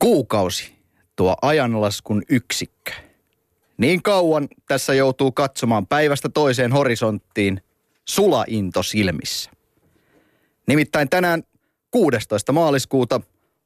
Kuukausi, 0.00 0.72
tuo 1.16 1.36
ajanlaskun 1.42 2.22
yksikkö. 2.28 2.92
Niin 3.78 4.02
kauan 4.02 4.48
tässä 4.68 4.94
joutuu 4.94 5.32
katsomaan 5.32 5.86
päivästä 5.86 6.28
toiseen 6.28 6.72
horisonttiin 6.72 7.62
sulainto 8.08 8.82
silmissä. 8.82 9.50
Nimittäin 10.66 11.08
tänään 11.08 11.42
16. 11.90 12.52
maaliskuuta 12.52 13.20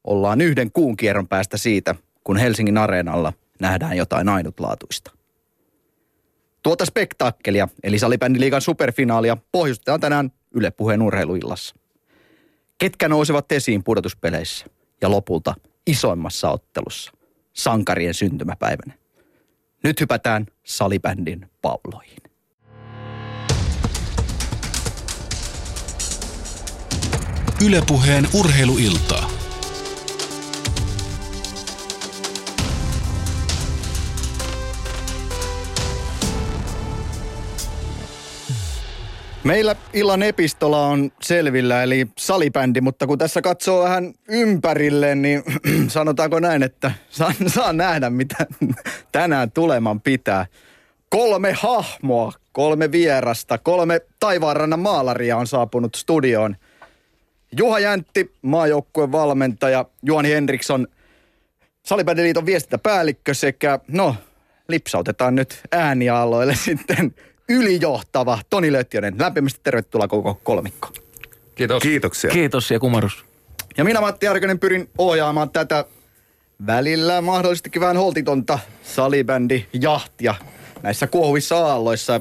ollaan 0.05 0.41
yhden 0.41 0.73
kuun 0.73 0.97
kierron 0.97 1.29
päästä 1.29 1.57
siitä, 1.57 1.95
kun 2.25 2.37
Helsingin 2.37 2.79
areenalla 2.79 3.33
nähdään 3.61 3.97
jotain 3.97 4.29
ainutlaatuista. 4.29 5.11
Tuota 6.63 6.87
spektaakkelia, 6.87 7.69
eli 7.83 7.99
salibändiliigan 7.99 8.61
superfinaalia, 8.61 9.37
pohjustetaan 9.53 10.01
tänään 10.01 10.33
Yle 10.55 10.71
Puheen 10.71 11.03
urheiluillassa. 11.03 11.75
Ketkä 12.79 13.09
nousevat 13.09 13.53
esiin 13.53 13.85
pudotuspeleissä 13.85 14.67
ja 15.01 15.11
lopulta 15.11 15.55
isoimmassa 15.87 16.51
ottelussa, 16.51 17.13
sankarien 17.53 18.15
syntymäpäivänä. 18.15 18.95
Nyt 19.85 20.01
hypätään 20.01 20.47
salibändin 20.65 21.51
pauloihin. 21.63 22.19
Ylepuheen 27.67 28.29
urheiluiltaa. 28.35 29.34
Meillä 39.45 39.77
illan 39.93 40.23
epistola 40.23 40.87
on 40.87 41.13
selvillä, 41.23 41.83
eli 41.83 42.07
salibändi, 42.19 42.81
mutta 42.81 43.07
kun 43.07 43.19
tässä 43.19 43.43
katsoo 43.43 43.85
vähän 43.85 44.13
ympärille, 44.29 45.15
niin 45.15 45.43
sanotaanko 45.89 46.41
näin, 46.41 46.63
että 46.63 46.93
saa, 47.11 47.33
saa 47.47 47.73
nähdä, 47.73 48.11
mitä 48.11 48.47
tänään 49.13 49.51
tuleman 49.51 50.01
pitää. 50.01 50.47
Kolme 51.09 51.53
hahmoa, 51.53 52.33
kolme 52.53 52.93
vierasta, 52.93 53.59
kolme 53.59 54.01
taivaanrannan 54.21 54.81
maalaria 54.81 55.37
on 55.37 55.47
saapunut 55.47 55.95
studioon. 55.95 56.57
Juha 57.59 57.79
Jäntti, 57.79 58.35
maajoukkueen 58.43 59.13
valmentaja, 59.13 59.85
Juhani 60.03 60.31
Henriksson, 60.31 60.87
Salibändiliiton 61.87 62.47
viestintäpäällikkö 62.47 63.35
sekä, 63.35 63.79
no, 63.89 64.17
lipsautetaan 64.69 65.35
nyt 65.35 65.61
äänialoille 65.73 66.55
sitten 66.65 67.15
ylijohtava 67.49 68.39
Toni 68.51 68.73
Lötjönen. 68.73 69.15
Lämpimästi 69.19 69.61
tervetuloa 69.63 70.09
koko 70.09 70.41
kolmikko. 70.45 70.89
Kiitos. 71.55 71.83
Kiitoksia. 71.83 72.31
Kiitos 72.31 72.71
ja 72.71 72.81
kumarus. 72.81 73.25
Ja 73.77 73.85
minä 73.85 74.01
Matti 74.01 74.29
Arkonen 74.29 74.59
pyrin 74.59 74.91
ohjaamaan 74.99 75.51
tätä 75.51 75.85
välillä 76.67 77.21
mahdollisestikin 77.21 77.81
vähän 77.81 77.97
holtitonta 77.97 78.59
salibändi 78.83 79.67
jahtia 79.73 80.35
näissä 80.83 81.07
kuohuvissa 81.07 81.67
aalloissa. 81.67 82.21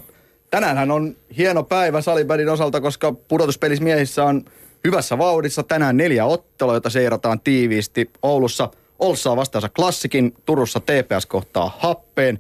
Tänäänhän 0.52 0.92
on 0.92 1.16
hieno 1.38 1.64
päivä 1.64 2.02
salibändin 2.02 2.50
osalta, 2.50 2.82
koska 2.82 3.12
pudotuspelismiehissä 3.12 4.24
on 4.24 4.46
hyvässä 4.84 5.18
vauhdissa. 5.18 5.64
Tänään 5.64 5.98
neljä 5.98 6.26
ottelua, 6.26 6.74
joita 6.74 6.90
seurataan 6.90 7.40
tiiviisti. 7.40 8.10
Oulussa 8.22 8.70
Olssaa 9.00 9.36
vastaansa 9.36 9.70
klassikin, 9.70 10.34
Turussa 10.46 10.80
TPS 10.80 11.26
kohtaa 11.26 11.78
happeen. 11.80 12.40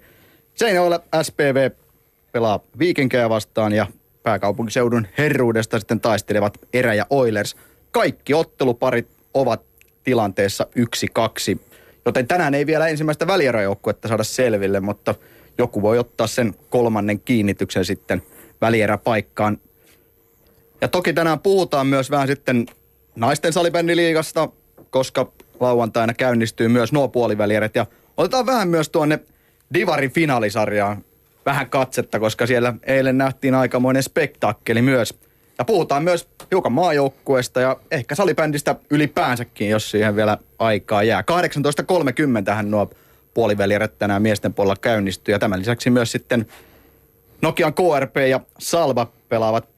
Seinäjoella 0.55 0.99
SPV 1.23 1.69
pelaa 2.33 2.59
Viikinkejä 2.79 3.29
vastaan 3.29 3.73
ja 3.73 3.87
pääkaupunkiseudun 4.23 5.07
herruudesta 5.17 5.79
sitten 5.79 5.99
taistelevat 5.99 6.57
Erä 6.73 6.93
ja 6.93 7.05
Oilers. 7.09 7.55
Kaikki 7.91 8.33
otteluparit 8.33 9.07
ovat 9.33 9.61
tilanteessa 10.03 10.67
yksi 10.75 11.07
kaksi, 11.13 11.61
joten 12.05 12.27
tänään 12.27 12.53
ei 12.53 12.65
vielä 12.65 12.87
ensimmäistä 12.87 13.27
välieräjoukkuetta 13.27 14.07
saada 14.07 14.23
selville, 14.23 14.79
mutta 14.79 15.15
joku 15.57 15.81
voi 15.81 15.99
ottaa 15.99 16.27
sen 16.27 16.53
kolmannen 16.69 17.19
kiinnityksen 17.19 17.85
sitten 17.85 18.23
välieräpaikkaan. 18.61 19.57
Ja 20.81 20.87
toki 20.87 21.13
tänään 21.13 21.39
puhutaan 21.39 21.87
myös 21.87 22.11
vähän 22.11 22.27
sitten 22.27 22.65
naisten 23.15 23.53
salibändiliigasta, 23.53 24.49
koska 24.89 25.31
lauantaina 25.59 26.13
käynnistyy 26.13 26.67
myös 26.67 26.93
nuo 26.93 27.07
puolivälierät. 27.07 27.75
Ja 27.75 27.85
otetaan 28.17 28.45
vähän 28.45 28.67
myös 28.67 28.89
tuonne 28.89 29.19
Divarin 29.73 30.11
finaalisarjaan 30.11 31.03
vähän 31.45 31.69
katsetta, 31.69 32.19
koska 32.19 32.47
siellä 32.47 32.73
eilen 32.83 33.17
nähtiin 33.17 33.55
aikamoinen 33.55 34.03
spektaakkeli 34.03 34.81
myös. 34.81 35.13
Ja 35.57 35.65
puhutaan 35.65 36.03
myös 36.03 36.27
hiukan 36.51 36.71
maajoukkueesta 36.71 37.61
ja 37.61 37.77
ehkä 37.91 38.15
salibändistä 38.15 38.75
ylipäänsäkin, 38.89 39.69
jos 39.69 39.91
siihen 39.91 40.15
vielä 40.15 40.37
aikaa 40.59 41.03
jää. 41.03 41.23
18.30 42.47 42.53
hän 42.53 42.71
nuo 42.71 42.89
puolivälierät 43.33 43.99
tänään 43.99 44.21
miesten 44.21 44.53
puolella 44.53 44.75
käynnistyy 44.81 45.35
ja 45.35 45.39
tämän 45.39 45.59
lisäksi 45.59 45.89
myös 45.89 46.11
sitten 46.11 46.47
Nokian 47.41 47.73
KRP 47.73 48.15
ja 48.29 48.39
Salva 48.59 49.07
pelaavat 49.29 49.69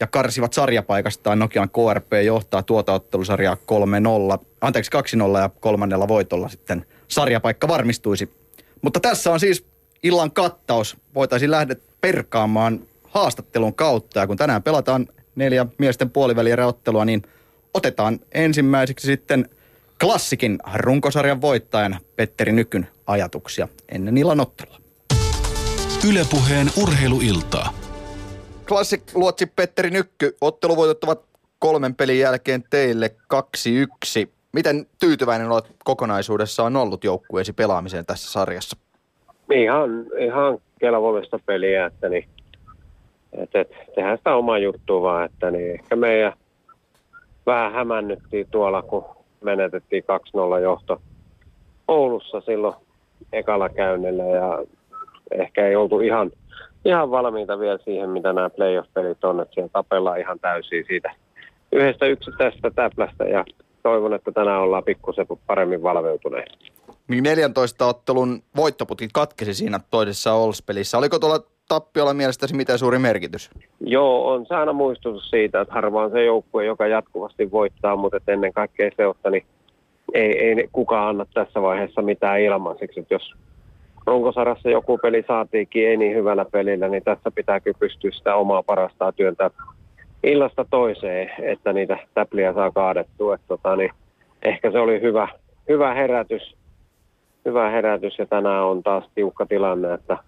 ja 0.00 0.06
karsivat 0.06 0.52
sarjapaikastaan. 0.52 1.38
Nokian 1.38 1.70
KRP 1.70 2.12
johtaa 2.24 2.62
tuota 2.62 2.92
ottelusarjaa 2.92 3.56
3-0, 4.40 4.44
anteeksi 4.60 4.90
2-0 5.36 5.38
ja 5.38 5.50
kolmannella 5.60 6.08
voitolla 6.08 6.48
sitten 6.48 6.86
sarjapaikka 7.08 7.68
varmistuisi. 7.68 8.30
Mutta 8.82 9.00
tässä 9.00 9.32
on 9.32 9.40
siis 9.40 9.69
illan 10.02 10.30
kattaus. 10.30 10.96
Voitaisiin 11.14 11.50
lähteä 11.50 11.76
perkaamaan 12.00 12.80
haastattelun 13.04 13.74
kautta. 13.74 14.20
Ja 14.20 14.26
kun 14.26 14.36
tänään 14.36 14.62
pelataan 14.62 15.08
neljä 15.34 15.66
miesten 15.78 16.10
puolivälierä-ottelua, 16.10 17.04
niin 17.04 17.22
otetaan 17.74 18.20
ensimmäiseksi 18.32 19.06
sitten 19.06 19.48
klassikin 20.00 20.58
runkosarjan 20.74 21.40
voittajan 21.40 21.98
Petteri 22.16 22.52
Nykyn 22.52 22.88
ajatuksia 23.06 23.68
ennen 23.88 24.18
illan 24.18 24.40
ottelua. 24.40 24.80
Ylepuheen 26.08 26.70
urheiluiltaa. 26.82 27.72
Klassik 28.68 29.02
luotsi 29.14 29.46
Petteri 29.46 29.90
Nykky. 29.90 30.36
Otteluvoitot 30.40 31.04
ovat 31.04 31.24
kolmen 31.58 31.94
pelin 31.94 32.18
jälkeen 32.18 32.64
teille 32.70 33.14
2-1. 34.26 34.28
Miten 34.52 34.86
tyytyväinen 34.98 35.50
olet 35.50 35.64
kokonaisuudessaan 35.84 36.76
ollut 36.76 37.04
joukkueesi 37.04 37.52
pelaamiseen 37.52 38.06
tässä 38.06 38.30
sarjassa? 38.30 38.76
Ihan, 39.50 40.06
ihan 40.18 40.58
kelvollista 40.80 41.40
peliä, 41.46 41.86
että 41.86 42.08
niin, 42.08 42.24
et, 43.32 43.54
et, 43.54 43.70
tehdään 43.94 44.18
sitä 44.18 44.34
omaa 44.34 44.58
juttua 44.58 45.02
vaan, 45.02 45.24
että 45.24 45.50
niin 45.50 45.70
ehkä 45.70 45.96
meidän 45.96 46.32
vähän 47.46 47.72
hämännyttiin 47.72 48.46
tuolla, 48.50 48.82
kun 48.82 49.04
menetettiin 49.40 50.04
2-0 50.58 50.60
johto 50.62 51.00
Oulussa 51.88 52.40
silloin 52.40 52.74
ekalla 53.32 53.68
käynnillä 53.68 54.22
ja 54.22 54.64
ehkä 55.30 55.66
ei 55.66 55.76
oltu 55.76 56.00
ihan, 56.00 56.30
ihan 56.84 57.10
valmiita 57.10 57.58
vielä 57.58 57.78
siihen, 57.84 58.10
mitä 58.10 58.32
nämä 58.32 58.50
playoff-pelit 58.50 59.24
on, 59.24 59.40
että 59.40 59.54
siellä 59.54 59.70
tapellaan 59.72 60.20
ihan 60.20 60.38
täysin 60.40 60.84
siitä 60.86 61.10
yhdestä 61.72 62.06
yksittäisestä 62.06 62.70
täplästä 62.70 63.24
ja 63.24 63.44
toivon, 63.82 64.14
että 64.14 64.32
tänään 64.32 64.60
ollaan 64.60 64.84
pikkusen 64.84 65.26
paremmin 65.46 65.82
valveutuneet. 65.82 66.69
Niin 67.10 67.24
14 67.24 67.86
ottelun 67.86 68.42
voittoputki 68.56 69.08
katkesi 69.12 69.54
siinä 69.54 69.80
toisessa 69.90 70.32
Ols-pelissä. 70.32 70.98
Oliko 70.98 71.18
tuolla 71.18 71.40
tappiolla 71.68 72.14
mielestäsi 72.14 72.56
mitä 72.56 72.76
suuri 72.76 72.98
merkitys? 72.98 73.50
Joo, 73.80 74.32
on 74.32 74.46
se 74.46 74.54
aina 74.54 74.72
muistutus 74.72 75.30
siitä, 75.30 75.60
että 75.60 75.74
harvaan 75.74 76.10
se 76.10 76.24
joukkue, 76.24 76.64
joka 76.64 76.86
jatkuvasti 76.86 77.50
voittaa, 77.50 77.96
mutta 77.96 78.18
ennen 78.28 78.52
kaikkea 78.52 78.90
se, 78.96 79.04
että 79.10 79.30
niin 79.30 79.44
ei, 80.14 80.38
ei 80.38 80.68
kukaan 80.72 81.08
anna 81.08 81.26
tässä 81.34 81.62
vaiheessa 81.62 82.02
mitään 82.02 82.40
ilmaiseksi. 82.40 83.06
Jos 83.10 83.34
runkosarassa 84.06 84.70
joku 84.70 84.98
peli 84.98 85.24
saatiinkin 85.28 85.88
ei 85.88 85.96
niin 85.96 86.16
hyvällä 86.16 86.44
pelillä, 86.44 86.88
niin 86.88 87.02
tässä 87.02 87.30
pitääkin 87.30 87.74
pystyä 87.78 88.10
sitä 88.10 88.34
omaa 88.34 88.62
parastaa 88.62 89.12
työntää 89.12 89.50
illasta 90.24 90.64
toiseen, 90.70 91.30
että 91.42 91.72
niitä 91.72 91.98
täpliä 92.14 92.52
saa 92.52 92.70
kaadettua. 92.70 93.34
Että 93.34 93.46
tota, 93.48 93.76
niin 93.76 93.90
ehkä 94.42 94.70
se 94.70 94.78
oli 94.78 95.00
hyvä, 95.00 95.28
hyvä 95.68 95.94
herätys, 95.94 96.59
hyvä 97.44 97.70
herätys 97.70 98.18
ja 98.18 98.26
tänään 98.26 98.64
on 98.64 98.82
taas 98.82 99.04
tiukka 99.14 99.46
tilanne, 99.46 99.94
että 99.94 100.18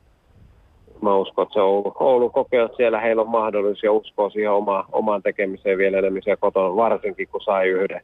mä 1.02 1.16
uskon, 1.16 1.42
että 1.42 1.54
se 1.54 1.60
Oulu, 1.60 1.92
Oulu 2.00 2.30
kokee, 2.30 2.62
että 2.62 2.76
siellä 2.76 3.00
heillä 3.00 3.22
on 3.22 3.28
mahdollisuus 3.28 3.82
ja 3.82 3.92
uskoo 3.92 4.30
siihen 4.30 4.52
oma, 4.52 4.84
omaan 4.92 5.22
tekemiseen 5.22 5.78
vielä 5.78 5.98
enemmän 5.98 6.22
kotona, 6.40 6.76
varsinkin 6.76 7.28
kun 7.28 7.40
sai 7.40 7.68
yhden, 7.68 8.00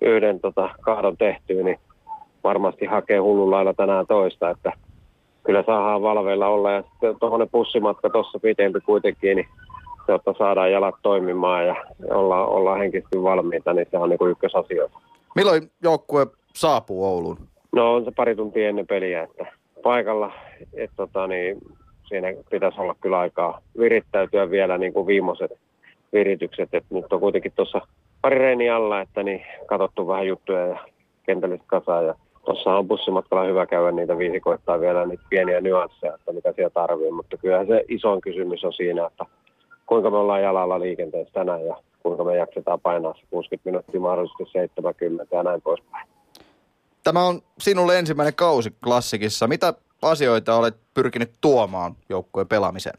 yhden 0.00 0.40
tota, 0.40 0.70
kaadon 0.80 1.16
tehtyä, 1.16 1.62
niin 1.62 1.78
varmasti 2.44 2.86
hakee 2.86 3.18
hullun 3.18 3.50
lailla 3.50 3.74
tänään 3.74 4.06
toista, 4.06 4.50
että 4.50 4.72
kyllä 5.44 5.62
saadaan 5.66 6.02
valveilla 6.02 6.46
olla 6.46 6.72
ja 6.72 6.82
sitten 6.82 7.16
tuohon 7.20 7.48
pussimatka 7.52 8.10
tuossa 8.10 8.38
pitempi 8.38 8.80
kuitenkin, 8.80 9.36
niin 9.36 9.48
jotta 10.08 10.34
saadaan 10.38 10.72
jalat 10.72 10.94
toimimaan 11.02 11.66
ja 11.66 11.76
ollaan, 12.10 12.48
ollaan 12.48 12.78
henkisesti 12.78 13.22
valmiita, 13.22 13.72
niin 13.72 13.86
se 13.90 13.98
on 13.98 14.08
niin 14.08 14.30
ykkösasioita. 14.30 14.98
Milloin 15.34 15.70
joukkue 15.82 16.26
saapuu 16.54 17.06
Ouluun? 17.06 17.38
No 17.72 17.94
on 17.94 18.04
se 18.04 18.10
pari 18.16 18.36
tuntia 18.36 18.68
ennen 18.68 18.86
peliä, 18.86 19.22
että 19.22 19.46
paikalla, 19.82 20.32
että 20.74 20.96
tota, 20.96 21.26
niin, 21.26 21.58
siinä 22.08 22.28
pitäisi 22.50 22.80
olla 22.80 22.96
kyllä 23.00 23.18
aikaa 23.18 23.60
virittäytyä 23.78 24.50
vielä 24.50 24.78
niin 24.78 24.92
kuin 24.92 25.06
viimeiset 25.06 25.50
viritykset, 26.12 26.68
että 26.74 26.94
nyt 26.94 27.12
on 27.12 27.20
kuitenkin 27.20 27.52
tuossa 27.56 27.80
pari 28.22 28.38
reini 28.38 28.70
alla, 28.70 29.00
että 29.00 29.22
niin 29.22 29.42
katsottu 29.66 30.06
vähän 30.06 30.26
juttuja 30.26 30.66
ja 30.66 30.78
kentällistä 31.26 31.66
kasaa. 31.66 32.02
Ja 32.02 32.14
tuossa 32.44 32.76
on 32.76 32.88
bussimatkalla 32.88 33.44
hyvä 33.44 33.66
käydä 33.66 33.92
niitä 33.92 34.18
viisikoittaa 34.18 34.80
vielä 34.80 35.06
niitä 35.06 35.22
pieniä 35.28 35.60
nyansseja, 35.60 36.14
että 36.14 36.32
mitä 36.32 36.52
siellä 36.52 36.70
tarvii, 36.70 37.10
mutta 37.10 37.36
kyllä 37.36 37.66
se 37.66 37.84
isoin 37.88 38.20
kysymys 38.20 38.64
on 38.64 38.72
siinä, 38.72 39.06
että 39.06 39.24
kuinka 39.86 40.10
me 40.10 40.16
ollaan 40.16 40.42
jalalla 40.42 40.80
liikenteessä 40.80 41.32
tänään 41.32 41.66
ja 41.66 41.76
kuinka 42.02 42.24
me 42.24 42.36
jaksetaan 42.36 42.80
painaa 42.80 43.14
se 43.14 43.20
60 43.30 43.70
minuuttia, 43.70 44.00
mahdollisesti 44.00 44.44
70 44.52 45.36
ja 45.36 45.42
näin 45.42 45.62
poispäin. 45.62 46.08
Tämä 47.08 47.24
on 47.26 47.40
sinulle 47.58 47.98
ensimmäinen 47.98 48.34
kausi 48.34 48.70
klassikissa. 48.84 49.46
Mitä 49.46 49.74
asioita 50.02 50.56
olet 50.56 50.76
pyrkinyt 50.94 51.30
tuomaan 51.40 51.92
joukkueen 52.08 52.48
pelaamiseen? 52.48 52.98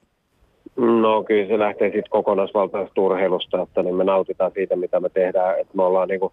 No 0.76 1.24
kyllä 1.24 1.48
se 1.48 1.60
lähtee 1.60 1.88
sitten 1.88 2.10
kokonaisvaltaisesta 2.10 3.02
urheilusta, 3.02 3.62
että 3.62 3.84
niin 3.84 3.96
me 3.96 4.04
nautitaan 4.04 4.52
siitä, 4.54 4.76
mitä 4.76 5.00
me 5.00 5.10
tehdään. 5.10 5.60
Että 5.60 5.78
me 5.78 5.84
ollaan 5.84 6.08
niinku 6.08 6.32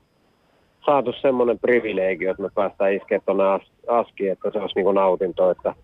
saatu 0.86 1.12
semmoinen 1.12 1.58
privilegio, 1.58 2.30
että 2.30 2.42
me 2.42 2.48
päästään 2.54 2.92
iskeä 2.92 3.20
tuonne 3.26 3.44
as- 3.44 3.72
askiin, 3.86 4.32
että 4.32 4.50
se 4.50 4.58
olisi 4.58 4.74
niinku 4.76 4.92
nautinto, 4.92 5.50
että 5.50 5.74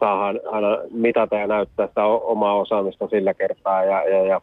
saadaan 0.00 0.40
aina 0.50 0.78
mitata 0.90 1.36
ja 1.36 1.46
näyttää 1.46 1.86
sitä 1.86 2.04
omaa 2.04 2.54
osaamista 2.54 3.08
sillä 3.08 3.34
kertaa 3.34 3.84
ja, 3.84 4.08
ja, 4.08 4.26
ja 4.26 4.40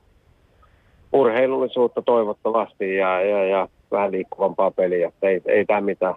urheilullisuutta 1.13 2.01
toivottavasti 2.01 2.95
ja, 2.95 3.21
ja, 3.21 3.43
ja 3.43 3.67
vähän 3.91 4.11
liikkuvampaa 4.11 4.71
peliä. 4.71 5.07
Että 5.07 5.29
ei, 5.29 5.41
ei 5.45 5.65
tämä 5.65 5.81
mitään 5.81 6.15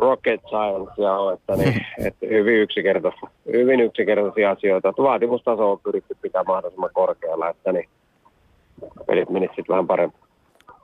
rocket 0.00 0.40
sciencea 0.40 1.18
ole, 1.18 1.32
että, 1.32 1.56
niin, 1.56 1.86
että 2.06 2.26
hyvin, 2.26 2.54
yksinkertaisia, 2.54 3.30
hyvin 3.52 3.80
yksinkertaisia 3.80 4.50
asioita. 4.50 4.88
Että 4.88 5.02
vaatimustaso 5.02 5.72
on 5.72 5.80
pyritty 5.80 6.16
pitää 6.22 6.44
mahdollisimman 6.44 6.90
korkealla, 6.92 7.48
että 7.48 7.72
niin 7.72 7.88
pelit 9.06 9.30
menisivät 9.30 9.56
sitten 9.56 9.72
vähän 9.72 9.86
paremmin. 9.86 10.20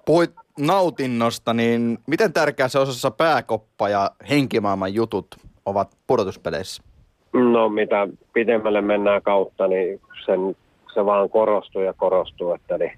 Puhuit 0.05 0.31
nautinnosta, 0.59 1.55
niin 1.55 1.99
miten 2.07 2.33
tärkeä 2.33 2.69
se 2.69 2.79
osassa 2.79 3.11
pääkoppa 3.11 3.89
ja 3.89 4.11
henkimaailman 4.31 4.95
jutut 4.95 5.27
ovat 5.67 5.89
pudotuspeleissä? 6.07 6.83
No 7.33 7.69
mitä 7.69 8.09
pidemmälle 8.33 8.81
mennään 8.81 9.23
kautta, 9.23 9.67
niin 9.67 10.01
sen, 10.27 10.57
se 10.95 11.05
vaan 11.05 11.31
korostuu 11.31 11.83
ja 11.83 11.93
korostuu, 11.93 12.53
että 12.53 12.79
niin 12.79 12.93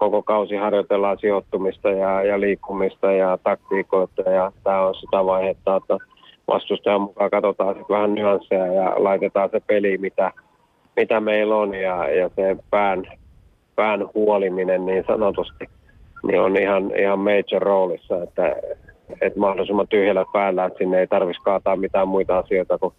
koko 0.00 0.22
kausi 0.22 0.56
harjoitellaan 0.56 1.18
sijoittumista 1.18 1.90
ja, 1.90 2.22
ja 2.22 2.40
liikkumista 2.40 3.12
ja 3.12 3.38
taktiikoita 3.42 4.22
ja 4.22 4.52
tämä 4.64 4.80
on 4.80 4.94
sitä 4.94 5.24
vaihetta, 5.26 5.76
että 5.76 5.98
vastustajan 6.48 7.00
mukaan 7.00 7.30
katsotaan 7.30 7.74
sitten 7.74 7.96
vähän 7.96 8.14
nyansseja 8.14 8.66
ja 8.66 8.92
laitetaan 8.96 9.50
se 9.50 9.60
peli, 9.66 9.98
mitä, 9.98 10.32
mitä 10.96 11.20
meillä 11.20 11.56
on 11.56 11.74
ja, 11.74 12.10
ja 12.10 12.30
se 12.36 12.56
pään, 12.70 13.04
pään 13.76 14.08
huoliminen 14.14 14.86
niin 14.86 15.04
sanotusti 15.06 15.64
niin 16.22 16.40
on 16.40 16.56
ihan, 16.56 16.92
ihan 16.98 17.18
major 17.18 17.62
roolissa, 17.62 18.22
että, 18.22 18.56
että 19.20 19.40
mahdollisimman 19.40 19.88
tyhjällä 19.88 20.24
päällä, 20.32 20.64
että 20.64 20.78
sinne 20.78 21.00
ei 21.00 21.06
tarvitsisi 21.06 21.44
kaataa 21.44 21.76
mitään 21.76 22.08
muita 22.08 22.38
asioita 22.38 22.78
kuin 22.78 22.94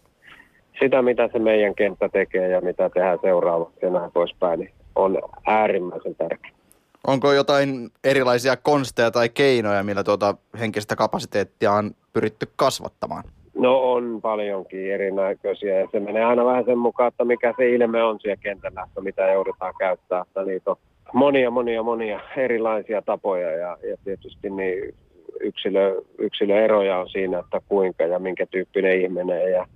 sitä, 0.80 1.02
mitä 1.02 1.30
se 1.34 1.40
meidän 1.40 1.76
kenttä 1.76 2.10
tekee 2.10 2.48
ja 2.48 2.62
mitä 2.62 2.90
tehdään 2.90 3.20
seuraavaksi 3.22 3.80
ja 3.82 3.90
näin 3.90 4.12
poispäin, 4.12 4.60
niin 4.60 4.72
on 4.96 5.20
äärimmäisen 5.48 6.16
tärkeää. 6.16 6.61
Onko 7.08 7.34
jotain 7.34 7.90
erilaisia 8.04 8.58
konsteja 8.58 9.12
tai 9.12 9.30
keinoja, 9.30 9.84
millä 9.84 10.04
tuota 10.04 10.36
henkistä 10.60 10.96
kapasiteettia 10.96 11.72
on 11.72 11.92
pyritty 12.14 12.48
kasvattamaan? 12.56 13.24
No 13.54 13.92
on 13.92 14.20
paljonkin 14.22 14.92
erinäköisiä 14.92 15.80
ja 15.80 15.88
se 15.92 16.00
menee 16.00 16.26
aina 16.26 16.46
vähän 16.46 16.66
sen 16.66 16.78
mukaan, 16.78 17.08
että 17.08 17.26
mikä 17.26 17.54
se 17.58 17.70
ilme 17.70 18.04
on 18.04 18.20
siellä 18.20 18.42
kentällä, 18.42 18.84
että 18.88 19.02
mitä 19.02 19.32
joudutaan 19.32 19.74
käyttää. 19.80 20.22
Että 20.22 20.44
niitä 20.44 20.72
on 20.72 20.78
monia, 21.14 21.52
monia, 21.52 21.84
monia 21.84 22.20
erilaisia 22.38 23.02
tapoja 23.02 23.52
ja, 23.52 23.78
ja 23.90 23.98
tietysti 24.04 24.50
niin 24.50 24.96
yksilö, 25.40 26.02
yksilöeroja 26.18 26.98
on 26.98 27.10
siinä, 27.10 27.40
että 27.40 27.62
kuinka 27.68 28.04
ja 28.04 28.20
minkä 28.20 28.46
tyyppinen 28.46 29.02
ihminen 29.02 29.52
ja 29.52 29.68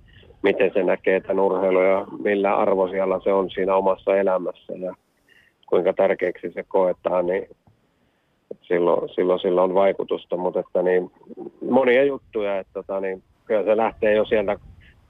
miten 0.42 0.70
se 0.74 0.82
näkee 0.82 1.20
tämän 1.20 1.40
urheilun 1.40 1.84
ja 1.84 2.06
millä 2.22 2.56
arvosijalla 2.56 3.20
se 3.24 3.32
on 3.32 3.50
siinä 3.50 3.74
omassa 3.74 4.16
elämässä. 4.16 4.72
Ja 4.72 4.94
kuinka 5.66 5.92
tärkeäksi 5.92 6.52
se 6.52 6.62
koetaan, 6.68 7.26
niin 7.26 7.48
silloin, 8.62 9.08
silloin 9.14 9.40
sillä 9.40 9.62
on 9.62 9.74
vaikutusta, 9.74 10.36
mutta 10.36 10.60
että 10.60 10.82
niin, 10.82 11.10
monia 11.70 12.04
juttuja, 12.04 12.58
että 12.58 12.72
tota, 12.72 13.00
niin, 13.00 13.22
kyllä 13.44 13.64
se 13.64 13.76
lähtee 13.76 14.14
jo 14.14 14.24
sieltä 14.24 14.58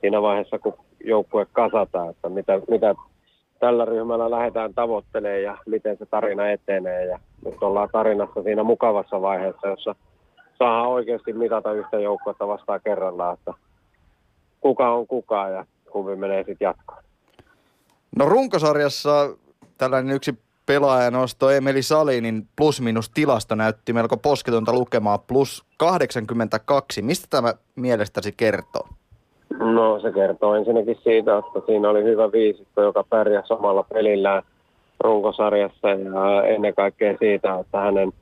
siinä 0.00 0.23
vaiheessa, 0.23 0.58
kun 0.58 0.75
joukkue 1.05 1.47
kasataan, 1.53 2.11
että 2.11 2.29
mitä, 2.29 2.61
mitä 2.69 2.94
tällä 3.58 3.85
ryhmällä 3.85 4.31
lähdetään 4.31 4.75
tavoittelemaan 4.75 5.43
ja 5.43 5.58
miten 5.67 5.97
se 5.99 6.06
tarina 6.06 6.50
etenee. 6.50 7.05
Ja 7.05 7.19
nyt 7.44 7.62
ollaan 7.62 7.88
tarinassa 7.93 8.43
siinä 8.43 8.62
mukavassa 8.62 9.23
vaiheessa, 9.23 9.69
jossa 9.69 9.94
saa 10.59 10.88
oikeasti 10.88 11.32
mitata 11.32 11.73
yhtä 11.73 11.99
joukkuetta 11.99 12.49
vastaan 12.49 12.81
kerrallaan, 12.85 13.35
että 13.35 13.52
kuka 14.61 14.94
on 14.94 15.06
kuka 15.06 15.49
ja 15.49 15.67
kumpi 15.91 16.17
menee 16.17 16.44
sitten 16.44 16.67
jatkoon. 16.67 17.02
No 18.19 18.26
runkosarjassa 18.26 19.37
tällainen 19.79 20.17
yksi 20.17 20.35
pelaajanosto 20.67 21.51
Emeli 21.51 21.83
Salinin 21.83 22.43
plus-minus 22.57 23.11
tilasto 23.11 23.55
näytti 23.55 23.93
melko 23.93 24.17
posketonta 24.17 24.73
lukemaa 24.73 25.19
plus 25.19 25.65
82. 25.77 27.03
Mistä 27.03 27.27
tämä 27.31 27.55
mielestäsi 27.77 28.35
kertoo? 28.37 28.89
No 29.59 30.01
se 30.01 30.13
kertoo 30.13 30.55
ensinnäkin 30.55 30.99
siitä, 31.05 31.39
että 31.39 31.67
siinä 31.67 31.91
oli 31.91 32.05
hyvä 32.05 32.33
viisikko, 32.33 32.83
joka 32.83 33.05
pärjäsi 33.11 33.53
omalla 33.53 33.83
pelillään 33.83 34.43
runkosarjassa 35.01 35.89
ja 35.89 36.47
ennen 36.47 36.75
kaikkea 36.75 37.17
siitä, 37.19 37.59
että 37.59 37.79
hänen 37.81 38.12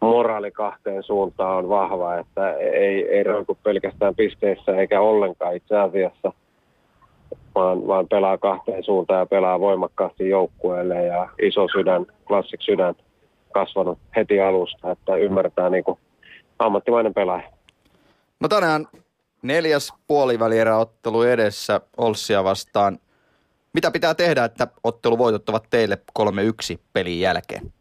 moraali 0.00 0.50
kahteen 0.50 1.02
suuntaan 1.02 1.56
on 1.56 1.68
vahva, 1.68 2.16
että 2.16 2.52
ei, 2.52 3.08
ei 3.08 3.22
roiku 3.22 3.58
pelkästään 3.62 4.14
pisteissä 4.14 4.76
eikä 4.76 5.00
ollenkaan 5.00 5.56
itse 5.56 5.76
asiassa– 5.76 6.32
vaan, 7.54 7.86
vaan 7.86 8.08
pelaa 8.08 8.38
kahteen 8.38 8.84
suuntaan 8.84 9.20
ja 9.20 9.26
pelaa 9.26 9.60
voimakkaasti 9.60 10.28
joukkueelle 10.28 11.04
ja 11.04 11.28
iso 11.42 11.66
sydän, 11.72 12.06
klassik 12.26 12.62
sydän 12.62 12.94
kasvanut 13.52 13.98
heti 14.16 14.40
alusta, 14.40 14.90
että 14.90 15.16
ymmärtää 15.16 15.70
niin 15.70 15.84
kuin 15.84 15.98
ammattimainen 16.58 17.14
pelaaja. 17.14 17.48
No 18.40 18.48
tänään 18.48 18.86
neljäs 19.42 19.94
puolivälieräottelu 20.06 21.22
edessä 21.22 21.80
Olssia 21.96 22.44
vastaan. 22.44 22.98
Mitä 23.72 23.90
pitää 23.90 24.14
tehdä, 24.14 24.44
että 24.44 24.66
ottelu 24.84 25.18
voitottavat 25.18 25.64
teille 25.70 25.98
3-1 26.18 26.78
pelin 26.92 27.20
jälkeen? 27.20 27.72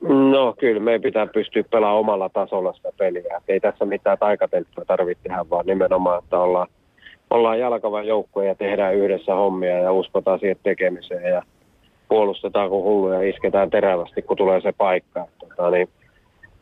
No 0.00 0.54
kyllä, 0.58 0.80
meidän 0.80 1.02
pitää 1.02 1.26
pystyä 1.26 1.62
pelaamaan 1.62 2.00
omalla 2.00 2.28
tasolla 2.28 2.72
sitä 2.72 2.88
peliä. 2.98 3.40
ei 3.48 3.60
tässä 3.60 3.84
mitään 3.84 4.18
taikatemppuja 4.18 4.84
tarvitse 4.84 5.22
tehdä, 5.22 5.50
vaan 5.50 5.66
nimenomaan, 5.66 6.22
että 6.22 6.38
ollaan– 6.38 6.68
ollaan 7.32 7.58
jalkava 7.58 8.02
joukkue 8.02 8.46
ja 8.46 8.54
tehdään 8.54 8.94
yhdessä 8.94 9.34
hommia 9.34 9.78
ja 9.78 9.92
uskotaan 9.92 10.38
siihen 10.38 10.56
tekemiseen 10.62 11.32
ja 11.32 11.42
puolustetaan 12.08 12.70
kuin 12.70 12.84
hulluja 12.84 13.22
ja 13.22 13.30
isketään 13.30 13.70
terävästi, 13.70 14.22
kun 14.22 14.36
tulee 14.36 14.60
se 14.60 14.72
paikka. 14.72 15.26
Tota, 15.38 15.70
niin 15.70 15.88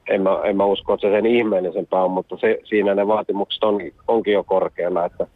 en, 0.08 0.22
mä, 0.22 0.40
en 0.44 0.56
mä 0.56 0.64
usko, 0.64 0.94
että 0.94 1.08
se 1.08 1.12
sen 1.12 1.26
ihmeellisempää 1.26 2.04
on, 2.04 2.10
mutta 2.10 2.36
se, 2.36 2.58
siinä 2.64 2.94
ne 2.94 3.06
vaatimukset 3.06 3.64
on, 3.64 3.80
onkin 4.08 4.34
jo 4.34 4.44
korkealla, 4.44 5.04
että 5.04 5.26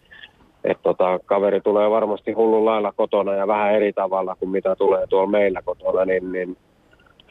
et 0.64 0.78
tota, 0.82 1.18
kaveri 1.24 1.60
tulee 1.60 1.90
varmasti 1.90 2.32
hullun 2.32 2.64
lailla 2.64 2.92
kotona 2.92 3.34
ja 3.34 3.46
vähän 3.46 3.74
eri 3.74 3.92
tavalla 3.92 4.36
kuin 4.36 4.50
mitä 4.50 4.76
tulee 4.76 5.06
tuolla 5.06 5.30
meillä 5.30 5.62
kotona, 5.62 6.04
niin, 6.04 6.32
niin 6.32 6.56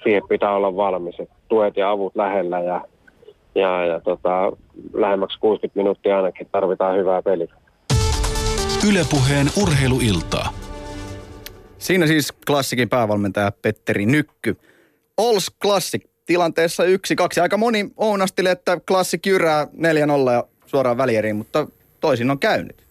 siihen 0.03 0.23
pitää 0.29 0.55
olla 0.55 0.75
valmis. 0.75 1.19
Et 1.19 1.29
tuet 1.47 1.77
ja 1.77 1.91
avut 1.91 2.15
lähellä 2.15 2.59
ja, 2.59 2.81
ja, 3.55 3.85
ja 3.85 3.99
tota, 3.99 4.51
lähemmäksi 4.93 5.39
60 5.39 5.79
minuuttia 5.79 6.17
ainakin 6.17 6.47
tarvitaan 6.51 6.97
hyvää 6.97 7.21
peliä. 7.21 7.62
Ylepuheen 8.87 9.49
urheiluiltaa. 9.57 10.53
Siinä 11.77 12.07
siis 12.07 12.33
klassikin 12.47 12.89
päävalmentaja 12.89 13.51
Petteri 13.51 14.05
Nykky. 14.05 14.57
Ols 15.17 15.51
Classic 15.61 16.03
tilanteessa 16.25 16.83
yksi, 16.83 17.15
kaksi. 17.15 17.39
Aika 17.39 17.57
moni 17.57 17.91
ounasteli, 17.97 18.49
että 18.49 18.77
Classic 18.87 19.25
jyrää 19.25 19.63
4-0 19.63 20.31
ja 20.31 20.43
suoraan 20.65 20.97
välieriin, 20.97 21.35
mutta 21.35 21.67
toisin 21.99 22.31
on 22.31 22.39
käynyt. 22.39 22.83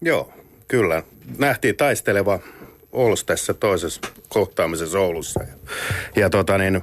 Joo, 0.00 0.32
kyllä. 0.68 1.02
Nähtiin 1.38 1.76
taisteleva 1.76 2.38
Ols 2.92 3.24
tässä 3.24 3.54
toisessa 3.54 4.00
kohtaamisessa 4.28 5.00
Oulussa. 5.00 5.40
Ja, 5.42 5.54
ja 6.16 6.30
tota 6.30 6.58
niin, 6.58 6.80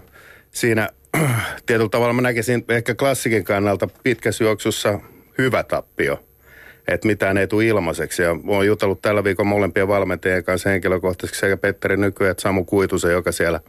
siinä 0.52 0.90
tietyllä 1.66 1.90
tavalla 1.90 2.14
mä 2.14 2.22
näkisin 2.22 2.66
ehkä 2.70 2.96
klassikin 2.96 3.44
kannalta 3.44 3.88
pitkässä 4.04 4.44
juoksussa 4.44 5.00
hyvä 5.38 5.64
tappio– 5.64 6.20
että 6.88 7.08
mitään 7.08 7.38
ei 7.38 7.48
tule 7.48 7.66
ilmaiseksi. 7.66 8.22
Ja 8.22 8.36
olen 8.48 8.68
jutellut 8.68 9.02
tällä 9.02 9.24
viikolla 9.24 9.50
molempien 9.50 9.88
valmentajien 9.88 10.44
kanssa 10.44 10.70
henkilökohtaisesti 10.70 11.40
sekä 11.40 11.58
Petteri 11.58 11.98
Nyky 11.98 12.28
että 12.28 12.42
Samu 12.42 12.64
Kuitusen, 12.66 13.12
joka 13.12 13.32
siellä 13.32 13.60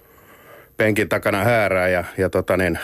penkin 0.76 1.08
takana 1.08 1.44
häärää. 1.44 1.88
Ja, 1.88 2.04
ja 2.18 2.30
tota 2.30 2.56
niin, 2.56 2.78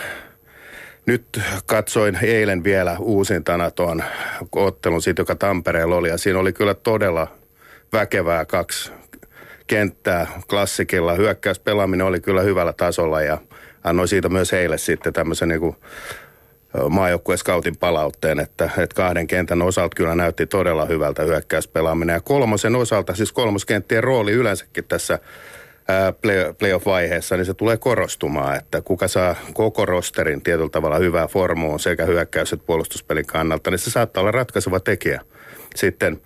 nyt 1.05 1.41
katsoin 1.65 2.17
eilen 2.21 2.63
vielä 2.63 2.95
uusintana 2.99 3.71
tuon 3.71 4.03
ottelun 4.55 5.01
siitä, 5.01 5.21
joka 5.21 5.35
Tampereella 5.35 5.95
oli. 5.95 6.09
Ja 6.09 6.17
siinä 6.17 6.39
oli 6.39 6.53
kyllä 6.53 6.73
todella 6.73 7.27
väkevää 7.93 8.45
kaksi 8.45 8.91
kenttää 9.67 10.27
klassikilla. 10.49 11.13
Hyökkäyspelaaminen 11.13 12.05
oli 12.05 12.19
kyllä 12.19 12.41
hyvällä 12.41 12.73
tasolla 12.73 13.21
ja 13.21 13.37
annoin 13.83 14.07
siitä 14.07 14.29
myös 14.29 14.51
heille 14.51 14.77
sitten 14.77 15.13
tämmöisen 15.13 15.49
niin 15.49 15.59
kuin 15.59 15.75
maajoukkueen 16.89 17.37
scoutin 17.37 17.77
palautteen, 17.77 18.39
että, 18.39 18.65
että 18.65 18.95
kahden 18.95 19.27
kentän 19.27 19.61
osalta 19.61 19.95
kyllä 19.95 20.15
näytti 20.15 20.45
todella 20.45 20.85
hyvältä 20.85 21.23
hyökkäyspelaaminen. 21.23 22.13
Ja 22.13 22.21
kolmosen 22.21 22.75
osalta, 22.75 23.15
siis 23.15 23.31
kolmoskenttien 23.31 24.03
rooli 24.03 24.31
yleensäkin 24.31 24.83
tässä 24.87 25.19
play, 26.21 26.53
playoff-vaiheessa, 26.53 27.37
niin 27.37 27.45
se 27.45 27.53
tulee 27.53 27.77
korostumaan, 27.77 28.55
että 28.55 28.81
kuka 28.81 29.07
saa 29.07 29.35
koko 29.53 29.85
rosterin 29.85 30.41
tietyllä 30.41 30.69
tavalla 30.69 30.97
hyvää 30.97 31.27
formuun 31.27 31.79
sekä 31.79 32.05
hyökkäys- 32.05 32.53
että 32.53 32.65
puolustuspelin 32.65 33.25
kannalta, 33.25 33.71
niin 33.71 33.79
se 33.79 33.91
saattaa 33.91 34.21
olla 34.21 34.31
ratkaiseva 34.31 34.79
tekijä 34.79 35.21
sitten 35.75 36.21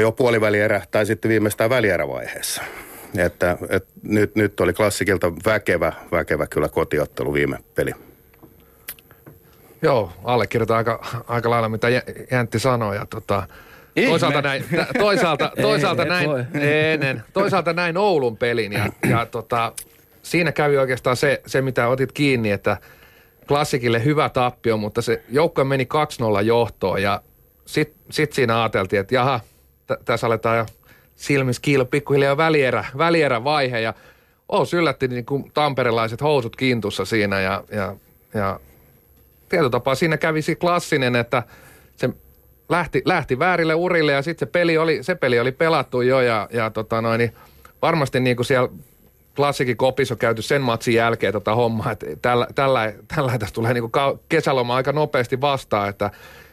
jo 0.00 0.12
puolivälierä 0.12 0.82
tai 0.90 1.06
sitten 1.06 1.28
viimeistään 1.28 1.70
välierävaiheessa. 1.70 2.62
Että, 3.18 3.58
että 3.68 3.90
nyt, 4.02 4.36
nyt 4.36 4.60
oli 4.60 4.72
klassikilta 4.72 5.32
väkevä, 5.46 5.92
väkevä 6.12 6.46
kyllä 6.46 6.68
kotiottelu 6.68 7.32
viime 7.32 7.58
peli. 7.74 7.92
Joo, 9.82 10.12
allekirjoitan 10.24 10.76
aika, 10.76 11.06
aika 11.28 11.50
lailla 11.50 11.68
mitä 11.68 11.88
Jäntti 12.30 12.58
sanoi. 12.58 12.96
Ja 12.96 13.06
tota, 13.06 13.42
toisaalta 14.06 14.42
näin, 14.42 14.64
toisaalta, 14.98 15.52
toisaalta 15.62 16.02
ei, 16.02 16.08
näin, 16.08 16.30
ennen, 16.60 17.22
toisaalta 17.32 17.72
näin 17.72 17.96
Oulun 17.96 18.36
pelin 18.36 18.72
ja, 18.72 18.86
ja 19.08 19.26
tota, 19.26 19.72
siinä 20.22 20.52
kävi 20.52 20.78
oikeastaan 20.78 21.16
se, 21.16 21.42
se, 21.46 21.62
mitä 21.62 21.88
otit 21.88 22.12
kiinni, 22.12 22.50
että 22.50 22.76
klassikille 23.48 24.04
hyvä 24.04 24.28
tappio, 24.28 24.76
mutta 24.76 25.02
se 25.02 25.22
joukko 25.30 25.64
meni 25.64 25.88
2-0 26.40 26.42
johtoon 26.42 27.02
ja 27.02 27.22
sitten 27.66 28.00
sit 28.10 28.32
siinä 28.32 28.60
ajateltiin, 28.60 29.00
että 29.00 29.14
jaha, 29.14 29.40
t- 29.86 30.04
tässä 30.04 30.26
aletaan 30.26 30.58
jo 30.58 30.66
silmissä 31.16 31.62
kiilo 31.62 31.84
pikkuhiljaa 31.84 32.36
välierä, 32.36 32.84
välierä 32.98 33.44
vaihe 33.44 33.80
ja 33.80 33.94
Oos 34.48 34.74
yllätti 34.74 35.08
niin 35.08 35.26
kuin 35.26 35.50
tamperelaiset 35.54 36.20
housut 36.20 36.56
kintussa 36.56 37.04
siinä 37.04 37.40
ja, 37.40 37.64
ja, 37.70 37.96
ja 38.34 38.60
tietyllä 39.48 39.70
tapaa 39.70 39.94
siinä 39.94 40.16
kävisi 40.16 40.56
klassinen, 40.56 41.16
että 41.16 41.42
se 41.96 42.10
lähti, 42.68 43.02
lähti 43.04 43.38
väärille 43.38 43.74
urille 43.74 44.12
ja 44.12 44.22
sitten 44.22 44.48
se 44.48 44.52
peli 44.52 44.78
oli, 44.78 45.02
se 45.02 45.14
peli 45.14 45.40
oli 45.40 45.52
pelattu 45.52 46.00
jo 46.00 46.20
ja, 46.20 46.48
ja 46.52 46.70
tota 46.70 47.02
noin, 47.02 47.18
niin 47.18 47.34
varmasti 47.82 48.20
niin 48.20 48.36
kuin 48.36 48.46
siellä 48.46 48.68
klassikin 49.36 49.76
kopissa 49.76 50.14
on 50.14 50.18
käyty 50.18 50.42
sen 50.42 50.62
matsin 50.62 50.94
jälkeen 50.94 51.32
tota 51.32 51.54
hommaa, 51.54 51.92
että 51.92 52.06
tällä, 52.22 52.46
tällä, 52.54 52.92
tällä 53.16 53.38
tässä 53.38 53.54
tulee 53.54 53.74
niin 53.74 53.90
kuin 53.90 54.18
kesäloma 54.28 54.76
aika 54.76 54.92
nopeasti 54.92 55.40
vastaan, 55.40 55.88
että 55.88 56.10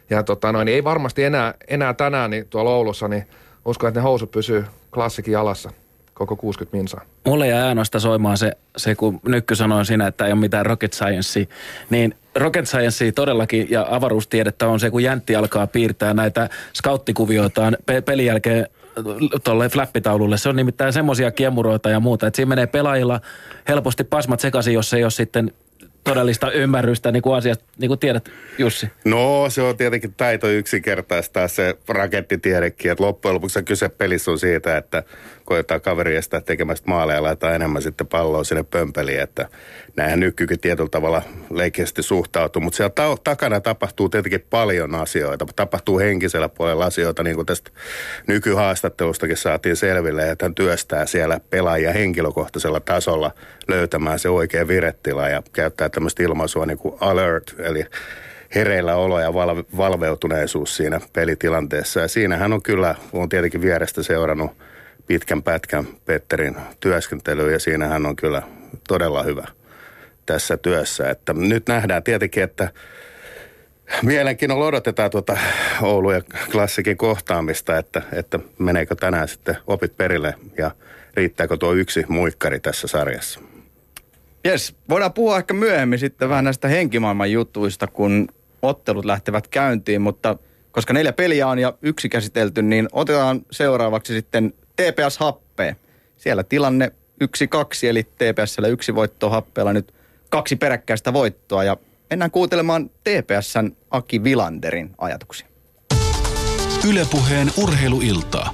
ja 0.10 0.24
tota 0.24 0.52
noin, 0.52 0.66
niin 0.66 0.76
ei 0.76 0.84
varmasti 0.84 1.24
enää, 1.24 1.54
enää 1.68 1.94
tänään 1.94 2.32
niin 2.32 2.48
tuolla 2.50 2.70
Oulussa, 2.70 3.08
niin 3.08 3.28
uskon, 3.66 3.88
että 3.88 4.00
ne 4.00 4.04
housut 4.04 4.32
pysyy 4.32 4.66
klassikin 4.94 5.32
jalassa 5.32 5.72
koko 6.16 6.36
60 6.36 6.78
minsaa. 6.78 7.02
Mulle 7.26 7.48
jäi 7.48 7.62
ainoastaan 7.62 8.02
soimaan 8.02 8.38
se, 8.38 8.52
se, 8.78 8.96
kun 8.96 9.20
Nykky 9.28 9.56
sanoi 9.56 9.86
siinä, 9.86 10.08
että 10.08 10.26
ei 10.26 10.32
ole 10.32 10.40
mitään 10.40 10.66
rocket 10.66 10.94
science, 10.94 11.48
niin 11.90 12.16
rocket 12.36 12.68
science 12.68 13.12
todellakin 13.12 13.68
ja 13.70 13.88
avaruustiedettä 13.90 14.68
on 14.68 14.80
se, 14.80 14.90
kun 14.90 15.04
Jäntti 15.04 15.36
alkaa 15.36 15.68
piirtää 15.68 16.14
näitä 16.14 16.50
skauttikuvioitaan 16.74 17.78
pe- 17.86 18.02
pelin 18.02 18.26
jälkeen 18.26 18.68
tuolle 19.44 19.70
flappitaululle. 19.70 20.38
Se 20.38 20.50
on 20.50 20.56
nimittäin 20.56 20.94
semmoisia 20.94 21.32
kiemuroita 21.32 21.90
ja 21.90 22.00
muuta, 22.00 22.28
että 22.28 22.36
siinä 22.36 22.50
menee 22.50 22.68
pelaajilla 22.68 23.22
helposti 23.68 24.04
pasmat 24.04 24.40
sekaisin, 24.40 24.74
jos 24.74 24.94
ei 24.94 25.04
ole 25.04 25.12
sitten 25.12 25.52
todellista 26.04 26.52
ymmärrystä 26.52 27.12
niin 27.12 27.24
kuin 27.24 27.36
asiasta, 27.36 27.66
niin 27.78 27.88
kuin 27.88 28.00
tiedät 28.00 28.30
Jussi? 28.58 28.88
No 29.06 29.46
se 29.50 29.62
on 29.62 29.78
tietenkin 29.78 30.14
taito 30.14 30.48
yksinkertaistaa 30.48 31.48
se 31.48 31.78
rakettitiedekin, 31.88 32.92
että 32.92 33.04
loppujen 33.04 33.36
lopuksi 33.36 33.64
kyse 33.64 33.90
pelissä 33.90 34.32
on 34.32 34.40
siitä, 34.40 34.78
että 34.78 35.04
koetaan 35.46 35.82
kaveri 35.82 36.16
estää 36.16 36.42
tekemästä 36.42 36.90
maaleja 36.90 37.18
ja 37.18 37.24
laittaa 37.24 37.56
enemmän 37.56 37.82
sitten 37.82 38.08
palloa 38.08 38.44
sinne 38.44 38.64
pömpeliin, 38.64 39.20
että 39.20 39.50
näinhän 39.96 40.20
nykykin 40.20 40.60
tietyllä 40.60 40.90
tavalla 40.90 41.22
leikkeisesti 41.50 42.04
suhtautuu, 42.04 42.62
mutta 42.62 42.78
siellä 42.78 42.94
ta- 42.96 43.18
takana 43.24 43.60
tapahtuu 43.60 44.10
tietenkin 44.10 44.46
paljon 44.50 44.96
asioita, 44.96 45.46
tapahtuu 45.56 46.00
henkisellä 46.00 46.50
puolella 46.50 46.86
asioita, 46.86 47.24
niin 47.24 47.36
kuin 47.36 47.46
tästä 47.46 47.72
nykyhaastattelustakin 48.28 49.38
saatiin 49.38 49.76
selville, 49.76 50.32
että 50.32 50.46
hän 50.46 50.56
työstää 50.56 51.06
siellä 51.06 51.40
pelaajia 51.50 51.94
henkilökohtaisella 51.94 52.80
tasolla 52.80 53.32
löytämään 53.68 54.20
se 54.20 54.30
oikea 54.30 54.68
virettila 54.68 55.30
ja 55.30 55.44
käyttää 55.54 55.90
tämmöistä 55.90 56.24
ilmaisua 56.24 56.66
niin 56.66 56.78
kuin 56.78 56.96
alert, 57.00 57.56
eli 57.60 57.86
hereillä 58.56 58.96
olo 58.96 59.20
ja 59.20 59.34
val- 59.34 59.64
valveutuneisuus 59.78 60.78
siinä 60.78 61.02
pelitilanteessa. 61.14 62.00
Ja 62.00 62.08
siinähän 62.08 62.54
on 62.54 62.64
kyllä, 62.64 62.96
on 63.14 63.30
tietenkin 63.30 63.62
vierestä 63.62 64.04
seurannut 64.04 64.52
pitkän 65.08 65.44
pätkän 65.44 65.88
Petterin 66.06 66.56
työskentelyä 66.80 67.52
ja 67.52 67.60
siinä 67.60 67.88
hän 67.88 68.06
on 68.06 68.16
kyllä 68.16 68.42
todella 68.88 69.24
hyvä 69.24 69.48
tässä 70.26 70.58
työssä. 70.58 71.10
Että 71.10 71.34
nyt 71.34 71.68
nähdään 71.68 72.04
tietenkin, 72.04 72.44
että 72.44 72.70
mielenkiinnolla 74.04 74.66
odotetaan 74.66 75.12
tuota 75.12 75.38
Oulu 75.82 76.12
ja 76.12 76.22
klassikin 76.52 76.98
kohtaamista, 76.98 77.78
että, 77.78 78.02
että 78.14 78.40
meneekö 78.60 78.96
tänään 78.96 79.28
sitten 79.28 79.58
opit 79.68 79.98
perille 79.98 80.34
ja 80.58 80.72
riittääkö 81.14 81.58
tuo 81.58 81.74
yksi 81.74 82.06
muikkari 82.08 82.60
tässä 82.60 82.88
sarjassa. 82.88 83.40
Jes, 84.44 84.76
voidaan 84.90 85.14
puhua 85.14 85.38
ehkä 85.38 85.54
myöhemmin 85.54 86.00
sitten 86.00 86.30
vähän 86.30 86.44
näistä 86.44 86.68
henkimaailman 86.68 87.32
jutuista, 87.32 87.88
kun 87.88 88.28
ottelut 88.62 89.06
lähtevät 89.06 89.48
käyntiin, 89.48 90.02
mutta 90.02 90.38
koska 90.72 90.94
neljä 90.94 91.14
peliä 91.14 91.48
on 91.48 91.60
ja 91.60 91.74
yksi 91.82 92.10
käsitelty, 92.10 92.62
niin 92.62 92.88
otetaan 92.92 93.42
seuraavaksi 93.52 94.14
sitten 94.14 94.54
TPS 94.76 95.18
Happee. 95.18 95.76
Siellä 96.18 96.44
tilanne 96.44 96.92
1-2, 97.24 97.28
eli 97.90 98.04
TPSllä 98.04 98.68
yksi 98.68 98.96
voitto 98.96 99.30
Happeella 99.30 99.74
nyt 99.74 99.94
kaksi 100.30 100.56
peräkkäistä 100.56 101.14
voittoa 101.14 101.64
ja 101.64 101.78
mennään 102.10 102.32
kuuntelemaan 102.32 102.90
TPSn 102.90 103.72
Aki 103.92 104.24
Vilanderin 104.24 104.96
ajatuksia. 104.98 105.48
Ylepuheen 106.90 107.52
urheiluiltaa. 107.58 108.54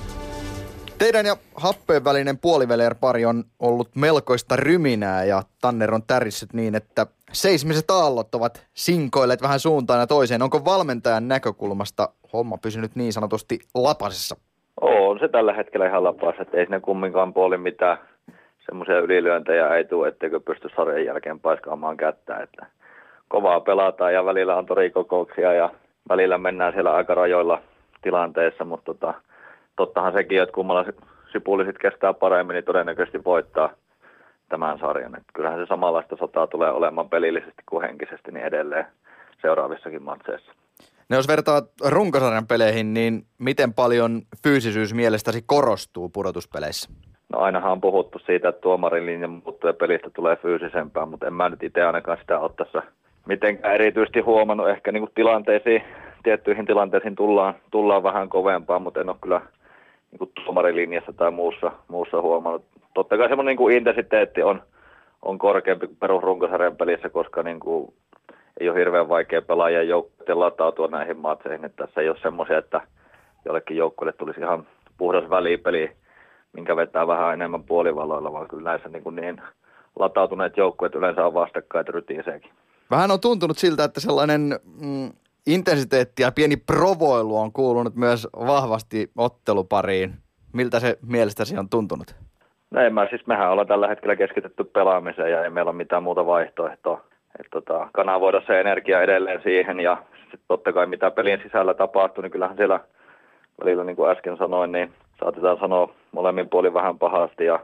Teidän 0.97 1.25
ja 1.25 1.37
Happeen 1.55 2.03
välinen 2.03 2.37
puolivälier-pari 2.37 3.25
on 3.25 3.43
ollut 3.59 3.95
melkoista 3.95 4.55
ryminää 4.55 5.23
ja 5.23 5.43
Tanner 5.61 5.93
on 5.93 6.03
tärissyt 6.03 6.53
niin, 6.53 6.75
että 6.75 7.07
seismiset 7.31 7.91
aallot 7.91 8.35
ovat 8.35 8.67
sinkoilleet 8.73 9.41
vähän 9.41 9.59
suuntaan 9.59 9.99
ja 9.99 10.07
toiseen. 10.07 10.41
Onko 10.41 10.65
valmentajan 10.65 11.27
näkökulmasta 11.27 12.09
homma 12.33 12.57
pysynyt 12.57 12.95
niin 12.95 13.13
sanotusti 13.13 13.59
lapasessa? 13.75 14.35
On 14.81 15.19
se 15.19 15.27
tällä 15.27 15.53
hetkellä 15.53 15.87
ihan 15.87 16.03
lapassa, 16.03 16.41
että 16.41 16.57
ei 16.57 16.65
sinne 16.65 16.79
kumminkaan 16.79 17.33
puoli 17.33 17.57
mitään 17.57 17.97
semmoisia 18.65 18.99
ylilyöntejä 18.99 19.75
ei 19.75 19.85
tule, 19.85 20.07
etteikö 20.07 20.39
pysty 20.39 20.69
sarjan 20.75 21.05
jälkeen 21.05 21.39
paiskaamaan 21.39 21.97
kättä. 21.97 22.37
Että 22.37 22.65
kovaa 23.27 23.59
pelataan 23.59 24.13
ja 24.13 24.25
välillä 24.25 24.55
on 24.55 24.65
torikokouksia 24.65 25.53
ja 25.53 25.69
välillä 26.09 26.37
mennään 26.37 26.73
siellä 26.73 26.93
aika 26.93 27.15
rajoilla 27.15 27.61
tilanteessa, 28.01 28.65
mutta 28.65 28.85
tota, 28.85 29.13
tottahan 29.75 30.13
sekin, 30.13 30.41
että 30.41 30.55
kummalla 30.55 30.85
sipulisit 31.31 31.77
kestää 31.77 32.13
paremmin, 32.13 32.53
niin 32.53 32.63
todennäköisesti 32.63 33.23
voittaa 33.23 33.69
tämän 34.49 34.79
sarjan. 34.79 35.15
Että 35.15 35.31
kyllähän 35.33 35.59
se 35.59 35.65
samanlaista 35.65 36.15
sotaa 36.15 36.47
tulee 36.47 36.71
olemaan 36.71 37.09
pelillisesti 37.09 37.63
kuin 37.69 37.85
henkisesti 37.85 38.31
niin 38.31 38.45
edelleen 38.45 38.85
seuraavissakin 39.41 40.03
matseissa. 40.03 40.51
No 41.11 41.17
jos 41.17 41.27
vertaat 41.27 41.65
runkosarjan 41.85 42.47
peleihin, 42.47 42.93
niin 42.93 43.25
miten 43.37 43.73
paljon 43.73 44.21
fyysisyys 44.43 44.93
mielestäsi 44.93 45.43
korostuu 45.45 46.09
pudotuspeleissä? 46.09 46.89
No 47.33 47.39
ainahan 47.39 47.71
on 47.71 47.81
puhuttu 47.81 48.19
siitä, 48.19 48.49
että 48.49 48.61
tuomarin 48.61 49.05
linja 49.05 49.27
muuttuu 49.27 49.67
ja 49.67 49.73
pelistä 49.73 50.09
tulee 50.09 50.35
fyysisempää, 50.35 51.05
mutta 51.05 51.27
en 51.27 51.33
mä 51.33 51.49
nyt 51.49 51.63
itse 51.63 51.83
ainakaan 51.83 52.17
sitä 52.21 52.39
ole 52.39 52.51
tässä 52.57 52.83
mitenkään 53.25 53.75
erityisesti 53.75 54.19
huomannut. 54.19 54.69
Ehkä 54.69 54.91
niin 54.91 55.01
kuin 55.01 55.11
tilanteisiin, 55.15 55.83
tiettyihin 56.23 56.65
tilanteisiin 56.65 57.15
tullaan, 57.15 57.55
tullaan 57.71 58.03
vähän 58.03 58.29
kovempaa, 58.29 58.79
mutta 58.79 59.01
en 59.01 59.09
ole 59.09 59.17
kyllä 59.21 59.41
niin 60.11 60.19
kuin 60.19 60.31
tuomarilinjassa 60.35 61.13
tai 61.13 61.31
muussa, 61.31 61.71
muussa 61.87 62.21
huomannut. 62.21 62.65
Totta 62.93 63.17
kai 63.17 63.29
semmoinen 63.29 63.55
niin 63.55 63.71
intensiteetti 63.71 64.43
on, 64.43 64.61
on 65.21 65.37
korkeampi 65.37 65.87
kuin 65.87 65.97
perusrunkosarjan 65.99 66.75
pelissä, 66.75 67.09
koska 67.09 67.43
niin 67.43 67.59
kuin 67.59 67.93
ei 68.59 68.69
ole 68.69 68.79
hirveän 68.79 69.09
vaikea 69.09 69.41
pelaajien 69.41 69.87
joukkueiden 69.87 70.39
latautua 70.39 70.87
näihin 70.87 71.17
matseihin. 71.17 71.65
Että 71.65 71.85
tässä 71.85 72.01
ei 72.01 72.09
ole 72.09 72.17
semmoisia, 72.21 72.57
että 72.57 72.81
jollekin 73.45 73.77
joukkueelle 73.77 74.13
tulisi 74.17 74.39
ihan 74.39 74.67
puhdas 74.97 75.29
välipeli, 75.29 75.91
minkä 76.53 76.75
vetää 76.75 77.07
vähän 77.07 77.33
enemmän 77.33 77.63
puolivaloilla, 77.63 78.33
vaan 78.33 78.47
kyllä 78.47 78.69
näissä 78.69 78.89
niin, 78.89 79.03
kuin 79.03 79.15
niin 79.15 79.41
latautuneet 79.99 80.57
joukkueet 80.57 80.95
yleensä 80.95 81.25
on 81.25 81.33
vastakkain 81.33 81.87
rytiiseekin. 81.87 82.51
Vähän 82.91 83.11
on 83.11 83.19
tuntunut 83.19 83.57
siltä, 83.57 83.83
että 83.83 83.99
sellainen 83.99 84.59
mm, 84.81 85.09
intensiteetti 85.47 86.23
ja 86.23 86.31
pieni 86.31 86.57
provoilu 86.57 87.37
on 87.37 87.51
kuulunut 87.51 87.95
myös 87.95 88.27
vahvasti 88.33 89.11
ottelupariin. 89.17 90.13
Miltä 90.53 90.79
se 90.79 90.97
mielestäsi 91.07 91.57
on 91.57 91.69
tuntunut? 91.69 92.15
No 92.71 92.81
en 92.81 92.93
mä, 92.93 93.07
siis 93.09 93.27
mehän 93.27 93.51
ollaan 93.51 93.67
tällä 93.67 93.87
hetkellä 93.87 94.15
keskitetty 94.15 94.63
pelaamiseen 94.63 95.31
ja 95.31 95.43
ei 95.43 95.49
meillä 95.49 95.69
ole 95.69 95.77
mitään 95.77 96.03
muuta 96.03 96.25
vaihtoehtoa. 96.25 97.03
Et 97.39 97.47
tota, 97.51 97.87
kanavoida 97.93 98.41
se 98.47 98.59
energia 98.59 99.01
edelleen 99.01 99.41
siihen 99.41 99.79
ja 99.79 99.97
sitten 100.21 100.39
totta 100.47 100.73
kai 100.73 100.85
mitä 100.85 101.11
pelin 101.11 101.41
sisällä 101.43 101.73
tapahtuu, 101.73 102.21
niin 102.21 102.31
kyllähän 102.31 102.57
siellä 102.57 102.79
välillä 103.61 103.83
niin 103.83 103.95
kuin 103.95 104.11
äsken 104.11 104.37
sanoin, 104.37 104.71
niin 104.71 104.93
saatetaan 105.19 105.57
sanoa 105.59 105.93
molemmin 106.11 106.49
puolin 106.49 106.73
vähän 106.73 106.99
pahasti 106.99 107.45
ja 107.45 107.59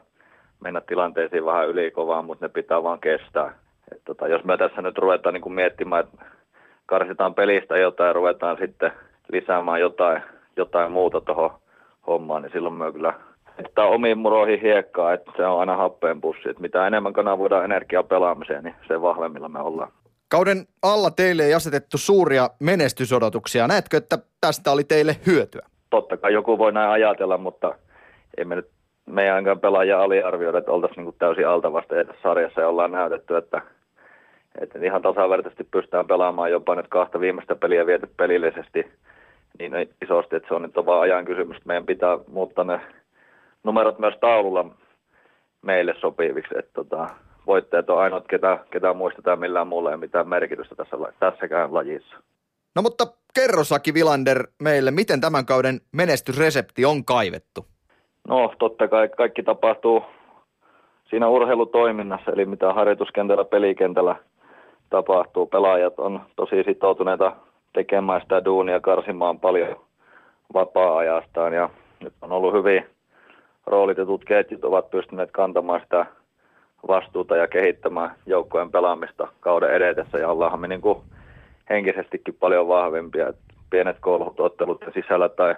mennä 0.60 0.82
tilanteisiin 0.82 1.46
vähän 1.46 1.68
ylikovaan, 1.68 2.26
mutta 2.26 2.46
ne 2.46 2.50
pitää 2.50 2.84
vaan 2.84 3.00
kestää. 3.00 3.54
Et 3.92 4.02
tota, 4.06 4.28
jos 4.28 4.44
me 4.44 4.58
tässä 4.58 4.82
nyt 4.82 4.98
ruvetaan 4.98 5.34
niin 5.34 5.42
kuin 5.42 5.54
miettimään, 5.54 6.04
että 6.04 6.26
karsitaan 6.86 7.36
pelistä 7.36 7.78
jotain 7.78 8.08
ja 8.08 8.14
ruvetaan 8.14 8.58
sitten 8.58 8.92
lisäämään 9.32 9.82
jotain, 9.82 10.22
jotain 10.56 10.92
muuta 10.92 11.22
tuohon 11.22 11.52
hommaan, 12.08 12.42
niin 12.42 12.52
silloin 12.52 12.76
me 12.76 12.92
kyllä 12.92 13.14
että 13.66 13.84
omiin 13.84 14.18
muroihin 14.18 14.62
hiekkaa, 14.62 15.14
että 15.14 15.32
se 15.38 15.46
on 15.46 15.60
aina 15.60 15.76
happeen 15.76 16.22
pussi. 16.22 16.50
Että 16.50 16.62
mitä 16.62 16.88
enemmän 16.88 17.14
kanavoidaan 17.14 17.66
energiaa 17.66 18.04
pelaamiseen, 18.04 18.64
niin 18.64 18.76
se 18.88 19.02
vahvemmilla 19.02 19.50
me 19.50 19.60
ollaan. 19.60 19.92
Kauden 20.30 20.68
alla 20.82 21.12
teille 21.12 21.44
ei 21.44 21.54
asetettu 21.54 21.98
suuria 21.98 22.50
menestysodotuksia. 22.60 23.68
Näetkö, 23.68 23.98
että 23.98 24.18
tästä 24.42 24.72
oli 24.72 24.84
teille 24.84 25.16
hyötyä? 25.26 25.68
Totta 25.90 26.18
kai 26.18 26.34
joku 26.34 26.58
voi 26.58 26.72
näin 26.72 26.90
ajatella, 26.90 27.38
mutta 27.38 27.76
ei 28.38 28.46
me 28.46 28.56
nyt 28.56 28.70
meidänkään 29.06 29.60
pelaajia 29.60 30.02
aliarvioida, 30.02 30.58
että 30.58 30.72
oltaisiin 30.72 31.06
niin 31.06 31.16
täysin 31.20 31.48
altavasta 31.48 31.96
sarjassa 32.24 32.62
ja 32.62 32.68
ollaan 32.68 32.92
näytetty, 32.92 33.38
että, 33.38 33.62
että 34.62 34.80
ihan 34.80 35.02
tasavertaisesti 35.02 35.64
pystytään 35.64 36.08
pelaamaan 36.08 36.52
jopa 36.52 36.76
nyt 36.76 36.88
kahta 36.88 37.20
viimeistä 37.20 37.56
peliä 37.56 37.86
viety 37.86 38.10
pelillisesti 38.18 38.92
niin 39.60 39.90
isosti, 40.02 40.36
että 40.36 40.48
se 40.48 40.54
on 40.54 40.62
nyt 40.62 40.76
vaan 40.76 41.02
ajan 41.02 41.26
kysymys. 41.26 41.66
Meidän 41.66 41.86
pitää 41.86 42.20
muuttaa 42.28 42.64
ne 42.64 42.80
numerot 43.68 44.00
myös 44.00 44.16
taululla 44.22 44.66
meille 45.62 45.94
sopiviksi, 46.00 46.58
että 46.60 46.72
tota, 46.74 47.08
voitteet 47.48 47.90
on 47.90 48.00
ainoat, 48.00 48.28
ketä, 48.28 48.60
ketä 48.72 48.94
muistetaan 48.94 49.40
millään 49.40 49.68
muulla 49.68 49.92
ei 49.92 49.98
mitään 49.98 50.28
merkitystä 50.28 50.76
tässä, 50.76 50.98
tässäkään 51.20 51.74
lajissa. 51.74 52.16
No 52.76 52.82
mutta 52.82 53.08
kerro 53.34 53.64
Saki 53.64 53.94
Vilander 53.94 54.48
meille, 54.64 54.92
miten 54.92 55.22
tämän 55.22 55.46
kauden 55.46 55.80
menestysresepti 55.92 56.86
on 56.86 57.06
kaivettu? 57.06 57.66
No 58.28 58.54
totta 58.60 58.88
kai 58.88 59.10
kaikki 59.10 59.44
tapahtuu 59.44 60.04
siinä 61.10 61.28
urheilutoiminnassa, 61.28 62.32
eli 62.32 62.46
mitä 62.46 62.74
harjoituskentällä, 62.74 63.44
pelikentällä 63.46 64.16
tapahtuu. 64.90 65.46
Pelaajat 65.46 66.00
on 66.00 66.22
tosi 66.36 66.64
sitoutuneita 66.64 67.36
tekemään 67.74 68.22
sitä 68.22 68.46
duunia, 68.46 68.80
karsimaan 68.80 69.40
paljon 69.40 69.80
vapaa-ajastaan 70.54 71.54
ja 71.54 71.70
nyt 72.00 72.14
on 72.22 72.32
ollut 72.32 72.54
hyvin 72.54 72.97
roolitetut 73.68 74.26
ketjut 74.26 74.66
ovat 74.66 74.90
pystyneet 74.90 75.32
kantamaan 75.32 75.82
sitä 75.82 76.06
vastuuta 76.88 77.36
ja 77.36 77.48
kehittämään 77.48 78.16
joukkojen 78.26 78.72
pelaamista 78.72 79.28
kauden 79.40 79.74
edetessä 79.74 80.18
ja 80.18 80.30
ollaanhan 80.30 80.60
me 80.60 80.68
niin 80.68 80.82
kuin 80.82 81.00
henkisestikin 81.70 82.34
paljon 82.40 82.68
vahvempia. 82.68 83.34
pienet 83.70 83.98
koulutottelut 84.00 84.86
sisällä 84.94 85.30
tai 85.30 85.56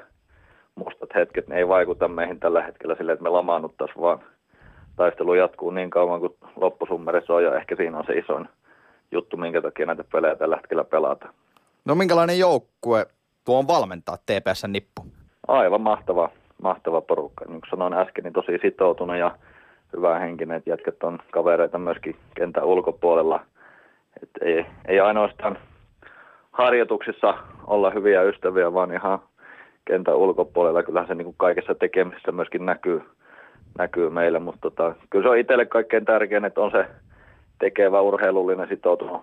mustat 0.75 1.16
hetket 1.16 1.48
ne 1.48 1.58
ei 1.58 1.68
vaikuta 1.68 2.08
meihin 2.08 2.39
tällä 2.39 2.62
hetkellä 2.62 2.96
sille, 2.96 3.12
että 3.12 3.24
me 3.24 3.30
lamaannuttaisiin, 3.30 4.01
vaan 4.01 4.20
taistelu 4.96 5.34
jatkuu 5.34 5.72
niin 5.72 5.89
kauan 5.89 6.20
kuin 6.20 6.36
loppusummerissa 6.56 7.34
on 7.34 7.44
ja 7.44 7.56
ehkä 7.56 7.75
siinä 7.75 7.98
on 7.98 8.06
se 8.08 8.13
isoin 8.13 8.50
juttu, 9.12 9.38
minkä 9.38 9.62
takia 9.62 9.86
näitä 9.86 10.04
pelejä 10.12 10.36
tällä 10.36 10.56
hetkellä 10.56 10.84
pelataan. 10.84 11.34
No 11.86 11.96
minkälainen 11.96 12.39
joukkue 12.39 13.06
tuo 13.46 13.60
on 13.60 13.68
valmentaa 13.68 14.18
TPS 14.18 14.63
nippu? 14.68 15.06
Aivan 15.48 15.82
mahtava, 15.82 16.30
mahtava 16.62 17.01
porukka. 17.01 17.46
Niin 17.46 17.62
kuin 17.62 17.70
sanoin 17.70 17.94
äsken, 17.94 18.24
niin 18.24 18.34
tosi 18.34 18.60
sitoutunut 18.62 19.18
ja 19.18 19.32
hyvä 19.98 20.20
henkinen, 20.20 20.58
että 20.58 20.70
jätkät 20.70 21.04
on 21.04 21.20
kavereita 21.32 21.78
myöskin 21.80 22.16
kentän 22.36 22.63
ulkopuolella. 22.63 23.42
Et 24.24 24.30
ei, 24.42 24.66
ei 24.88 25.00
ainoastaan 25.00 25.58
harjoituksissa 26.51 27.34
olla 27.68 27.89
hyviä 27.89 28.24
ystäviä, 28.24 28.74
vaan 28.74 28.94
ihan 28.94 29.20
kentän 29.86 30.16
ulkopuolella. 30.16 30.84
Kyllähän 30.84 31.08
se 31.08 31.16
niin 31.16 31.25
kuin 31.25 31.36
kaikessa 31.38 31.75
tekemisessä 31.75 32.32
myöskin 32.32 32.66
näkyy, 32.66 33.01
näkyy 33.78 34.10
meille, 34.10 34.39
mutta 34.39 34.62
tota, 34.62 34.96
kyllä 35.10 35.24
se 35.24 35.30
on 35.30 35.38
itselle 35.38 35.66
kaikkein 35.66 36.06
tärkein, 36.06 36.46
että 36.46 36.62
on 36.62 36.72
se 36.72 36.86
tekevä 37.60 38.01
urheilullinen 38.01 38.68
sitoutunut 38.68 39.22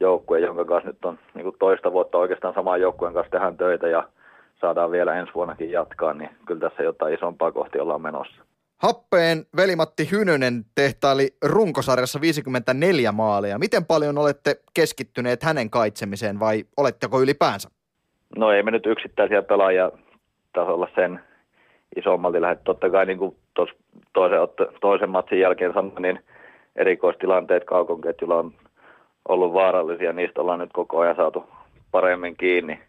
joukkue, 0.00 0.40
jonka 0.40 0.64
kanssa 0.64 0.90
nyt 0.90 1.04
on 1.04 1.18
niin 1.34 1.44
kuin 1.44 1.56
toista 1.58 1.92
vuotta 1.92 2.18
oikeastaan 2.18 2.54
saman 2.54 2.80
joukkueen 2.80 3.14
kanssa 3.14 3.30
tehdään 3.30 3.56
töitä 3.56 3.88
ja 3.88 4.08
saadaan 4.60 4.90
vielä 4.90 5.14
ensi 5.14 5.34
vuonnakin 5.34 5.70
jatkaa, 5.70 6.14
niin 6.14 6.30
kyllä 6.46 6.60
tässä 6.60 6.82
jotain 6.82 7.14
isompaa 7.14 7.52
kohti 7.52 7.78
ollaan 7.78 8.02
menossa. 8.02 8.42
Happeen 8.76 9.46
velimatti 9.56 10.10
Hynynen 10.10 10.64
tehtaili 10.74 11.28
runkosarjassa 11.44 12.20
54 12.20 13.12
maalia. 13.12 13.58
Miten 13.58 13.84
paljon 13.84 14.18
olette 14.18 14.56
keskittyneet 14.74 15.42
hänen 15.42 15.70
kaitsemiseen 15.70 16.40
vai 16.40 16.64
oletteko 16.76 17.20
ylipäänsä? 17.20 17.68
No 18.36 18.50
ei 18.52 18.62
me 18.62 18.70
nyt 18.70 18.86
yksittäisiä 18.86 19.42
pelaajia 19.42 19.92
tasolla 20.52 20.88
sen 20.94 21.20
isommalti 21.96 22.40
lähde. 22.40 22.60
Totta 22.64 22.90
kai 22.90 23.06
niin 23.06 23.18
kuin 23.18 23.36
toisen, 24.12 24.38
toisen 24.80 25.10
matsin 25.10 25.40
jälkeen 25.40 25.72
sanoin, 25.72 26.02
niin 26.02 26.20
erikoistilanteet 26.76 27.64
kaukonketjulla 27.64 28.36
on 28.36 28.52
ollut 29.28 29.52
vaarallisia. 29.52 30.12
Niistä 30.12 30.40
ollaan 30.40 30.58
nyt 30.58 30.72
koko 30.72 30.98
ajan 30.98 31.16
saatu 31.16 31.44
paremmin 31.90 32.36
kiinni, 32.36 32.80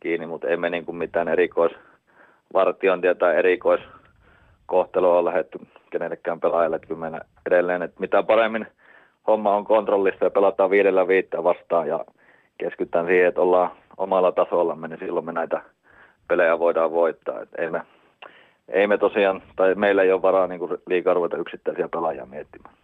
kiinni 0.00 0.26
mutta 0.26 0.48
ei 0.48 0.56
me 0.56 0.70
niin 0.70 0.84
kuin 0.84 0.96
mitään 0.96 1.28
erikoisvartiointia 1.28 3.14
tai 3.14 3.36
erikoiskohtelua 3.36 5.18
ole 5.18 5.24
lähdetty 5.24 5.58
kenellekään 5.90 6.40
pelaajalle. 6.40 6.76
Että 6.76 6.88
kyllä 6.88 7.20
edelleen, 7.46 7.82
että 7.82 8.00
mitä 8.00 8.22
paremmin 8.22 8.66
homma 9.26 9.56
on 9.56 9.64
kontrollissa 9.64 10.24
ja 10.24 10.30
pelataan 10.30 10.70
viidellä 10.70 11.08
viittä 11.08 11.44
vastaan 11.44 11.88
ja 11.88 12.04
keskitytään 12.58 13.06
siihen, 13.06 13.28
että 13.28 13.40
ollaan 13.40 13.70
omalla 13.96 14.32
tasollamme, 14.32 14.88
niin 14.88 14.98
silloin 14.98 15.26
me 15.26 15.32
näitä 15.32 15.62
pelejä 16.28 16.58
voidaan 16.58 16.90
voittaa. 16.92 17.40
Et 17.40 17.48
ei, 17.58 17.70
me, 17.70 17.82
ei 18.68 18.86
me 18.86 18.98
tosiaan, 18.98 19.42
tai 19.56 19.74
meillä 19.74 20.02
ei 20.02 20.12
ole 20.12 20.22
varaa 20.22 20.46
niin 20.46 20.60
liikaa 20.86 21.14
ruveta 21.14 21.36
yksittäisiä 21.36 21.88
pelaajia 21.88 22.26
miettimään. 22.26 22.74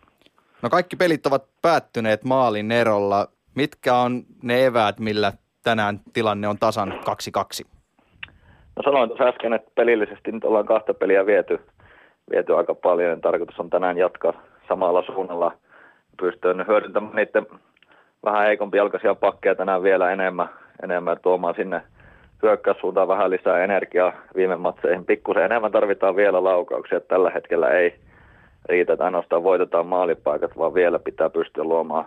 No 0.62 0.70
kaikki 0.70 0.96
pelit 0.96 1.26
ovat 1.26 1.44
päättyneet 1.62 2.24
maalin 2.24 2.72
erolla. 2.72 3.28
Mitkä 3.54 3.94
on 3.94 4.22
ne 4.42 4.66
eväät, 4.66 4.98
millä 5.00 5.32
tänään 5.66 6.00
tilanne 6.12 6.48
on 6.48 6.58
tasan 6.58 6.92
2-2? 6.92 7.66
No 8.76 8.82
sanoin 8.84 9.08
tuossa 9.08 9.24
äsken, 9.24 9.52
että 9.52 9.70
pelillisesti 9.74 10.32
nyt 10.32 10.44
ollaan 10.44 10.66
kahta 10.66 10.94
peliä 10.94 11.26
viety, 11.26 11.60
viety 12.30 12.56
aika 12.56 12.74
paljon. 12.74 13.20
Tarkoitus 13.20 13.60
on 13.60 13.70
tänään 13.70 13.98
jatkaa 13.98 14.32
samalla 14.68 15.02
suunnalla. 15.02 15.52
Pystyn 16.20 16.66
hyödyntämään 16.68 17.14
niiden 17.16 17.46
vähän 18.24 18.46
heikompi 18.46 18.76
jalkaisia 18.76 19.14
pakkeja 19.14 19.54
tänään 19.54 19.82
vielä 19.82 20.12
enemmän, 20.12 20.48
enemmän 20.82 21.16
tuomaan 21.22 21.54
sinne 21.54 21.82
hyökkäyssuuntaan 22.42 23.08
vähän 23.08 23.30
lisää 23.30 23.64
energiaa 23.64 24.12
viime 24.36 24.56
matseihin. 24.56 25.04
Pikkusen 25.04 25.44
enemmän 25.44 25.72
tarvitaan 25.72 26.16
vielä 26.16 26.44
laukauksia. 26.44 27.00
Tällä 27.00 27.30
hetkellä 27.30 27.68
ei 27.68 27.94
riitä, 28.68 28.92
että 28.92 29.04
ainoastaan 29.04 29.42
voitetaan 29.42 29.86
maalipaikat, 29.86 30.58
vaan 30.58 30.74
vielä 30.74 30.98
pitää 30.98 31.30
pystyä 31.30 31.64
luomaan, 31.64 32.04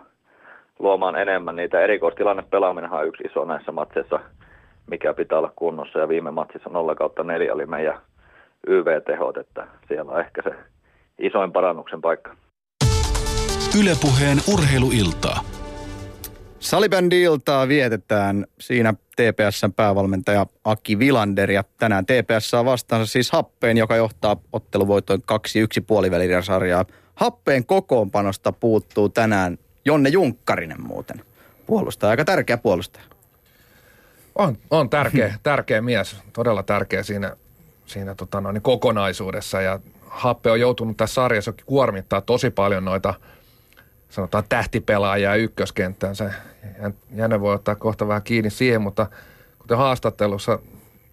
luomaan 0.80 1.16
enemmän 1.16 1.56
niitä. 1.56 1.80
Erikoistilanne 1.80 2.42
pelaaminen 2.50 2.92
on 2.92 3.06
yksi 3.06 3.24
iso 3.24 3.44
näissä 3.44 3.72
matseissa, 3.72 4.20
mikä 4.90 5.14
pitää 5.14 5.38
olla 5.38 5.52
kunnossa. 5.56 5.98
Ja 5.98 6.08
viime 6.08 6.30
matsissa 6.30 6.70
0 6.70 6.94
kautta 6.94 7.24
4 7.24 7.54
oli 7.54 7.66
meidän 7.66 8.00
YV-tehot, 8.66 9.36
että 9.36 9.66
siellä 9.88 10.12
on 10.12 10.20
ehkä 10.20 10.42
se 10.42 10.50
isoin 11.18 11.52
parannuksen 11.52 12.00
paikka. 12.00 12.36
Ylepuheen 13.80 14.38
urheiluiltaa. 14.52 15.40
Salibändi-iltaa 16.58 17.68
vietetään 17.68 18.46
siinä 18.60 18.92
TPSn 18.92 19.72
päävalmentaja 19.76 20.46
Aki 20.64 20.98
Vilander 20.98 21.50
ja 21.50 21.64
tänään 21.78 22.06
TPS 22.06 22.50
saa 22.50 22.64
vastaansa 22.64 23.12
siis 23.12 23.32
Happeen, 23.32 23.76
joka 23.76 23.96
johtaa 23.96 24.36
otteluvoitoin 24.52 25.20
2-1 25.80 25.84
puolivälirasarjaa. 25.86 26.84
Happeen 27.14 27.66
kokoonpanosta 27.66 28.52
puuttuu 28.52 29.08
tänään 29.08 29.58
Jonne 29.84 30.08
Junkkarinen 30.08 30.82
muuten. 30.82 31.24
Puolustaja, 31.66 32.10
aika 32.10 32.24
tärkeä 32.24 32.56
puolustaja. 32.56 33.04
On, 34.34 34.58
on 34.70 34.90
tärkeä, 34.90 35.34
tärkeä 35.42 35.82
mies, 35.82 36.16
todella 36.32 36.62
tärkeä 36.62 37.02
siinä, 37.02 37.36
siinä 37.86 38.14
tota 38.14 38.40
noin, 38.40 38.62
kokonaisuudessa 38.62 39.60
ja 39.60 39.80
Happe 40.06 40.50
on 40.50 40.60
joutunut 40.60 40.96
tässä 40.96 41.14
sarjassa 41.14 41.52
kuormittaa 41.66 42.20
tosi 42.20 42.50
paljon 42.50 42.84
noita– 42.84 43.14
sanotaan 44.10 44.44
tähtipelaajaa 44.48 45.34
ykköskenttäänsä. 45.34 46.32
Jänne 47.14 47.40
voi 47.40 47.54
ottaa 47.54 47.74
kohta 47.74 48.08
vähän 48.08 48.22
kiinni 48.22 48.50
siihen, 48.50 48.82
mutta 48.82 49.06
kuten 49.58 49.78
haastattelussa, 49.78 50.58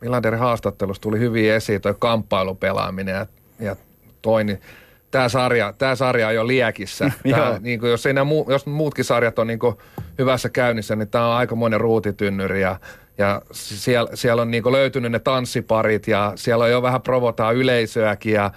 Milanderin 0.01 0.39
haastattelussa 0.39 1.01
tuli 1.01 1.19
hyvin 1.19 1.51
esiin 1.51 1.81
toi 1.81 1.95
kamppailupelaaminen 1.99 3.15
ja, 3.15 3.25
ja 3.59 3.75
toi, 4.21 4.43
niin 4.43 4.61
tämä 5.11 5.29
sarja, 5.29 5.73
tää 5.77 5.95
sarja 5.95 6.27
on 6.27 6.35
jo 6.35 6.47
liekissä. 6.47 7.11
Tää, 7.31 7.59
niin 7.59 7.79
kuin 7.79 7.91
jos, 7.91 8.05
ei 8.05 8.13
muu, 8.25 8.45
jos 8.49 8.65
muutkin 8.65 9.05
sarjat 9.05 9.39
on 9.39 9.47
niin 9.47 9.59
kuin 9.59 9.75
hyvässä 10.19 10.49
käynnissä, 10.49 10.95
niin 10.95 11.07
tämä 11.07 11.27
on 11.27 11.35
aikamoinen 11.35 11.81
ruutitynnyri 11.81 12.61
ja, 12.61 12.79
ja 13.17 13.41
siellä, 13.51 14.09
siellä 14.13 14.41
on 14.41 14.51
niin 14.51 14.63
kuin 14.63 14.73
löytynyt 14.73 15.11
ne 15.11 15.19
tanssiparit 15.19 16.07
ja 16.07 16.33
siellä 16.35 16.63
on 16.63 16.71
jo 16.71 16.81
vähän 16.81 17.01
provotaan 17.01 17.55
yleisöäkin 17.55 18.33
ja, 18.33 18.51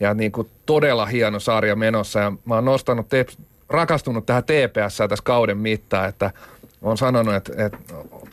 ja 0.00 0.14
niin 0.14 0.32
kuin 0.32 0.50
todella 0.66 1.06
hieno 1.06 1.40
sarja 1.40 1.76
menossa. 1.76 2.20
Ja 2.20 2.32
mä 2.44 2.54
oon 2.54 2.64
nostanut 2.64 3.08
te, 3.08 3.26
rakastunut 3.68 4.26
tähän 4.26 4.44
TPS 4.44 4.96
tässä 4.96 5.24
kauden 5.24 5.58
mittaan, 5.58 6.08
että 6.08 6.30
on 6.82 6.98
sanonut, 6.98 7.34
että, 7.34 7.64
että 7.64 7.78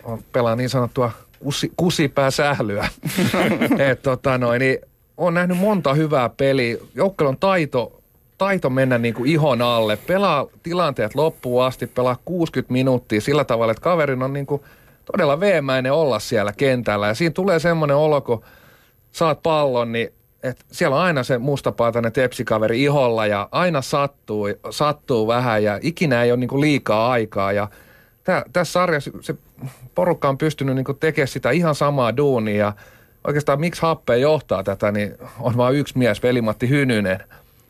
on 0.03 0.23
pelaa 0.31 0.55
niin 0.55 0.69
sanottua 0.69 1.11
kusi, 1.39 1.71
kusipää 1.77 2.31
sählyä. 2.31 2.87
että 3.91 4.03
tota 4.03 4.37
noin, 4.37 4.59
niin 4.59 4.79
on 5.17 5.33
nähnyt 5.33 5.57
monta 5.57 5.93
hyvää 5.93 6.29
peliä. 6.29 6.77
Joukkueella 6.95 7.29
on 7.29 7.37
taito, 7.37 8.01
taito 8.37 8.69
mennä 8.69 8.97
niin 8.97 9.13
kuin 9.13 9.29
ihon 9.29 9.61
alle, 9.61 9.97
pelaa 9.97 10.47
tilanteet 10.63 11.15
loppuun 11.15 11.63
asti, 11.63 11.87
pelaa 11.87 12.17
60 12.25 12.73
minuuttia 12.73 13.21
sillä 13.21 13.43
tavalla, 13.43 13.71
että 13.71 13.83
kaverin 13.83 14.23
on 14.23 14.33
niin 14.33 14.45
kuin 14.45 14.61
todella 15.11 15.39
veemäinen 15.39 15.93
olla 15.93 16.19
siellä 16.19 16.53
kentällä. 16.57 17.07
Ja 17.07 17.13
siinä 17.13 17.33
tulee 17.33 17.59
semmoinen 17.59 17.97
olo, 17.97 18.21
kun 18.21 18.43
saat 19.11 19.43
pallon, 19.43 19.91
niin 19.91 20.13
että 20.43 20.65
siellä 20.71 20.95
on 20.95 21.01
aina 21.01 21.23
se 21.23 21.37
mustapaatainen 21.37 22.11
tepsikaveri 22.11 22.83
iholla 22.83 23.27
ja 23.27 23.49
aina 23.51 23.81
sattuu, 23.81 24.47
sattuu 24.69 25.27
vähän 25.27 25.63
ja 25.63 25.79
ikinä 25.81 26.23
ei 26.23 26.31
ole 26.31 26.39
niin 26.39 26.47
kuin 26.47 26.61
liikaa 26.61 27.11
aikaa. 27.11 27.51
Ja 27.51 27.67
tää, 28.23 28.43
tässä 28.53 28.71
sarjassa 28.71 29.11
se 29.21 29.35
porukka 29.95 30.29
on 30.29 30.37
pystynyt 30.37 30.75
niin 30.75 30.99
tekemään 30.99 31.27
sitä 31.27 31.51
ihan 31.51 31.75
samaa 31.75 32.17
duunia 32.17 32.73
oikeastaan 33.27 33.59
miksi 33.59 33.81
Happe 33.81 34.17
johtaa 34.17 34.63
tätä, 34.63 34.91
niin 34.91 35.17
on 35.39 35.57
vain 35.57 35.75
yksi 35.75 35.97
mies, 35.97 36.23
Velimatti 36.23 36.69
Hynynen. 36.69 37.19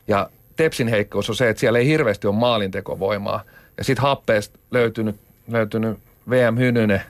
Ja 0.08 0.30
Tepsin 0.56 0.88
heikkous 0.88 1.30
on 1.30 1.36
se, 1.36 1.50
että 1.50 1.60
siellä 1.60 1.80
ei 1.80 1.88
hirveästi 1.88 2.28
ole 2.28 2.36
maalintekovoimaa. 2.36 3.44
Ja 3.78 3.84
sitten 3.84 4.04
Happeesta 4.04 4.60
löytynyt, 4.72 5.16
löytynyt 5.52 6.00
VM 6.30 6.58
Hynynen, 6.58 7.02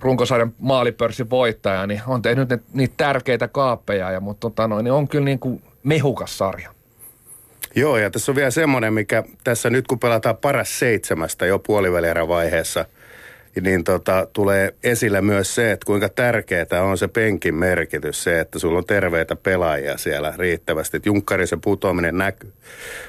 runkosarjan 0.00 0.52
maalipörssin 0.58 1.30
voittaja, 1.30 1.86
niin 1.86 2.02
on 2.06 2.22
tehnyt 2.22 2.48
ne, 2.48 2.58
niitä 2.72 2.94
tärkeitä 2.96 3.48
kaappeja, 3.48 4.10
ja, 4.10 4.20
mutta 4.20 4.40
tota 4.40 4.68
noin, 4.68 4.84
niin 4.84 4.92
on 4.92 5.08
kyllä 5.08 5.24
niin 5.24 5.38
kuin 5.38 5.62
mehukas 5.82 6.38
sarja. 6.38 6.70
Joo, 7.74 7.96
ja 7.96 8.10
tässä 8.10 8.32
on 8.32 8.36
vielä 8.36 8.50
semmoinen, 8.50 8.94
mikä 8.94 9.24
tässä 9.44 9.70
nyt 9.70 9.86
kun 9.86 9.98
pelataan 9.98 10.36
paras 10.36 10.78
seitsemästä 10.78 11.46
jo 11.46 11.58
puolivälierä-vaiheessa– 11.58 12.84
niin 13.60 13.84
tota, 13.84 14.26
tulee 14.32 14.74
esille 14.82 15.20
myös 15.20 15.54
se, 15.54 15.72
että 15.72 15.86
kuinka 15.86 16.08
tärkeää 16.08 16.82
on 16.82 16.98
se 16.98 17.08
penkin 17.08 17.54
merkitys, 17.54 18.22
se, 18.22 18.40
että 18.40 18.58
sulla 18.58 18.78
on 18.78 18.84
terveitä 18.84 19.36
pelaajia 19.36 19.98
siellä 19.98 20.34
riittävästi. 20.36 20.96
Että 20.96 21.08
Junkkarisen 21.08 21.60
putoaminen 21.60 22.18
näkyy. 22.18 22.52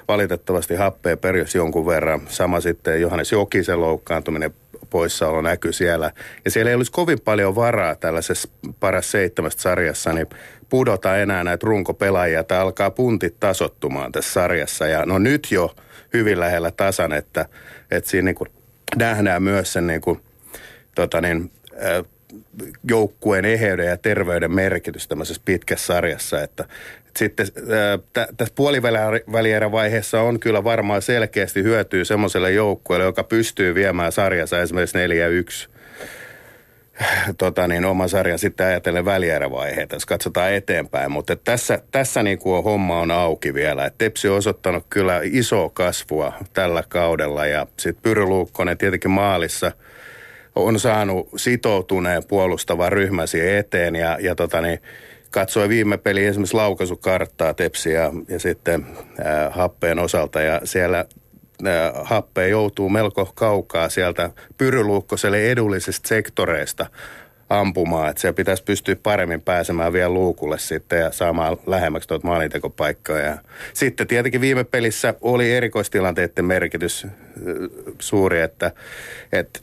Valitettavasti 0.08 0.76
happea 0.76 1.18
perjos 1.18 1.56
jonkun 1.56 1.86
verran. 1.86 2.22
Sama 2.28 2.60
sitten 2.60 3.02
Johannes 3.02 3.32
Jokisen 3.32 3.82
loukkaantuminen 3.82 4.54
poissaolo 4.90 5.42
näkyy 5.42 5.74
siellä. 5.74 6.12
Ja 6.46 6.52
siellä 6.52 6.70
ei 6.70 6.76
olisi 6.76 6.92
kovin 6.92 7.20
paljon 7.22 7.56
varaa 7.56 7.96
tällaisessa 7.96 8.50
paras 8.80 9.12
seitsemästä 9.12 9.62
sarjassa, 9.62 10.14
niin 10.14 10.28
pudota 10.70 11.18
enää 11.18 11.44
näitä 11.44 11.68
runkopelaajia 11.68 12.44
tai 12.44 12.60
alkaa 12.60 12.92
puntit 12.92 13.40
tasottumaan 13.40 14.12
tässä 14.12 14.32
sarjassa. 14.32 14.88
Ja 14.88 15.06
no 15.06 15.20
nyt 15.20 15.48
jo 15.52 15.76
hyvin 16.14 16.40
lähellä 16.40 16.72
tasan, 16.72 17.14
että, 17.14 17.46
että 17.92 18.10
siinä 18.10 18.26
niin 18.26 18.52
nähdään 18.96 19.44
myös 19.44 19.74
sen 19.74 19.88
niin 19.88 20.02
kuin 20.02 20.20
tota 21.02 21.22
niin, 21.22 21.52
joukkueen 22.90 23.46
eheyden 23.46 23.88
ja 23.88 23.98
terveyden 23.98 24.52
merkitys 24.52 25.08
tämmöisessä 25.08 25.42
pitkässä 25.46 25.86
sarjassa. 25.86 26.42
Että, 26.42 26.66
sitten 27.18 27.48
tässä 28.38 28.54
puolivälierä-vaiheessa 28.56 30.22
on 30.22 30.40
kyllä 30.40 30.64
varmaan 30.64 31.02
selkeästi 31.02 31.64
hyötyä 31.64 32.04
semmoiselle 32.04 32.52
joukkueelle, 32.52 33.06
joka 33.06 33.24
pystyy 33.24 33.76
viemään 33.76 34.12
sarjassa 34.12 34.62
esimerkiksi 34.62 34.98
4-1 35.68 35.72
tota 37.38 37.68
niin, 37.68 37.86
oman 37.86 38.10
sarjan 38.10 38.40
sitten 38.40 38.68
ajatellen 38.68 39.06
välierävaiheita, 39.06 39.96
jos 39.96 40.06
katsotaan 40.06 40.54
eteenpäin. 40.54 41.12
Mutta 41.12 41.36
tässä, 41.36 41.82
tässä 41.92 42.24
niin 42.24 42.38
kuin 42.40 42.64
homma 42.64 43.00
on 43.00 43.12
auki 43.12 43.54
vielä. 43.54 43.86
Et 43.86 43.98
Tepsi 43.98 44.28
on 44.28 44.38
osoittanut 44.38 44.86
kyllä 44.90 45.22
isoa 45.24 45.70
kasvua 45.74 46.34
tällä 46.54 46.84
kaudella 46.90 47.46
ja 47.46 47.68
sitten 47.78 48.04
Pyry 48.04 48.26
Luukkonen 48.26 48.78
tietenkin 48.78 49.12
maalissa– 49.12 49.72
on 50.56 50.80
saanut 50.80 51.30
sitoutuneen 51.36 52.24
puolustavan 52.28 52.92
ryhmän 52.92 53.28
siihen 53.28 53.58
eteen 53.58 53.96
ja, 53.96 54.18
ja 54.22 54.36
tota 54.36 54.62
niin, 54.62 54.80
katsoi 55.32 55.70
viime 55.70 55.98
peli 55.98 56.26
esimerkiksi 56.26 56.56
laukaisukarttaa 56.56 57.54
Tepsiä 57.54 58.12
ja, 58.28 58.40
sitten 58.40 58.86
ää, 59.24 59.50
Happeen 59.50 60.00
osalta 60.00 60.42
ja 60.42 60.62
siellä 60.64 61.06
ää, 61.66 61.92
Happe 62.04 62.48
joutuu 62.48 62.90
melko 62.90 63.32
kaukaa 63.36 63.90
sieltä 63.90 64.30
pyryluukkoselle 64.58 65.52
edullisista 65.52 66.08
sektoreista 66.08 66.86
ampumaan, 67.50 68.10
että 68.10 68.22
siellä 68.22 68.36
pitäisi 68.36 68.64
pystyä 68.64 68.96
paremmin 69.04 69.42
pääsemään 69.42 69.94
vielä 69.94 70.10
luukulle 70.14 70.60
sitten 70.60 71.00
ja 71.00 71.12
saamaan 71.12 71.58
lähemmäksi 71.68 72.08
tuota 72.08 72.28
maalintekopaikkaa. 72.28 73.20
Ja 73.20 73.38
sitten 73.74 74.08
tietenkin 74.08 74.42
viime 74.42 74.64
pelissä 74.64 75.14
oli 75.22 75.52
erikoistilanteiden 75.52 76.46
merkitys 76.46 77.08
suuri, 78.00 78.42
että, 78.42 78.72
että 79.32 79.60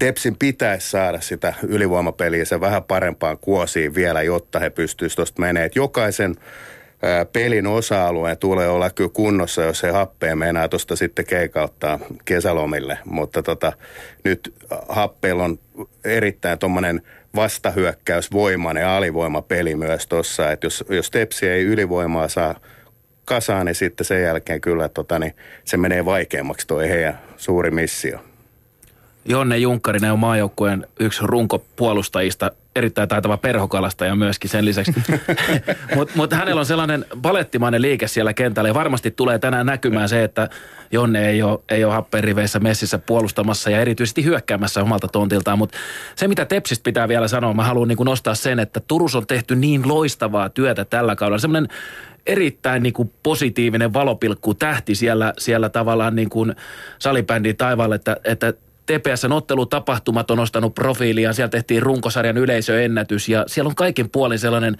Depsin 0.00 0.36
pitäisi 0.38 0.90
saada 0.90 1.20
sitä 1.20 1.54
ylivoimapeliä 1.62 2.44
se 2.44 2.60
vähän 2.60 2.84
parempaan 2.84 3.38
kuosiin 3.38 3.94
vielä, 3.94 4.22
jotta 4.22 4.58
he 4.58 4.70
pystyisivät 4.70 5.16
tuosta 5.16 5.40
menemään. 5.40 5.70
Jokaisen 5.74 6.34
pelin 7.32 7.66
osa-alueen 7.66 8.38
tulee 8.38 8.68
olla 8.68 8.90
kyllä 8.90 9.10
kunnossa, 9.12 9.62
jos 9.62 9.82
he 9.82 9.90
happeen 9.90 10.38
meinaa 10.38 10.68
tuosta 10.68 10.96
sitten 10.96 11.26
keikauttaa 11.26 11.98
kesälomille. 12.24 12.98
Mutta 13.04 13.42
tota, 13.42 13.72
nyt 14.24 14.54
happeilla 14.88 15.44
on 15.44 15.58
erittäin 16.04 16.58
tuommoinen 16.58 17.02
vastahyökkäysvoimainen 17.34 18.86
alivoimapeli 18.86 19.74
myös 19.74 20.06
tuossa. 20.06 20.52
Että 20.52 20.66
jos, 20.66 20.84
jos 20.88 21.10
Tepsi 21.10 21.48
ei 21.48 21.64
ylivoimaa 21.64 22.28
saa 22.28 22.54
kasaan, 23.24 23.66
niin 23.66 23.74
sitten 23.74 24.04
sen 24.04 24.22
jälkeen 24.22 24.60
kyllä 24.60 24.88
tota, 24.88 25.18
niin 25.18 25.34
se 25.64 25.76
menee 25.76 26.04
vaikeammaksi 26.04 26.66
toi 26.66 26.88
heidän 26.88 27.20
suuri 27.36 27.70
missio. 27.70 28.18
Jonne 29.24 29.58
Junkkarinen 29.58 30.12
on 30.12 30.18
maajoukkueen 30.18 30.86
yksi 31.00 31.20
runkopuolustajista, 31.22 32.50
erittäin 32.76 33.08
taitava 33.08 33.36
perhokalasta 33.36 34.04
ja 34.04 34.14
myöskin 34.14 34.50
sen 34.50 34.64
lisäksi. 34.64 34.94
Mutta 35.96 36.14
mut 36.16 36.32
hänellä 36.32 36.58
on 36.58 36.66
sellainen 36.66 37.04
palettimainen 37.22 37.82
liike 37.82 38.08
siellä 38.08 38.34
kentällä 38.34 38.68
ja 38.68 38.74
varmasti 38.74 39.10
tulee 39.10 39.38
tänään 39.38 39.66
näkymään 39.66 40.08
se, 40.08 40.24
että 40.24 40.48
Jonne 40.92 41.28
ei 41.28 41.42
ole, 41.42 41.58
ei 41.68 41.84
ole 41.84 41.94
happeriveissä 41.94 42.60
messissä 42.60 42.98
puolustamassa 42.98 43.70
ja 43.70 43.80
erityisesti 43.80 44.24
hyökkäämässä 44.24 44.82
omalta 44.82 45.08
tontiltaan. 45.08 45.58
Mutta 45.58 45.78
se, 46.16 46.28
mitä 46.28 46.44
Tepsistä 46.44 46.84
pitää 46.84 47.08
vielä 47.08 47.28
sanoa, 47.28 47.54
mä 47.54 47.64
haluan 47.64 47.88
niin 47.88 47.98
nostaa 48.04 48.34
sen, 48.34 48.58
että 48.58 48.80
Turus 48.80 49.14
on 49.14 49.26
tehty 49.26 49.56
niin 49.56 49.88
loistavaa 49.88 50.48
työtä 50.48 50.84
tällä 50.84 51.16
kaudella. 51.16 51.38
Semmoinen 51.38 51.68
erittäin 52.26 52.82
niin 52.82 52.92
kuin 52.92 53.12
positiivinen 53.22 53.92
valopilkku 53.92 54.54
tähti 54.54 54.94
siellä, 54.94 55.32
siellä 55.38 55.68
tavallaan 55.68 56.16
niin 56.16 56.30
kuin 56.30 56.56
salibändin 56.98 57.56
taivaalle, 57.56 57.94
että, 57.94 58.16
että 58.24 58.52
TPSn 58.86 59.32
ottelutapahtumat 59.32 60.30
on 60.30 60.38
nostanut 60.38 60.74
profiilia, 60.74 61.32
siellä 61.32 61.48
tehtiin 61.48 61.82
runkosarjan 61.82 62.38
yleisöennätys 62.38 63.28
ja 63.28 63.44
siellä 63.46 63.68
on 63.68 63.74
kaiken 63.74 64.10
puolin 64.10 64.38
sellainen 64.38 64.76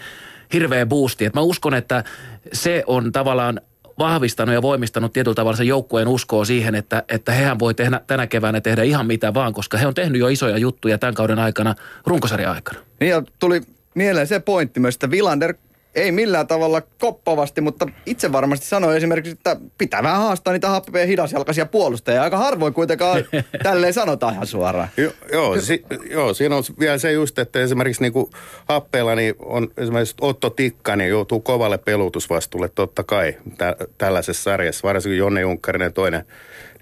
hirveä 0.53 0.87
boosti. 0.87 1.25
Että 1.25 1.41
mä 1.41 1.45
uskon, 1.45 1.75
että 1.75 2.05
se 2.53 2.85
on 2.87 3.13
tavallaan 3.13 3.61
vahvistanut 3.99 4.55
ja 4.55 4.63
voimistanut 4.63 5.13
tietyllä 5.13 5.35
tavalla 5.35 5.57
sen 5.57 5.67
joukkueen 5.67 6.09
uskoa 6.09 6.45
siihen, 6.45 6.75
että, 6.75 7.03
että 7.09 7.33
hehän 7.33 7.59
voi 7.59 7.75
tehdä, 7.75 8.01
tänä 8.07 8.27
keväänä 8.27 8.61
tehdä 8.61 8.83
ihan 8.83 9.07
mitä 9.07 9.35
vaan, 9.35 9.53
koska 9.53 9.79
he 9.79 9.87
on 9.87 9.95
tehnyt 9.95 10.21
jo 10.21 10.29
isoja 10.29 10.59
juttuja 10.59 10.99
tämän 10.99 11.15
kauden 11.15 11.39
aikana, 11.39 11.75
runkosarjan 12.07 12.53
aikana. 12.53 12.81
Niin 13.01 13.11
ja 13.11 13.23
tuli 13.39 13.63
mieleen 13.95 14.27
se 14.27 14.41
pointti 14.41 14.81
myös, 14.81 14.95
että 14.95 15.11
Villander 15.11 15.55
ei 15.95 16.13
millään 16.13 16.47
tavalla 16.47 16.83
koppavasti, 16.99 17.61
mutta 17.61 17.87
itse 18.07 18.33
varmasti 18.33 18.67
sanoi 18.67 18.97
esimerkiksi, 18.97 19.33
että 19.33 19.57
pitää 19.79 20.03
vähän 20.03 20.21
haastaa 20.21 20.53
niitä 20.53 20.69
happea 20.69 21.07
hidasjalkaisia 21.07 21.67
puolustajia. 21.67 22.23
Aika 22.23 22.39
harvoin 22.39 22.75
kuitenkaan 22.75 23.25
tälleen 23.63 23.93
sanotaan 23.93 24.35
ihan 24.35 24.47
suoraan. 24.47 24.89
Jo, 24.97 25.11
joo, 25.33 25.61
si, 25.61 25.85
joo, 26.11 26.35
siinä 26.35 26.57
on 26.57 26.65
vielä 26.79 26.99
se 26.99 27.13
just, 27.13 27.39
että 27.39 27.61
esimerkiksi 27.61 28.03
niin 28.03 28.13
kuin 28.13 28.31
happeella 28.69 29.15
niin 29.15 29.35
on 29.39 29.69
esimerkiksi 29.77 30.15
Otto 30.21 30.51
Tikka, 30.51 30.97
niin 30.97 31.11
joutuu 31.11 31.41
kovalle 31.41 31.79
pelutusvastuulle 31.79 32.69
totta 32.69 33.03
kai 33.03 33.37
tä, 33.59 33.77
tällaisessa 33.99 34.43
sarjassa. 34.43 34.89
Varsinkin 34.89 35.19
Jonne 35.19 35.41
Junkkarinen 35.41 35.93
toinen 35.93 36.25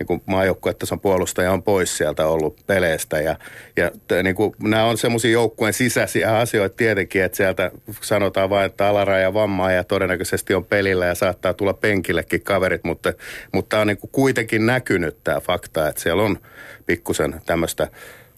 niin 0.08 0.22
maajoukkuetason 0.26 1.00
puolustaja 1.00 1.52
on 1.52 1.62
pois 1.62 1.96
sieltä 1.96 2.26
ollut 2.26 2.66
peleistä. 2.66 3.20
Ja, 3.20 3.36
ja 3.76 3.90
niin 4.22 4.34
kuin, 4.34 4.54
nämä 4.62 4.84
on 4.84 4.98
semmoisia 4.98 5.30
joukkueen 5.30 5.74
sisäisiä 5.74 6.38
asioita 6.38 6.76
tietenkin, 6.76 7.22
että 7.22 7.36
sieltä 7.36 7.70
sanotaan 8.00 8.50
vain, 8.50 8.66
että 8.66 8.88
alaraja 8.88 9.34
vammaa 9.34 9.72
ja 9.72 9.84
todennäköisesti 9.84 10.54
on 10.54 10.64
pelillä 10.64 11.06
ja 11.06 11.14
saattaa 11.14 11.54
tulla 11.54 11.74
penkillekin 11.74 12.42
kaverit, 12.42 12.84
mutta, 12.84 13.12
mutta 13.52 13.80
on 13.80 13.86
niin 13.86 13.98
kuin 13.98 14.10
kuitenkin 14.10 14.66
näkynyt 14.66 15.16
tämä 15.24 15.40
fakta, 15.40 15.88
että 15.88 16.02
siellä 16.02 16.22
on 16.22 16.38
pikkusen 16.86 17.40
tämmöistä 17.46 17.88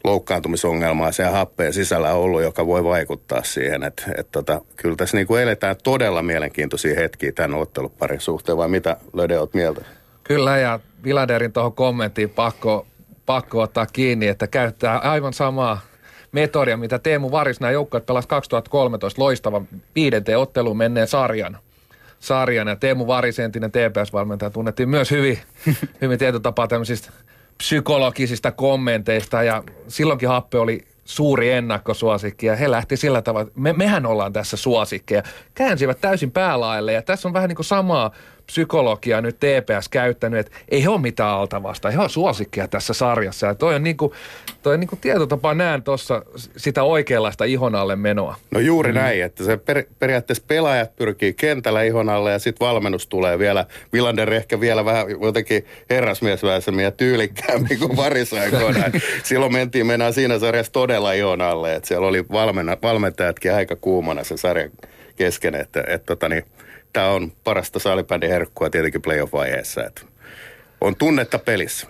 loukkaantumisongelmaa 0.05 1.13
siellä 1.13 1.33
happeen 1.33 1.73
sisällä 1.73 2.13
ollut, 2.13 2.43
joka 2.43 2.67
voi 2.67 2.85
vaikuttaa 2.85 3.43
siihen. 3.43 3.83
Että 3.83 4.03
et 4.19 4.31
tota, 4.33 4.61
kyllä 4.77 4.97
tässä 4.97 5.17
niin 5.17 5.27
kuin 5.27 5.43
eletään 5.43 5.77
todella 5.83 6.23
mielenkiintoisia 6.23 6.95
hetkiä 6.95 7.33
tämän 7.33 7.55
otteluparin 7.55 8.21
suhteen, 8.21 8.59
vai 8.59 8.69
mitä 8.69 8.97
Löde 9.13 9.39
olet 9.39 9.55
mieltä? 9.55 9.85
Kyllä, 10.25 10.59
ja 10.59 10.81
Viladerin 11.05 11.53
tuohon 11.53 11.73
kommenttiin 11.73 12.31
pakko, 12.31 12.87
pakko 13.27 13.61
ottaa 13.61 13.87
kiinni, 13.87 14.29
että 14.29 14.47
käyttää 14.47 14.99
aivan 14.99 15.33
samaa 15.33 15.81
metodia, 16.33 16.77
mitä 16.77 16.99
Teemu 16.99 17.31
Varis, 17.31 17.61
nämä 17.61 17.71
joukkueet 17.71 18.07
pelasi 18.07 18.29
2013 18.29 19.23
loistavan 19.23 19.69
viidenteen 19.95 20.39
otteluun 20.39 20.77
menneen 20.77 21.07
sarjan. 21.07 21.59
sarjan. 22.19 22.69
Ja 22.69 22.77
Teemu 22.77 23.07
Varis, 23.07 23.39
entinen 23.39 23.71
TPS-valmentaja, 23.71 24.51
tunnettiin 24.51 24.89
myös 24.89 25.11
hyvin, 25.11 25.39
hyvin 26.03 26.19
tietotapaa 26.19 26.69
tämmöisistä 26.69 27.11
psykologisista 27.59 28.53
kommenteista. 28.53 29.43
Ja 29.43 29.63
silloinkin 29.89 30.29
Happe 30.29 30.59
oli 30.59 30.85
suuri 31.05 31.51
ennakkosuosikki 31.51 32.47
ja 32.47 32.57
he 32.57 32.71
lähti 32.71 32.97
sillä 32.97 33.23
tavalla, 33.23 33.51
me, 33.55 33.73
mehän 33.73 34.07
ollaan 34.07 34.33
tässä 34.33 34.57
suosikkeja. 34.57 35.23
Käänsivät 35.55 36.01
täysin 36.01 36.31
päälaille 36.31 36.93
ja 36.93 37.03
tässä 37.03 37.29
on 37.29 37.35
vähän 37.35 37.49
niin 37.49 37.57
kuin 37.57 37.67
samaa 37.67 38.11
psykologiaa 38.47 39.21
nyt 39.21 39.37
TPS 39.37 39.89
käyttänyt, 39.89 40.41
että 40.41 40.53
ei 40.69 40.85
he 40.85 40.89
ole 40.89 41.01
mitään 41.01 41.31
alta 41.31 41.63
vasta, 41.63 41.91
he 41.91 41.99
on 41.99 42.11
suosikkia 42.11 42.69
tässä 42.69 42.95
sarjassa. 42.95 43.47
Ja 43.47 43.55
toi 43.55 43.75
on 43.75 43.83
niin 43.83 43.97
kuin, 43.97 44.13
toi 44.63 44.79
niin 44.79 44.89
kuin 44.89 45.01
tietotapa 45.01 45.55
näen 45.55 45.83
tuossa 45.83 46.23
sitä 46.57 46.83
oikeanlaista 46.83 47.45
ihon 47.45 47.75
alle 47.75 47.97
menoa. 47.97 48.37
No 48.51 48.61
juuri 48.61 48.93
mm. 48.93 48.99
näin, 48.99 49.23
että 49.23 49.45
se 49.45 49.57
per, 49.57 49.85
periaatteessa 49.99 50.45
pelaajat 50.49 50.97
pyrkii 50.97 51.33
kentällä 51.33 51.83
ihon 51.83 52.09
alle 52.09 52.33
ja 52.33 52.39
sitten 52.39 52.67
valmennus 52.67 53.07
tulee 53.07 53.39
vielä, 53.39 53.67
Villander 53.93 54.33
ehkä 54.33 54.61
vielä 54.61 54.85
vähän 54.85 55.07
jotenkin 55.23 55.67
herrasmiesväisemmin 55.91 56.85
ja 56.85 56.91
tyylikkäämmin 56.91 57.79
kuin 57.79 57.97
varisaikoina. 57.97 58.85
Silloin 59.23 59.53
mentiin 59.53 59.87
mennään 59.87 60.13
siinä 60.13 60.39
sarjassa 60.39 60.73
todella 60.73 61.13
ihon 61.13 61.41
alle, 61.41 61.75
että 61.75 61.89
siellä 61.89 62.07
oli 62.07 62.25
valmenna, 62.33 62.77
valmentajatkin 62.83 63.55
aika 63.55 63.77
kuumana 63.77 64.25
se 64.25 64.37
sarja 64.37 64.71
kesken, 65.17 65.55
että, 65.55 65.85
että 65.87 66.05
että 66.05 66.07
tota 66.07 66.29
niin, 66.29 66.45
tämä 66.95 67.09
on 67.09 67.33
parasta 67.45 67.79
salibändin 67.79 68.31
herkkua 68.31 68.71
tietenkin 68.71 69.03
playoff-vaiheessa. 69.03 69.85
Että 69.87 70.03
on 70.81 70.97
tunnetta 70.97 71.39
pelissä. 71.39 71.87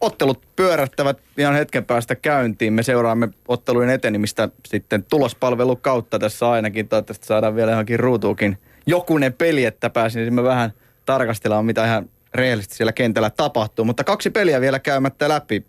Ottelut 0.00 0.42
pyörättävät 0.56 1.18
ihan 1.38 1.54
hetken 1.54 1.84
päästä 1.84 2.14
käyntiin. 2.14 2.72
Me 2.72 2.82
seuraamme 2.82 3.28
ottelujen 3.48 3.90
etenemistä 3.90 4.48
sitten 4.68 5.04
tulospalvelun 5.04 5.80
kautta 5.80 6.18
tässä 6.18 6.50
ainakin. 6.50 6.88
Toivottavasti 6.88 7.26
saadaan 7.26 7.56
vielä 7.56 7.70
johonkin 7.70 8.00
ruutuukin 8.00 8.58
jokunen 8.86 9.32
peli, 9.32 9.64
että 9.64 9.90
pääsisimme 9.90 10.42
vähän 10.42 10.72
tarkastelemaan, 11.06 11.66
mitä 11.66 11.84
ihan 11.84 12.10
rehellisesti 12.34 12.74
siellä 12.74 12.92
kentällä 12.92 13.30
tapahtuu. 13.30 13.84
Mutta 13.84 14.04
kaksi 14.04 14.30
peliä 14.30 14.60
vielä 14.60 14.78
käymättä 14.78 15.28
läpi. 15.28 15.64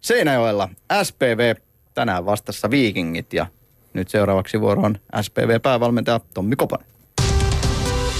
Seinäjoella 0.00 0.68
SPV 1.02 1.54
tänään 1.94 2.26
vastassa 2.26 2.70
Vikingit 2.70 3.32
ja 3.32 3.46
nyt 3.94 4.08
seuraavaksi 4.08 4.60
vuoro 4.60 4.82
on 4.82 4.98
SPV-päävalmentaja 5.20 6.20
Tommi 6.34 6.56
Kopanen. 6.56 6.86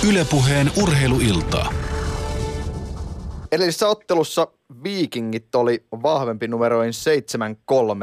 Ylepuheen 0.08 0.66
urheiluiltaa. 0.82 1.66
Edellisessä 3.52 3.88
ottelussa 3.88 4.46
Vikingit 4.84 5.54
oli 5.54 5.84
vahvempi 6.02 6.48
numeroin 6.48 6.92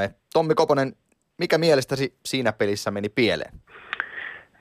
7-3. 0.07 0.13
Tommi 0.33 0.55
Koponen, 0.55 0.93
mikä 1.38 1.57
mielestäsi 1.57 2.17
siinä 2.25 2.53
pelissä 2.53 2.91
meni 2.91 3.09
pieleen? 3.09 3.53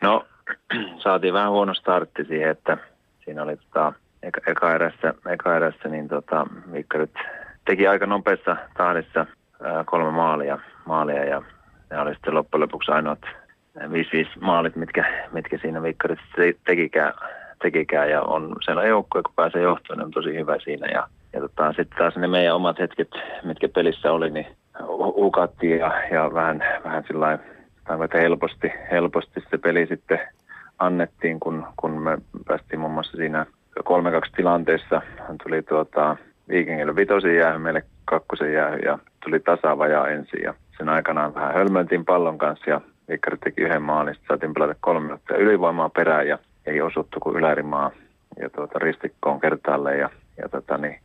No, 0.01 0.27
saatiin 1.05 1.35
vähän 1.35 1.51
huono 1.51 1.74
startti 1.74 2.24
siihen, 2.24 2.51
että 2.51 2.79
siinä 3.24 3.42
oli 3.42 3.57
tota, 3.57 3.92
eka, 4.22 4.40
eka, 4.46 4.74
erässä, 4.74 5.14
eka 5.33 5.57
erässä, 5.57 5.88
niin 5.88 6.09
tota, 6.09 6.46
Mikkarit 6.66 7.14
teki 7.66 7.87
aika 7.87 8.07
nopeassa 8.07 8.57
tahdissa 8.77 9.27
ää, 9.62 9.85
kolme 9.85 10.11
maalia, 10.11 10.59
maalia 10.87 11.24
ja 11.24 11.42
ne 11.90 12.01
oli 12.01 12.14
sitten 12.14 12.35
loppujen 12.35 12.62
lopuksi 12.62 12.90
ainoat 12.90 13.20
5-5 13.79 14.29
maalit, 14.41 14.77
mitkä, 14.77 15.29
mitkä 15.33 15.59
siinä 15.59 15.83
Vikkarit 15.83 16.19
tekikään, 16.67 17.12
tekikään 17.62 18.11
ja 18.11 18.23
on 18.23 18.57
siellä 18.64 18.85
joukkoja, 18.85 19.23
kun 19.23 19.35
pääsee 19.37 19.62
johtoon, 19.62 19.99
niin 19.99 20.05
on 20.05 20.11
tosi 20.11 20.35
hyvä 20.35 20.57
siinä 20.64 20.87
ja, 20.87 21.09
ja 21.33 21.41
tota, 21.41 21.73
sitten 21.73 21.99
taas 21.99 22.17
ne 22.17 22.27
meidän 22.27 22.55
omat 22.55 22.79
hetket, 22.79 23.09
mitkä 23.45 23.69
pelissä 23.69 24.12
oli, 24.12 24.31
niin 24.31 24.47
hukattiin 24.99 25.79
ja, 25.79 25.93
ja 26.11 26.31
vähän, 26.35 26.64
vähän 26.85 27.05
sillä 27.07 27.38
helposti, 28.14 28.73
helposti 28.91 29.41
se 29.51 29.59
peli 29.59 29.87
sitten 29.87 30.21
annettiin, 30.79 31.41
kun, 31.41 31.67
kun 31.77 32.03
me 32.03 32.19
päästiin 32.47 32.81
muun 32.81 32.93
muassa 32.93 33.17
siinä 33.17 33.47
3-2 33.81 33.83
tilanteessa. 34.37 35.03
Tuli 35.43 35.62
tuota, 35.62 36.17
Vikingille 36.49 36.97
vitosen 36.97 37.37
jäähy, 37.37 37.59
meille 37.59 37.83
kakkosen 38.05 38.53
jäähy 38.53 38.79
ja 38.79 38.99
tuli 39.25 39.41
tasaava 39.41 39.87
ja 39.87 40.09
ensin. 40.09 40.43
Ja 40.43 40.55
sen 40.79 40.88
aikanaan 40.88 41.35
vähän 41.35 41.55
hölmöntiin 41.55 42.05
pallon 42.05 42.38
kanssa 42.38 42.71
ja 42.71 42.81
Vikkari 43.09 43.37
teki 43.37 43.62
yhden 43.62 43.83
maalin. 43.83 44.14
Sitten 44.14 44.29
saatiin 44.29 44.55
pelata 44.55 44.75
kolme 44.81 45.01
minuuttia 45.01 45.37
ylivoimaa 45.37 45.88
perään 45.88 46.29
ja 46.29 46.38
ei 46.66 46.81
osuttu 46.81 47.21
kuin 47.21 47.37
ylärimaa 47.37 47.90
ja 48.40 48.51
tuota, 48.51 48.79
ristikkoon 48.79 49.40
kertaalle. 49.40 49.97
Ja, 49.97 50.11
ja 50.42 50.49
tota, 50.49 50.79
niin, 50.79 51.01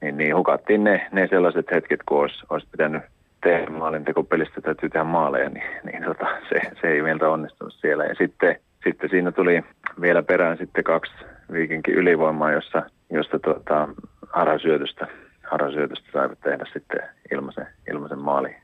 niin, 0.00 0.16
niin, 0.16 0.36
hukattiin 0.36 0.84
ne, 0.84 1.08
ne 1.12 1.26
sellaiset 1.26 1.70
hetket, 1.70 2.00
kun 2.06 2.20
olisi, 2.20 2.44
olisi 2.50 2.66
pitänyt 2.70 3.02
tehdä 3.42 3.70
maalintekopelistä 3.70 4.60
täytyy 4.60 4.88
tehdä 4.88 5.04
maaleja, 5.04 5.48
niin, 5.48 5.66
niin 5.84 6.04
tota, 6.04 6.26
se, 6.48 6.60
se, 6.80 6.88
ei 6.88 7.02
meiltä 7.02 7.28
onnistunut 7.28 7.74
siellä. 7.74 8.04
Ja 8.04 8.14
sitten, 8.14 8.56
sitten 8.84 9.10
siinä 9.10 9.32
tuli 9.32 9.62
vielä 10.00 10.22
perään 10.22 10.58
sitten 10.58 10.84
kaksi 10.84 11.12
viikinkin 11.52 11.94
ylivoimaa, 11.94 12.52
jossa, 12.52 12.82
josta 13.10 13.38
tuota, 13.38 13.88
harasyötöstä, 14.28 15.06
harasyötöstä 15.42 16.08
saivat 16.12 16.40
tehdä 16.40 16.64
sitten 16.72 17.00
ilmaisen, 17.32 17.66
ilmaisen 17.92 18.18
maali. 18.18 18.56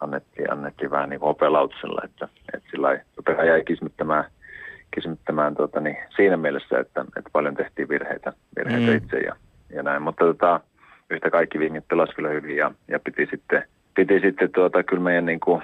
Annettiin, 0.00 0.52
annettiin 0.52 0.90
vähän 0.90 1.10
niin 1.10 1.20
kuin 1.20 1.30
opelautsella, 1.30 2.00
että, 2.04 2.28
että 2.54 2.70
sillä 2.70 2.92
ei 2.92 3.48
jäi 3.48 3.64
kismittämään, 3.64 4.24
kismittämään 4.94 5.54
tuota, 5.54 5.80
niin 5.80 5.96
siinä 6.16 6.36
mielessä, 6.36 6.78
että, 6.78 7.00
että 7.00 7.30
paljon 7.32 7.54
tehtiin 7.54 7.88
virheitä, 7.88 8.32
virheitä 8.56 8.90
mm. 8.90 8.96
itse 8.96 9.18
ja, 9.18 9.36
ja 9.70 9.82
näin. 9.82 10.02
Mutta 10.02 10.24
tota, 10.24 10.60
yhtä 11.10 11.30
kaikki 11.30 11.58
vingit 11.58 11.88
pelasivat 11.88 12.16
kyllä 12.16 12.28
hyvin 12.28 12.56
ja, 12.56 12.72
ja 12.88 13.00
piti 13.00 13.26
sitten, 13.30 13.64
piti 13.94 14.20
sitten 14.20 14.52
tuota, 14.52 14.82
kyllä 14.82 15.02
meidän, 15.02 15.26
niin 15.26 15.40
kuin, 15.40 15.62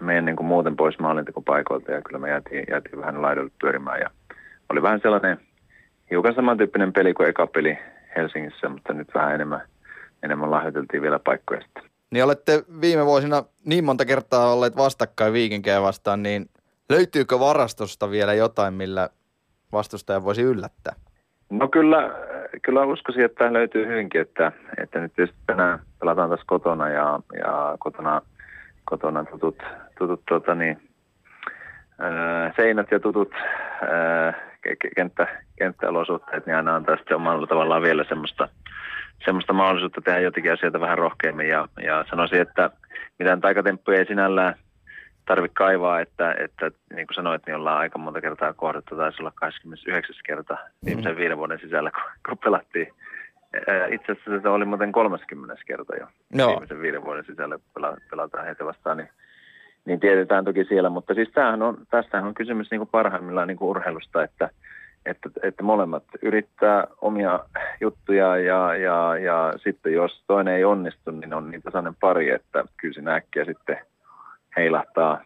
meidän 0.00 0.24
niin 0.24 0.36
kuin 0.36 0.46
muuten 0.46 0.76
pois 0.76 0.98
maalintekopaikoilta 0.98 1.92
ja 1.92 2.02
kyllä 2.02 2.18
me 2.18 2.28
jäätiin, 2.28 2.64
jäätiin 2.70 3.00
vähän 3.00 3.22
laidolle 3.22 3.50
pyörimään 3.60 4.00
ja 4.00 4.10
oli 4.68 4.82
vähän 4.82 5.00
sellainen 5.02 5.38
hiukan 6.10 6.34
samantyyppinen 6.34 6.92
peli 6.92 7.14
kuin 7.14 7.28
eka 7.28 7.46
peli 7.46 7.78
Helsingissä, 8.16 8.68
mutta 8.68 8.92
nyt 8.92 9.14
vähän 9.14 9.34
enemmän, 9.34 9.60
enemmän 10.22 10.50
lahjoiteltiin 10.50 11.02
vielä 11.02 11.18
paikkoja 11.18 11.60
sitten. 11.60 11.87
Niin 12.10 12.24
olette 12.24 12.64
viime 12.80 13.06
vuosina 13.06 13.44
niin 13.64 13.84
monta 13.84 14.04
kertaa 14.04 14.52
olleet 14.52 14.76
vastakkain 14.76 15.32
viikinkejä 15.32 15.82
vastaan, 15.82 16.22
niin 16.22 16.46
löytyykö 16.90 17.38
varastosta 17.38 18.10
vielä 18.10 18.34
jotain, 18.34 18.74
millä 18.74 19.08
vastustaja 19.72 20.24
voisi 20.24 20.42
yllättää? 20.42 20.94
No 21.50 21.68
kyllä, 21.68 22.10
kyllä 22.62 22.84
uskoisin, 22.84 23.24
että 23.24 23.52
löytyy 23.52 23.86
hyvinkin, 23.86 24.20
että, 24.20 24.52
että 24.82 25.00
nyt 25.00 25.12
tietysti 25.12 25.40
tänään 25.46 25.78
pelataan 26.00 26.30
tässä 26.30 26.44
kotona 26.46 26.88
ja, 26.88 27.20
ja 27.38 27.76
kotona, 27.78 28.22
kotona 28.84 29.24
tutut, 29.24 29.62
tutut 29.98 30.22
tuota 30.28 30.54
niin, 30.54 30.88
seinät 32.56 32.90
ja 32.90 33.00
tutut 33.00 33.32
kenttä, 34.96 35.26
kenttäolosuhteet, 35.58 36.46
niin 36.46 36.56
aina 36.56 36.76
antaa 36.76 36.96
sitten 36.96 37.16
omalla 37.16 37.46
tavallaan 37.46 37.82
vielä 37.82 38.04
semmoista, 38.04 38.48
semmoista 39.24 39.52
mahdollisuutta 39.52 40.00
tehdä 40.00 40.20
jotenkin 40.20 40.52
asioita 40.52 40.80
vähän 40.80 40.98
rohkeammin. 40.98 41.48
Ja, 41.48 41.68
ja 41.82 42.04
sanoisin, 42.10 42.40
että 42.40 42.70
mitään 43.18 43.40
taikatemppuja 43.40 43.98
ei 43.98 44.06
sinällään 44.06 44.54
tarvitse 45.26 45.54
kaivaa, 45.54 46.00
että, 46.00 46.34
että 46.38 46.70
niin 46.94 47.06
kuin 47.06 47.14
sanoit, 47.14 47.46
niin 47.46 47.56
ollaan 47.56 47.78
aika 47.78 47.98
monta 47.98 48.20
kertaa 48.20 48.52
kohdattu, 48.52 48.96
taisi 48.96 49.22
olla 49.22 49.32
29 49.34 50.16
kerta 50.26 50.58
viimeisen 50.84 51.12
mm. 51.12 51.18
viiden 51.18 51.38
vuoden 51.38 51.60
sisällä, 51.60 51.90
kun, 51.90 52.02
kun 52.28 52.38
pelattiin. 52.38 52.92
Itse 53.90 54.12
asiassa 54.12 54.40
se 54.42 54.48
oli 54.48 54.64
muuten 54.64 54.92
30 54.92 55.54
kerta 55.66 55.96
jo 55.96 56.06
no. 56.34 56.48
viimeisen 56.48 56.82
viiden 56.82 57.04
vuoden 57.04 57.24
sisällä, 57.24 57.58
kun 57.58 57.96
pelataan 58.10 58.44
heitä 58.44 58.64
vastaan, 58.64 58.96
niin 58.96 59.08
niin 59.88 60.00
tiedetään 60.00 60.44
toki 60.44 60.64
siellä. 60.64 60.90
Mutta 60.90 61.14
siis 61.14 61.28
tämähän 61.34 61.62
on, 61.62 61.78
tästähän 61.90 62.26
on 62.26 62.34
kysymys 62.34 62.70
niin 62.70 62.78
kuin 62.78 62.88
parhaimmillaan 62.88 63.48
niin 63.48 63.56
kuin 63.56 63.68
urheilusta, 63.68 64.22
että, 64.22 64.50
että, 65.06 65.30
että 65.42 65.62
molemmat 65.62 66.04
yrittää 66.22 66.86
omia 67.00 67.40
juttuja 67.80 68.36
ja, 68.36 68.76
ja, 68.76 69.18
ja 69.18 69.54
sitten 69.64 69.92
jos 69.92 70.24
toinen 70.26 70.54
ei 70.54 70.64
onnistu, 70.64 71.10
niin 71.10 71.34
on 71.34 71.50
niin 71.50 71.62
tasainen 71.62 71.94
pari, 72.00 72.30
että 72.30 72.64
kyllä 72.76 72.94
siinä 72.94 73.14
äkkiä 73.14 73.44
sitten 73.44 73.78
heilahtaa 74.56 75.20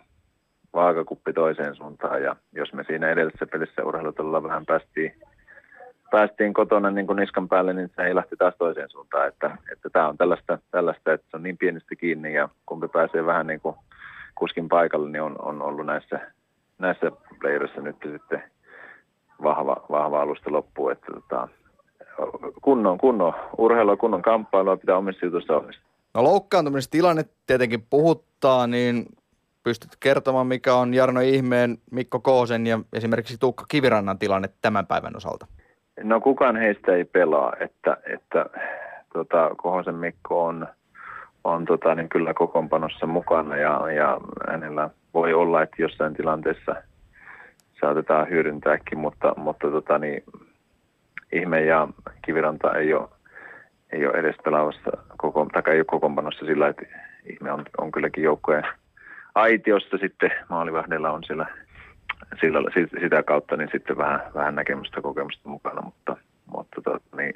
vaakakuppi 0.74 1.32
toiseen 1.32 1.76
suuntaan. 1.76 2.22
Ja 2.22 2.36
jos 2.52 2.72
me 2.72 2.84
siinä 2.84 3.08
edellisessä 3.08 3.46
pelissä 3.46 3.84
urheilutella 3.84 4.42
vähän 4.42 4.66
päästiin, 4.66 5.14
päästiin 6.10 6.54
kotona 6.54 6.90
niin 6.90 7.06
kuin 7.06 7.16
niskan 7.16 7.48
päälle, 7.48 7.72
niin 7.72 7.90
se 7.96 8.02
heilahti 8.02 8.36
taas 8.36 8.54
toiseen 8.58 8.90
suuntaan. 8.90 9.28
Että, 9.28 9.56
että 9.72 9.90
tämä 9.90 10.08
on 10.08 10.16
tällaista, 10.16 10.58
tällaista, 10.70 11.12
että 11.12 11.26
se 11.30 11.36
on 11.36 11.42
niin 11.42 11.58
pienesti 11.58 11.96
kiinni 11.96 12.34
ja 12.34 12.48
kumpi 12.66 12.88
pääsee 12.88 13.26
vähän 13.26 13.46
niin 13.46 13.60
kuin 13.60 13.76
kuskin 14.34 14.68
paikalle, 14.68 15.10
niin 15.10 15.22
on, 15.22 15.36
on 15.42 15.62
ollut 15.62 15.86
näissä, 15.86 16.20
näissä 16.78 17.12
playerissa 17.40 17.80
nyt 17.80 17.96
sitten 18.12 18.42
vahva, 19.42 19.76
vahva 19.90 20.22
alusta 20.22 20.52
loppuun, 20.52 20.92
että 20.92 21.06
tota, 21.12 21.48
kunnon, 22.62 22.98
kunnon 22.98 23.32
urheilua, 23.58 23.96
kunnon 23.96 24.22
kamppailua 24.22 24.76
pitää 24.76 24.96
omissa 24.96 25.26
jutuissa 25.26 25.56
onnistua. 25.56 25.88
No 26.14 26.22
loukkaantumistilanne 26.22 27.24
tietenkin 27.46 27.86
puhuttaa, 27.90 28.66
niin 28.66 29.06
pystyt 29.62 29.90
kertomaan, 30.00 30.46
mikä 30.46 30.74
on 30.74 30.94
Jarno 30.94 31.20
Ihmeen, 31.20 31.78
Mikko 31.90 32.20
Koosen 32.20 32.66
ja 32.66 32.80
esimerkiksi 32.92 33.36
Tuukka 33.40 33.64
Kivirannan 33.68 34.18
tilanne 34.18 34.48
tämän 34.62 34.86
päivän 34.86 35.16
osalta? 35.16 35.46
No 36.02 36.20
kukaan 36.20 36.56
heistä 36.56 36.94
ei 36.94 37.04
pelaa, 37.04 37.52
että, 37.60 37.96
että 38.14 38.46
tota, 39.12 39.50
Kohosen 39.56 39.94
Mikko 39.94 40.44
on– 40.44 40.66
on 41.44 41.64
tota, 41.64 41.94
niin 41.94 42.08
kyllä 42.08 42.34
kokoonpanossa 42.34 43.06
mukana 43.06 43.56
ja, 43.56 43.90
ja 43.90 44.20
hänellä 44.48 44.90
voi 45.14 45.34
olla, 45.34 45.62
että 45.62 45.82
jossain 45.82 46.14
tilanteessa 46.14 46.74
saatetaan 47.82 48.28
hyödyntääkin, 48.30 48.98
mutta, 48.98 49.34
mutta 49.36 49.70
tota, 49.70 49.98
niin, 49.98 50.24
Ihme 51.32 51.60
ja 51.60 51.88
Kiviranta 52.24 52.74
ei 52.74 52.94
ole, 52.94 53.08
ei 53.92 54.06
ole 54.06 54.18
edes 54.18 54.36
pelaavassa, 54.44 54.90
koko, 55.16 55.46
tai 55.52 55.62
ei 55.66 55.78
ole 55.78 55.84
kokoonpanossa 55.84 56.46
sillä, 56.46 56.68
että 56.68 56.82
Ihme 57.24 57.52
on, 57.52 57.64
on 57.78 57.92
kylläkin 57.92 58.24
joukkojen 58.24 58.66
aitiossa 59.34 59.98
sitten 59.98 60.30
maalivahdella 60.48 61.10
on 61.10 61.24
siellä 61.24 61.46
sillä, 62.40 62.88
sitä 63.00 63.22
kautta 63.22 63.56
niin 63.56 63.68
sitten 63.72 63.96
vähän, 63.96 64.20
vähän 64.34 64.54
näkemystä 64.54 65.00
kokemusta 65.00 65.48
mukana, 65.48 65.82
mutta, 65.82 66.16
mutta 66.46 66.80
tota, 66.80 67.16
niin, 67.16 67.34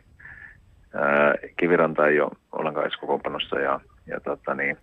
ää, 0.95 1.35
Kiviranta 1.57 2.07
ei 2.07 2.21
ole 2.21 2.31
ollenkaan 2.53 2.87
edes 2.87 2.97
kokoonpanossa 2.97 3.61
ja, 3.61 3.81
ja 4.07 4.21
tota, 4.21 4.55
niin, 4.55 4.77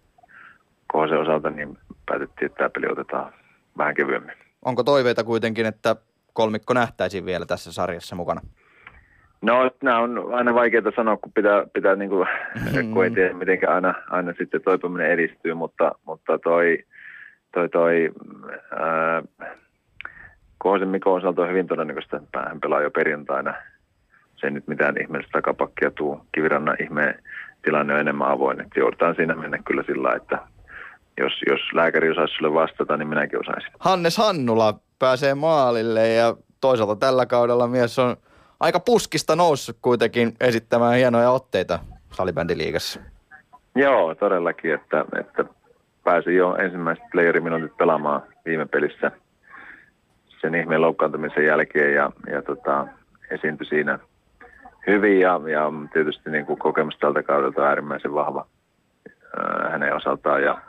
KHC 0.94 1.12
osalta 1.22 1.50
niin 1.50 1.78
päätettiin, 2.06 2.46
että 2.46 2.58
tämä 2.58 2.70
peli 2.70 2.88
otetaan 2.88 3.34
vähän 3.78 3.96
kevyemmin. 3.96 4.43
Onko 4.66 4.84
toiveita 4.84 5.24
kuitenkin, 5.24 5.66
että 5.66 5.96
kolmikko 6.34 6.74
nähtäisiin 6.74 7.26
vielä 7.26 7.46
tässä 7.46 7.72
sarjassa 7.72 8.16
mukana? 8.16 8.42
No, 9.42 9.72
nämä 9.84 10.00
on 10.00 10.34
aina 10.34 10.54
vaikeaa 10.54 10.92
sanoa, 10.96 11.18
kun 11.18 11.32
pitää, 11.34 11.66
pitää 11.74 11.96
niin 11.96 12.10
kuin, 12.10 12.28
mm-hmm. 12.56 12.94
kun 12.94 13.04
ei 13.04 13.12
tiedä, 13.12 13.34
miten 13.34 13.70
aina, 13.70 13.94
aina 14.10 14.34
sitten 14.38 14.62
toipuminen 14.62 15.12
edistyy, 15.12 15.54
mutta, 15.54 15.92
mutta 16.06 16.40
toi, 16.40 16.84
toi, 17.52 17.70
toi 17.70 18.12
ää, 18.80 19.24
Kohosen 20.58 20.88
Mikko 20.88 21.14
osalta 21.14 21.42
on 21.42 21.50
hyvin 21.50 21.68
todennäköistä, 21.68 22.18
että 22.18 22.40
hän 22.40 22.60
pelaa 22.60 22.82
jo 22.82 22.92
perjantaina. 22.92 23.54
Se 24.36 24.48
ei 24.48 24.52
nyt 24.52 24.68
mitään 24.68 25.02
ihmeellistä 25.02 25.32
takapakkia 25.32 25.92
tuu. 25.92 26.26
Kivirannan 26.32 26.78
ihmeen 26.84 27.24
tilanne 27.62 27.94
on 27.94 28.00
enemmän 28.00 28.28
avoin, 28.28 28.62
että 28.62 28.80
joudutaan 28.80 29.16
siinä 29.16 29.36
mennä 29.36 29.58
kyllä 29.66 29.84
sillä 29.84 30.14
että 30.16 30.40
jos, 31.18 31.34
jos 31.48 31.60
lääkäri 31.74 32.10
osaisi 32.10 32.36
sulle 32.36 32.54
vastata, 32.54 32.98
niin 32.98 33.08
minäkin 33.08 33.40
osaisin. 33.40 33.72
Hannes 33.80 34.18
Hannula 34.18 34.80
pääsee 35.00 35.36
maalille 35.36 36.08
ja 36.08 36.36
toisaalta 36.62 36.96
tällä 36.96 37.26
kaudella 37.26 37.68
mies 37.68 38.00
on 38.00 38.18
aika 38.60 38.80
puskista 38.80 39.36
noussut 39.36 39.78
kuitenkin 39.82 40.34
esittämään 40.42 40.96
hienoja 40.96 41.32
otteita 41.32 41.80
salibändiliigassa. 42.12 43.00
Joo, 43.76 44.16
todellakin, 44.16 44.74
että, 44.74 45.06
että 45.20 45.46
pääsi 46.04 46.36
jo 46.36 46.56
ensimmäiset 46.56 47.04
playeriminuutit 47.12 47.78
pelaamaan 47.78 48.22
viime 48.46 48.66
pelissä 48.66 49.12
sen 50.42 50.56
ihmeen 50.56 50.82
loukkaantumisen 50.82 51.46
jälkeen 51.46 51.94
ja, 51.94 52.12
ja 52.32 52.42
tota, 52.42 52.88
esiintyi 53.32 53.68
siinä 53.68 54.00
hyvin 54.88 55.20
ja, 55.20 55.40
ja 55.52 55.72
tietysti 55.94 56.30
niin 56.30 56.46
kuin 56.46 56.60
kokemus 56.60 56.98
tältä 56.98 57.24
kaudelta 57.24 57.62
on 57.62 57.68
äärimmäisen 57.68 58.14
vahva 58.14 58.46
ää, 59.38 59.70
hänen 59.70 59.96
osaltaan 59.96 60.44
ja, 60.44 60.62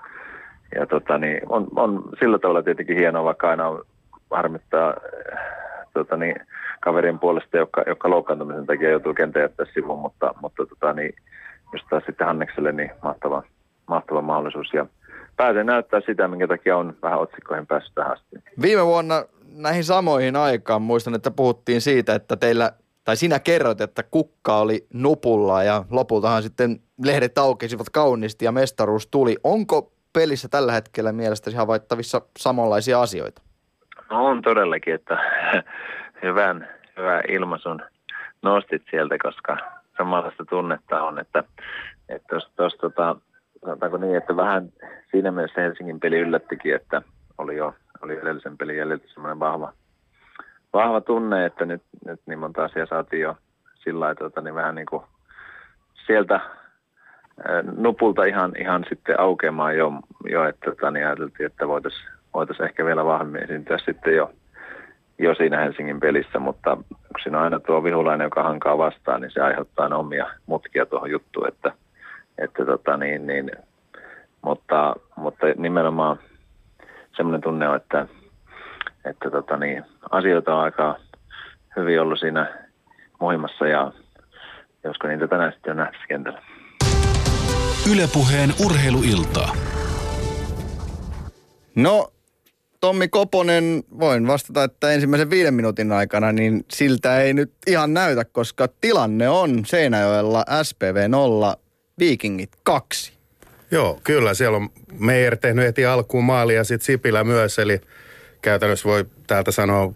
ja 0.74 0.86
tota, 0.86 1.18
niin, 1.18 1.40
on, 1.48 1.66
on, 1.76 2.04
sillä 2.20 2.38
tavalla 2.38 2.62
tietenkin 2.62 2.96
hienoa, 2.96 3.24
vaikka 3.24 3.50
aina 3.50 3.68
on 3.68 3.84
harmittaa 4.30 4.94
tota, 5.94 6.16
niin, 6.16 6.36
kaverin 6.80 7.18
puolesta, 7.18 7.56
joka, 7.56 7.82
joka 7.86 8.10
loukkaantumisen 8.10 8.66
takia 8.66 8.90
joutuu 8.90 9.14
kentän 9.14 9.42
jättää 9.42 9.66
sivuun, 9.74 9.98
mutta, 9.98 10.34
mutta 10.42 10.66
tota, 10.66 10.92
niin, 10.92 11.14
just 11.72 11.84
taas 11.90 12.02
sitten 12.06 12.26
Hannekselle 12.26 12.72
niin 12.72 12.90
mahtava, 13.02 13.42
mahtava 13.86 14.22
mahdollisuus 14.22 14.72
ja 14.74 14.86
pääsee 15.36 15.64
näyttää 15.64 16.00
sitä, 16.06 16.28
minkä 16.28 16.48
takia 16.48 16.76
on 16.76 16.96
vähän 17.02 17.18
otsikkoihin 17.18 17.66
päässyt 17.66 17.94
tähän 17.94 18.12
asti. 18.12 18.36
Viime 18.62 18.86
vuonna 18.86 19.24
näihin 19.56 19.84
samoihin 19.84 20.36
aikaan 20.36 20.82
muistan, 20.82 21.14
että 21.14 21.30
puhuttiin 21.30 21.80
siitä, 21.80 22.14
että 22.14 22.36
teillä, 22.36 22.72
tai 23.04 23.16
sinä 23.16 23.38
kerroit, 23.38 23.80
että 23.80 24.02
kukka 24.02 24.58
oli 24.58 24.86
nupulla 24.92 25.62
ja 25.62 25.84
lopultahan 25.90 26.42
sitten 26.42 26.80
lehdet 27.04 27.38
aukesivat 27.38 27.90
kauniisti 27.90 28.44
ja 28.44 28.52
mestaruus 28.52 29.06
tuli. 29.06 29.36
Onko 29.44 29.92
pelissä 30.14 30.48
tällä 30.48 30.72
hetkellä 30.72 31.12
mielestäsi 31.12 31.56
havaittavissa 31.56 32.22
samanlaisia 32.38 33.00
asioita? 33.00 33.42
No 34.10 34.26
on 34.26 34.42
todellakin, 34.42 34.94
että 34.94 35.18
hyvän, 36.22 36.68
hyvä 36.96 37.22
ilmaisun 37.28 37.82
nostit 38.42 38.82
sieltä, 38.90 39.18
koska 39.22 39.56
samanlaista 39.98 40.44
tunnetta 40.44 41.02
on, 41.02 41.18
että, 41.18 41.44
että 42.08 42.28
tos, 42.34 42.50
tos, 42.56 42.74
tota, 42.74 43.16
sanotaanko 43.60 43.96
niin, 43.96 44.16
että 44.16 44.36
vähän 44.36 44.72
siinä 45.10 45.30
mielessä 45.30 45.60
Helsingin 45.60 46.00
peli 46.00 46.18
yllättikin, 46.18 46.74
että 46.74 47.02
oli 47.38 47.56
jo 47.56 47.74
oli 48.04 48.18
edellisen 48.18 48.58
pelin 48.58 48.76
jäljiltä 48.76 49.06
semmoinen 49.08 49.40
vahva, 49.40 49.72
vahva 50.72 51.00
tunne, 51.00 51.46
että 51.46 51.64
nyt, 51.64 51.82
nyt 52.06 52.20
niin 52.26 52.38
monta 52.38 52.64
asiaa 52.64 52.86
saatiin 52.86 53.22
jo 53.22 53.36
sillä 53.74 54.00
lailla, 54.00 54.18
tota, 54.18 54.40
niin 54.40 54.54
vähän 54.54 54.74
niin 54.74 54.86
kuin 54.86 55.02
sieltä 56.06 56.40
nupulta 57.76 58.24
ihan, 58.24 58.52
ihan 58.58 58.84
sitten 58.88 59.20
aukeamaan 59.20 59.76
jo, 59.76 59.92
jo 60.30 60.48
että 60.48 60.70
tota, 60.70 60.90
niin 60.90 61.06
ajateltiin, 61.06 61.46
että 61.46 61.68
voitaisiin 61.68 62.08
voitais 62.34 62.60
ehkä 62.60 62.84
vielä 62.84 63.04
vahvemmin 63.04 63.42
esiintyä 63.42 63.78
sitten 63.78 64.16
jo, 64.16 64.30
jo 65.18 65.34
siinä 65.34 65.58
Helsingin 65.58 66.00
pelissä, 66.00 66.38
mutta 66.38 66.76
kun 66.88 67.20
siinä 67.22 67.38
on 67.38 67.44
aina 67.44 67.60
tuo 67.60 67.84
vihulainen, 67.84 68.24
joka 68.24 68.42
hankaa 68.42 68.78
vastaan, 68.78 69.20
niin 69.20 69.30
se 69.30 69.40
aiheuttaa 69.40 69.96
omia 69.96 70.26
mutkia 70.46 70.86
tuohon 70.86 71.10
juttuun, 71.10 71.48
että, 71.48 71.72
että 72.38 72.64
tota, 72.64 72.96
niin, 72.96 73.26
niin, 73.26 73.50
mutta, 74.42 74.96
mutta 75.16 75.46
nimenomaan 75.56 76.18
semmoinen 77.16 77.40
tunne 77.40 77.68
on, 77.68 77.76
että, 77.76 78.06
että 79.04 79.30
tota, 79.30 79.56
niin, 79.56 79.84
asioita 80.10 80.54
on 80.54 80.62
aika 80.62 80.96
hyvin 81.76 82.00
ollut 82.00 82.18
siinä 82.18 82.46
muhimassa 83.20 83.66
ja 83.66 83.92
josko 84.84 85.08
niitä 85.08 85.28
tänään 85.28 85.52
sitten 85.52 85.70
on 85.70 85.76
nähty 85.76 85.98
kentällä. 86.08 86.42
Ylepuheen 87.90 88.54
urheiluiltaa. 88.64 89.56
No, 91.74 92.12
Tommi 92.80 93.08
Koponen, 93.08 93.84
voin 93.98 94.26
vastata, 94.26 94.64
että 94.64 94.90
ensimmäisen 94.90 95.30
viiden 95.30 95.54
minuutin 95.54 95.92
aikana, 95.92 96.32
niin 96.32 96.64
siltä 96.70 97.20
ei 97.20 97.34
nyt 97.34 97.52
ihan 97.66 97.94
näytä, 97.94 98.24
koska 98.24 98.68
tilanne 98.80 99.28
on 99.28 99.62
Seinäjoella 99.66 100.44
SPV 100.62 101.08
0, 101.08 101.56
Vikingit 101.98 102.50
2. 102.62 103.12
Joo, 103.70 104.00
kyllä. 104.04 104.34
Siellä 104.34 104.56
on 104.56 104.68
Meijer 104.98 105.36
tehnyt 105.36 105.64
heti 105.64 105.86
alkuun 105.86 106.24
maali 106.24 106.54
ja 106.54 106.64
sitten 106.64 106.86
Sipilä 106.86 107.24
myös, 107.24 107.58
eli 107.58 107.80
käytännössä 108.44 108.88
voi 108.88 109.04
täältä 109.26 109.50
sanoa, 109.50 109.92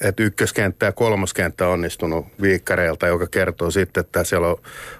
että 0.00 0.22
ykköskenttä 0.22 0.86
ja 0.86 0.92
kolmoskenttä 0.92 1.66
on 1.66 1.72
onnistunut 1.72 2.26
viikkareilta, 2.42 3.06
joka 3.06 3.26
kertoo 3.26 3.70
sitten, 3.70 4.00
että 4.00 4.24
siellä 4.24 4.48
on 4.48 4.56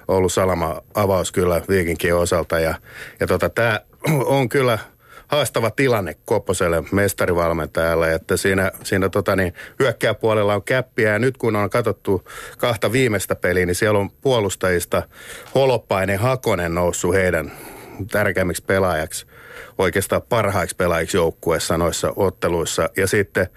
ollut 0.07 0.33
salama 0.33 0.81
avaus 0.93 1.31
kyllä 1.31 1.61
viikinkien 1.69 2.15
osalta. 2.15 2.59
Ja, 2.59 2.75
ja 3.19 3.27
tota, 3.27 3.49
tämä 3.49 3.79
on 4.25 4.49
kyllä 4.49 4.79
haastava 5.27 5.71
tilanne 5.71 6.15
Koposelle 6.25 6.83
mestarivalmentajalle, 6.91 8.13
että 8.13 8.37
siinä, 8.37 8.71
siinä 8.83 9.09
tota 9.09 9.35
niin, 9.35 9.53
hyökkääpuolella 9.79 10.55
on 10.55 10.63
käppiä 10.63 11.13
ja 11.13 11.19
nyt 11.19 11.37
kun 11.37 11.55
on 11.55 11.69
katsottu 11.69 12.27
kahta 12.57 12.91
viimeistä 12.91 13.35
peliä, 13.35 13.65
niin 13.65 13.75
siellä 13.75 13.99
on 13.99 14.09
puolustajista 14.09 15.03
Holopainen 15.55 16.19
Hakonen 16.19 16.75
noussut 16.75 17.13
heidän 17.13 17.51
tärkeimmiksi 18.11 18.63
pelaajaksi, 18.63 19.25
oikeastaan 19.77 20.21
parhaiksi 20.21 20.75
pelaajiksi 20.75 21.17
joukkueessa 21.17 21.77
noissa 21.77 22.13
otteluissa. 22.15 22.89
Ja 22.97 23.07
sitten 23.07 23.47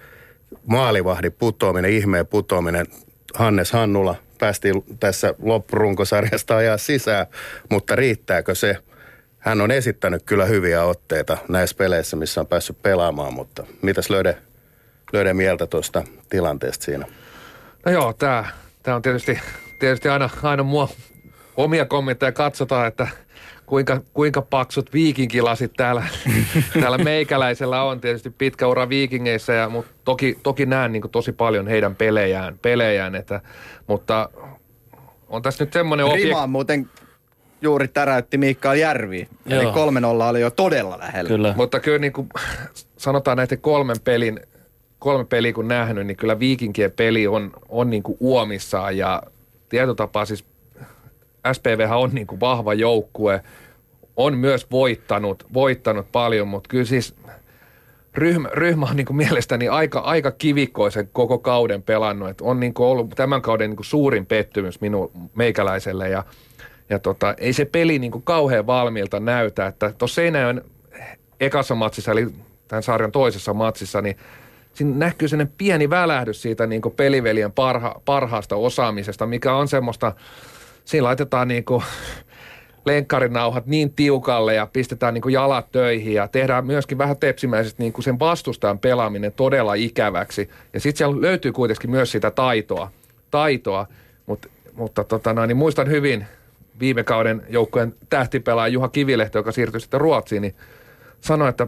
maalivahdin 0.65 1.31
putoaminen, 1.31 1.91
ihmeen 1.91 2.27
putoaminen, 2.27 2.85
Hannes 3.33 3.71
Hannula 3.71 4.15
päästi 4.39 4.71
tässä 4.99 5.33
loppurunkosarjasta 5.41 6.57
ajaa 6.57 6.77
sisään, 6.77 7.27
mutta 7.69 7.95
riittääkö 7.95 8.55
se? 8.55 8.77
Hän 9.39 9.61
on 9.61 9.71
esittänyt 9.71 10.23
kyllä 10.23 10.45
hyviä 10.45 10.83
otteita 10.83 11.37
näissä 11.49 11.75
peleissä, 11.77 12.17
missä 12.17 12.41
on 12.41 12.47
päässyt 12.47 12.81
pelaamaan, 12.81 13.33
mutta 13.33 13.63
mitäs 13.81 14.09
löydä, 14.09 14.33
löydä 15.13 15.33
mieltä 15.33 15.67
tuosta 15.67 16.03
tilanteesta 16.29 16.85
siinä? 16.85 17.05
No 17.85 17.91
joo, 17.91 18.13
tämä, 18.13 18.45
on 18.87 19.01
tietysti, 19.01 19.39
tietysti 19.79 20.09
aina, 20.09 20.29
aina 20.43 20.63
mua 20.63 20.89
omia 21.57 21.85
kommentteja 21.85 22.31
katsotaan, 22.31 22.87
että 22.87 23.07
kuinka, 23.71 24.01
kuinka 24.13 24.41
paksut 24.41 24.93
viikinkilasit 24.93 25.73
täällä, 25.77 26.03
täällä 26.81 26.97
meikäläisellä 26.97 27.83
on. 27.83 28.01
Tietysti 28.01 28.29
pitkä 28.29 28.67
ura 28.67 28.89
viikingeissä, 28.89 29.53
ja, 29.53 29.69
mutta 29.69 29.91
toki, 30.03 30.37
toki 30.43 30.65
näen 30.65 30.91
niin 30.91 31.03
tosi 31.11 31.31
paljon 31.31 31.67
heidän 31.67 31.95
pelejään, 31.95 32.59
pelejään 32.61 33.15
että, 33.15 33.41
mutta 33.87 34.29
on 35.29 35.41
tässä 35.41 35.63
nyt 35.63 35.73
semmoinen 35.73 36.05
objekti. 36.05 36.27
Rimaan 36.27 36.49
muuten 36.49 36.89
juuri 37.61 37.87
täräytti 37.87 38.37
Mikael 38.37 38.77
Järvi. 38.77 39.27
Joo. 39.45 39.61
Eli 39.61 39.71
3-0 39.71 39.75
oli 40.29 40.41
jo 40.41 40.51
todella 40.51 40.99
lähellä. 40.99 41.27
Kyllä. 41.27 41.53
Mutta 41.57 41.79
kyllä 41.79 41.99
niin 41.99 42.13
kuin 42.13 42.29
sanotaan 42.97 43.37
näiden 43.37 43.61
kolmen 43.61 43.97
pelin, 44.03 44.39
kolme 44.99 45.25
peliä 45.25 45.53
kun 45.53 45.67
nähnyt, 45.67 46.07
niin 46.07 46.17
kyllä 46.17 46.39
viikinkien 46.39 46.91
peli 46.91 47.27
on, 47.27 47.51
on 47.69 47.89
niin 47.89 48.03
kuin 48.03 48.17
uomissaan 48.19 48.97
ja 48.97 49.23
tietotapaa 49.69 50.25
siis 50.25 50.45
SPV 51.53 51.87
on 51.95 52.09
niin 52.13 52.27
kuin 52.27 52.39
vahva 52.39 52.73
joukkue, 52.73 53.43
on 54.23 54.37
myös 54.37 54.71
voittanut, 54.71 55.45
voittanut 55.53 56.11
paljon, 56.11 56.47
mutta 56.47 56.67
kyllä 56.67 56.85
siis 56.85 57.15
ryhmä, 58.15 58.49
ryhmä 58.53 58.85
on 58.85 58.95
niin 58.95 59.05
kuin 59.05 59.17
mielestäni 59.17 59.67
aika, 59.67 59.99
aika 59.99 60.31
kivikkoisen 60.31 61.09
koko 61.13 61.37
kauden 61.37 61.83
pelannut. 61.83 62.29
Et 62.29 62.41
on 62.41 62.59
niin 62.59 62.73
kuin 62.73 62.87
ollut 62.87 63.09
tämän 63.09 63.41
kauden 63.41 63.69
niin 63.69 63.77
kuin 63.77 63.85
suurin 63.85 64.25
pettymys 64.25 64.81
minun 64.81 65.11
meikäläiselle 65.35 66.09
ja, 66.09 66.23
ja 66.89 66.99
tota, 66.99 67.33
ei 67.37 67.53
se 67.53 67.65
peli 67.65 67.99
niin 67.99 68.11
kuin 68.11 68.23
kauhean 68.23 68.67
valmiilta 68.67 69.19
näytä. 69.19 69.67
Että 69.67 69.93
tuossa 69.97 70.15
Seinäjoen 70.15 70.61
ekassa 71.39 71.75
matsissa, 71.75 72.11
eli 72.11 72.27
tämän 72.67 72.83
sarjan 72.83 73.11
toisessa 73.11 73.53
matsissa, 73.53 74.01
niin 74.01 74.17
siinä 74.73 74.95
näkyy 74.95 75.27
sellainen 75.27 75.53
pieni 75.57 75.89
välähdys 75.89 76.41
siitä 76.41 76.67
niin 76.67 76.81
kuin 76.81 76.95
peliveljen 76.95 77.51
parha, 77.51 78.01
parhaasta 78.05 78.55
osaamisesta, 78.55 79.25
mikä 79.25 79.53
on 79.53 79.67
semmoista– 79.67 80.13
siinä 80.85 81.03
laitetaan 81.03 81.47
niin 81.47 81.65
kuin 81.65 81.83
lenkkarinauhat 82.85 83.65
niin 83.65 83.93
tiukalle 83.93 84.53
ja 84.53 84.67
pistetään 84.73 85.13
niin 85.13 85.21
kuin 85.21 85.33
jalat 85.33 85.71
töihin 85.71 86.13
ja 86.13 86.27
tehdään 86.27 86.65
myöskin 86.65 86.97
vähän 86.97 87.17
tepsimäisesti 87.17 87.83
niin 87.83 87.93
kuin 87.93 88.03
sen 88.03 88.19
vastustajan 88.19 88.79
pelaaminen 88.79 89.31
todella 89.31 89.73
ikäväksi. 89.73 90.49
Ja 90.73 90.79
sitten 90.79 90.97
siellä 90.97 91.21
löytyy 91.21 91.51
kuitenkin 91.51 91.89
myös 91.89 92.11
sitä 92.11 92.31
taitoa, 92.31 92.91
taitoa. 93.31 93.87
Mut, 94.25 94.45
mutta 94.73 95.03
tota 95.03 95.33
noin, 95.33 95.47
niin 95.47 95.57
muistan 95.57 95.89
hyvin 95.89 96.25
viime 96.79 97.03
kauden 97.03 97.41
joukkueen 97.49 97.95
tähtipelaaja 98.09 98.73
Juha 98.73 98.89
Kivilehto, 98.89 99.39
joka 99.39 99.51
siirtyi 99.51 99.81
sitten 99.81 100.01
Ruotsiin, 100.01 100.41
niin 100.41 100.55
sanoi, 101.21 101.49
että 101.49 101.67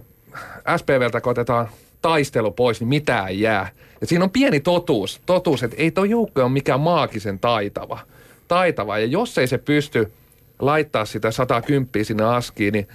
SPVltä 0.77 1.21
kun 1.21 1.31
otetaan 1.31 1.69
taistelu 2.01 2.51
pois, 2.51 2.79
niin 2.79 2.87
mitään 2.87 3.27
ei 3.27 3.41
jää. 3.41 3.69
Ja 4.01 4.07
siinä 4.07 4.23
on 4.23 4.31
pieni 4.31 4.59
totuus, 4.59 5.21
totuus 5.25 5.63
että 5.63 5.77
ei 5.79 5.91
tuo 5.91 6.03
joukkue 6.03 6.43
ole 6.43 6.51
mikään 6.51 6.79
maagisen 6.79 7.39
taitava. 7.39 7.99
taitava. 8.47 8.99
Ja 8.99 9.05
jos 9.05 9.37
ei 9.37 9.47
se 9.47 9.57
pysty 9.57 10.11
laittaa 10.59 11.05
sitä 11.05 11.31
110 11.31 12.05
sinne 12.05 12.23
askiin, 12.23 12.73
niin, 12.73 12.87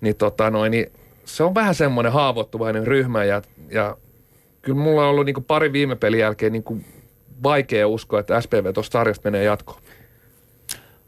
niin, 0.00 0.16
tota 0.16 0.50
noin, 0.50 0.70
niin 0.70 0.92
se 1.24 1.42
on 1.44 1.54
vähän 1.54 1.74
semmoinen 1.74 2.12
haavoittuvainen 2.12 2.86
ryhmä 2.86 3.24
ja, 3.24 3.42
ja 3.70 3.96
kyllä 4.62 4.78
mulla 4.78 5.02
on 5.02 5.08
ollut 5.08 5.26
niin 5.26 5.44
pari 5.44 5.72
viime 5.72 5.96
pelin 5.96 6.20
jälkeen 6.20 6.52
niin 6.52 6.84
vaikea 7.42 7.88
uskoa, 7.88 8.20
että 8.20 8.40
SPV 8.40 8.72
tuosta 8.72 8.92
sarjasta 8.92 9.30
menee 9.30 9.44
jatkoon. 9.44 9.80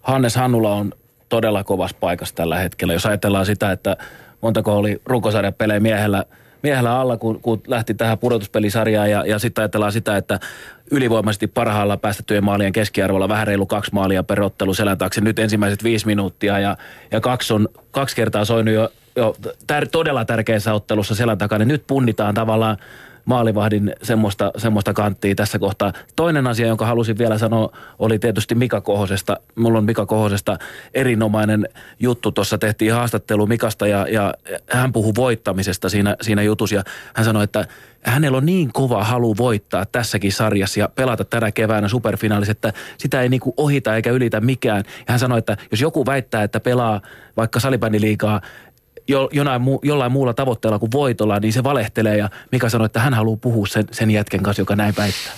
Hannes 0.03 0.37
Hannula 0.37 0.75
on 0.75 0.93
todella 1.29 1.65
kovassa 1.65 1.97
paikassa 2.01 2.35
tällä 2.35 2.59
hetkellä. 2.59 2.93
Jos 2.93 3.07
ajatellaan 3.07 3.47
sitä, 3.47 3.73
että 3.73 3.97
montako 4.41 4.77
oli 4.77 5.03
runkosarjan 5.07 5.55
pelejä 5.55 5.81
miehellä, 5.81 6.25
miehellä 6.63 7.01
alla, 7.01 7.17
kun, 7.17 7.41
kun 7.41 7.63
lähti 7.67 7.95
tähän 7.95 8.19
pudotuspelisarjaan 8.19 9.11
ja, 9.11 9.25
ja 9.27 9.39
sitten 9.39 9.63
ajatellaan 9.63 9.93
sitä, 9.93 10.17
että 10.17 10.41
ylivoimaisesti 10.91 11.47
parhaalla 11.47 11.97
päästettyjen 11.97 12.45
maalien 12.45 12.73
keskiarvolla 12.73 13.29
vähän 13.29 13.47
reilu 13.47 13.67
kaksi 13.67 13.95
maalia 13.95 14.23
perottelu 14.23 14.75
selän 14.75 14.99
taakse. 14.99 15.21
Nyt 15.21 15.39
ensimmäiset 15.39 15.85
viisi 15.85 16.07
minuuttia 16.07 16.59
ja, 16.59 16.77
ja 17.11 17.21
kaksi 17.21 17.53
on 17.55 17.69
kaksi 17.91 18.17
kertaa 18.17 18.45
soinut 18.45 18.75
jo, 18.75 18.93
jo 19.17 19.37
tär, 19.67 19.89
todella 19.89 20.25
tärkeässä 20.25 20.75
ottelussa 20.75 21.15
selän 21.15 21.39
takana. 21.39 21.65
Nyt 21.65 21.85
punnitaan 21.87 22.35
tavallaan 22.35 22.77
maalivahdin 23.29 23.95
semmoista, 24.03 24.53
semmoista 24.57 24.93
kanttia 24.93 25.35
tässä 25.35 25.59
kohtaa. 25.59 25.93
Toinen 26.17 26.47
asia, 26.47 26.67
jonka 26.67 26.87
halusin 26.87 27.19
vielä 27.19 27.39
sanoa, 27.39 27.73
oli 27.99 28.19
tietysti 28.19 28.55
Mika 28.55 28.81
Kohosesta. 28.81 29.37
Mulla 29.55 29.79
on 29.79 29.85
Mika 29.85 30.07
Kohosesta 30.07 30.59
erinomainen 30.95 31.69
juttu. 32.01 32.33
Tuossa 32.33 32.59
tehtiin 32.59 32.93
haastattelu 32.93 33.47
Mikasta 33.47 33.87
ja, 33.87 34.07
ja 34.11 34.35
hän 34.71 34.93
puhui 34.93 35.13
voittamisesta 35.17 35.89
siinä, 35.89 36.17
siinä 36.21 36.43
jutussa. 36.43 36.77
Ja 36.77 36.83
hän 37.15 37.25
sanoi, 37.25 37.45
että 37.45 37.67
hänellä 38.03 38.39
on 38.39 38.47
niin 38.47 38.73
kova 38.73 39.05
halu 39.05 39.37
voittaa 39.37 39.87
tässäkin 39.87 40.33
sarjassa 40.33 40.81
ja 40.81 40.89
pelata 40.95 41.25
tänä 41.25 41.53
keväänä 41.53 41.89
superfinaalissa, 41.89 42.53
että 42.53 42.73
sitä 42.99 43.23
ei 43.23 43.29
niinku 43.29 43.55
ohita 43.57 43.97
eikä 43.97 44.11
ylitä 44.11 44.41
mikään. 44.41 44.85
Ja 44.87 45.05
hän 45.09 45.19
sanoi, 45.19 45.39
että 45.39 45.57
jos 45.71 45.81
joku 45.81 46.07
väittää, 46.07 46.43
että 46.43 46.61
pelaa 46.61 47.01
vaikka 47.37 47.61
salibändiliigaa 47.61 48.41
jo, 49.09 49.29
jonain 49.33 49.63
mu, 49.63 49.79
jollain 49.83 50.13
muulla 50.13 50.35
tavoitteella 50.35 50.79
kuin 50.79 50.93
voitolla, 50.93 51.41
niin 51.41 51.53
se 51.53 51.65
valehtelee 51.65 52.17
ja 52.17 52.31
Mika 52.53 52.69
sanoi, 52.69 52.87
että 52.87 53.01
hän 53.01 53.15
haluaa 53.15 53.37
puhua 53.37 53.67
sen, 53.67 53.85
sen 53.91 54.11
jätken 54.11 54.43
kanssa, 54.43 54.63
joka 54.63 54.77
näin 54.77 54.95
väittää. 54.99 55.33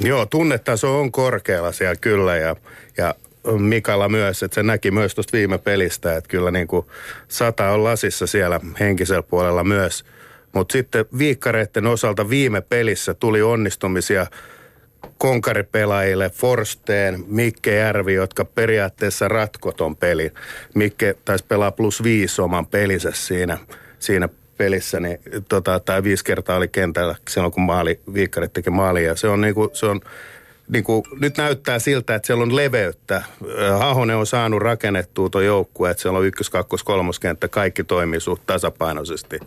Joo, 0.08 0.26
tunnetaso 0.26 1.00
on 1.00 1.12
korkealla 1.12 1.72
siellä 1.72 1.96
kyllä 1.96 2.36
ja, 2.36 2.56
ja 2.96 3.14
Mikalla 3.58 4.08
myös, 4.08 4.42
että 4.42 4.54
se 4.54 4.62
näki 4.62 4.90
myös 4.90 5.14
tuosta 5.14 5.36
viime 5.36 5.58
pelistä, 5.58 6.16
että 6.16 6.28
kyllä 6.28 6.50
niin 6.50 6.66
kuin 6.66 6.86
sata 7.28 7.70
on 7.70 7.84
lasissa 7.84 8.26
siellä 8.26 8.60
henkisellä 8.80 9.22
puolella 9.22 9.64
myös. 9.64 10.04
Mutta 10.52 10.72
sitten 10.72 11.04
viikkareiden 11.18 11.86
osalta 11.86 12.30
viime 12.30 12.60
pelissä 12.60 13.14
tuli 13.14 13.42
onnistumisia– 13.42 14.26
konkaripelaajille 15.18 16.30
Forsteen, 16.30 17.24
Mikke 17.26 17.74
Järvi, 17.74 18.14
jotka 18.14 18.44
periaatteessa 18.44 19.28
ratkoton 19.28 19.96
peli. 19.96 20.32
Mikke 20.74 21.14
taisi 21.24 21.44
pelaa 21.48 21.70
plus 21.70 22.02
viisi 22.02 22.42
oman 22.42 22.66
pelinsä 22.66 23.10
siinä, 23.14 23.58
siinä 23.98 24.28
pelissä, 24.58 25.00
niin 25.00 25.18
tota, 25.48 25.80
tai 25.80 26.02
viisi 26.02 26.24
kertaa 26.24 26.56
oli 26.56 26.68
kentällä 26.68 27.14
silloin, 27.28 27.52
kun 27.52 27.62
maali, 27.62 28.00
viikkarit 28.14 28.52
teki 28.52 28.70
maalia. 28.70 29.16
Se 29.16 29.28
on 29.28 29.40
niinku, 29.40 29.70
se 29.72 29.86
on 29.86 30.00
niin 30.68 30.84
kuin, 30.84 31.04
nyt 31.20 31.36
näyttää 31.36 31.78
siltä, 31.78 32.14
että 32.14 32.26
siellä 32.26 32.42
on 32.42 32.56
leveyttä. 32.56 33.22
Ahonen 33.80 34.16
on 34.16 34.26
saanut 34.26 34.62
rakennettua 34.62 35.30
tuo 35.30 35.40
joukkue, 35.40 35.90
että 35.90 36.02
siellä 36.02 36.18
on 36.18 36.26
ykkös, 36.26 36.50
kakkos, 36.50 36.84
kolmoskenttä, 36.84 37.48
kaikki 37.48 37.84
toimii 37.84 38.20
suht 38.20 38.42
tasapainoisesti. 38.46 39.38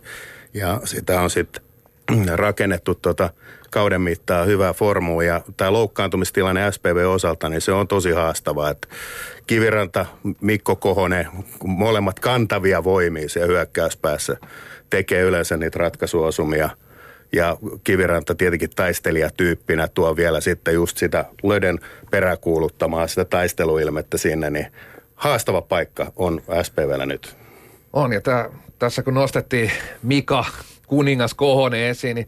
Ja 0.54 0.80
sitä 0.84 1.20
on 1.20 1.30
sitten 1.30 1.62
rakennettu 2.34 2.94
tota, 2.94 3.30
kauden 3.70 4.00
mittaan 4.00 4.46
hyvää 4.46 4.72
formua 4.72 5.24
ja 5.24 5.40
tämä 5.56 5.72
loukkaantumistilanne 5.72 6.72
SPV 6.72 7.06
osalta, 7.08 7.48
niin 7.48 7.60
se 7.60 7.72
on 7.72 7.88
tosi 7.88 8.10
haastavaa. 8.10 8.70
Että 8.70 8.88
Kiviranta, 9.46 10.06
Mikko 10.40 10.76
Kohonen, 10.76 11.28
molemmat 11.64 12.20
kantavia 12.20 12.84
voimia 12.84 13.28
siellä 13.28 13.46
hyökkäyspäässä 13.46 14.36
tekee 14.90 15.22
yleensä 15.22 15.56
niitä 15.56 15.78
ratkaisuosumia. 15.78 16.70
Ja 17.32 17.56
Kiviranta 17.84 18.34
tietenkin 18.34 18.70
taistelijatyyppinä 18.76 19.88
tuo 19.88 20.16
vielä 20.16 20.40
sitten 20.40 20.74
just 20.74 20.96
sitä 20.96 21.24
löden 21.42 21.78
peräkuuluttamaa, 22.10 23.06
sitä 23.06 23.24
taisteluilmettä 23.24 24.18
sinne, 24.18 24.50
niin 24.50 24.66
haastava 25.14 25.62
paikka 25.62 26.12
on 26.16 26.42
SPVllä 26.62 27.06
nyt. 27.06 27.36
On, 27.92 28.12
ja 28.12 28.20
tää, 28.20 28.50
tässä 28.78 29.02
kun 29.02 29.14
nostettiin 29.14 29.70
Mika 30.02 30.44
kuningas 30.86 31.34
Kohonen 31.34 31.80
esiin, 31.80 32.14
niin 32.14 32.26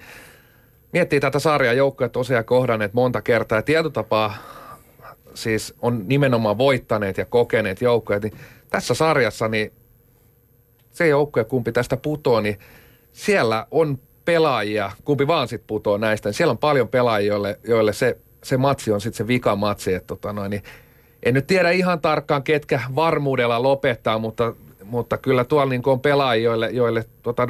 miettii 0.93 1.21
tätä 1.21 1.39
sarjaa 1.39 1.75
joukkoja 1.75 2.09
tosiaan 2.09 2.45
kohdanneet 2.45 2.95
monta 2.95 3.23
kertaa. 3.23 3.59
Ja 3.59 3.63
tietotapaa 3.63 4.35
siis 5.35 5.75
on 5.83 6.05
nimenomaan 6.09 6.59
voittaneet 6.59 7.19
ja 7.19 7.25
kokeneet 7.25 7.81
joukkoja, 7.81 8.19
niin 8.19 8.33
tässä 8.71 8.95
sarjassa 8.95 9.49
niin 9.49 9.73
se 10.91 11.09
joukkue, 11.09 11.45
kumpi 11.45 11.73
tästä 11.73 11.97
putoo, 11.97 12.41
niin 12.41 12.59
siellä 13.13 13.67
on 13.71 13.99
pelaajia, 14.25 14.91
kumpi 15.05 15.27
vaan 15.27 15.49
sitten 15.49 15.67
putoo 15.67 15.99
näistä, 15.99 16.29
niin 16.29 16.35
siellä 16.35 16.51
on 16.51 16.59
paljon 16.59 16.89
pelaajia, 16.89 17.33
joille, 17.33 17.59
joille 17.69 17.93
se, 17.93 18.19
se 18.45 18.57
matsi 18.57 18.93
on 18.93 19.01
sitten 19.01 19.17
se 19.17 19.27
vika 19.27 19.57
matsi, 19.57 19.95
että 19.95 20.07
tota 20.07 20.33
noin, 20.33 20.51
niin 20.51 20.63
en 21.23 21.35
nyt 21.35 21.47
tiedä 21.47 21.71
ihan 21.71 22.01
tarkkaan, 22.01 22.43
ketkä 22.43 22.81
varmuudella 22.95 23.63
lopettaa, 23.63 24.19
mutta 24.19 24.55
mutta 24.85 25.19
kyllä 25.19 25.45
tuolla 25.45 25.71
niin 25.71 25.83
on 25.87 26.01
pelaajia, 26.01 26.45
joille, 26.45 26.71
joille 26.71 27.05
tota 27.23 27.47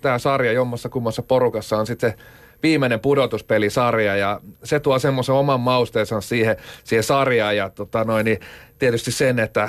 tämä 0.00 0.18
sarja 0.18 0.52
jommassa 0.52 0.88
kummassa 0.88 1.22
porukassa 1.22 1.76
on 1.76 1.86
sitten 1.86 2.10
se 2.10 2.16
viimeinen 2.62 3.00
pudotuspelisarja 3.00 4.16
ja 4.16 4.40
se 4.64 4.80
tuo 4.80 4.98
semmoisen 4.98 5.34
oman 5.34 5.60
mausteensa 5.60 6.20
siihen, 6.20 6.56
siihen 6.84 7.04
sarjaan 7.04 7.56
ja 7.56 7.70
tota 7.70 8.04
noin, 8.04 8.24
niin 8.24 8.40
tietysti 8.78 9.12
sen, 9.12 9.38
että 9.38 9.68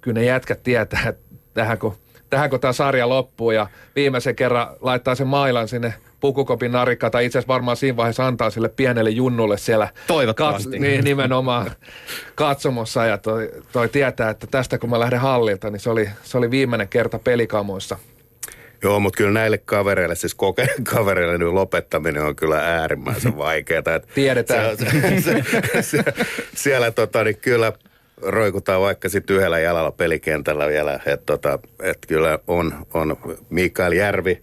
kyllä 0.00 0.20
ne 0.20 0.26
jätkät 0.26 0.62
tietää, 0.62 1.08
että 1.08 1.34
tähän 1.54 1.78
kun, 1.78 1.96
tähän 2.30 2.50
kun 2.50 2.60
tämä 2.60 2.72
sarja 2.72 3.08
loppuu 3.08 3.50
ja 3.50 3.66
viimeisen 3.96 4.36
kerran 4.36 4.66
laittaa 4.80 5.14
sen 5.14 5.26
mailan 5.26 5.68
sinne 5.68 5.94
pukukopin 6.20 6.72
narikka 6.72 7.10
tai 7.10 7.24
itse 7.26 7.38
asiassa 7.38 7.54
varmaan 7.54 7.76
siinä 7.76 7.96
vaiheessa 7.96 8.26
antaa 8.26 8.50
sille 8.50 8.68
pienelle 8.68 9.10
junnulle 9.10 9.58
siellä. 9.58 9.88
Toivottavasti. 10.06 10.70
Kat, 10.70 10.80
niin, 10.80 11.04
nimenomaan 11.04 11.70
katsomossa 12.34 13.06
ja 13.06 13.18
toi, 13.18 13.50
toi 13.72 13.88
tietää, 13.88 14.30
että 14.30 14.46
tästä 14.46 14.78
kun 14.78 14.90
mä 14.90 15.00
lähden 15.00 15.20
hallilta, 15.20 15.70
niin 15.70 15.80
se 15.80 15.90
oli, 15.90 16.10
se 16.22 16.38
oli 16.38 16.50
viimeinen 16.50 16.88
kerta 16.88 17.18
pelikamoissa. 17.18 17.98
Joo, 18.84 19.00
mutta 19.00 19.16
kyllä 19.16 19.30
näille 19.30 19.58
kavereille, 19.58 20.14
siis 20.14 20.34
koke- 20.34 20.82
kavereille 20.94 21.38
nyt 21.38 21.48
lopettaminen 21.48 22.22
on 22.22 22.36
kyllä 22.36 22.80
äärimmäisen 22.80 23.36
vaikeaa. 23.36 23.82
Tiedetään. 24.14 24.76
Se, 24.76 24.86
se, 25.20 25.20
se, 25.20 25.82
se, 25.82 26.04
siellä 26.54 26.90
tota, 26.90 27.24
niin 27.24 27.36
kyllä 27.36 27.72
roikutaan 28.22 28.80
vaikka 28.80 29.08
sitten 29.08 29.36
yhdellä 29.36 29.58
jalalla 29.58 29.92
pelikentällä 29.92 30.68
vielä. 30.68 30.94
Että 30.94 31.26
tota, 31.26 31.58
et 31.82 31.98
kyllä 32.08 32.38
on, 32.46 32.86
on 32.94 33.16
Mikael 33.50 33.92
Järvi, 33.92 34.42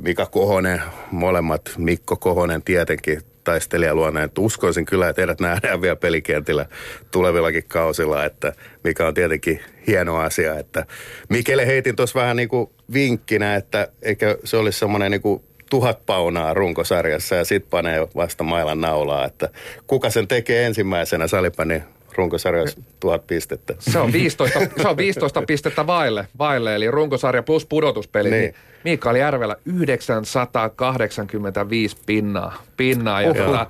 Mika 0.00 0.26
Kohonen, 0.26 0.82
molemmat, 1.10 1.74
Mikko 1.76 2.16
Kohonen 2.16 2.62
tietenkin 2.62 3.20
taistelijaluonne. 3.44 4.22
Että 4.22 4.40
uskoisin 4.40 4.84
kyllä, 4.84 5.08
että 5.08 5.22
heidät 5.22 5.40
nähdään 5.40 5.82
vielä 5.82 5.96
pelikentillä 5.96 6.66
tulevillakin 7.10 7.64
kausilla, 7.68 8.24
että 8.24 8.52
mikä 8.84 9.06
on 9.06 9.14
tietenkin 9.14 9.60
hieno 9.86 10.16
asia. 10.16 10.58
Että 10.58 10.86
Mikelle 11.28 11.66
heitin 11.66 11.96
tuossa 11.96 12.20
vähän 12.20 12.36
niin 12.36 12.48
kuin 12.48 12.70
vinkkinä, 12.92 13.56
että 13.56 13.88
eikö 14.02 14.38
se 14.44 14.56
olisi 14.56 14.78
semmoinen 14.78 15.10
niin 15.10 15.22
kuin 15.22 15.42
tuhat 15.70 16.06
paunaa 16.06 16.54
runkosarjassa 16.54 17.34
ja 17.34 17.44
sitten 17.44 17.70
panee 17.70 18.08
vasta 18.16 18.44
mailan 18.44 18.80
naulaa, 18.80 19.24
että 19.24 19.48
kuka 19.86 20.10
sen 20.10 20.28
tekee 20.28 20.66
ensimmäisenä 20.66 21.26
salipäni 21.26 21.82
runkosarjassa 22.16 22.80
tuhat 23.00 23.26
pistettä. 23.26 23.74
Se 23.78 23.98
on 23.98 24.12
15, 24.12 24.58
se 24.82 24.88
on 24.88 24.96
15 24.96 25.42
pistettä 25.46 25.86
vaille, 25.86 26.28
vaille, 26.38 26.74
eli 26.74 26.90
runkosarja 26.90 27.42
plus 27.42 27.66
pudotuspeli. 27.66 28.30
Niin. 28.30 28.54
Mikael 28.84 29.16
Järvelä 29.16 29.56
985 29.64 31.96
pinnaa. 32.06 32.62
pinnaa 32.76 33.22
ja 33.22 33.34
tota, 33.34 33.66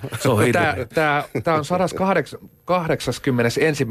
tämä 1.43 1.57
on 1.57 1.65
181. 1.65 3.87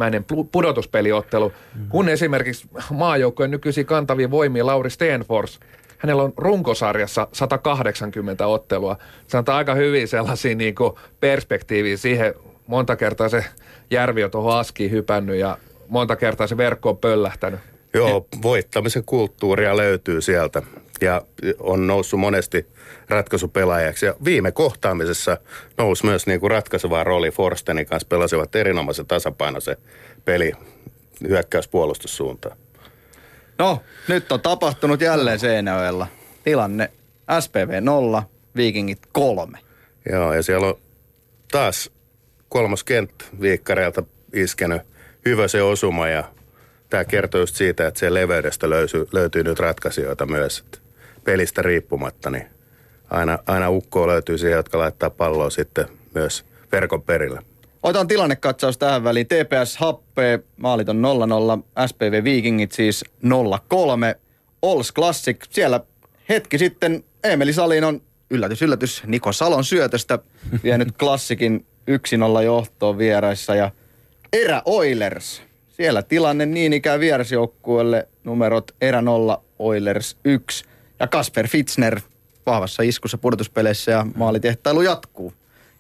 pudotuspeliottelu, 0.53 1.53
kun 1.89 2.09
esimerkiksi 2.09 2.69
maajoukkojen 2.91 3.51
nykyisiä 3.51 3.85
kantavia 3.85 4.31
voimia 4.31 4.67
Lauri 4.67 4.91
Stenfors 4.91 5.61
hänellä 5.99 6.23
on 6.23 6.33
runkosarjassa 6.37 7.29
180 7.33 8.47
ottelua. 8.47 8.97
Se 9.27 9.39
antaa 9.39 9.57
aika 9.57 9.75
hyvin 9.75 10.09
sellaisia 10.09 10.55
niin 10.55 10.75
perspektiiviä 11.21 11.97
siihen 11.97 12.35
monta 12.67 12.97
kertaa 12.97 13.29
se 13.29 13.45
Järvi 13.91 14.25
on 14.25 14.31
tuohon 14.31 14.59
askiin 14.59 14.91
hypännyt 14.91 15.37
ja 15.37 15.59
monta 15.89 16.17
kertaa 16.17 16.47
se 16.47 16.57
verkko 16.57 16.91
on 16.91 16.99
pöllähtänyt. 16.99 17.61
Joo, 17.95 18.27
voittamisen 18.43 19.05
kulttuuria 19.05 19.77
löytyy 19.77 20.21
sieltä 20.21 20.63
ja 21.01 21.23
on 21.59 21.87
noussut 21.87 22.21
monesti 22.21 22.67
ratkaisupelaajaksi. 23.09 24.07
Ja 24.07 24.15
viime 24.25 24.53
kohtaamisessa 24.53 25.39
nousi 25.79 26.07
myös 26.07 26.27
niin 26.27 26.41
kuin 26.41 26.51
ratkaiseva 26.51 27.05
rooli 27.05 27.31
Forstenin 27.31 27.87
kanssa. 27.87 28.09
Pelasivat 28.09 28.57
erinomaisen 28.57 29.07
tasapainoisen 29.07 29.77
peli 30.25 30.53
hyökkäyspuolustussuuntaan. 31.29 32.57
No, 33.59 33.83
nyt 34.09 34.33
on 34.33 34.41
tapahtunut 34.41 35.01
jälleen 35.01 35.39
Seinäjoella. 35.39 36.07
Tilanne 36.45 36.91
SPV 37.41 37.83
0, 37.83 38.23
Vikingit 38.57 39.03
3. 39.13 39.59
Joo, 40.13 40.35
ja 40.35 40.43
siellä 40.43 40.67
on 40.67 40.79
taas 41.53 41.91
kolmas 42.57 42.85
kenttä 42.85 43.25
viikkareilta 43.41 44.03
iskenyt 44.33 44.83
hyvä 45.25 45.49
se 45.49 45.63
osuma 45.63 46.09
ja 46.09 46.25
tämä 46.91 47.05
kertoo 47.05 47.41
just 47.41 47.57
siitä, 47.57 47.87
että 47.87 48.01
se 48.01 48.15
leveydestä 48.15 48.71
löytyy, 48.71 49.09
löytyy 49.13 49.43
nyt 49.43 49.59
ratkaisijoita 49.59 50.27
myös. 50.27 50.59
Että 50.59 50.79
pelistä 51.25 51.63
riippumatta, 51.63 52.31
niin 52.31 52.47
aina, 53.11 53.39
aina 53.47 53.71
ukkoa 53.71 54.07
löytyy 54.07 54.39
siihen, 54.39 54.57
jotka 54.57 54.79
laittaa 54.79 55.11
palloa 55.11 55.51
sitten 55.51 55.87
myös 56.15 56.45
verkon 56.73 57.03
perille. 57.03 57.43
Otan 57.83 58.09
tilannekatsaus 58.09 58.79
tähän 58.79 59.05
väliin. 59.05 59.27
TPS 59.27 59.77
Happe, 59.77 60.41
maalit 60.57 60.89
on 60.89 61.03
0-0, 61.81 61.87
SPV 61.87 62.25
Vikingit 62.25 62.73
siis 62.73 63.05
0-3. 63.25 63.29
Ols 64.63 64.93
Classic, 64.93 65.37
siellä 65.51 65.81
hetki 66.29 66.59
sitten 66.59 67.05
Emeli 67.25 67.53
Salin 67.53 67.85
on 67.85 68.03
yllätys, 68.31 68.63
yllätys, 68.63 69.03
Niko 69.07 69.33
Salon 69.33 69.65
syötöstä 69.65 70.19
vienyt 70.63 70.97
klassikin 70.99 71.67
1-0 72.41 72.43
johtoon 72.45 72.99
vieraissa 72.99 73.55
ja 73.55 73.71
Erä 74.33 74.63
Oilers. 74.65 75.43
Siellä 75.69 76.03
tilanne 76.03 76.47
niin 76.47 76.73
ikään 76.73 77.01
vierasjoukkueelle 77.01 78.09
numerot 78.25 78.75
Erä 78.81 79.03
0, 79.03 79.43
Oilers 79.59 80.17
1 80.25 80.65
ja 81.01 81.07
Kasper 81.07 81.49
Fitzner 81.49 82.01
vahvassa 82.47 82.83
iskussa 82.83 83.19
pudotuspeleissä 83.19 83.93
ja 83.93 84.07
maalitehtailu 84.15 84.83
jatkuu. 84.83 85.33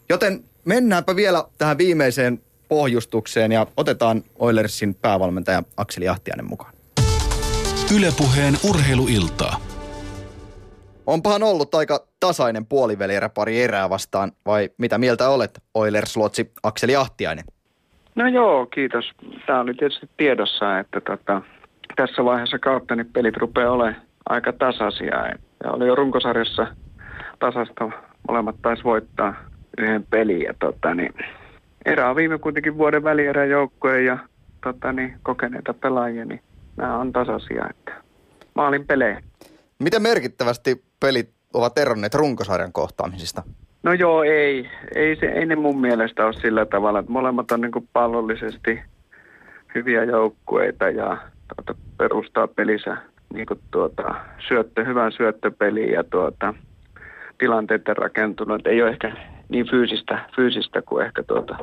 Joten 0.08 0.44
mennäänpä 0.64 1.16
vielä 1.16 1.44
tähän 1.58 1.78
viimeiseen 1.78 2.42
pohjustukseen 2.68 3.52
ja 3.52 3.66
otetaan 3.76 4.24
Oilersin 4.38 4.94
päävalmentaja 4.94 5.62
Akseli 5.76 6.04
Jahtiainen 6.04 6.48
mukaan. 6.48 6.72
Ylepuheen 7.96 8.58
urheiluiltaa. 8.68 9.60
Onpahan 11.06 11.42
ollut 11.42 11.74
aika 11.74 12.06
tasainen 12.26 12.66
puolivälierä 12.66 13.28
pari 13.28 13.62
erää 13.62 13.90
vastaan, 13.90 14.32
vai 14.46 14.70
mitä 14.78 14.98
mieltä 14.98 15.28
olet, 15.28 15.62
Oilers-luotsi 15.74 16.52
Akseli 16.62 16.92
Jahtiainen? 16.92 17.44
No 18.14 18.28
joo, 18.28 18.66
kiitos. 18.66 19.04
Tämä 19.46 19.60
oli 19.60 19.74
tietysti 19.74 20.10
tiedossa, 20.16 20.78
että 20.78 21.00
tota, 21.00 21.42
tässä 21.96 22.24
vaiheessa 22.24 22.58
kautta 22.58 22.96
niin 22.96 23.12
pelit 23.12 23.36
rupeaa 23.36 23.72
olemaan 23.72 24.02
aika 24.28 24.52
tasaisia. 24.52 25.26
Ja 25.64 25.70
oli 25.72 25.86
jo 25.86 25.94
runkosarjassa 25.94 26.66
tasasta, 27.38 27.90
molemmat 28.28 28.56
taisi 28.62 28.84
voittaa 28.84 29.34
yhden 29.78 30.06
pelin. 30.10 30.42
Ja 30.42 30.54
tota, 30.58 30.94
niin, 30.94 31.14
erä 31.84 32.10
on 32.10 32.16
viime 32.16 32.38
kuitenkin 32.38 32.78
vuoden 32.78 33.04
välierän 33.04 33.50
joukkoja 33.50 34.00
ja 34.00 34.18
tota, 34.64 34.92
niin, 34.92 35.18
kokeneita 35.22 35.74
pelaajia, 35.74 36.24
niin 36.24 36.40
nämä 36.76 36.98
on 36.98 37.12
tasaisia. 37.12 37.66
Että 37.70 37.92
maalin 38.54 38.86
pelejä. 38.86 39.22
Miten 39.78 40.02
merkittävästi 40.02 40.84
pelit 41.00 41.35
ovat 41.56 41.78
eronneet 41.78 42.14
runkosarjan 42.14 42.72
kohtaamisista? 42.72 43.42
No 43.82 43.92
joo, 43.92 44.22
ei. 44.22 44.70
Ei, 44.94 45.16
se, 45.16 45.26
ei 45.26 45.46
ne 45.46 45.56
mun 45.56 45.80
mielestä 45.80 46.24
ole 46.24 46.32
sillä 46.32 46.66
tavalla, 46.66 46.98
että 46.98 47.12
molemmat 47.12 47.50
on 47.52 47.60
niin 47.60 47.88
pallollisesti 47.92 48.80
hyviä 49.74 50.04
joukkueita 50.04 50.90
ja 50.90 51.16
tuota, 51.56 51.80
perustaa 51.98 52.48
pelissä 52.48 52.96
niin 53.34 53.46
tuota, 53.70 54.14
syöttö, 54.48 54.84
hyvän 54.84 55.12
syöttöpeliin 55.12 55.92
ja 55.92 56.04
tuota, 56.04 56.54
tilanteiden 57.38 57.96
rakentunut. 57.96 58.66
Ei 58.66 58.82
ole 58.82 58.90
ehkä 58.90 59.12
niin 59.48 59.70
fyysistä, 59.70 60.18
fyysistä 60.36 60.82
kuin 60.82 61.06
ehkä 61.06 61.22
tuota, 61.22 61.56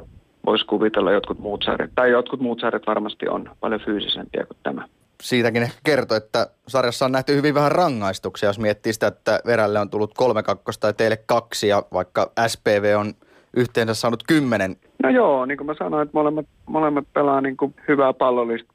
voisi 0.45 0.65
kuvitella 0.65 1.11
jotkut 1.11 1.39
muut 1.39 1.63
sarjat. 1.63 1.91
Tai 1.95 2.11
jotkut 2.11 2.39
muut 2.39 2.59
sarjat 2.59 2.87
varmasti 2.87 3.27
on 3.27 3.51
paljon 3.59 3.81
fyysisempiä 3.81 4.45
kuin 4.45 4.57
tämä 4.63 4.87
siitäkin 5.23 5.63
ehkä 5.63 5.79
kertoi, 5.83 6.17
että 6.17 6.47
sarjassa 6.67 7.05
on 7.05 7.11
nähty 7.11 7.35
hyvin 7.35 7.53
vähän 7.53 7.71
rangaistuksia, 7.71 8.49
jos 8.49 8.59
miettii 8.59 8.93
sitä, 8.93 9.07
että 9.07 9.39
Verälle 9.45 9.79
on 9.79 9.89
tullut 9.89 10.13
kolme 10.13 10.43
kakkosta 10.43 10.87
ja 10.87 10.93
teille 10.93 11.17
kaksi, 11.25 11.67
ja 11.67 11.83
vaikka 11.93 12.31
SPV 12.47 12.95
on 12.99 13.13
yhteensä 13.57 13.93
saanut 13.93 14.23
kymmenen. 14.27 14.75
No 15.03 15.09
joo, 15.09 15.45
niin 15.45 15.57
kuin 15.57 15.67
mä 15.67 15.73
sanoin, 15.79 16.03
että 16.03 16.17
molemmat, 16.17 16.45
molemmat 16.65 17.05
pelaa 17.13 17.41
niin 17.41 17.57
kuin 17.57 17.75
hyvää 17.87 18.13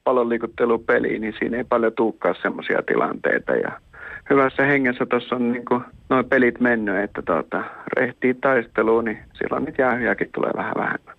pallonliikuttelupeliä, 0.03 1.19
niin 1.19 1.33
siinä 1.39 1.57
ei 1.57 1.63
paljon 1.63 1.93
tuukkaa 1.93 2.35
semmoisia 2.41 2.83
tilanteita. 2.87 3.51
Ja 3.51 3.81
hyvässä 4.29 4.63
hengessä 4.63 5.05
tuossa 5.05 5.35
on 5.35 5.51
niin 5.51 5.65
kuin 5.65 5.81
noin 6.09 6.29
pelit 6.29 6.59
mennyt, 6.59 7.03
että 7.03 7.21
tuota, 7.21 7.63
rehtii 7.97 8.33
taisteluun, 8.33 9.05
niin 9.05 9.19
silloin 9.33 9.63
niitä 9.65 9.81
jäähyjäkin 9.81 10.29
tulee 10.31 10.51
vähän 10.55 10.75
vähemmän. 10.77 11.15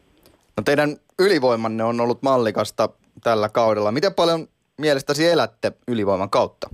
No 0.57 0.63
teidän 0.65 0.97
ylivoimanne 1.19 1.85
on 1.85 2.01
ollut 2.01 2.23
mallikasta 2.23 2.89
tällä 3.23 3.49
kaudella. 3.49 3.93
Miten 3.93 4.15
paljon 4.15 4.47
mielestäsi 4.81 5.29
elätte 5.29 5.73
ylivoiman 5.89 6.31
kautta? 6.31 6.69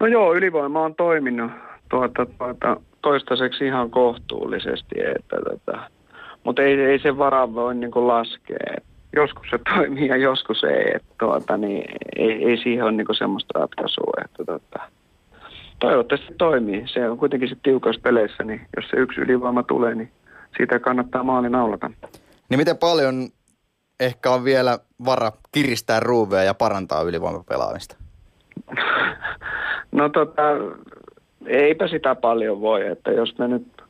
No 0.00 0.06
joo, 0.06 0.34
ylivoima 0.34 0.82
on 0.82 0.94
toiminut 0.94 1.50
tuota, 1.88 2.26
tuota, 2.38 2.76
toistaiseksi 3.02 3.66
ihan 3.66 3.90
kohtuullisesti, 3.90 4.94
että, 5.16 5.36
tuota, 5.44 5.90
mutta 6.44 6.62
ei, 6.62 6.80
ei 6.80 6.98
se 6.98 7.18
vara 7.18 7.54
voi 7.54 7.74
niin 7.74 7.90
kuin 7.90 8.08
laskea. 8.08 8.76
Joskus 9.12 9.46
se 9.50 9.58
toimii 9.74 10.08
ja 10.08 10.16
joskus 10.16 10.64
ei, 10.64 10.84
että 10.94 11.14
tuota, 11.18 11.56
niin 11.56 11.84
ei, 12.16 12.44
ei 12.50 12.56
siihen 12.56 12.84
ole 12.84 12.92
niin 12.92 13.06
kuin 13.06 13.16
semmoista 13.16 13.58
ratkaisua, 13.58 14.12
että 14.24 14.44
tuota, 14.44 14.90
toivottavasti 15.78 16.34
toimii. 16.38 16.84
Se 16.86 17.10
on 17.10 17.18
kuitenkin 17.18 17.48
se 17.48 17.56
tiukassa 17.62 18.00
peleissä, 18.02 18.44
niin 18.44 18.60
jos 18.76 18.84
se 18.90 18.96
yksi 18.96 19.20
ylivoima 19.20 19.62
tulee, 19.62 19.94
niin 19.94 20.10
siitä 20.56 20.78
kannattaa 20.78 21.22
maali 21.22 21.50
naulata. 21.50 21.90
Niin 22.48 22.58
miten 22.58 22.78
paljon 22.78 23.28
ehkä 24.00 24.30
on 24.30 24.44
vielä 24.44 24.78
vara 25.04 25.32
kiristää 25.52 26.00
ruuvea 26.00 26.42
ja 26.42 26.54
parantaa 26.54 27.02
ylivoimapelaamista? 27.02 27.96
No 29.92 30.08
tota, 30.08 30.42
eipä 31.46 31.88
sitä 31.88 32.14
paljon 32.14 32.60
voi, 32.60 32.86
että 32.86 33.10
jos 33.10 33.38
me 33.38 33.48
nyt 33.48 33.82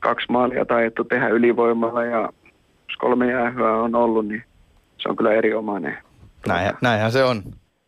kaksi 0.00 0.26
maalia 0.28 0.64
taidettu 0.64 1.04
tehdä 1.04 1.28
ylivoimalla 1.28 2.04
ja 2.04 2.20
jos 2.88 2.96
kolme 2.98 3.30
jäähyä 3.32 3.72
on 3.72 3.94
ollut, 3.94 4.28
niin 4.28 4.44
se 4.98 5.08
on 5.08 5.16
kyllä 5.16 5.32
erinomainen. 5.32 5.98
Näin, 6.48 6.74
näinhän 6.82 7.12
se 7.12 7.24
on. 7.24 7.42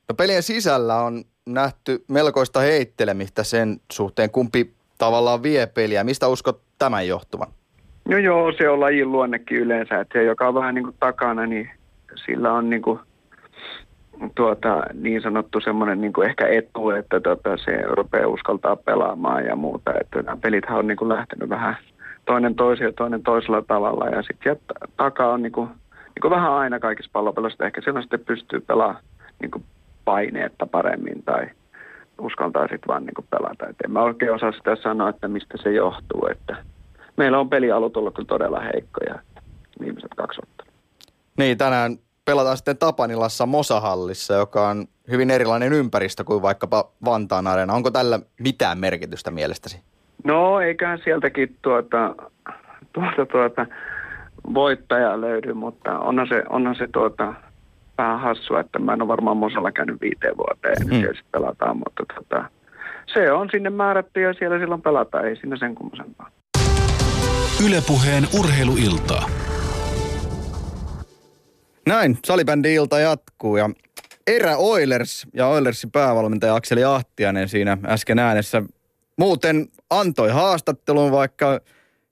No 0.09 0.15
pelien 0.15 0.43
sisällä 0.43 0.97
on 0.97 1.25
nähty 1.47 2.05
melkoista 2.09 2.61
heittelemistä 2.61 3.45
sen 3.45 3.81
suhteen, 3.93 4.31
kumpi 4.31 4.75
tavallaan 4.99 5.43
vie 5.43 5.67
peliä. 5.67 6.05
Mistä 6.05 6.29
uskot 6.29 6.63
tämän 6.79 7.09
johtuvan? 7.09 7.49
No 8.09 8.19
joo, 8.19 8.53
se 8.53 8.69
on 8.69 8.81
lajin 8.81 9.13
luonnekin 9.13 9.59
yleensä, 9.59 10.01
että 10.01 10.19
se, 10.19 10.25
joka 10.25 10.49
on 10.49 10.55
vähän 10.55 10.75
niin 10.75 10.85
kuin 10.85 10.97
takana, 11.01 11.47
niin 11.47 11.71
sillä 12.27 12.53
on 12.53 12.71
niin, 12.71 12.83
kuin, 12.83 13.01
tuota, 14.35 14.83
niin 14.95 15.23
sanottu 15.23 15.61
semmoinen 15.61 16.01
niin 16.01 16.25
ehkä 16.25 16.47
etu, 16.47 16.91
että 16.91 17.21
tuota, 17.21 17.57
se 17.57 17.83
rupeaa 17.83 18.29
uskaltaa 18.29 18.77
pelaamaan 18.77 19.45
ja 19.45 19.57
muuta. 19.57 19.93
Että 20.01 20.23
nämä 20.23 20.37
pelithän 20.37 20.79
on 20.79 20.87
niin 20.87 20.97
kuin 20.97 21.09
lähtenyt 21.09 21.49
vähän 21.49 21.77
toinen 22.27 22.55
toisen 22.55 22.85
ja 22.85 22.93
toinen 22.93 23.23
toisella 23.23 23.63
tavalla 23.63 24.09
ja 24.09 24.23
sitten 24.23 24.57
takaa 24.97 25.33
on 25.33 25.43
niin 25.43 25.53
kuin, 25.53 25.69
niin 25.69 26.23
kuin 26.23 26.31
vähän 26.31 26.53
aina 26.53 26.79
kaikissa 26.79 27.11
pallopelossa. 27.13 27.67
Ehkä 27.67 27.81
siellä 27.81 28.01
sitten 28.01 28.25
pystyy 28.27 28.61
pelaamaan 28.61 29.03
niin 29.41 29.51
kuin 29.51 29.65
paineetta 30.05 30.67
paremmin 30.67 31.23
tai 31.23 31.47
uskaltaa 32.21 32.63
sitten 32.63 32.89
vaan 32.89 33.07
niin 33.07 33.15
kuin 33.15 33.27
pelata. 33.31 33.67
Et 33.67 33.77
en 33.85 33.91
mä 33.91 34.03
oikein 34.03 34.35
osaa 34.35 34.53
sitä 34.53 34.77
sanoa, 34.77 35.09
että 35.09 35.29
mistä 35.29 35.57
se 35.63 35.73
johtuu, 35.73 36.27
että– 36.31 36.57
meillä 37.19 37.39
on 37.39 37.51
pelialut 37.51 37.97
ollut 37.97 38.15
kyllä 38.15 38.27
todella 38.27 38.61
heikkoja 38.61 39.15
viimeiset 39.81 40.11
kaksi 40.17 40.41
vuotta. 40.41 40.65
Niin, 41.39 41.59
tänään 41.59 41.99
pelataan 42.25 42.57
sitten 42.57 42.79
Tapanilassa 42.79 43.47
Mosahallissa, 43.47 44.35
joka 44.35 44.69
on 44.69 44.87
hyvin 45.11 45.31
erilainen 45.31 45.73
ympäristö 45.73 46.25
kuin 46.25 46.43
vaikkapa 46.43 46.85
Vantaan 47.05 47.47
Areena. 47.47 47.75
Onko 47.75 47.91
tällä 47.91 48.21
mitään 48.41 48.79
merkitystä 48.79 49.31
mielestäsi? 49.31 49.83
No, 50.25 50.61
eiköhän 50.61 50.99
sieltäkin 51.05 51.57
tuota, 51.63 52.15
tuota, 52.93 53.27
tuota, 53.33 53.67
voittaja 54.55 55.21
löydy, 55.21 55.55
mutta 55.55 55.99
onhan 55.99 56.29
se, 56.29 56.43
onhan 56.49 56.77
se 56.77 56.89
tuota, 56.93 57.35
vähän 57.99 58.21
hassua, 58.21 58.61
että 58.61 58.79
mä 58.79 58.93
en 58.93 59.03
ole 59.03 59.09
varmaan 59.09 59.37
Mosalla 59.37 59.73
käynyt 59.73 60.01
viiteen 60.01 60.37
vuoteen, 60.37 60.77
hmm. 60.91 61.01
siellä 61.01 61.21
pelataan, 61.33 61.77
mutta 61.77 62.05
tuota, 62.15 62.45
se 63.15 63.33
on 63.33 63.49
sinne 63.51 63.71
määrätty 63.71 64.21
ja 64.21 64.35
siellä 64.35 64.59
silloin 64.59 64.83
pelataan, 64.83 65.29
ei 65.29 65.37
sinne 65.37 65.57
sen 65.57 65.75
kummosempaa. 65.75 66.31
Ylepuheen 67.65 68.29
urheiluiltaa. 68.39 69.31
Näin, 71.87 72.19
salibändi-ilta 72.25 72.99
jatkuu 72.99 73.57
ja 73.57 73.71
Erä 74.27 74.57
Oilers 74.57 75.27
ja 75.35 75.47
Oilersin 75.47 75.91
päävalmentaja 75.91 76.55
Akseli 76.55 76.85
Ahtianen 76.85 77.49
siinä 77.49 77.79
äsken 77.87 78.19
äänessä 78.19 78.63
muuten 79.17 79.69
antoi 79.91 80.31
haastattelun, 80.31 81.13
vaikka 81.13 81.61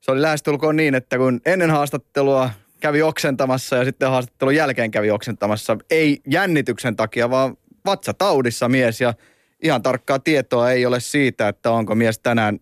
se 0.00 0.10
oli 0.10 0.22
lähestulkoon 0.22 0.76
niin, 0.76 0.94
että 0.94 1.18
kun 1.18 1.40
ennen 1.46 1.70
haastattelua 1.70 2.50
kävi 2.80 3.02
oksentamassa 3.02 3.76
ja 3.76 3.84
sitten 3.84 4.10
haastattelun 4.10 4.54
jälkeen 4.54 4.90
kävi 4.90 5.10
oksentamassa. 5.10 5.76
Ei 5.90 6.20
jännityksen 6.30 6.96
takia, 6.96 7.30
vaan 7.30 7.56
vatsataudissa 7.86 8.68
mies 8.68 9.00
ja 9.00 9.14
ihan 9.62 9.82
tarkkaa 9.82 10.18
tietoa 10.18 10.70
ei 10.70 10.86
ole 10.86 11.00
siitä, 11.00 11.48
että 11.48 11.70
onko 11.70 11.94
mies 11.94 12.18
tänään 12.18 12.60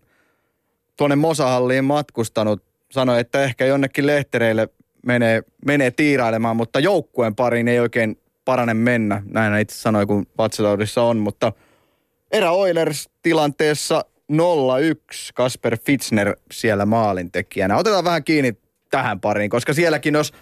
tuonne 0.97 1.15
Mosahalliin 1.15 1.85
matkustanut. 1.85 2.74
Sanoi, 2.95 3.19
että 3.19 3.43
ehkä 3.43 3.65
jonnekin 3.65 4.07
lehtereille 4.07 4.69
menee, 5.05 5.43
menee 5.65 5.91
tiirailemaan, 5.91 6.55
mutta 6.55 6.79
joukkueen 6.79 7.35
pariin 7.35 7.67
ei 7.67 7.79
oikein 7.79 8.19
parane 8.45 8.73
mennä. 8.73 9.21
Näin 9.31 9.61
itse 9.61 9.75
sanoi, 9.75 10.05
kun 10.05 10.25
vatsataudissa 10.37 11.03
on, 11.03 11.17
mutta 11.17 11.51
erä 12.31 12.51
Oilers 12.51 13.09
tilanteessa 13.21 14.05
0-1 14.31 14.35
Kasper 15.33 15.77
Fitzner 15.85 16.35
siellä 16.51 16.85
maalintekijänä. 16.85 17.77
Otetaan 17.77 18.03
vähän 18.03 18.23
kiinni 18.23 18.57
tähän 18.91 19.19
pariin, 19.19 19.49
koska 19.49 19.73
sielläkin 19.73 20.13
jos 20.13 20.33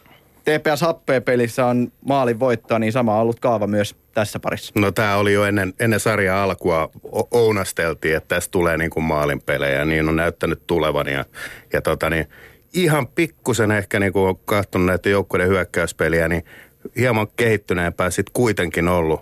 TPS 0.43 0.81
Happea 0.81 1.21
pelissä 1.21 1.65
on 1.65 1.91
maalin 2.05 2.39
voittoa, 2.39 2.79
niin 2.79 2.91
sama 2.91 3.15
on 3.15 3.21
ollut 3.21 3.39
kaava 3.39 3.67
myös 3.67 3.95
tässä 4.13 4.39
parissa. 4.39 4.73
No 4.75 4.91
tämä 4.91 5.15
oli 5.15 5.33
jo 5.33 5.45
ennen, 5.45 5.73
ennen 5.79 5.99
sarjan 5.99 6.37
alkua 6.37 6.89
ounasteltiin, 7.31 8.15
että 8.17 8.35
tässä 8.35 8.51
tulee 8.51 8.77
niin 8.77 8.89
kuin 8.89 9.03
maalinpelejä, 9.03 9.85
niin 9.85 10.09
on 10.09 10.15
näyttänyt 10.15 10.67
tulevan 10.67 11.07
ja, 11.07 11.25
ja 11.73 11.81
tota 11.81 12.09
niin, 12.09 12.27
ihan 12.73 13.07
pikkusen 13.07 13.71
ehkä 13.71 13.99
niin 13.99 14.13
kuin 14.13 14.29
on 14.29 14.37
katsonut 14.45 14.87
näitä 14.87 15.09
joukkueiden 15.09 15.47
hyökkäyspeliä, 15.47 16.27
niin 16.27 16.45
hieman 16.97 17.27
kehittyneempää 17.35 18.09
sitten 18.09 18.33
kuitenkin 18.33 18.87
ollut 18.87 19.21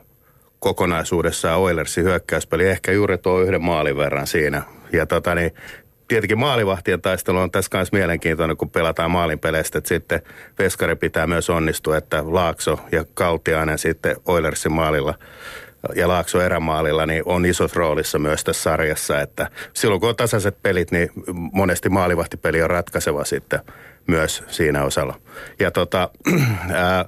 kokonaisuudessaan 0.59 1.59
Oilersin 1.59 2.03
hyökkäyspeli, 2.03 2.67
ehkä 2.67 2.91
juuri 2.91 3.17
tuo 3.17 3.41
yhden 3.41 3.63
maalin 3.63 3.97
verran 3.97 4.27
siinä. 4.27 4.61
Ja 4.93 5.05
tota 5.05 5.35
niin, 5.35 5.51
tietenkin 6.11 6.39
maalivahtien 6.39 7.01
taistelu 7.01 7.37
on 7.37 7.51
tässä 7.51 7.69
kanssa 7.69 7.97
mielenkiintoinen, 7.97 8.57
kun 8.57 8.69
pelataan 8.69 9.11
maalinpeleistä, 9.11 9.77
että 9.77 9.87
sitten 9.87 10.21
Veskari 10.59 10.95
pitää 10.95 11.27
myös 11.27 11.49
onnistua, 11.49 11.97
että 11.97 12.23
Laakso 12.25 12.79
ja 12.91 13.05
Kaltiainen 13.13 13.77
sitten 13.77 14.15
Oilersin 14.25 14.71
maalilla 14.71 15.13
ja 15.95 16.07
Laakso 16.07 16.41
erämaalilla 16.41 17.05
niin 17.05 17.23
on 17.25 17.45
isossa 17.45 17.79
roolissa 17.79 18.19
myös 18.19 18.43
tässä 18.43 18.61
sarjassa, 18.61 19.21
että 19.21 19.49
silloin 19.73 20.01
kun 20.01 20.09
on 20.09 20.15
tasaiset 20.15 20.61
pelit, 20.63 20.91
niin 20.91 21.09
monesti 21.51 21.89
maalivahtipeli 21.89 22.61
on 22.61 22.69
ratkaiseva 22.69 23.25
sitten 23.25 23.59
myös 24.07 24.43
siinä 24.47 24.83
osalla. 24.83 25.19
Ja 25.59 25.71
tota, 25.71 26.09
ää, 26.73 27.05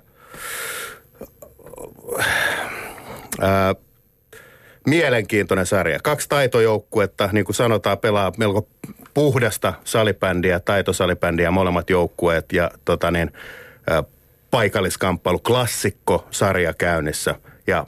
ää, 3.41 3.75
mielenkiintoinen 4.87 5.65
sarja. 5.65 5.99
Kaksi 6.03 6.29
taitojoukkuetta, 6.29 7.29
niin 7.31 7.45
kuin 7.45 7.55
sanotaan, 7.55 7.97
pelaa 7.97 8.31
melko 8.37 8.67
puhdasta 9.13 9.73
salibändiä, 9.83 10.59
taitosalibändiä 10.59 11.51
molemmat 11.51 11.89
joukkueet 11.89 12.53
ja 12.53 12.71
tota 12.85 13.11
niin, 13.11 13.31
paikalliskamppailu, 14.51 15.39
klassikko 15.39 16.27
sarja 16.31 16.73
käynnissä. 16.73 17.35
Ja 17.67 17.85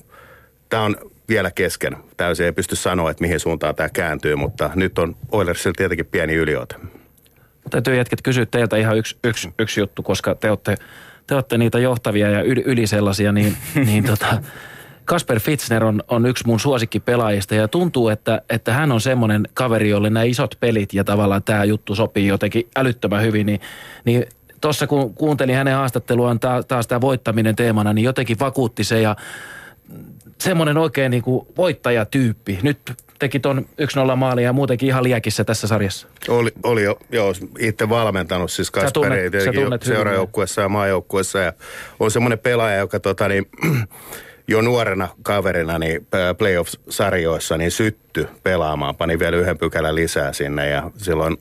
tämä 0.70 0.84
on 0.84 0.96
vielä 1.30 1.52
kesken. 1.52 1.98
Täysin 2.18 2.46
ei 2.46 2.52
pysty 2.52 2.76
sanoa, 2.76 3.12
että 3.12 3.22
mihin 3.22 3.40
suuntaan 3.40 3.76
tämä 3.76 3.90
kääntyy, 3.90 4.36
mutta 4.36 4.70
nyt 4.76 5.00
on 5.00 5.16
Oilersilla 5.32 5.74
tietenkin 5.78 6.06
pieni 6.06 6.34
yliote. 6.34 6.76
Täytyy 7.70 7.96
jätket 7.96 8.22
kysyä 8.22 8.46
teiltä 8.46 8.78
ihan 8.78 8.98
yksi, 8.98 9.18
yksi, 9.24 9.50
yksi 9.60 9.80
juttu, 9.80 10.04
koska 10.04 10.36
te 10.36 10.50
olette, 10.50 10.76
te 11.28 11.36
olette 11.36 11.58
niitä 11.58 11.80
johtavia 11.80 12.30
ja 12.30 12.42
yli, 12.42 12.64
yli 12.66 12.88
sellaisia, 12.88 13.32
niin, 13.32 13.58
niin 13.76 14.04
tota, 14.12 14.42
Kasper 15.06 15.40
Fitzner 15.40 15.86
on, 15.86 16.04
on 16.08 16.26
yksi 16.26 16.48
mun 16.48 16.60
suosikkipelaajista 16.60 17.56
ja 17.56 17.68
tuntuu, 17.68 18.10
että, 18.10 18.42
että 18.50 18.74
hän 18.74 18.92
on 18.92 19.02
semmoinen 19.02 19.48
kaveri, 19.54 19.90
jolle 19.90 20.10
nämä 20.10 20.24
isot 20.24 20.56
pelit 20.60 20.94
ja 20.94 21.04
tavallaan 21.04 21.44
tämä 21.44 21.64
juttu 21.64 21.96
sopii 21.96 22.28
jotenkin 22.28 22.68
älyttömän 22.76 23.22
hyvin, 23.22 23.46
niin, 23.46 23.60
niin 24.06 24.26
tuossa 24.62 24.88
kun 24.88 25.14
kuuntelin 25.14 25.56
hänen 25.56 25.76
haastatteluaan 25.76 26.40
taas, 26.40 26.66
taas 26.66 26.88
tämä 26.88 27.02
voittaminen 27.02 27.56
teemana, 27.56 27.94
niin 27.94 28.06
jotenkin 28.06 28.40
vakuutti 28.40 28.84
se 28.84 29.02
ja 29.02 29.16
semmoinen 30.38 30.78
oikein 30.78 31.12
niin 31.12 31.24
kuin 31.24 31.48
voittajatyyppi. 31.58 32.60
Nyt 32.64 32.80
teki 33.20 33.40
ton 33.40 33.66
1-0 34.14 34.16
maali 34.16 34.44
ja 34.44 34.54
muutenkin 34.54 34.90
ihan 34.90 35.04
liekissä 35.04 35.44
tässä 35.44 35.68
sarjassa. 35.68 36.08
Oli, 36.28 36.52
oli 36.64 36.84
jo, 36.84 37.00
joo, 37.12 37.34
itse 37.60 37.90
valmentanut 37.90 38.52
siis 38.52 38.72
Kasperi 38.72 39.32
seurajoukkuessa 39.82 40.62
ja 40.62 40.70
maajoukkuessa 40.70 41.40
ja 41.40 41.54
on 42.00 42.12
semmoinen 42.12 42.40
pelaaja, 42.40 42.78
joka 42.78 43.00
tota 43.00 43.28
niin, 43.28 43.46
jo 44.48 44.62
nuorena 44.62 45.08
kaverina 45.24 45.80
niin 45.80 46.08
playoff-sarjoissa 46.38 47.58
niin 47.58 47.72
sytty 47.72 48.28
pelaamaan, 48.44 48.96
pani 48.96 49.20
vielä 49.20 49.38
yhden 49.38 49.58
pykälän 49.58 49.96
lisää 49.96 50.34
sinne 50.34 50.70
ja 50.70 50.92
silloin 50.98 51.38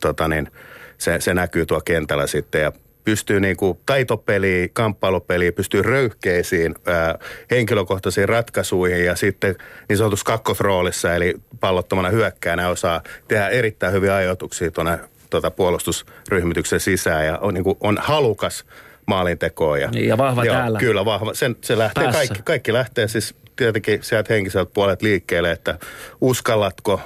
tota 0.00 0.28
niin, 0.28 0.50
se, 0.98 1.20
se 1.20 1.34
näkyy 1.34 1.66
tuo 1.66 1.80
kentällä 1.80 2.26
sitten 2.26 2.62
ja 2.62 2.72
pystyy 3.04 3.40
niin 3.40 3.56
kuin 3.56 3.78
taitopeliin, 3.86 4.70
kamppailupeliin, 4.72 5.54
pystyy 5.54 5.82
röyhkeisiin 5.82 6.74
ää, 6.86 7.18
henkilökohtaisiin 7.50 8.28
ratkaisuihin 8.28 9.04
ja 9.04 9.16
sitten 9.16 9.54
niin 9.88 9.96
sanotussa 9.96 10.24
kakkosroolissa, 10.24 11.14
eli 11.14 11.34
pallottomana 11.60 12.08
hyökkäänä 12.08 12.68
osaa 12.68 13.02
tehdä 13.28 13.48
erittäin 13.48 13.92
hyviä 13.92 14.14
ajoituksia 14.14 14.70
tuonne 14.70 14.98
tuota 15.30 15.50
puolustusryhmityksen 15.50 16.80
sisään 16.80 17.26
ja 17.26 17.38
on, 17.38 17.54
niin 17.54 17.64
kuin, 17.64 17.76
on 17.80 17.98
halukas 18.00 18.64
maalintekoon. 19.06 19.80
Ja, 19.80 19.90
niin, 19.90 20.08
ja 20.08 20.18
vahva 20.18 20.44
joo, 20.44 20.56
täällä. 20.56 20.78
Kyllä, 20.78 21.04
vahva. 21.04 21.34
Sen, 21.34 21.56
se 21.60 21.78
lähtee, 21.78 22.12
kaikki, 22.12 22.42
kaikki 22.44 22.72
lähtee 22.72 23.08
siis 23.08 23.34
tietenkin 23.56 24.02
sieltä 24.02 24.34
henkiseltä 24.34 24.70
puolet 24.74 25.02
liikkeelle, 25.02 25.50
että 25.50 25.78
uskallatko 26.20 27.00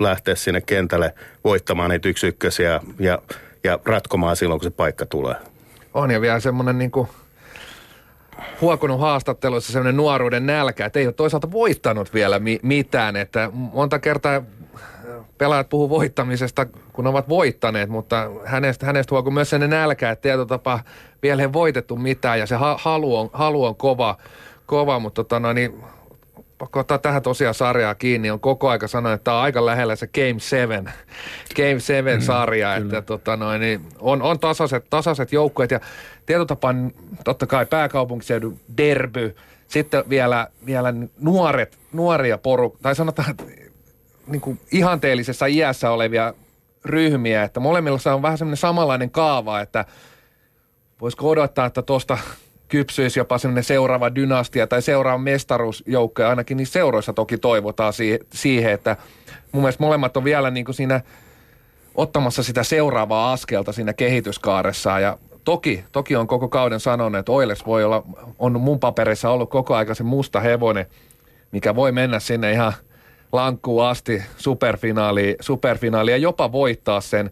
lähteä 0.00 0.34
sinne 0.34 0.60
kentälle 0.60 1.14
voittamaan 1.44 1.90
niitä 1.90 2.08
yksi 2.08 2.26
ykkösiä 2.26 2.80
ja, 2.98 3.18
ja 3.64 3.78
ratkomaan 3.84 4.36
silloin, 4.36 4.60
kun 4.60 4.70
se 4.70 4.76
paikka 4.76 5.06
tulee. 5.06 5.36
On 5.94 6.10
ja 6.10 6.20
vielä 6.20 6.40
semmoinen 6.40 6.78
niin 6.78 6.90
kuin 6.90 7.08
huokunut 8.60 9.00
haastatteluissa 9.00 9.72
semmoinen 9.72 9.96
nuoruuden 9.96 10.46
nälkä, 10.46 10.86
että 10.86 10.98
ei 10.98 11.06
ole 11.06 11.14
toisaalta 11.14 11.52
voittanut 11.52 12.14
vielä 12.14 12.38
mi- 12.38 12.60
mitään, 12.62 13.16
että 13.16 13.50
monta 13.52 13.98
kertaa 13.98 14.42
pelaajat 15.38 15.68
puhuu 15.68 15.88
voittamisesta, 15.88 16.66
kun 16.92 17.06
ovat 17.06 17.28
voittaneet, 17.28 17.88
mutta 17.88 18.30
hänestä, 18.44 18.86
hänestä 18.86 19.14
huokuu 19.14 19.32
myös 19.32 19.50
sen 19.50 19.70
nälkä, 19.70 20.10
että 20.10 20.22
tietyllä 20.22 20.46
tapaa 20.46 20.80
vielä 21.22 21.42
ei 21.42 21.52
voitettu 21.52 21.96
mitään 21.96 22.38
ja 22.38 22.46
se 22.46 22.56
ha- 22.56 22.78
halu, 22.80 23.16
on, 23.16 23.30
halu 23.32 23.64
on 23.64 23.76
kova, 23.76 24.16
kova 24.66 24.98
mutta 24.98 25.24
tota, 25.24 25.40
no, 25.40 25.52
niin, 25.52 25.84
pakko 26.58 26.80
ottaa 26.80 26.98
tähän 26.98 27.22
tosiaan 27.22 27.54
sarjaa 27.54 27.94
kiinni, 27.94 28.30
on 28.30 28.40
koko 28.40 28.68
aika 28.68 28.88
sanonut, 28.88 29.14
että 29.14 29.24
tämä 29.24 29.36
on 29.36 29.42
aika 29.42 29.66
lähellä 29.66 29.96
se 29.96 30.06
Game 30.06 30.38
7, 30.38 30.92
Game 31.56 31.80
7 31.80 32.18
mm, 32.18 32.22
sarja, 32.22 32.68
mm, 32.68 32.82
että 32.82 33.02
tota 33.02 33.36
noin, 33.36 33.60
niin 33.60 33.80
on, 33.98 34.22
on 34.22 34.38
tasaiset, 34.38 34.84
tasaiset 34.90 35.32
joukkueet 35.32 35.70
ja 35.70 35.80
tietyllä 36.26 36.46
tapaa 36.46 36.74
totta 37.24 37.46
kai 37.46 37.66
pääkaupunkiseudun 37.66 38.60
derby, 38.76 39.36
sitten 39.68 40.04
vielä, 40.08 40.46
vielä 40.66 40.94
nuoret, 41.20 41.78
nuoria 41.92 42.38
poruk, 42.38 42.76
tai 42.82 42.94
sanotaan, 42.94 43.34
niin 44.26 44.40
kuin 44.40 44.60
ihanteellisessa 44.72 45.46
iässä 45.46 45.90
olevia 45.90 46.34
ryhmiä, 46.84 47.42
että 47.42 47.60
molemmilla 47.60 48.14
on 48.14 48.22
vähän 48.22 48.38
semmoinen 48.38 48.56
samanlainen 48.56 49.10
kaava, 49.10 49.60
että 49.60 49.84
voisiko 51.00 51.30
odottaa, 51.30 51.66
että 51.66 51.82
tuosta 51.82 52.18
kypsyisi 52.68 53.20
jopa 53.20 53.38
semmoinen 53.38 53.64
seuraava 53.64 54.14
dynastia 54.14 54.66
tai 54.66 54.82
seuraava 54.82 55.18
mestaruusjoukko, 55.18 56.24
ainakin 56.24 56.56
niin 56.56 56.66
seuroissa 56.66 57.12
toki 57.12 57.38
toivotaan 57.38 57.92
siihen, 58.32 58.72
että 58.72 58.96
mun 59.52 59.62
mielestä 59.62 59.84
molemmat 59.84 60.16
on 60.16 60.24
vielä 60.24 60.50
niin 60.50 60.64
kuin 60.64 60.74
siinä 60.74 61.00
ottamassa 61.94 62.42
sitä 62.42 62.62
seuraavaa 62.62 63.32
askelta 63.32 63.72
siinä 63.72 63.92
kehityskaaressa 63.92 65.00
ja 65.00 65.18
toki, 65.44 65.84
toki 65.92 66.16
on 66.16 66.26
koko 66.26 66.48
kauden 66.48 66.80
sanonut, 66.80 67.18
että 67.18 67.32
Oiles 67.32 67.66
voi 67.66 67.84
olla, 67.84 68.02
on 68.38 68.60
mun 68.60 68.80
paperissa 68.80 69.30
ollut 69.30 69.50
koko 69.50 69.74
aika 69.74 69.94
se 69.94 70.02
musta 70.02 70.40
hevonen, 70.40 70.86
mikä 71.52 71.74
voi 71.74 71.92
mennä 71.92 72.20
sinne 72.20 72.52
ihan– 72.52 72.72
lankkuun 73.34 73.84
asti 73.84 74.22
superfinaali, 74.36 75.36
superfinaali 75.40 76.10
ja 76.10 76.16
jopa 76.16 76.52
voittaa 76.52 77.00
sen, 77.00 77.30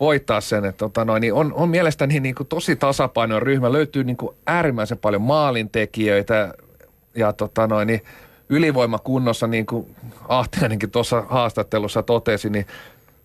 voittaa 0.00 0.40
sen. 0.40 0.64
Että 0.64 0.78
tota 0.78 1.04
noin, 1.04 1.20
niin 1.20 1.34
on, 1.34 1.52
on 1.52 1.68
mielestäni 1.68 2.20
niin 2.20 2.34
kuin 2.34 2.46
tosi 2.46 2.76
tasapainoinen 2.76 3.46
ryhmä. 3.46 3.72
Löytyy 3.72 4.04
niin 4.04 4.16
kuin 4.16 4.36
äärimmäisen 4.46 4.98
paljon 4.98 5.22
maalintekijöitä 5.22 6.54
ja 7.14 7.32
tota 7.32 7.66
noin, 7.66 7.86
niin 7.86 8.02
ylivoimakunnossa, 8.48 9.46
niin 9.46 9.66
kuin 9.66 9.96
Ahtiainenkin 10.28 10.90
tuossa 10.90 11.24
haastattelussa 11.28 12.02
totesi, 12.02 12.50
niin 12.50 12.66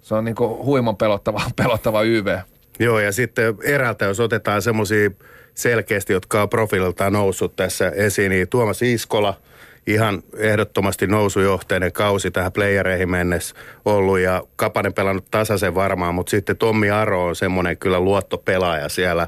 se 0.01 0.15
on 0.15 0.25
niin 0.25 0.35
kuin 0.35 0.65
huiman 0.65 0.97
pelottava, 0.97 1.41
pelottava 1.63 2.03
YV. 2.03 2.37
Joo, 2.79 2.99
ja 2.99 3.11
sitten 3.11 3.55
erältä, 3.63 4.05
jos 4.05 4.19
otetaan 4.19 4.61
semmoisia 4.61 5.09
selkeästi, 5.55 6.13
jotka 6.13 6.41
on 6.41 6.49
profiililtaan 6.49 7.13
noussut 7.13 7.55
tässä 7.55 7.89
esiin, 7.89 8.29
niin 8.29 8.49
Tuomas 8.49 8.81
Iskola– 8.81 9.33
ihan 9.87 10.23
ehdottomasti 10.37 11.07
nousujohteinen 11.07 11.91
kausi 11.91 12.31
tähän 12.31 12.51
playereihin 12.51 13.09
mennessä 13.09 13.55
ollut 13.85 14.19
ja 14.19 14.43
Kapanen 14.55 14.93
pelannut 14.93 15.25
tasaisen 15.31 15.75
varmaan, 15.75 16.15
mutta 16.15 16.29
sitten 16.29 16.57
Tommi 16.57 16.89
Aro 16.89 17.25
on 17.25 17.35
semmoinen 17.35 17.77
kyllä 17.77 17.99
luottopelaaja 17.99 18.89
siellä 18.89 19.27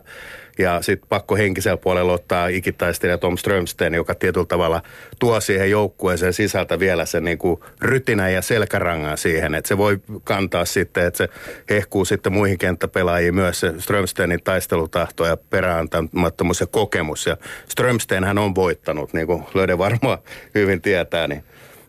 Ja 0.57 0.81
sitten 0.81 1.09
pakko 1.09 1.35
henkisellä 1.35 1.77
puolella 1.77 2.13
ottaa 2.13 2.47
ikitaistelija 2.47 3.17
Tom 3.17 3.37
Strömsten, 3.37 3.93
joka 3.93 4.15
tietyllä 4.15 4.45
tavalla 4.45 4.81
tuo 5.19 5.39
siihen 5.39 5.71
joukkueeseen 5.71 6.33
sisältä 6.33 6.79
vielä 6.79 7.05
sen 7.05 7.23
niin 7.23 7.37
kuin 7.37 7.59
rytinä 7.81 8.29
ja 8.29 8.41
selkärangan 8.41 9.17
siihen. 9.17 9.55
Että 9.55 9.67
se 9.67 9.77
voi 9.77 9.99
kantaa 10.23 10.65
sitten, 10.65 11.05
että 11.05 11.17
se 11.17 11.29
hehkuu 11.69 12.05
sitten 12.05 12.33
muihin 12.33 12.57
kenttäpelaajiin 12.57 13.35
myös 13.35 13.59
se 13.59 13.73
Strömstenin 13.79 14.43
taistelutahto 14.43 15.25
ja 15.25 15.37
perääntämättömyys 15.37 16.59
ja 16.59 16.67
kokemus. 16.67 17.25
Ja 17.25 17.37
Strömsten 17.69 18.23
hän 18.23 18.37
on 18.37 18.55
voittanut, 18.55 19.13
niin 19.13 19.27
kuin 19.27 19.43
Löde 19.53 19.77
varmaan 19.77 20.17
hyvin 20.55 20.81
tietää, 20.81 21.27
niin, 21.27 21.43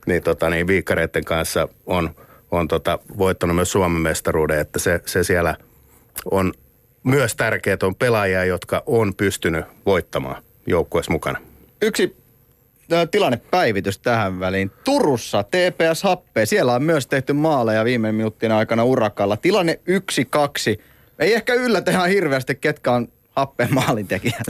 niin, 0.06 0.22
tota, 0.22 0.50
niin 0.50 0.66
viikkareiden 0.66 1.24
kanssa 1.24 1.68
on, 1.86 2.10
on 2.50 2.68
tota, 2.68 2.98
voittanut 3.18 3.56
myös 3.56 3.72
Suomen 3.72 4.02
mestaruuden, 4.02 4.60
että 4.60 4.78
se, 4.78 5.00
se 5.06 5.24
siellä 5.24 5.56
on 6.30 6.52
myös 7.04 7.36
tärkeää 7.36 7.78
on 7.82 7.94
pelaajia, 7.94 8.44
jotka 8.44 8.82
on 8.86 9.14
pystynyt 9.14 9.64
voittamaan 9.86 10.42
joukkueessa 10.66 11.12
mukana. 11.12 11.38
Yksi 11.82 12.16
tilannepäivitys 13.10 13.98
tähän 13.98 14.40
väliin. 14.40 14.70
Turussa 14.84 15.42
TPS 15.42 16.02
Happe, 16.02 16.46
siellä 16.46 16.74
on 16.74 16.82
myös 16.82 17.06
tehty 17.06 17.32
maaleja 17.32 17.84
viime 17.84 18.12
minuuttien 18.12 18.52
aikana 18.52 18.84
urakalla. 18.84 19.36
Tilanne 19.36 19.80
1-2. 20.76 20.80
Ei 21.18 21.34
ehkä 21.34 21.54
yllätä 21.54 21.90
ihan 21.90 22.08
hirveästi, 22.08 22.54
ketkä 22.54 22.92
on 22.92 23.08
Happeen 23.36 23.74
maalintekijät. 23.74 24.46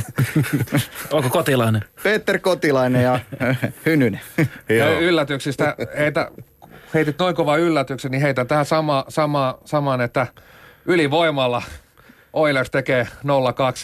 Onko 1.13 1.29
Kotilainen? 1.29 1.85
Peter 2.03 2.39
Kotilainen 2.39 3.03
ja 3.03 3.21
Hynynen. 3.87 4.21
ja 4.69 5.01
yllätyksistä, 5.01 5.77
heitä, 5.99 6.31
heitit 6.95 7.19
noin 7.19 7.35
kova 7.35 7.57
yllätyksen, 7.57 8.11
niin 8.11 8.23
heitä 8.23 8.45
tähän 8.45 8.65
sama, 8.65 9.05
sama, 9.09 9.59
samaan, 9.65 10.01
että 10.01 10.27
ylivoimalla 10.87 11.63
Oilers 12.33 12.71
tekee 12.71 13.09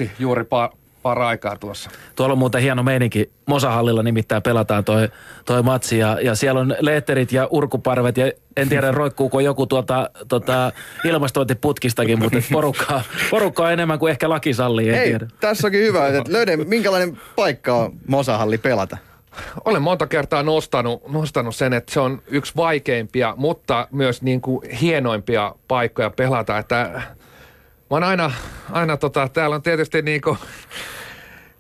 0-2 0.07 0.09
juuri 0.19 0.43
pa- 0.43 0.77
paraikaa 1.03 1.57
tuossa. 1.57 1.91
Tuolla 2.17 2.33
on 2.33 2.39
muuten 2.39 2.63
hieno 2.63 2.83
meininki. 2.83 3.31
Mosahallilla 3.47 4.03
nimittäin 4.03 4.43
pelataan 4.43 4.85
toi, 4.85 5.09
toi 5.45 5.63
matsi 5.63 5.99
ja, 5.99 6.19
ja 6.21 6.35
siellä 6.35 6.61
on 6.61 6.77
leetterit 6.81 7.33
ja 7.33 7.49
urkuparvet 7.51 8.17
ja 8.17 8.33
en 8.57 8.69
tiedä 8.69 8.91
roikkuuko 8.93 9.41
joku 9.41 9.67
tuota, 9.67 10.11
tuota 10.29 10.73
ilmastointiputkistakin, 11.05 12.19
mutta 12.19 12.39
porukkaa, 12.53 13.03
porukkaa 13.31 13.73
enemmän 13.73 13.99
kuin 13.99 14.11
ehkä 14.11 14.29
laki 14.29 14.55
sallii, 14.55 14.89
en 14.89 14.95
Hei, 14.95 15.09
tiedä. 15.09 15.27
tässä 15.41 15.67
onkin 15.67 15.81
hyvä, 15.81 16.07
että 16.09 16.33
löydän, 16.33 16.69
minkälainen 16.69 17.19
paikka 17.37 17.75
on 17.75 17.93
Mosahalli 18.09 18.59
pelata? 18.59 18.97
Olen 19.65 19.83
monta 19.83 20.07
kertaa 20.07 20.43
nostanut, 20.43 21.09
nostanut 21.09 21.57
sen, 21.57 21.73
että 21.73 21.93
se 21.93 22.01
on 22.01 22.23
yksi 22.27 22.53
vaikeimpia, 22.57 23.35
mutta 23.37 23.89
myös 23.91 24.23
niin 24.23 24.41
kuin 24.41 24.71
hienoimpia 24.71 25.55
paikkoja 25.69 26.11
pelata. 26.11 26.59
Että 26.59 27.03
mä 27.91 27.97
oon 27.97 28.03
aina, 28.03 28.33
aina 28.73 28.97
tota, 28.97 29.29
täällä 29.29 29.57
on 29.57 29.63
tietysti 29.63 30.03
niin 30.03 30.21
kuin 30.21 30.39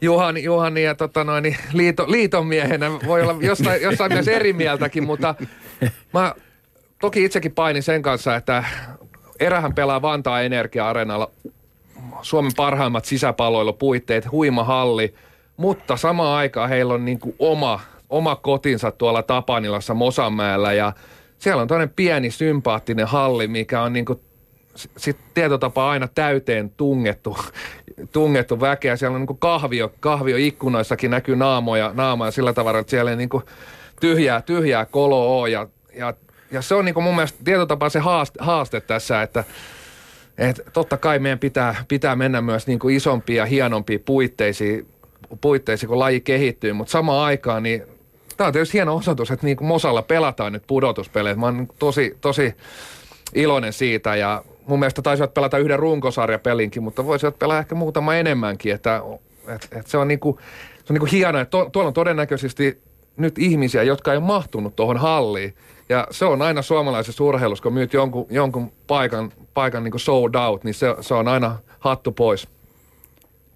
Juhani, 0.00 0.42
Juhani 0.42 0.82
ja 0.82 0.94
tota 0.94 1.24
noin, 1.24 1.56
liito, 1.72 2.04
liiton 2.08 2.46
miehenä 2.46 2.90
voi 3.06 3.22
olla 3.22 3.36
jossain, 3.40 3.82
jossain 3.82 4.12
myös 4.12 4.28
eri 4.28 4.52
mieltäkin, 4.52 5.04
mutta 5.04 5.34
mä 6.12 6.34
toki 7.00 7.24
itsekin 7.24 7.52
painin 7.52 7.82
sen 7.82 8.02
kanssa, 8.02 8.36
että 8.36 8.64
erähän 9.40 9.74
pelaa 9.74 10.02
Vantaa 10.02 10.40
Energia-areenalla 10.40 11.30
Suomen 12.22 12.52
parhaimmat 12.56 13.04
sisäpalloilupuitteet, 13.04 14.32
huima 14.32 14.64
halli, 14.64 15.14
mutta 15.56 15.96
samaan 15.96 16.38
aikaan 16.38 16.68
heillä 16.68 16.94
on 16.94 17.04
niin 17.04 17.18
kuin 17.18 17.36
oma, 17.38 17.80
oma 18.10 18.36
kotinsa 18.36 18.90
tuolla 18.90 19.22
Tapanilassa 19.22 19.94
Mosanmäellä. 19.94 20.72
Ja 20.72 20.92
siellä 21.38 21.62
on 21.62 21.68
toinen 21.68 21.90
pieni 21.90 22.30
sympaattinen 22.30 23.06
halli, 23.06 23.48
mikä 23.48 23.82
on 23.82 23.92
niin 23.92 24.04
kuin 24.04 24.20
sitten 24.74 25.26
tietotapa 25.34 25.90
aina 25.90 26.08
täyteen 26.08 26.70
tungettu, 26.70 27.38
tungettu 28.12 28.60
väkeä. 28.60 28.96
Siellä 28.96 29.16
on 29.16 29.26
niin 29.28 29.38
kahvio, 29.38 29.92
kahvio 30.00 30.36
ikkunoissakin 30.36 31.10
näkyy 31.10 31.36
naamoja, 31.36 31.90
naamoja 31.94 32.30
sillä 32.30 32.52
tavalla, 32.52 32.78
että 32.78 32.90
siellä 32.90 33.10
ei 33.10 33.16
niin 33.16 33.28
tyhjää, 34.00 34.42
tyhjää 34.42 34.84
kolo 34.84 35.40
ole. 35.40 35.50
Ja, 35.50 35.68
ja, 35.94 36.14
ja 36.50 36.62
se 36.62 36.74
on 36.74 36.84
niin 36.84 37.02
mun 37.02 37.14
mielestä 37.14 37.38
tietotapa 37.44 37.88
se 37.88 37.98
haaste, 37.98 38.38
haaste 38.42 38.80
tässä, 38.80 39.22
että 39.22 39.44
et 40.38 40.60
totta 40.72 40.96
kai 40.96 41.18
meidän 41.18 41.38
pitää, 41.38 41.84
pitää 41.88 42.16
mennä 42.16 42.40
myös 42.40 42.66
niin 42.66 42.90
isompia 42.90 43.36
ja 43.42 43.46
hienompiin 43.46 44.00
puitteisiin, 44.00 44.86
puitteisiin, 45.40 45.88
kun 45.88 45.98
laji 45.98 46.20
kehittyy, 46.20 46.72
mutta 46.72 46.90
samaan 46.90 47.24
aikaan 47.24 47.62
niin 47.62 47.82
tämä 48.36 48.46
on 48.46 48.52
tietysti 48.52 48.78
hieno 48.78 48.96
osoitus, 48.96 49.30
että 49.30 49.46
niin 49.46 49.56
kuin 49.56 49.68
Mosalla 49.68 50.02
pelataan 50.02 50.52
nyt 50.52 50.62
pudotuspelejä. 50.66 51.34
Mä 51.34 51.46
oon 51.46 51.68
tosi, 51.78 52.16
tosi 52.20 52.54
iloinen 53.34 53.72
siitä 53.72 54.16
ja 54.16 54.44
mun 54.66 54.78
mielestä 54.78 55.02
taisivat 55.02 55.34
pelata 55.34 55.58
yhden 55.58 55.78
runkosarjapelinkin, 55.78 56.82
mutta 56.82 57.06
voisivat 57.06 57.38
pelaa 57.38 57.58
ehkä 57.58 57.74
muutama 57.74 58.14
enemmänkin, 58.14 58.74
että, 58.74 59.02
että, 59.48 59.78
että 59.78 59.90
se 59.90 59.98
on, 59.98 60.08
niinku, 60.08 60.38
se 60.84 60.92
on 60.92 60.94
niinku 60.94 61.08
hienoa, 61.12 61.40
että 61.40 61.50
to, 61.50 61.70
tuolla 61.70 61.88
on 61.88 61.94
todennäköisesti 61.94 62.82
nyt 63.16 63.38
ihmisiä, 63.38 63.82
jotka 63.82 64.12
ei 64.12 64.20
mahtunut 64.20 64.76
tuohon 64.76 64.96
halliin. 64.96 65.54
Ja 65.88 66.06
se 66.10 66.24
on 66.24 66.42
aina 66.42 66.62
suomalaisessa 66.62 67.24
urheilussa, 67.24 67.62
kun 67.62 67.72
myyt 67.72 67.92
jonkun, 67.92 68.26
jonkun 68.30 68.72
paikan, 68.86 69.32
paikan 69.54 69.84
niin 69.84 70.00
sold 70.00 70.34
out, 70.34 70.64
niin 70.64 70.74
se, 70.74 70.94
se 71.00 71.14
on 71.14 71.28
aina 71.28 71.58
hattu 71.78 72.12
pois. 72.12 72.48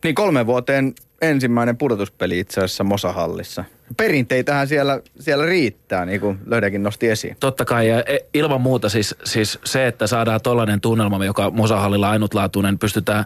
Niin 0.05 0.15
kolme 0.15 0.47
vuoteen 0.47 0.95
ensimmäinen 1.23 1.77
pudotuspeli 1.77 2.39
itse 2.39 2.61
asiassa 2.61 2.85
Mosahallissa. 2.85 3.65
Perinteitähän 3.97 4.69
siellä, 4.69 5.01
siellä 5.21 5.47
riittää, 5.47 6.05
niin 6.05 6.21
kuin 6.21 6.39
Löydäkin 6.47 6.83
nosti 6.83 7.09
esiin. 7.09 7.37
Totta 7.41 7.65
kai, 7.65 7.89
ja 7.89 8.03
e, 8.07 8.19
ilman 8.35 8.61
muuta 8.61 8.89
siis, 8.89 9.15
siis 9.25 9.59
se, 9.65 9.87
että 9.87 10.07
saadaan 10.07 10.41
tollainen 10.43 10.81
tunnelma, 10.81 11.25
joka 11.25 11.51
Mosahallilla 11.51 12.11
ainutlaatuinen, 12.11 12.79
pystytään 12.79 13.25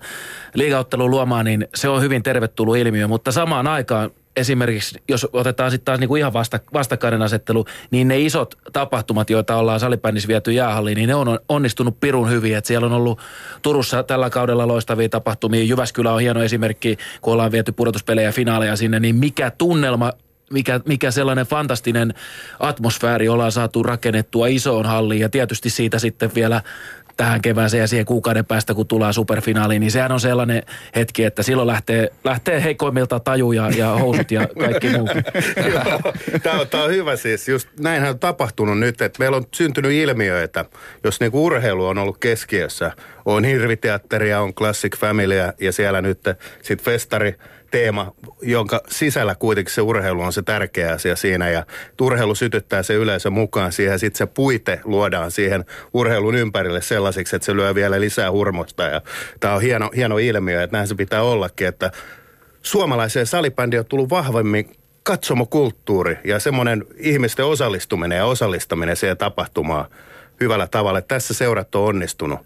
liigautteluun 0.55 1.11
luomaan, 1.11 1.45
niin 1.45 1.69
se 1.75 1.89
on 1.89 2.03
hyvin 2.03 2.23
tervetullut 2.23 2.77
ilmiö, 2.77 3.09
mutta 3.09 3.33
samaan 3.33 3.67
aikaan 3.67 4.11
esimerkiksi, 4.37 5.03
jos 5.09 5.27
otetaan 5.33 5.71
sitten 5.71 5.85
taas 5.85 6.01
niinku 6.01 6.17
ihan 6.17 6.33
vasta, 6.33 6.61
vastakkainen 6.73 7.23
asettelu, 7.23 7.65
niin 7.91 8.09
ne 8.09 8.21
isot 8.21 8.55
tapahtumat, 8.73 9.31
joita 9.31 9.57
ollaan 9.57 9.81
salibändissä 9.81 10.29
viety 10.29 10.53
jäähalliin, 10.53 10.97
niin 10.97 11.09
ne 11.09 11.15
on 11.15 11.39
onnistunut 11.49 12.01
pirun 12.01 12.31
hyvin. 12.31 12.57
Et 12.57 12.65
siellä 12.65 12.87
on 12.87 12.93
ollut 12.93 13.21
Turussa 13.63 14.03
tällä 14.03 14.31
kaudella 14.31 14.69
loistavia 14.69 15.09
tapahtumia. 15.09 15.65
Jyväskylä 15.65 16.13
on 16.13 16.21
hieno 16.21 16.43
esimerkki, 16.43 16.97
kun 17.21 17.33
ollaan 17.33 17.53
viety 17.53 17.73
pudotuspelejä 17.73 18.33
finaaleja 18.33 18.77
sinne, 18.77 19.01
niin 19.01 19.17
mikä 19.17 19.51
tunnelma 19.51 20.13
mikä, 20.53 20.81
mikä 20.87 21.11
sellainen 21.11 21.47
fantastinen 21.47 22.15
atmosfääri 22.61 23.29
ollaan 23.29 23.53
saatu 23.53 23.83
rakennettua 23.83 24.47
isoon 24.47 24.87
halliin 24.87 25.21
ja 25.21 25.29
tietysti 25.29 25.71
siitä 25.71 25.99
sitten 25.99 26.31
vielä 26.35 26.63
tähän 27.17 27.43
kevääseen 27.43 27.81
ja 27.81 27.87
siihen 27.87 28.07
kuukauden 28.07 28.45
päästä, 28.45 28.75
kun 28.75 28.87
tulee 28.87 29.13
superfinaaliin, 29.13 29.81
niin 29.81 29.91
sehän 29.91 30.13
on 30.13 30.21
sellainen 30.21 30.63
hetki, 30.97 31.25
että 31.25 31.43
silloin 31.43 31.67
lähtee, 31.67 32.09
lähtee 32.25 32.63
heikoimmilta 32.63 33.21
taju 33.21 33.53
ja, 33.53 33.71
ja 33.71 33.89
housut 33.89 34.31
ja 34.31 34.49
kaikki 34.59 34.89
muu. 34.91 35.09
Tämä 36.43 36.61
on, 36.61 36.69
tämä 36.69 36.85
on 36.85 36.91
hyvä 36.91 37.17
siis. 37.17 37.49
Just 37.49 37.69
näinhän 37.81 38.11
on 38.11 38.19
tapahtunut 38.19 38.79
nyt, 38.79 39.01
että 39.01 39.19
meillä 39.19 39.37
on 39.37 39.45
syntynyt 39.55 39.93
ilmiöitä, 39.93 40.65
jos 41.05 41.21
niinku 41.21 41.45
urheilu 41.45 41.87
on 41.87 41.99
ollut 41.99 42.19
keskiössä. 42.19 42.93
On 43.25 43.45
hirviteatteria, 43.45 44.41
on 44.41 44.55
Classic 44.55 44.97
Familya 44.97 45.53
ja 45.61 45.73
siellä 45.73 46.03
nyt 46.03 46.21
sitten 46.63 46.85
festari 46.85 47.37
teema, 47.73 48.13
jonka 48.43 48.81
sisällä 48.89 49.35
kuitenkin 49.35 49.75
se 49.75 49.81
urheilu 49.81 50.23
on 50.23 50.33
se 50.33 50.43
tärkeä 50.43 50.93
asia 50.93 51.17
siinä 51.17 51.51
ja 51.51 51.67
urheilu 52.01 52.35
sytyttää 52.35 52.83
se 52.83 52.95
yleisö 52.95 53.31
mukaan 53.31 53.73
siihen 53.73 53.99
sitten 53.99 54.19
se 54.19 54.27
puite 54.27 54.81
luodaan 54.85 55.31
siihen 55.31 55.65
urheilun 55.95 56.35
ympärille 56.35 56.83
sellaisiksi, 56.83 57.37
että 57.37 57.47
se 57.47 57.57
lyö 57.57 57.75
vielä 57.75 58.01
lisää 58.01 58.31
hurmosta 58.31 58.83
ja 58.83 59.01
tämä 59.41 59.55
on 59.55 59.63
hieno, 59.63 59.91
hieno 59.97 60.19
ilmiö, 60.19 60.63
että 60.63 60.77
näin 60.77 60.89
se 60.89 60.95
pitää 60.95 61.23
ollakin, 61.23 61.67
että 61.67 61.91
suomalaiseen 62.63 63.27
salibändiin 63.27 63.81
on 63.81 63.87
tullut 63.87 64.11
vahvemmin 64.11 64.77
katsomokulttuuri 65.03 66.19
ja 66.25 66.39
semmoinen 66.39 66.85
ihmisten 66.97 67.45
osallistuminen 67.45 68.17
ja 68.17 68.27
osallistaminen 68.27 68.97
siihen 68.97 69.17
tapahtumaan 69.17 69.85
hyvällä 70.41 70.67
tavalla. 70.67 71.03
Tässä 71.03 71.35
seurat 71.35 71.75
on 71.75 71.85
onnistunut 71.85 72.41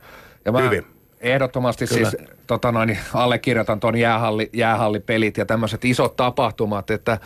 ja 0.45 0.53
mä, 0.53 0.61
hyvin. 0.61 0.96
Ehdottomasti 1.21 1.87
Kyllä. 1.87 2.11
siis 2.11 2.23
tota 2.47 2.73
noin, 2.73 2.99
allekirjoitan 3.15 3.81
tuon 3.81 3.97
jäähalli, 3.97 4.51
jäähallipelit 4.53 5.37
ja 5.37 5.47
tämmöiset 5.47 5.85
isot 5.85 6.17
tapahtumat, 6.17 6.91
että 6.91 7.19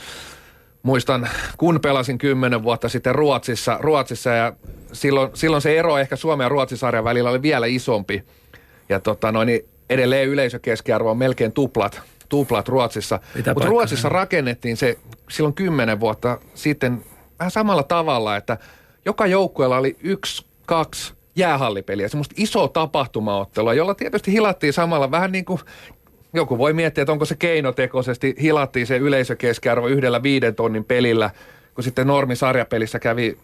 muistan, 0.83 1.29
kun 1.59 1.81
pelasin 1.81 2.19
kymmenen 2.19 2.63
vuotta 2.63 2.89
sitten 2.89 3.15
Ruotsissa, 3.15 3.79
Ruotsissa 3.81 4.31
ja 4.31 4.53
silloin, 4.93 5.31
silloin 5.35 5.63
se 5.63 5.79
ero 5.79 5.99
ehkä 5.99 6.17
Suomen 6.17 6.45
ja 6.45 6.49
Ruotsin 6.49 6.79
välillä 7.05 7.31
oli 7.31 7.43
vielä 7.43 7.67
isompi. 7.67 8.25
Ja 8.89 9.01
tota 9.01 9.33
noin, 9.33 9.49
edelleen 9.91 10.29
yleisökeskiarvo 10.29 11.11
on 11.11 11.19
melkein 11.19 11.53
tuplat, 11.53 12.03
tuplat 12.29 12.69
Ruotsissa. 12.69 13.21
Mutta 13.55 13.69
Ruotsissa 13.69 14.09
rakennettiin 14.09 14.77
se 14.77 14.99
silloin 15.31 15.55
kymmenen 15.55 16.01
vuotta 16.01 16.39
sitten 16.55 17.05
vähän 17.39 17.51
samalla 17.51 17.83
tavalla, 17.83 18.37
että 18.37 18.59
joka 19.05 19.27
joukkueella 19.27 19.79
oli 19.79 19.97
yksi, 20.03 20.47
kaksi 20.67 21.15
jäähallipeliä, 21.41 22.09
semmoista 22.09 22.35
isoa 22.39 22.69
tapahtumaottelua, 22.69 23.75
jolla 23.75 23.95
tietysti 23.95 24.33
hilattiin 24.33 24.73
samalla 24.73 25.11
vähän 25.11 25.33
niin 25.33 25.45
kuin 25.45 25.61
joku 26.35 26.59
voi 26.59 26.73
miettiä, 26.73 27.03
että 27.03 27.13
onko 27.13 27.25
se 27.25 27.37
keinotekoisesti 27.39 28.35
hilattiin 28.43 28.87
se 28.87 28.97
yleisökeskiarvo 28.97 29.87
yhdellä 29.87 30.23
viiden 30.23 30.55
tonnin 30.55 30.85
pelillä, 30.85 31.31
kun 31.75 31.85
sitten 31.85 32.07
normisarjapelissä 32.07 32.99
kävi 32.99 33.39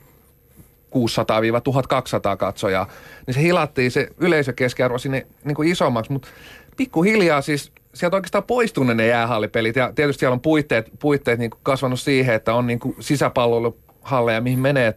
600-1200 0.94 2.36
katsojaa, 2.36 2.88
niin 3.26 3.34
se 3.34 3.42
hilattiin 3.42 3.90
se 3.90 4.08
yleisökeskiarvo 4.18 4.98
sinne 4.98 5.26
niin 5.44 5.54
kuin 5.54 5.68
isommaksi, 5.68 6.12
mutta 6.12 6.28
pikkuhiljaa 6.76 7.40
siis 7.40 7.72
sieltä 7.94 8.16
oikeastaan 8.16 8.44
poistunut 8.44 8.96
ne 8.96 9.06
jäähallipelit. 9.06 9.76
Ja 9.76 9.92
tietysti 9.94 10.20
siellä 10.20 10.34
on 10.34 10.40
puitteet, 10.40 10.90
puitteet 10.98 11.38
niin 11.38 11.50
kasvanut 11.62 12.00
siihen, 12.00 12.34
että 12.34 12.54
on 12.54 12.66
niin 12.66 12.80
sisäpallohalleja, 13.00 14.40
mihin 14.40 14.58
menee 14.58 14.90
1000-2000 14.90 14.94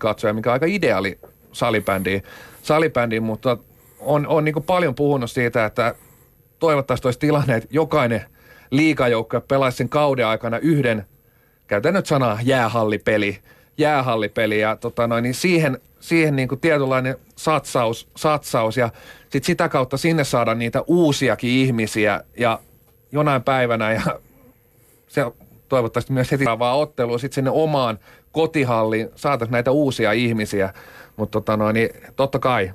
katsoja, 0.00 0.34
mikä 0.34 0.50
on 0.50 0.52
aika 0.52 0.66
ideaali 0.66 1.18
salibändiin, 1.58 2.22
salibändiin 2.62 3.22
mutta 3.22 3.56
on, 4.00 4.26
on 4.26 4.44
niin 4.44 4.62
paljon 4.66 4.94
puhunut 4.94 5.30
siitä, 5.30 5.64
että 5.64 5.94
toivottavasti 6.58 7.06
olisi 7.08 7.18
tilanne, 7.18 7.56
että 7.56 7.68
jokainen 7.70 8.24
liikajoukko 8.70 9.40
pelaisi 9.40 9.78
sen 9.78 9.88
kauden 9.88 10.26
aikana 10.26 10.58
yhden, 10.58 11.06
käytän 11.66 11.94
nyt 11.94 12.06
sanaa 12.06 12.38
jäähallipeli, 12.42 13.38
jäähallipeli 13.78 14.60
ja 14.60 14.76
tota 14.76 15.06
noin, 15.06 15.22
niin 15.22 15.34
siihen, 15.34 15.78
siihen 16.00 16.36
niin 16.36 16.48
kuin 16.48 16.60
tietynlainen 16.60 17.16
satsaus, 17.36 18.08
satsaus 18.16 18.76
ja 18.76 18.90
sit 19.30 19.44
sitä 19.44 19.68
kautta 19.68 19.96
sinne 19.96 20.24
saada 20.24 20.54
niitä 20.54 20.84
uusiakin 20.86 21.50
ihmisiä 21.50 22.24
ja 22.36 22.60
jonain 23.12 23.42
päivänä 23.42 23.92
ja 23.92 24.02
se 25.08 25.24
toivottavasti 25.68 26.12
myös 26.12 26.32
heti 26.32 26.44
vaan 26.44 26.78
ottelua 26.78 27.18
sitten 27.18 27.34
sinne 27.34 27.50
omaan 27.50 27.98
kotihalliin 28.32 29.08
saataisiin 29.14 29.52
näitä 29.52 29.70
uusia 29.70 30.12
ihmisiä. 30.12 30.74
Mutta 31.18 31.32
tota 31.32 31.56
noin, 31.56 31.74
niin 31.74 31.90
totta 32.16 32.38
kai 32.38 32.72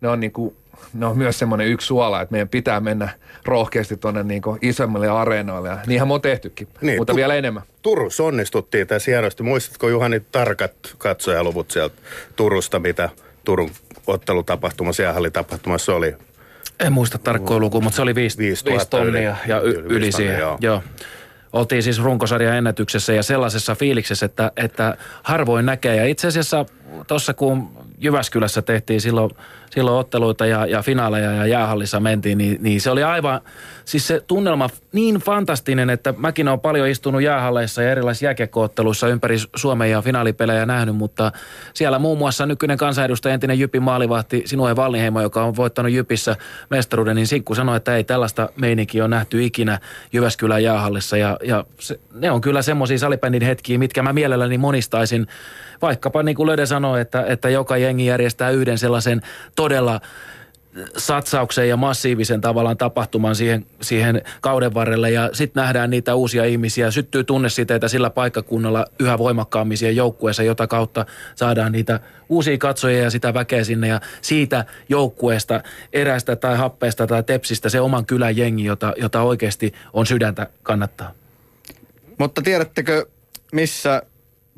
ne 0.00 0.08
on, 0.08 0.20
niinku, 0.20 0.56
ne 0.94 1.06
on 1.06 1.18
myös 1.18 1.38
semmoinen 1.38 1.66
yksi 1.66 1.86
suola, 1.86 2.20
että 2.20 2.32
meidän 2.32 2.48
pitää 2.48 2.80
mennä 2.80 3.08
rohkeasti 3.44 3.96
tuonne 3.96 4.22
niinku 4.22 4.58
isommille 4.62 5.08
areenoille. 5.08 5.68
Ja 5.68 5.78
niinhän 5.86 6.08
me 6.08 6.14
on 6.14 6.20
tehtykin, 6.20 6.68
niin, 6.80 6.98
mutta 6.98 7.12
tu- 7.12 7.16
vielä 7.16 7.34
enemmän. 7.34 7.62
Turussa 7.82 8.24
onnistuttiin 8.24 8.86
tässä 8.86 9.10
hienosti. 9.10 9.42
Muistatko 9.42 9.88
Juhani 9.88 10.20
tarkat 10.20 10.72
katsojaluvut 10.98 11.70
sieltä 11.70 11.94
Turusta, 12.36 12.78
mitä 12.78 13.08
Turun 13.44 13.70
ottelutapahtumassa, 14.06 15.02
jäähallitapahtumassa 15.02 15.94
oli? 15.94 16.16
En 16.80 16.92
muista 16.92 17.18
tarkkoa 17.18 17.58
lukua, 17.58 17.80
mutta 17.80 17.96
se 17.96 18.02
oli 18.02 18.14
5 18.14 18.38
tonnia 18.90 19.36
ja 19.46 19.60
y- 19.60 19.70
yli, 19.70 19.94
yli 19.94 20.12
siihen. 20.12 20.38
Joo. 20.38 20.58
joo 20.60 20.82
oltiin 21.54 21.82
siis 21.82 22.02
runkosarjan 22.02 22.56
ennätyksessä 22.56 23.12
ja 23.12 23.22
sellaisessa 23.22 23.74
fiiliksessä, 23.74 24.26
että, 24.26 24.52
että 24.56 24.96
harvoin 25.22 25.66
näkee. 25.66 25.96
Ja 25.96 26.06
itse 26.06 26.28
asiassa 26.28 26.66
tuossa 27.06 27.34
kun 27.34 27.83
Jyväskylässä 27.98 28.62
tehtiin 28.62 29.00
silloin, 29.00 29.30
silloin 29.70 29.96
otteluita 29.96 30.46
ja, 30.46 30.66
ja 30.66 30.82
finaaleja 30.82 31.32
ja 31.32 31.46
jäähallissa 31.46 32.00
mentiin, 32.00 32.38
niin, 32.38 32.56
niin 32.60 32.80
se 32.80 32.90
oli 32.90 33.02
aivan, 33.02 33.40
siis 33.84 34.06
se 34.06 34.22
tunnelma 34.26 34.70
niin 34.92 35.14
fantastinen, 35.14 35.90
että 35.90 36.14
mäkin 36.16 36.48
olen 36.48 36.60
paljon 36.60 36.88
istunut 36.88 37.22
jäähalleissa 37.22 37.82
ja 37.82 37.90
erilaisissa 37.90 38.24
jääkiekkootteluissa 38.24 39.08
ympäri 39.08 39.36
Suomen 39.56 39.90
ja 39.90 40.02
finaalipelejä 40.02 40.66
nähnyt, 40.66 40.96
mutta 40.96 41.32
siellä 41.74 41.98
muun 41.98 42.18
muassa 42.18 42.46
nykyinen 42.46 42.78
kansanedustaja, 42.78 43.34
entinen 43.34 43.58
Jypin 43.58 43.82
maalivahti 43.82 44.42
Sinue 44.46 44.76
Vallinheimo, 44.76 45.20
joka 45.20 45.44
on 45.44 45.56
voittanut 45.56 45.92
Jypissä 45.92 46.36
mestaruuden, 46.70 47.16
niin 47.16 47.26
Sinkku 47.26 47.54
sanoi, 47.54 47.76
että 47.76 47.96
ei 47.96 48.04
tällaista 48.04 48.48
meininkiä 48.56 49.04
on 49.04 49.10
nähty 49.10 49.44
ikinä 49.44 49.78
Jyväskylän 50.12 50.62
jäähallissa. 50.62 51.16
Ja, 51.16 51.36
ja 51.42 51.64
se, 51.78 52.00
ne 52.14 52.30
on 52.30 52.40
kyllä 52.40 52.62
semmoisia 52.62 52.98
salibändin 52.98 53.42
hetkiä, 53.42 53.78
mitkä 53.78 54.02
mä 54.02 54.12
mielelläni 54.12 54.58
monistaisin 54.58 55.26
vaikkapa 55.82 56.22
niin 56.22 56.36
kuin 56.36 56.46
Löde 56.46 56.66
sanoi, 56.66 57.00
että, 57.00 57.24
että 57.26 57.48
joka 57.48 57.76
jengi 57.76 58.06
järjestää 58.06 58.50
yhden 58.50 58.78
sellaisen 58.78 59.22
todella 59.56 60.00
satsauksen 60.96 61.68
ja 61.68 61.76
massiivisen 61.76 62.40
tavallaan 62.40 62.76
tapahtuman 62.76 63.34
siihen, 63.34 63.66
siihen 63.82 64.22
kauden 64.40 64.74
varrelle 64.74 65.10
ja 65.10 65.30
sitten 65.32 65.60
nähdään 65.60 65.90
niitä 65.90 66.14
uusia 66.14 66.44
ihmisiä. 66.44 66.90
Syttyy 66.90 67.24
tunnesiteitä 67.24 67.88
sillä 67.88 68.10
paikkakunnalla 68.10 68.86
yhä 69.00 69.18
voimakkaammin 69.18 69.78
siihen 69.78 69.96
joukkueessa, 69.96 70.42
jota 70.42 70.66
kautta 70.66 71.06
saadaan 71.34 71.72
niitä 71.72 72.00
uusia 72.28 72.58
katsojia 72.58 73.02
ja 73.02 73.10
sitä 73.10 73.34
väkeä 73.34 73.64
sinne 73.64 73.88
ja 73.88 74.00
siitä 74.20 74.64
joukkueesta, 74.88 75.62
erästä 75.92 76.36
tai 76.36 76.56
happeesta 76.56 77.06
tai 77.06 77.22
tepsistä 77.22 77.68
se 77.68 77.80
oman 77.80 78.06
kylän 78.06 78.36
jengi, 78.36 78.64
jota, 78.64 78.92
jota 78.96 79.22
oikeasti 79.22 79.72
on 79.92 80.06
sydäntä 80.06 80.46
kannattaa. 80.62 81.12
Mutta 82.18 82.42
tiedättekö, 82.42 83.06
missä 83.52 84.02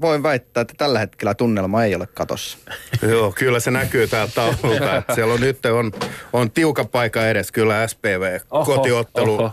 voin 0.01 0.23
väittää, 0.23 0.61
että 0.61 0.75
tällä 0.79 0.99
hetkellä 0.99 1.35
tunnelma 1.35 1.85
ei 1.85 1.95
ole 1.95 2.07
katossa. 2.15 2.59
Joo, 3.11 3.33
kyllä 3.33 3.61
se 3.61 3.71
näkyy 3.71 4.07
täältä 4.07 4.33
taululta. 4.35 5.03
Siellä 5.15 5.35
on 5.35 5.41
nyt 5.41 5.67
on, 5.67 5.93
on 6.33 6.51
tiuka 6.51 6.85
paikka 6.85 7.29
edes 7.29 7.53
kyllä 7.53 7.87
SPV. 7.89 8.39
Oho, 8.51 8.65
Kotiottelu 8.65 9.35
oho. 9.35 9.53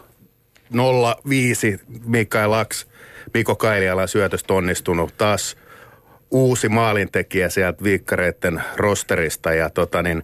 05 1.30 1.80
Mikael 2.06 2.52
Laks, 2.52 2.88
Miko 3.34 3.56
Kailialan 3.56 4.08
syötöstä 4.08 4.54
onnistunut. 4.54 5.18
Taas 5.18 5.58
uusi 6.32 6.70
maalintekijä 6.70 7.50
sieltä 7.50 7.84
viikkareiden 7.84 8.64
rosterista 8.76 9.54
ja 9.54 9.70
tota 9.70 10.04
niin, 10.04 10.24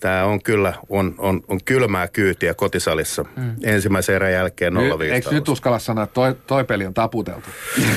Tämä 0.00 0.24
on 0.24 0.42
kyllä 0.42 0.74
on, 0.88 1.14
on, 1.18 1.40
on 1.48 1.58
kylmää 1.64 2.08
kyytiä 2.08 2.54
kotisalissa. 2.54 3.24
Mm. 3.36 3.56
Ensimmäisen 3.64 4.14
erän 4.14 4.32
jälkeen 4.32 4.74
0 4.74 5.04
Eikö 5.04 5.30
nyt 5.30 5.48
uskalla 5.48 5.78
sanoa, 5.78 6.04
että 6.04 6.14
toi, 6.14 6.34
toi 6.46 6.64
peli 6.64 6.86
on 6.86 6.94
taputeltu? 6.94 7.48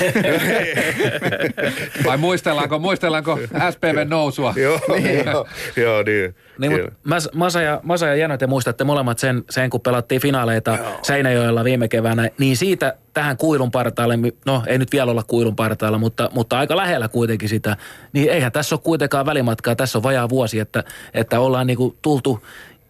Vai 2.06 2.18
muistellaanko, 2.18 2.80
muistellaanko 2.80 3.40
SPV 3.72 4.08
nousua? 4.08 4.54
joo, 4.58 4.80
niin. 5.04 5.26
joo, 5.26 5.48
joo, 5.76 6.04
niin. 6.04 6.36
Niin, 6.62 6.72
mutta 6.72 7.30
Masa 7.34 7.62
ja, 7.62 7.80
Masa 7.84 8.08
ja 8.08 8.16
Jano, 8.16 8.38
te 8.38 8.48
muistatte 8.48 8.84
molemmat 8.84 9.20
sen, 9.20 9.44
sen 9.50 9.70
kun 9.70 9.82
pelattiin 9.82 10.22
finaaleita 10.22 10.78
Joo. 10.78 11.00
Seinäjoella 11.02 11.64
viime 11.64 11.88
keväänä, 11.88 12.30
niin 12.38 12.58
siitä 12.58 12.98
tähän 13.14 13.38
kuilun 13.38 13.72
partaalle, 13.72 14.20
no 14.46 14.64
ei 14.68 14.78
nyt 14.78 14.92
vielä 14.92 15.12
olla 15.12 15.24
kuilun 15.24 15.56
partaalla, 15.56 15.98
mutta, 15.98 16.30
mutta 16.34 16.60
aika 16.60 16.78
lähellä 16.78 17.08
kuitenkin 17.08 17.50
sitä, 17.50 17.78
niin 18.14 18.30
eihän 18.30 18.52
tässä 18.52 18.76
ole 18.76 18.82
kuitenkaan 18.84 19.26
välimatkaa, 19.26 19.76
tässä 19.76 19.98
on 19.98 20.04
vajaa 20.04 20.30
vuosi, 20.30 20.60
että, 20.60 20.84
että 21.14 21.40
ollaan 21.40 21.68
niinku 21.68 21.96
tultu 22.02 22.46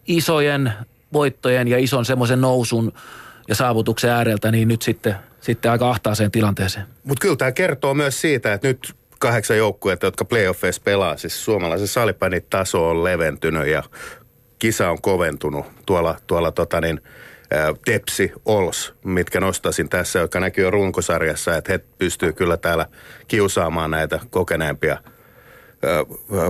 isojen 0.08 0.74
voittojen 1.14 1.68
ja 1.68 1.78
ison 1.78 2.06
semmoisen 2.06 2.42
nousun 2.42 2.94
ja 3.48 3.56
saavutuksen 3.56 4.12
ääreltä, 4.12 4.52
niin 4.52 4.68
nyt 4.68 4.82
sitten, 4.82 5.16
sitten 5.42 5.72
aika 5.72 5.90
ahtaaseen 5.90 6.32
tilanteeseen. 6.32 6.86
Mutta 7.04 7.22
kyllä 7.22 7.36
tämä 7.36 7.52
kertoo 7.52 7.94
myös 7.94 8.22
siitä, 8.22 8.54
että 8.54 8.68
nyt 8.68 8.96
kahdeksan 9.22 9.58
joukkuetta, 9.58 10.08
jotka 10.08 10.26
playoffeissa 10.26 10.82
pelaa. 10.86 11.18
Siis 11.18 11.46
suomalaisen 11.46 11.88
salipäin 11.88 12.46
taso 12.50 12.90
on 12.90 13.04
leventynyt 13.04 13.68
ja 13.68 13.84
kisa 14.60 14.90
on 14.90 15.02
koventunut 15.02 15.66
tuolla, 15.86 16.16
tuolla 16.28 16.52
tota 16.52 16.82
niin, 16.82 17.02
Tepsi, 17.86 18.32
Ols, 18.46 18.94
mitkä 19.04 19.40
nostaisin 19.40 19.90
tässä, 19.90 20.20
joka 20.20 20.40
näkyy 20.40 20.64
jo 20.64 20.72
runkosarjassa, 20.72 21.58
että 21.58 21.72
he 21.72 21.80
pystyy 21.98 22.34
kyllä 22.34 22.58
täällä 22.58 22.86
kiusaamaan 23.28 23.92
näitä 23.92 24.20
kokeneempia 24.30 24.98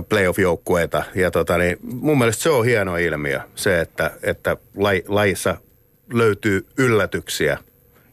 playoff-joukkueita. 0.08 1.02
Ja 1.14 1.30
tota, 1.30 1.58
niin 1.58 1.78
mun 1.82 2.18
mielestä 2.18 2.42
se 2.42 2.50
on 2.50 2.64
hieno 2.64 2.96
ilmiö, 2.96 3.40
se, 3.54 3.80
että, 3.80 4.10
että 4.22 4.56
lajissa 5.08 5.56
löytyy 6.12 6.66
yllätyksiä. 6.78 7.58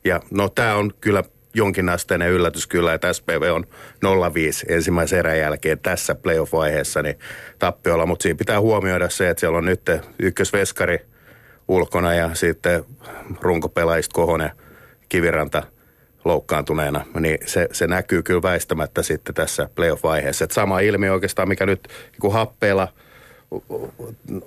Ja 0.04 0.20
no 0.32 0.50
tämä 0.50 0.76
on 0.76 0.92
kyllä 1.02 1.24
jonkinasteinen 1.54 2.30
yllätys 2.30 2.68
kyllä, 2.68 2.94
että 2.94 3.14
SPV 3.14 3.52
on 3.54 3.64
0-5 4.06 4.74
ensimmäisen 4.74 5.20
erän 5.20 5.40
jälkeen 5.40 5.80
tässä 5.80 6.16
playoff-vaiheessa 6.16 7.02
niin 7.02 7.20
tappiolla, 7.60 8.06
mutta 8.06 8.24
siinä 8.24 8.38
pitää 8.38 8.62
huomioida 8.62 9.10
se, 9.10 9.30
että 9.30 9.40
siellä 9.40 9.58
on 9.58 9.66
nyt 9.66 9.82
ykkösveskari 10.20 11.00
ulkona 11.68 12.14
ja 12.14 12.30
sitten 12.34 12.84
runkopelaajista 13.42 14.14
Kohonen, 14.14 14.52
Kiviranta 15.10 15.64
loukkaantuneena, 16.26 17.06
niin 17.20 17.38
se, 17.46 17.68
se 17.72 17.88
näkyy 17.88 18.24
kyllä 18.24 18.42
väistämättä 18.42 19.04
sitten 19.04 19.36
tässä 19.36 19.70
playoff-vaiheessa. 19.76 20.46
Et 20.46 20.52
sama 20.52 20.80
ilmiö 20.80 21.14
oikeastaan, 21.14 21.48
mikä 21.48 21.66
nyt 21.66 21.88
niin 22.24 22.34
happeella 22.34 22.88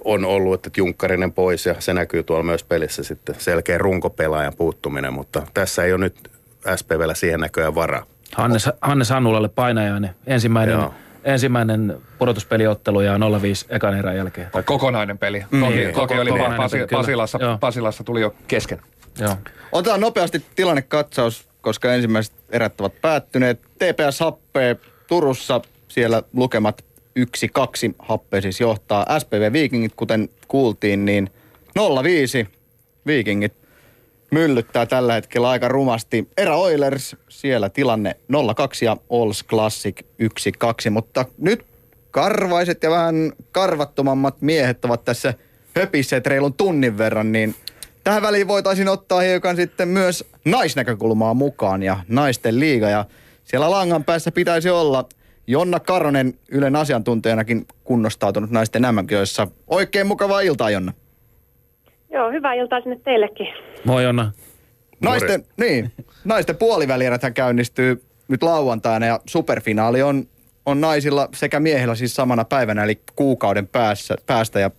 on 0.05 0.25
ollut, 0.25 0.55
että 0.55 0.81
Junkkarinen 0.81 1.33
pois 1.33 1.67
ja 1.67 1.75
se 1.79 1.95
näkyy 1.95 2.23
tuolla 2.23 2.43
myös 2.43 2.65
pelissä 2.65 3.03
sitten 3.03 3.35
selkeä 3.39 3.79
runkopelaajan 3.79 4.57
puuttuminen, 4.57 5.13
mutta 5.13 5.43
tässä 5.55 5.85
ei 5.85 5.93
ole 5.93 6.01
nyt 6.01 6.31
SPVllä 6.77 7.15
siihen 7.15 7.41
näköjään 7.41 7.75
varaa. 7.75 8.07
Hannes, 8.37 8.69
Hannes 8.81 9.11
Hannulalle 9.11 9.49
painajainen. 9.49 10.11
Ensimmäinen, 10.27 10.79
ensimmäinen 11.25 11.99
pudotuspeliottelu 12.19 13.01
ja 13.01 13.17
0-5 13.17 13.21
ekan 13.69 13.99
erän 13.99 14.17
jälkeen. 14.17 14.51
Tai 14.51 14.63
kokonainen 14.63 15.19
peli. 15.19 15.45
Mm. 15.51 15.61
Toki, 15.61 15.77
niin, 15.77 15.95
toki 15.95 16.19
oli 16.19 16.31
vaan 16.39 16.57
Pasi, 16.57 16.79
Pasilassa, 16.91 17.39
Pasilassa 17.61 18.05
tuli 18.05 18.21
jo 18.21 18.35
kesken. 18.49 18.81
Joo. 19.19 19.37
Otetaan 19.73 20.01
nopeasti 20.01 20.45
tilannekatsaus, 20.57 21.49
koska 21.61 21.95
ensimmäiset 21.95 22.35
erät 22.51 22.81
ovat 22.81 23.01
päättyneet. 23.01 23.61
TPS 23.63 24.21
Happee 24.21 24.77
Turussa, 25.07 25.61
siellä 25.89 26.23
lukemat 26.33 26.85
1-2 27.19 27.95
Happe 27.99 28.41
siis 28.41 28.61
johtaa. 28.61 29.07
SPV 29.19 29.53
Vikingit, 29.53 29.93
kuten 29.97 30.29
kuultiin, 30.49 31.05
niin 31.05 31.31
0-5 32.45 32.47
Vikingit 33.07 33.62
myllyttää 34.33 34.87
tällä 34.87 35.15
hetkellä 35.15 35.49
aika 35.51 35.69
rumasti. 35.69 36.29
Era 36.37 36.57
Oilers, 36.57 37.17
siellä 37.29 37.69
tilanne 37.69 38.17
0-2 38.33 38.35
ja 38.85 38.97
Ols 39.09 39.45
Classic 39.45 40.01
1-2, 40.87 40.91
mutta 40.91 41.25
nyt 41.39 41.67
karvaiset 42.11 42.83
ja 42.83 42.91
vähän 42.91 43.33
karvattomammat 43.53 44.43
miehet 44.43 44.85
ovat 44.85 45.05
tässä 45.05 45.35
höpisseet 45.77 46.27
reilun 46.27 46.55
tunnin 46.55 46.99
verran, 46.99 47.33
niin 47.33 47.55
tähän 48.05 48.23
väliin 48.23 48.49
voitaisiin 48.49 48.89
ottaa 48.89 49.21
hiukan 49.21 49.57
sitten 49.57 49.89
myös 49.89 50.25
naisnäkökulmaa 50.45 51.35
mukaan 51.35 51.83
ja 51.83 51.97
naisten 52.09 52.61
liiga. 52.61 52.89
Ja 52.89 53.05
siellä 53.45 53.71
langan 53.71 54.05
päässä 54.05 54.33
pitäisi 54.33 54.71
olla 54.71 55.09
Jonna 55.47 55.81
Karonen 55.81 56.35
Ylen 56.49 56.77
asiantuntijanakin 56.77 57.67
kunnostautunut 57.85 58.51
naisten 58.51 58.83
mm 58.83 59.07
Oikein 59.67 60.07
mukavaa 60.07 60.41
iltaa, 60.41 60.71
Jonna. 60.71 60.93
Joo, 62.13 62.31
hyvää 62.31 62.55
iltaa 62.55 62.81
sinne 62.81 63.01
teillekin. 63.05 63.47
Moi 63.85 64.05
Jonna. 64.05 64.33
Naisten, 65.01 65.45
niin, 65.57 65.93
naisten 66.25 66.57
puolivälieräthän 66.57 67.35
käynnistyy 67.35 68.03
nyt 68.29 68.43
lauantaina 68.43 69.07
ja 69.07 69.21
superfinaali 69.27 70.03
on, 70.03 70.25
on 70.67 70.81
naisilla 70.81 71.29
sekä 71.35 71.61
miehillä 71.61 71.95
siis 71.95 72.15
samana 72.15 72.45
päivänä 72.45 72.85
eli 72.85 73.01
kuukauden 73.17 73.69
päässä, 73.69 74.15
päästä 74.27 74.61
ja 74.61 74.71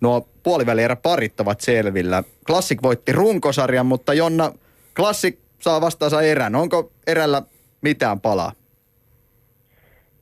nuo 0.00 0.28
parit 1.02 1.40
ovat 1.40 1.60
selvillä. 1.60 2.22
Klassik 2.46 2.82
voitti 2.82 3.12
runkosarjan, 3.12 3.86
mutta 3.86 4.14
Jonna, 4.14 4.52
Klassik 4.96 5.38
saa 5.58 5.80
vastaansa 5.80 6.22
erän. 6.22 6.54
Onko 6.54 6.92
erällä 7.06 7.42
mitään 7.80 8.20
palaa? 8.20 8.52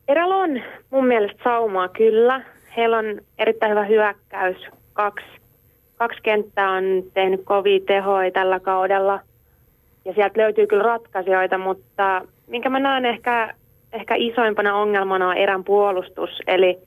Erällä 0.09 0.37
on 0.37 0.63
mun 0.91 1.07
mielestä 1.07 1.43
saumaa 1.45 1.89
kyllä. 1.89 2.45
Heillä 2.77 2.99
on 2.99 3.21
erittäin 3.39 3.71
hyvä 3.71 3.85
hyökkäys. 3.85 4.57
Kaksi, 4.93 5.27
kaksi 5.99 6.23
kenttää 6.23 6.71
on 6.71 6.85
tehnyt 7.15 7.41
kovia 7.45 7.81
tehoja 7.87 8.31
tällä 8.31 8.61
kaudella. 8.61 9.21
Ja 10.05 10.13
sieltä 10.15 10.41
löytyy 10.41 10.67
kyllä 10.67 10.83
ratkaisijoita, 10.83 11.59
mutta 11.59 12.23
minkä 12.47 12.71
mä 12.71 12.81
näen 12.81 13.05
ehkä, 13.05 13.55
ehkä 13.93 14.15
isoimpana 14.19 14.77
ongelmana 14.77 15.29
on 15.29 15.37
erän 15.37 15.65
puolustus. 15.65 16.31
Eli, 16.47 16.79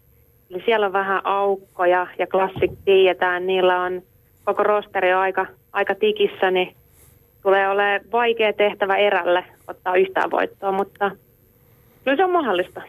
eli 0.50 0.62
siellä 0.66 0.86
on 0.86 0.94
vähän 0.94 1.22
aukkoja 1.26 2.08
ja 2.20 2.28
klassik 2.28 2.72
tiedetään, 2.86 3.48
niillä 3.48 3.82
on 3.82 4.02
koko 4.46 4.64
rosteri 4.64 5.14
aika, 5.14 5.46
aika 5.74 5.96
tikissä, 5.96 6.52
niin 6.52 6.76
tulee 7.44 7.70
olemaan 7.70 8.02
vaikea 8.12 8.54
tehtävä 8.54 8.96
erälle 8.96 9.44
ottaa 9.68 9.96
yhtään 9.96 10.32
voittoa, 10.32 10.72
mutta 10.72 11.12
kyllä 12.04 12.18
se 12.18 12.24
on 12.24 12.32
mahdollista. 12.32 12.82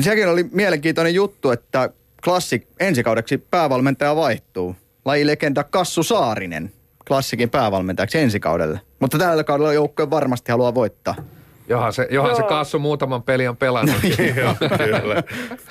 Sekin 0.00 0.28
oli 0.28 0.44
mielenkiintoinen 0.52 1.14
juttu, 1.14 1.50
että 1.50 1.90
Klassik 2.24 2.66
ensikaudeksi 2.80 3.38
päävalmentaja 3.50 4.16
vaihtuu. 4.16 4.76
Lajilegenda 5.04 5.64
Kassu 5.64 6.02
Saarinen 6.02 6.72
Klassikin 7.08 7.50
päävalmentajaksi 7.50 8.18
ensikaudelle. 8.18 8.80
Mutta 9.00 9.18
tällä 9.18 9.44
kaudella 9.44 9.72
joukkue 9.72 10.10
varmasti 10.10 10.52
haluaa 10.52 10.74
voittaa. 10.74 11.14
Johan 11.68 11.92
se, 11.92 12.08
johan 12.10 12.36
se 12.36 12.42
Kassu 12.42 12.78
muutaman 12.78 13.22
peli 13.22 13.48
on 13.48 13.56
pelannut. 13.56 13.96
Joo, 14.36 14.54
kyllä. 14.78 15.22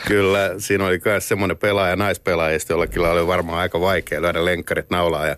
kyllä. 0.07 0.51
Siinä 0.57 0.85
oli 0.85 1.01
myös 1.05 1.27
semmoinen 1.27 1.57
pelaaja, 1.57 1.95
naispelaajista, 1.95 2.73
jollakin 2.73 3.01
oli 3.01 3.27
varmaan 3.27 3.59
aika 3.59 3.81
vaikea 3.81 4.21
löydä 4.21 4.45
lenkkarit 4.45 4.89
naulaa. 4.89 5.27
Ja 5.27 5.35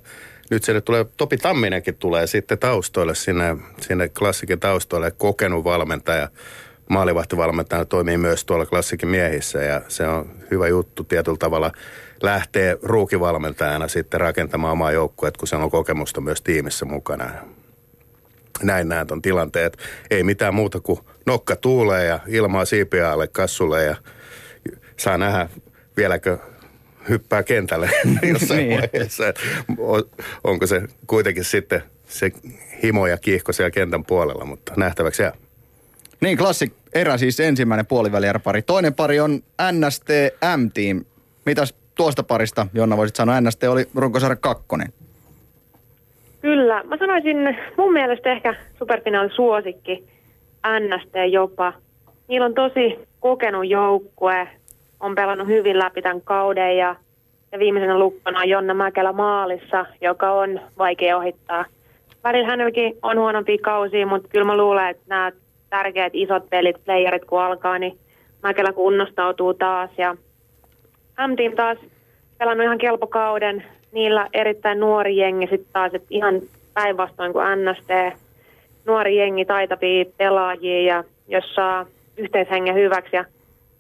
nyt 0.52 0.64
se 0.64 0.74
nyt 0.74 0.86
tulee, 0.86 1.06
Topi 1.18 1.38
Tamminenkin 1.38 1.96
tulee 1.96 2.28
sitten 2.28 2.60
taustoille 2.60 3.16
sinne, 3.16 3.58
sinne 3.82 4.10
klassikin 4.10 4.60
taustoille, 4.60 5.12
kokenut 5.12 5.64
valmentaja 5.64 6.30
maalivahtivalmentajana 6.90 7.86
toimii 7.86 8.18
myös 8.18 8.46
tuolla 8.46 8.66
klassikin 8.66 9.10
miehissä 9.10 9.60
ja 9.60 9.82
se 9.88 10.08
on 10.08 10.30
hyvä 10.52 10.68
juttu 10.68 11.04
tietyllä 11.04 11.38
tavalla 11.38 11.72
lähtee 12.24 12.78
ruukivalmentajana 12.84 13.88
sitten 13.88 14.22
rakentamaan 14.22 14.74
omaa 14.74 14.92
joukkueet, 14.92 15.38
kun 15.38 15.48
se 15.48 15.56
on 15.56 15.72
kokemusta 15.72 16.22
myös 16.22 16.42
tiimissä 16.42 16.86
mukana. 16.86 17.32
Näin 18.64 18.90
näet 18.90 19.12
on 19.12 19.22
tilanteet. 19.22 19.78
Ei 20.12 20.24
mitään 20.24 20.56
muuta 20.56 20.80
kuin 20.80 21.00
nokka 21.26 21.56
tuulee 21.56 22.06
ja 22.06 22.20
ilmaa 22.28 22.66
siipiä 22.66 23.12
alle 23.12 23.28
kassulle 23.28 23.84
ja 23.84 23.96
saa 24.98 25.18
nähdä 25.18 25.50
vieläkö 25.98 26.38
hyppää 27.10 27.44
kentälle 27.44 27.90
jossain 28.34 28.70
niin. 28.70 28.82
vaiheessa. 28.82 29.24
Onko 30.44 30.68
se 30.68 30.82
kuitenkin 31.08 31.44
sitten 31.44 31.84
se 32.08 32.32
himo 32.84 33.08
ja 33.08 33.18
kiihko 33.18 33.54
siellä 33.54 33.72
kentän 33.72 34.06
puolella, 34.06 34.46
mutta 34.46 34.74
nähtäväksi 34.78 35.22
jää. 35.22 35.34
Niin, 36.22 36.38
klassik 36.38 36.74
erä 36.94 37.18
siis 37.18 37.40
ensimmäinen 37.40 37.86
puolivälieräpari. 37.86 38.62
Toinen 38.62 38.94
pari 38.94 39.20
on 39.20 39.40
NST 39.72 40.08
M-Team. 40.58 41.06
Mitäs 41.46 41.76
tuosta 41.96 42.24
parista, 42.24 42.68
Jonna, 42.74 42.98
voisit 42.98 43.16
sanoa? 43.16 43.42
NST 43.42 43.64
oli 43.64 43.86
runkosarja 43.96 44.36
kakkonen. 44.36 44.88
Kyllä. 46.42 46.84
Mä 46.84 46.98
sanoisin 46.98 47.58
mun 47.78 47.94
mielestä 47.94 48.32
ehkä 48.32 48.56
superfinaali 48.80 49.30
suosikki. 49.36 50.04
NST 50.80 51.14
jopa. 51.32 51.74
Niillä 52.28 52.46
on 52.46 52.54
tosi 52.54 53.00
kokenut 53.20 53.68
joukkue. 53.68 54.48
On 55.00 55.16
pelannut 55.16 55.48
hyvin 55.48 55.80
läpi 55.80 56.02
tämän 56.02 56.22
kauden 56.22 56.78
ja, 56.78 56.96
ja 57.52 57.60
viimeisenä 57.60 58.00
lukkona 58.00 58.40
on 58.40 58.50
Jonna 58.50 58.74
Mäkelä 58.74 59.12
maalissa, 59.12 59.86
joka 60.02 60.32
on 60.32 60.60
vaikea 60.78 61.18
ohittaa. 61.18 61.66
Välillä 62.24 62.48
hänelläkin 62.48 62.98
on 63.02 63.18
huonompi 63.18 63.58
kausi, 63.58 64.06
mutta 64.06 64.28
kyllä 64.28 64.46
mä 64.46 64.58
luulen, 64.58 64.90
että 64.90 65.04
nämä 65.08 65.32
tärkeät 65.72 66.14
isot 66.16 66.50
pelit, 66.50 66.86
playerit 66.86 67.26
kun 67.26 67.42
alkaa, 67.42 67.80
niin 67.80 67.98
Mäkelä 68.44 68.74
kunnostautuu 68.74 69.54
taas. 69.54 69.90
Ja 69.98 70.14
M-Team 71.28 71.56
taas 71.56 71.78
pelannut 72.38 72.66
ihan 72.66 72.78
kelpokauden. 72.78 73.64
Niillä 73.92 74.28
erittäin 74.34 74.80
nuori 74.80 75.18
jengi 75.18 75.48
sitten 75.48 75.74
taas, 75.74 75.94
että 75.94 76.08
ihan 76.10 76.42
päinvastoin 76.74 77.34
kuin 77.34 77.46
NST. 77.46 78.20
Nuori 78.86 79.18
jengi, 79.18 79.46
taitavia 79.46 80.06
pelaajia 80.18 80.94
ja 80.94 81.04
jos 81.28 81.56
saa 81.56 81.86
yhteishengen 82.18 82.76
hyväksi 82.76 83.16
ja 83.16 83.26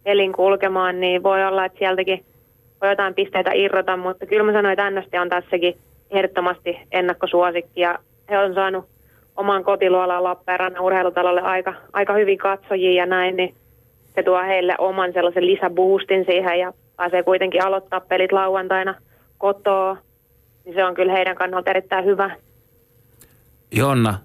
elin 0.06 0.34
kulkemaan, 0.34 1.00
niin 1.00 1.24
voi 1.24 1.46
olla, 1.46 1.66
että 1.66 1.80
sieltäkin 1.80 2.26
voi 2.82 2.89
jotain 2.89 3.14
pisteitä 3.14 3.52
irrota, 3.54 3.98
mutta 3.98 4.26
kyllä 4.26 4.44
mä 4.44 4.52
sanoin, 4.52 4.80
että 4.80 4.89
NST 4.89 5.14
on 5.22 5.30
tässäkin 5.30 5.78
ehdottomasti 6.12 6.80
ennakkosuosikki 6.92 7.82
ja 7.82 8.00
he 8.30 8.38
on 8.38 8.54
saanut 8.54 8.86
oman 9.42 9.64
kotiluolaan 9.64 10.24
Lappeenrannan 10.24 10.82
urheilutalolle 10.84 11.42
aika, 11.42 11.74
aika 11.94 12.14
hyvin 12.14 12.38
katsojia 12.38 13.02
ja 13.02 13.06
näin, 13.06 13.36
niin 13.36 13.56
se 14.16 14.24
tuo 14.24 14.42
heille 14.42 14.76
oman 14.78 15.14
sellaisen 15.14 15.48
lisäboostin 15.48 16.26
siihen 16.26 16.60
ja 16.60 16.74
pääsee 16.98 17.24
kuitenkin 17.24 17.64
aloittaa 17.64 18.00
pelit 18.00 18.32
lauantaina 18.32 18.96
kotoa, 19.38 19.98
niin 20.66 20.76
se 20.76 20.86
on 20.86 20.96
kyllä 20.96 21.12
heidän 21.12 21.36
kannalta 21.36 21.70
erittäin 21.70 22.06
hyvä. 22.06 22.36
Jonna, 23.72 24.20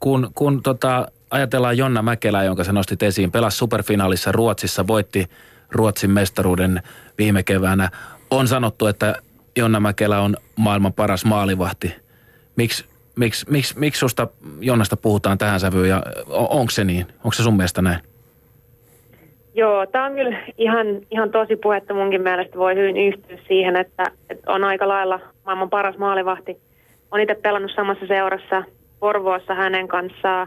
kun, 0.00 0.30
kun 0.34 0.62
tota, 0.62 1.06
ajatellaan 1.30 1.78
Jonna 1.78 2.02
Mäkelää, 2.02 2.44
jonka 2.44 2.64
sä 2.64 2.72
nostit 2.72 3.02
esiin, 3.02 3.32
pelasi 3.32 3.56
superfinaalissa 3.56 4.32
Ruotsissa, 4.32 4.86
voitti 4.86 5.26
Ruotsin 5.70 6.10
mestaruuden 6.10 6.82
viime 7.18 7.42
keväänä. 7.42 7.88
On 8.30 8.48
sanottu, 8.48 8.86
että 8.86 9.14
Jonna 9.56 9.80
Mäkelä 9.80 10.20
on 10.20 10.36
maailman 10.56 10.92
paras 10.92 11.24
maalivahti. 11.24 11.94
Miksi 12.56 12.84
miksi, 13.16 13.50
miksi, 13.50 13.78
miksi 13.78 13.98
susta 13.98 14.28
Jonnasta 14.60 14.96
puhutaan 14.96 15.38
tähän 15.38 15.60
sävyyn 15.60 15.88
ja 15.88 16.02
onko 16.30 16.70
se 16.70 16.84
niin? 16.84 17.06
Onko 17.16 17.32
se 17.32 17.42
sun 17.42 17.56
mielestä 17.56 17.82
näin? 17.82 17.98
Joo, 19.54 19.86
tämä 19.86 20.04
on 20.04 20.14
kyllä 20.14 20.38
ihan, 20.58 20.86
ihan 21.10 21.30
tosi 21.30 21.56
puhetta 21.56 21.94
munkin 21.94 22.22
mielestä. 22.22 22.58
Voi 22.58 22.74
hyvin 22.74 22.96
yhtyä 22.96 23.38
siihen, 23.48 23.76
että, 23.76 24.04
että 24.30 24.52
on 24.52 24.64
aika 24.64 24.88
lailla 24.88 25.20
maailman 25.44 25.70
paras 25.70 25.98
maalivahti. 25.98 26.56
Olen 27.10 27.22
itse 27.22 27.34
pelannut 27.34 27.72
samassa 27.74 28.06
seurassa 28.06 28.62
Porvoossa 29.00 29.54
hänen 29.54 29.88
kanssaan 29.88 30.46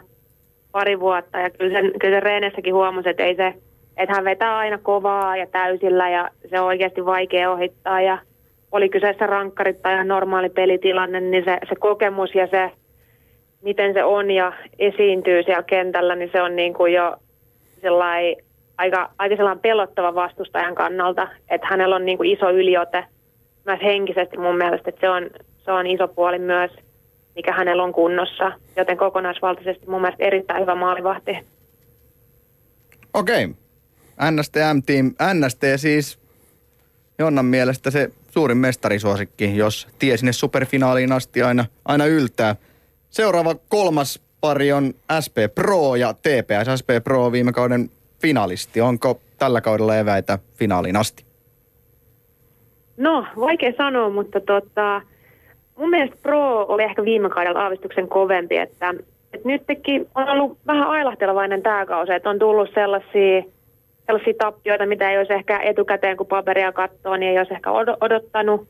pari 0.72 1.00
vuotta 1.00 1.40
ja 1.40 1.50
kyllä 1.50 1.80
sen, 1.80 1.92
kyllä 2.00 2.16
sen 2.16 2.24
Reenessäkin 2.24 2.74
huomasi, 2.74 3.10
että, 3.10 3.24
ei 3.24 3.36
se, 3.36 3.54
että 3.98 4.16
hän 4.16 4.26
vetää 4.26 4.58
aina 4.58 4.78
kovaa 4.78 5.38
ja 5.38 5.48
täysillä 5.48 6.10
ja 6.10 6.30
se 6.50 6.60
on 6.60 6.68
oikeasti 6.68 7.06
vaikea 7.06 7.52
ohittaa 7.52 8.02
ja 8.02 8.18
oli 8.72 8.90
kyseessä 8.90 9.28
rankkarit 9.28 9.82
tai 9.82 9.94
ihan 9.94 10.08
normaali 10.08 10.50
pelitilanne, 10.50 11.20
niin 11.20 11.46
se, 11.46 11.58
se 11.70 11.76
kokemus 11.76 12.36
ja 12.36 12.48
se, 12.48 12.72
miten 13.62 13.94
se 13.94 14.04
on 14.04 14.32
ja 14.32 14.54
esiintyy 14.80 15.44
siellä 15.44 15.64
kentällä, 15.64 16.16
niin 16.16 16.30
se 16.32 16.42
on 16.42 16.56
niin 16.56 16.74
kuin 16.74 16.94
jo 16.94 17.18
sellainen 17.82 18.36
aika, 18.78 19.10
aika 19.18 19.36
sellainen 19.36 19.62
pelottava 19.62 20.16
vastustajan 20.16 20.76
kannalta, 20.76 21.28
että 21.50 21.68
hänellä 21.68 21.96
on 21.96 22.06
niin 22.06 22.18
kuin 22.18 22.30
iso 22.30 22.50
yliote 22.50 23.06
myös 23.66 23.80
henkisesti 23.84 24.38
mun 24.38 24.58
mielestä, 24.58 24.90
että 24.90 25.02
se 25.02 25.10
on, 25.10 25.30
se 25.66 25.72
on 25.72 25.88
iso 25.88 26.08
puoli 26.08 26.40
myös, 26.40 26.72
mikä 27.36 27.54
hänellä 27.54 27.84
on 27.84 27.94
kunnossa, 27.94 28.52
joten 28.76 28.98
kokonaisvaltaisesti 28.98 29.90
mun 29.90 30.02
mielestä 30.02 30.24
erittäin 30.24 30.62
hyvä 30.62 30.76
maalivahti. 30.76 31.38
Okei. 33.14 33.48
NST 34.32 34.56
M-team. 34.74 35.14
NST 35.34 35.64
siis 35.76 36.20
Jonnan 37.20 37.46
mielestä 37.46 37.92
se 37.92 38.10
suurin 38.30 38.58
mestarisuosikki, 38.58 39.58
jos 39.58 39.88
tie 40.00 40.18
sinne 40.18 40.34
superfinaaliin 40.34 41.12
asti 41.12 41.42
aina, 41.42 41.66
aina 41.86 42.06
yltää. 42.06 42.56
Seuraava 43.10 43.56
kolmas 43.70 44.22
pari 44.42 44.72
on 44.72 44.94
SP 45.26 45.38
Pro 45.56 45.96
ja 45.96 46.14
TPS 46.14 46.80
SP 46.80 46.90
Pro 47.04 47.32
viime 47.32 47.52
kauden 47.52 47.90
finalisti. 48.22 48.82
Onko 48.82 49.20
tällä 49.38 49.62
kaudella 49.62 49.98
eväitä 49.98 50.40
finaaliin 50.56 50.96
asti? 50.96 51.26
No, 52.98 53.26
vaikea 53.40 53.74
sanoa, 53.78 54.10
mutta 54.10 54.40
tota, 54.40 55.02
mun 55.78 55.90
mielestä 55.90 56.18
Pro 56.22 56.66
oli 56.66 56.84
ehkä 56.84 57.04
viime 57.04 57.30
kaudella 57.30 57.64
aavistuksen 57.64 58.08
kovempi, 58.08 58.58
että, 58.58 58.94
että 59.34 59.48
nytkin 59.48 60.08
on 60.16 60.30
ollut 60.30 60.58
vähän 60.68 60.88
ailahtelevainen 60.88 61.62
tämä 61.62 61.86
kausi, 61.86 62.14
että 62.14 62.30
on 62.30 62.40
tullut 62.40 62.70
sellaisia 62.74 63.44
sellaisia 64.10 64.34
tappioita, 64.38 64.86
mitä 64.86 65.12
ei 65.12 65.18
olisi 65.18 65.34
ehkä 65.34 65.60
etukäteen, 65.60 66.18
kun 66.18 66.28
paperia 66.28 66.72
katsoo, 66.72 67.18
niin 67.18 67.32
ei 67.32 67.38
olisi 67.38 67.54
ehkä 67.54 67.72
odottanut. 68.02 68.68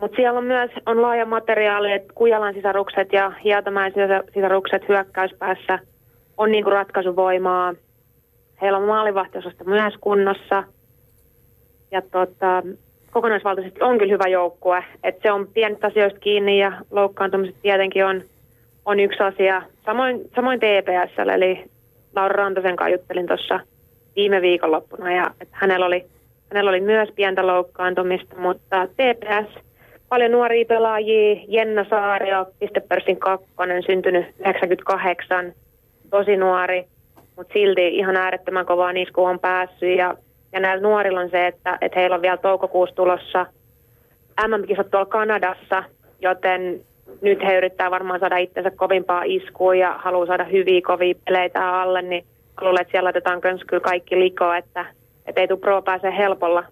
Mutta 0.00 0.16
siellä 0.16 0.38
on 0.38 0.44
myös 0.44 0.70
on 0.86 1.02
laaja 1.02 1.26
materiaali, 1.26 1.92
että 1.92 2.12
Kujalan 2.14 2.54
sisarukset 2.54 3.12
ja 3.12 3.32
Hietamäen 3.44 3.92
sisarukset 4.34 4.88
hyökkäyspäässä 4.88 5.78
on 6.36 6.50
niin 6.50 6.64
kuin 6.64 6.72
ratkaisuvoimaa. 6.72 7.74
Heillä 8.62 8.78
on 8.78 8.86
maalivahtiosasta 8.86 9.64
myös 9.64 9.94
kunnossa. 10.00 10.64
Ja 11.90 12.02
tota, 12.02 12.62
kokonaisvaltaisesti 13.10 13.82
on 13.82 13.98
kyllä 13.98 14.12
hyvä 14.12 14.28
joukkue. 14.28 14.84
Et 15.04 15.18
se 15.22 15.32
on 15.32 15.46
pienistä 15.46 15.86
asioista 15.86 16.20
kiinni 16.20 16.60
ja 16.60 16.72
loukkaantumiset 16.90 17.56
tietenkin 17.62 18.04
on, 18.04 18.22
on 18.84 19.00
yksi 19.00 19.22
asia. 19.22 19.62
Samoin, 19.86 20.30
samoin 20.34 20.60
TPS, 20.60 21.18
eli 21.34 21.64
Laura 22.16 22.42
Rantasen 22.42 22.76
kanssa 22.76 22.96
juttelin 22.96 23.26
tuossa 23.26 23.60
viime 24.18 24.42
viikonloppuna 24.42 25.12
ja 25.12 25.30
että 25.40 25.56
hänellä 25.60 25.86
oli, 25.86 26.04
hänellä 26.52 26.68
oli 26.68 26.80
myös 26.80 27.08
pientä 27.14 27.46
loukkaantumista, 27.46 28.36
mutta 28.36 28.86
TPS, 28.86 29.62
paljon 30.08 30.32
nuoria 30.32 30.64
pelaajia, 30.64 31.40
Jenna 31.48 31.86
Saario, 31.90 32.46
pistepörssin 32.58 33.16
kakkonen, 33.16 33.82
syntynyt 33.82 34.26
98, 34.38 35.52
tosi 36.10 36.36
nuori, 36.36 36.84
mutta 37.36 37.52
silti 37.52 37.88
ihan 37.88 38.16
äärettömän 38.16 38.66
kovaa 38.66 38.92
nisku 38.92 39.24
on 39.24 39.38
päässyt 39.38 39.98
ja, 39.98 40.14
ja 40.52 40.60
näillä 40.60 40.82
nuorilla 40.82 41.20
on 41.20 41.30
se, 41.30 41.46
että, 41.46 41.78
että 41.80 42.00
heillä 42.00 42.16
on 42.16 42.22
vielä 42.22 42.36
toukokuussa 42.36 42.96
tulossa 42.96 43.46
MM-kisat 44.46 44.90
tuolla 44.90 45.06
Kanadassa, 45.06 45.84
joten 46.20 46.80
nyt 47.22 47.42
he 47.42 47.56
yrittää 47.56 47.90
varmaan 47.90 48.20
saada 48.20 48.36
itsensä 48.36 48.70
kovimpaa 48.70 49.22
iskua 49.22 49.74
ja 49.74 49.94
haluaa 49.98 50.26
saada 50.26 50.44
hyviä 50.44 50.80
kovia 50.86 51.14
peleitä 51.24 51.80
alle, 51.80 52.02
niin 52.02 52.24
luulen, 52.64 52.82
että 52.82 52.90
siellä 52.90 53.06
laitetaan 53.06 53.40
myös 53.44 53.60
kyllä 53.66 53.80
kaikki 53.80 54.18
likoa, 54.18 54.56
että, 54.56 54.86
että 55.26 55.40
ei 55.40 55.48
tule 55.48 55.58
pro 55.58 55.82
pääse 55.82 56.16
helpolla. 56.16 56.64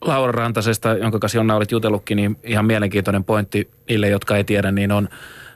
Laura 0.00 0.32
Rantasesta, 0.32 0.94
jonka 0.94 1.18
kanssa 1.18 1.38
Jonna 1.38 1.56
olit 1.56 1.70
jutellutkin, 1.70 2.16
niin 2.16 2.36
ihan 2.44 2.64
mielenkiintoinen 2.64 3.24
pointti 3.24 3.70
niille, 3.88 4.08
jotka 4.08 4.36
ei 4.36 4.44
tiedä, 4.44 4.70
niin 4.70 4.92
on 4.92 5.08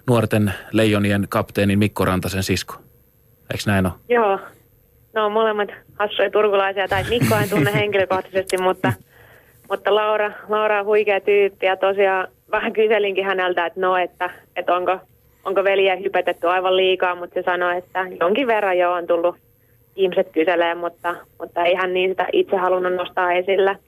nuorten 0.06 0.52
leijonien 0.72 1.26
kapteenin 1.28 1.78
Mikko 1.78 2.04
Rantasen 2.04 2.42
sisko. 2.42 2.74
Eikö 3.52 3.62
näin 3.66 3.86
ole? 3.86 3.94
Joo. 4.08 4.38
No 5.14 5.30
molemmat 5.30 5.68
hassuja 5.98 6.30
turkulaisia, 6.30 6.88
tai 6.88 7.04
Mikko 7.08 7.34
en 7.34 7.50
tunne 7.50 7.74
henkilökohtaisesti, 7.74 8.58
mutta, 8.58 8.92
mutta 9.70 9.94
Laura, 9.94 10.32
Laura 10.48 10.80
on 10.80 10.86
huikea 10.86 11.20
tyyppi 11.20 11.66
ja 11.66 11.76
tosiaan 11.76 12.28
vähän 12.50 12.72
kyselinkin 12.72 13.24
häneltä, 13.24 13.66
että 13.66 13.80
no, 13.80 13.96
että, 13.96 14.30
että 14.56 14.76
onko, 14.76 14.98
onko 15.44 15.64
veliä 15.64 15.96
hypetetty 15.96 16.48
aivan 16.48 16.76
liikaa, 16.76 17.14
mutta 17.14 17.34
se 17.34 17.42
sanoi, 17.42 17.78
että 17.78 18.06
jonkin 18.20 18.46
verran 18.46 18.78
jo 18.78 18.92
on 18.92 19.06
tullut 19.06 19.36
ihmiset 19.96 20.32
kyselee, 20.32 20.74
mutta, 20.74 21.14
mutta 21.38 21.64
ei 21.64 21.74
hän 21.74 21.94
niin 21.94 22.10
sitä 22.10 22.26
itse 22.32 22.56
halunnut 22.56 22.94
nostaa 22.94 23.32
esille. 23.32 23.78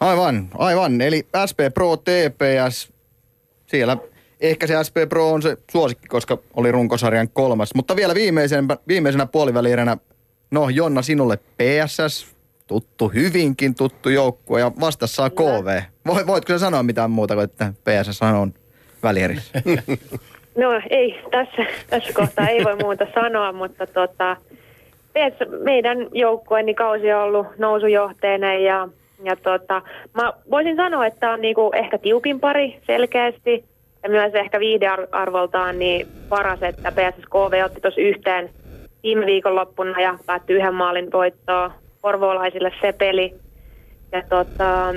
Aivan, 0.00 0.48
aivan. 0.58 1.00
Eli 1.00 1.22
SP 1.50 1.58
Pro 1.74 1.96
TPS, 1.96 2.92
siellä 3.66 3.96
ehkä 4.40 4.66
se 4.66 4.84
SP 4.86 4.96
Pro 5.08 5.30
on 5.30 5.42
se 5.42 5.56
suosikki, 5.70 6.08
koska 6.08 6.38
oli 6.54 6.72
runkosarjan 6.72 7.28
kolmas. 7.28 7.74
Mutta 7.74 7.96
vielä 7.96 8.14
viimeisenä, 8.14 8.76
viimeisenä 8.88 9.26
puolivälieränä, 9.26 9.96
no 10.50 10.68
Jonna, 10.68 11.02
sinulle 11.02 11.36
PSS, 11.36 12.34
tuttu, 12.66 13.08
hyvinkin 13.08 13.74
tuttu 13.74 14.08
joukkue 14.08 14.60
ja 14.60 14.72
vastassa 14.80 15.24
on 15.24 15.30
KV. 15.32 15.80
Voitko 16.26 16.52
sä 16.52 16.58
sanoa 16.58 16.82
mitään 16.82 17.10
muuta 17.10 17.34
kuin, 17.34 17.44
että 17.44 17.72
PSS 17.84 18.22
on 18.22 18.54
välierissä? 19.04 19.62
No 20.56 20.80
ei, 20.90 21.20
tässä, 21.30 21.66
tässä 21.90 22.12
kohtaa 22.12 22.48
ei 22.48 22.64
voi 22.64 22.76
muuta 22.76 23.06
sanoa, 23.14 23.52
mutta 23.52 23.86
tota, 23.86 24.36
meidän 25.62 25.98
joukkueeni 26.12 26.74
kausi 26.74 27.12
on 27.12 27.22
ollut 27.22 27.46
nousujohteinen 27.58 28.64
ja, 28.64 28.88
ja 29.22 29.36
tota, 29.36 29.82
mä 30.14 30.32
voisin 30.50 30.76
sanoa, 30.76 31.06
että 31.06 31.30
on 31.30 31.40
niinku 31.40 31.70
ehkä 31.74 31.98
tiukin 31.98 32.40
pari 32.40 32.80
selkeästi 32.86 33.64
ja 34.02 34.10
myös 34.10 34.34
ehkä 34.34 34.60
viihdearvoltaan 34.60 35.78
niin 35.78 36.06
paras, 36.28 36.62
että 36.62 36.92
PSSKV 36.92 37.62
otti 37.64 37.80
tuossa 37.80 38.00
yhteen 38.00 38.50
viime 39.02 39.26
viikonloppuna 39.26 40.00
ja 40.00 40.18
päättyi 40.26 40.56
yhden 40.56 40.74
maalin 40.74 41.12
voittoon 41.12 41.70
porvoolaisille 42.00 42.72
se 42.80 42.92
peli. 42.92 43.34
Ja 44.14 44.22
tota, 44.28 44.94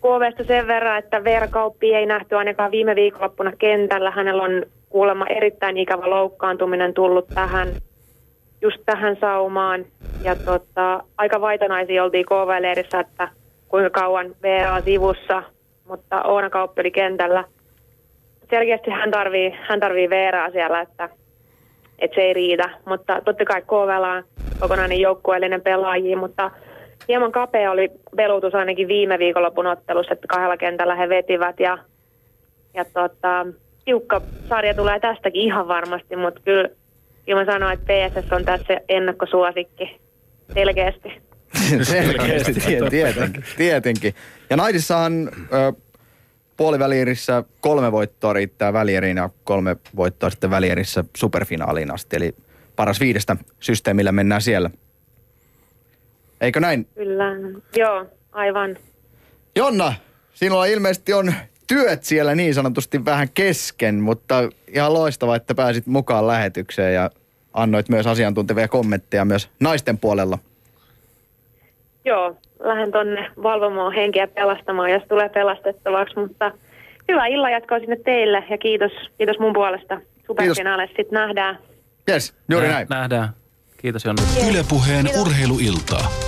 KVstä 0.00 0.44
sen 0.44 0.66
verran, 0.66 0.98
että 0.98 1.24
Veera 1.24 1.48
Kauppi 1.48 1.94
ei 1.94 2.06
nähty 2.06 2.36
ainakaan 2.36 2.70
viime 2.70 2.94
viikonloppuna 2.94 3.52
kentällä. 3.58 4.10
Hänellä 4.10 4.42
on 4.42 4.62
kuulemma 4.88 5.26
erittäin 5.26 5.76
ikävä 5.76 6.10
loukkaantuminen 6.10 6.94
tullut 6.94 7.28
tähän, 7.34 7.68
just 8.62 8.76
tähän 8.86 9.16
saumaan. 9.20 9.84
Ja 10.24 10.36
tota, 10.36 11.02
aika 11.18 11.40
vaitonaisia 11.40 12.04
oltiin 12.04 12.26
KV-leirissä, 12.26 13.00
että 13.00 13.28
kuinka 13.68 13.90
kauan 13.90 14.26
on 14.76 14.82
sivussa, 14.84 15.42
mutta 15.88 16.22
Oona 16.22 16.50
Kauppi 16.50 16.80
oli 16.80 16.90
kentällä. 16.90 17.44
Selkeästi 18.50 18.90
hän 18.90 19.10
tarvii, 19.10 19.58
hän 19.68 19.80
tarvii 19.80 20.10
Veeraa 20.10 20.50
siellä, 20.50 20.80
että, 20.80 21.08
että 21.98 22.14
se 22.14 22.20
ei 22.20 22.32
riitä. 22.32 22.70
Mutta 22.86 23.20
totta 23.24 23.44
kai 23.44 23.62
KVlla 23.62 24.12
on 24.12 24.24
kokonainen 24.60 25.00
joukkueellinen 25.00 25.60
pelaajia, 25.60 26.16
mutta 26.16 26.50
hieman 27.08 27.32
kapea 27.32 27.70
oli 27.70 27.90
pelutus 28.16 28.54
ainakin 28.54 28.88
viime 28.88 29.18
viikonlopun 29.18 29.66
ottelussa, 29.66 30.12
että 30.12 30.26
kahdella 30.28 30.56
kentällä 30.56 30.94
he 30.94 31.08
vetivät 31.08 31.60
ja, 31.60 31.78
ja 32.74 32.84
tota, 32.84 33.46
tiukka 33.84 34.20
sarja 34.48 34.74
tulee 34.74 35.00
tästäkin 35.00 35.42
ihan 35.42 35.68
varmasti, 35.68 36.16
mutta 36.16 36.40
kyllä, 36.44 36.68
kyllä 37.26 37.44
mä 37.44 37.52
sanoin, 37.52 37.72
että 37.72 37.92
PSS 37.92 38.32
on 38.32 38.44
tässä 38.44 38.80
ennakkosuosikki 38.88 40.00
selkeästi. 40.54 41.08
Selkeästi, 41.82 42.54
tietenkin, 42.90 43.44
tietenkin. 43.56 44.14
Ja 44.50 44.56
naisissahan 44.56 45.30
ö, 45.52 45.72
puolivälierissä 46.56 47.44
kolme 47.60 47.92
voittoa 47.92 48.32
riittää 48.32 48.72
välieriin 48.72 49.16
ja 49.16 49.30
kolme 49.44 49.76
voittoa 49.96 50.30
sitten 50.30 50.50
välierissä 50.50 51.04
superfinaaliin 51.16 51.94
asti. 51.94 52.16
Eli 52.16 52.34
paras 52.76 53.00
viidestä 53.00 53.36
systeemillä 53.60 54.12
mennään 54.12 54.42
siellä. 54.42 54.70
Eikö 56.40 56.60
näin? 56.60 56.86
Kyllä, 56.94 57.24
joo, 57.76 58.06
aivan. 58.32 58.76
Jonna, 59.56 59.94
sinulla 60.34 60.64
ilmeisesti 60.64 61.12
on 61.12 61.34
työt 61.66 62.04
siellä 62.04 62.34
niin 62.34 62.54
sanotusti 62.54 63.04
vähän 63.04 63.28
kesken, 63.34 63.94
mutta 63.94 64.34
ihan 64.68 64.94
loistava, 64.94 65.36
että 65.36 65.54
pääsit 65.54 65.86
mukaan 65.86 66.26
lähetykseen 66.26 66.94
ja 66.94 67.10
annoit 67.52 67.88
myös 67.88 68.06
asiantuntevia 68.06 68.68
kommentteja 68.68 69.24
myös 69.24 69.50
naisten 69.60 69.98
puolella. 69.98 70.38
Joo, 72.04 72.36
lähden 72.60 72.92
tonne 72.92 73.30
valvomaan 73.42 73.92
henkeä 73.92 74.26
pelastamaan, 74.26 74.90
jos 74.90 75.02
tulee 75.08 75.28
pelastettavaksi, 75.28 76.18
mutta 76.18 76.52
hyvää 77.08 77.26
illan 77.26 77.52
jatkoa 77.52 77.78
sinne 77.78 77.96
teille 77.96 78.44
ja 78.50 78.58
kiitos, 78.58 78.92
kiitos 79.18 79.38
mun 79.38 79.52
puolesta. 79.52 80.00
Superfinaaleissa 80.26 80.96
sitten 80.96 81.20
nähdään. 81.20 81.58
Yes, 82.10 82.34
juuri 82.50 82.68
näin. 82.68 82.86
Nähdään. 82.90 83.28
Kiitos 83.76 84.04
Jonna. 84.04 84.22
Ylepuheen 84.50 85.06
urheiluiltaa. 85.20 86.27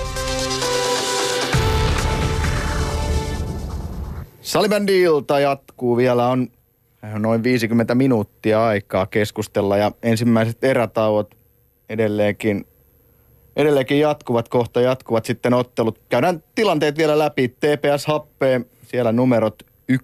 Salibändi-ilta 4.50 5.40
jatkuu. 5.40 5.96
Vielä 5.96 6.26
on 6.26 6.48
noin 7.18 7.42
50 7.42 7.94
minuuttia 7.94 8.66
aikaa 8.66 9.06
keskustella 9.06 9.76
ja 9.76 9.92
ensimmäiset 10.02 10.64
erätauot 10.64 11.34
edelleenkin, 11.88 12.66
edelleenkin 13.56 14.00
jatkuvat, 14.00 14.48
kohta 14.48 14.80
jatkuvat 14.80 15.24
sitten 15.24 15.54
ottelut. 15.54 16.00
Käydään 16.08 16.42
tilanteet 16.54 16.98
vielä 16.98 17.18
läpi. 17.18 17.48
TPS 17.48 18.06
Happee, 18.06 18.60
siellä 18.86 19.12
numerot 19.12 19.62
1-2, 19.92 19.96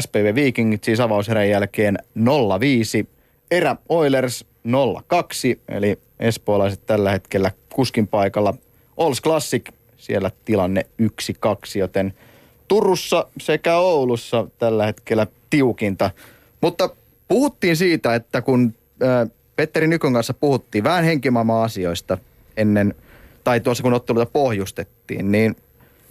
SPV 0.00 0.34
Vikingit 0.34 0.84
siis 0.84 1.00
avauserän 1.00 1.48
jälkeen 1.48 1.98
0-5, 2.18 3.06
Erä 3.50 3.76
Oilers 3.88 4.46
0-2, 4.68 4.72
eli 5.68 5.98
espoolaiset 6.20 6.86
tällä 6.86 7.10
hetkellä 7.10 7.50
kuskin 7.74 8.08
paikalla. 8.08 8.54
Ols 8.96 9.22
Classic, 9.22 9.68
siellä 9.96 10.30
tilanne 10.44 10.86
1-2, 11.02 11.06
joten 11.78 12.14
Turussa 12.72 13.26
sekä 13.40 13.76
Oulussa 13.76 14.46
tällä 14.58 14.86
hetkellä 14.86 15.26
tiukinta. 15.50 16.10
Mutta 16.60 16.90
puhuttiin 17.28 17.76
siitä, 17.76 18.14
että 18.14 18.42
kun 18.42 18.74
Petteri 19.56 19.86
Nykon 19.86 20.12
kanssa 20.12 20.34
puhuttiin 20.34 20.84
vähän 20.84 21.04
henkimaailman 21.04 21.62
asioista 21.62 22.18
ennen, 22.56 22.94
tai 23.44 23.60
tuossa 23.60 23.82
kun 23.82 23.92
otteluita 23.92 24.30
pohjustettiin, 24.32 25.32
niin 25.32 25.56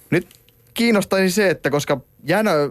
nyt 0.10 0.28
kiinnostaisi 0.74 1.36
se, 1.36 1.50
että 1.50 1.70
koska 1.70 2.02
Jänö, 2.24 2.70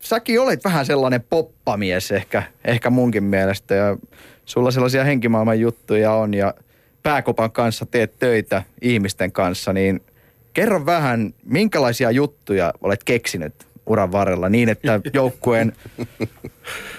säkin 0.00 0.40
olet 0.40 0.64
vähän 0.64 0.86
sellainen 0.86 1.24
poppamies 1.30 2.10
ehkä, 2.10 2.42
ehkä 2.64 2.90
munkin 2.90 3.24
mielestä 3.24 3.74
ja 3.74 3.96
sulla 4.44 4.70
sellaisia 4.70 5.04
henkimaailman 5.04 5.60
juttuja 5.60 6.12
on 6.12 6.34
ja 6.34 6.54
pääkopan 7.02 7.52
kanssa 7.52 7.86
teet 7.86 8.18
töitä 8.18 8.62
ihmisten 8.82 9.32
kanssa, 9.32 9.72
niin 9.72 10.00
kerro 10.52 10.86
vähän, 10.86 11.34
minkälaisia 11.44 12.10
juttuja 12.10 12.72
olet 12.82 13.04
keksinyt 13.04 13.54
uran 13.86 14.12
varrella 14.12 14.48
niin, 14.48 14.68
että 14.68 15.00
joukkueen 15.14 15.72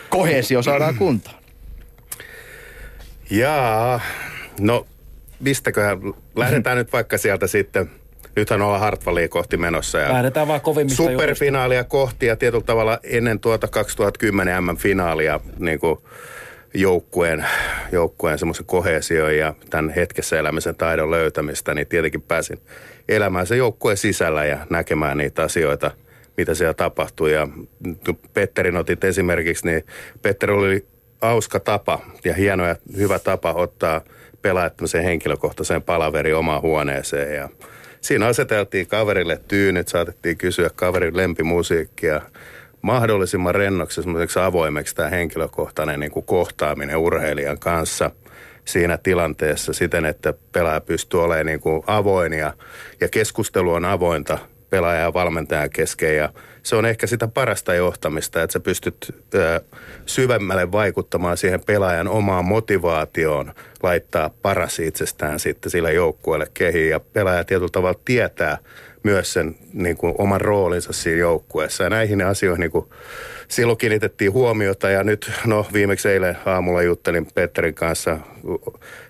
kohesio 0.09 0.61
saadaan 0.61 0.95
kuntoon? 0.95 1.35
Jaa, 3.29 4.01
no 4.59 4.87
mistäköhän, 5.39 5.99
lähdetään 6.35 6.77
nyt 6.77 6.93
vaikka 6.93 7.17
sieltä 7.17 7.47
sitten, 7.47 7.89
nythän 8.35 8.61
ollaan 8.61 8.81
Hartwallia 8.81 9.29
kohti 9.29 9.57
menossa. 9.57 9.99
Ja 9.99 10.13
Lähdetään 10.13 10.47
vaan 10.47 10.61
kovimmista 10.61 11.03
Superfinaalia 11.03 11.83
kohti 11.83 12.25
ja 12.25 12.35
tietyllä 12.35 12.63
tavalla 12.63 12.99
ennen 13.03 13.39
tuota 13.39 13.67
2010 13.67 14.63
M-finaalia 14.63 15.39
niin 15.59 15.79
kuin 15.79 15.99
joukkueen, 16.73 17.45
joukkueen 17.91 18.39
semmoisen 18.39 18.65
kohesion 18.65 19.37
ja 19.37 19.53
tämän 19.69 19.89
hetkessä 19.89 20.39
elämisen 20.39 20.75
taidon 20.75 21.11
löytämistä, 21.11 21.73
niin 21.73 21.87
tietenkin 21.87 22.21
pääsin 22.21 22.59
elämään 23.15 23.47
se 23.47 23.55
joukkueen 23.55 23.97
sisällä 23.97 24.45
ja 24.45 24.57
näkemään 24.69 25.17
niitä 25.17 25.43
asioita, 25.43 25.91
mitä 26.37 26.55
siellä 26.55 26.73
tapahtui. 26.73 27.33
Ja 27.33 27.47
Petterin 28.33 28.77
otit 28.77 29.03
esimerkiksi, 29.03 29.65
niin 29.65 29.85
Petteri 30.21 30.53
oli 30.53 30.85
hauska 31.21 31.59
tapa 31.59 31.99
ja 32.25 32.33
hieno 32.33 32.67
ja 32.67 32.75
hyvä 32.97 33.19
tapa 33.19 33.53
ottaa 33.53 34.01
pelaajat 34.41 34.73
henkilökohtaiseen 35.03 35.81
palaveri 35.81 36.33
omaan 36.33 36.61
huoneeseen 36.61 37.35
ja 37.35 37.49
siinä 38.01 38.25
aseteltiin 38.27 38.87
kaverille 38.87 39.41
tyynyt, 39.47 39.87
saatettiin 39.87 40.37
kysyä 40.37 40.69
kaverin 40.75 41.17
lempimusiikkia 41.17 42.21
mahdollisimman 42.81 43.55
rennoksi, 43.55 44.01
avoimeksi 44.45 44.95
tämä 44.95 45.09
henkilökohtainen 45.09 45.99
niin 45.99 46.11
kuin 46.11 46.25
kohtaaminen 46.25 46.97
urheilijan 46.97 47.59
kanssa 47.59 48.11
siinä 48.65 48.97
tilanteessa 48.97 49.73
siten, 49.73 50.05
että 50.05 50.33
pelaaja 50.51 50.81
pystyy 50.81 51.23
olemaan 51.23 51.45
niin 51.45 51.59
kuin 51.59 51.83
avoin 51.87 52.33
ja, 52.33 52.53
ja 53.01 53.09
keskustelu 53.09 53.73
on 53.73 53.85
avointa 53.85 54.37
pelaajan 54.69 55.03
ja 55.03 55.13
valmentajan 55.13 55.69
kesken. 55.69 56.17
Ja 56.17 56.29
se 56.63 56.75
on 56.75 56.85
ehkä 56.85 57.07
sitä 57.07 57.27
parasta 57.27 57.73
johtamista, 57.73 58.43
että 58.43 58.53
sä 58.53 58.59
pystyt 58.59 59.15
ö, 59.35 59.61
syvemmälle 60.05 60.71
vaikuttamaan 60.71 61.37
siihen 61.37 61.61
pelaajan 61.65 62.07
omaan 62.07 62.45
motivaatioon, 62.45 63.53
laittaa 63.83 64.29
paras 64.41 64.79
itsestään 64.79 65.39
sitten 65.39 65.71
sillä 65.71 65.91
joukkueelle 65.91 66.47
kehiin. 66.53 66.89
Ja 66.89 66.99
pelaaja 66.99 67.43
tietyllä 67.43 67.71
tavalla 67.71 67.99
tietää 68.05 68.57
myös 69.03 69.33
sen 69.33 69.55
niin 69.73 69.97
kuin, 69.97 70.15
oman 70.17 70.41
roolinsa 70.41 70.93
siinä 70.93 71.19
joukkueessa. 71.19 71.83
Ja 71.83 71.89
näihin 71.89 72.21
asioihin 72.21 72.59
niin 72.59 72.71
kuin, 72.71 72.85
silloin 73.47 73.77
kiinnitettiin 73.77 74.33
huomiota 74.33 74.89
ja 74.89 75.03
nyt, 75.03 75.31
no 75.45 75.65
viimeksi 75.73 76.09
eilen 76.09 76.37
aamulla 76.45 76.81
juttelin 76.81 77.27
Petterin 77.33 77.73
kanssa 77.73 78.17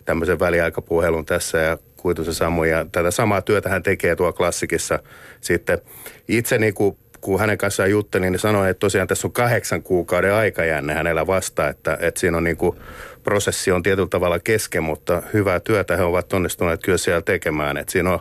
tämmöisen 0.05 0.39
väliaikapuhelun 0.39 1.25
tässä 1.25 1.57
ja 1.57 1.77
Kuitusen 1.97 2.33
Samu 2.33 2.63
ja 2.63 2.85
tätä 2.91 3.11
samaa 3.11 3.41
työtä 3.41 3.69
hän 3.69 3.83
tekee 3.83 4.15
tuo 4.15 4.33
klassikissa 4.33 4.99
sitten 5.41 5.81
itse 6.27 6.57
niin 6.57 6.73
kuin 6.73 6.97
kun 7.21 7.39
hänen 7.39 7.57
kanssaan 7.57 7.91
juttelin, 7.91 8.31
niin 8.31 8.39
sanoin, 8.39 8.69
että 8.69 8.79
tosiaan 8.79 9.07
tässä 9.07 9.27
on 9.27 9.31
kahdeksan 9.31 9.83
kuukauden 9.83 10.33
aikajänne 10.33 10.93
hänellä 10.93 11.27
vasta, 11.27 11.67
että, 11.67 11.97
että 12.01 12.19
siinä 12.19 12.37
on 12.37 12.43
niin 12.43 12.57
kuin, 12.57 12.77
prosessi 13.23 13.71
on 13.71 13.83
tietyllä 13.83 14.07
tavalla 14.09 14.39
kesken, 14.39 14.83
mutta 14.83 15.23
hyvää 15.33 15.59
työtä 15.59 15.97
he 15.97 16.03
ovat 16.03 16.33
onnistuneet 16.33 16.81
kyllä 16.83 16.97
siellä 16.97 17.21
tekemään. 17.21 17.77
Että 17.77 17.91
siinä 17.91 18.13
on, 18.13 18.19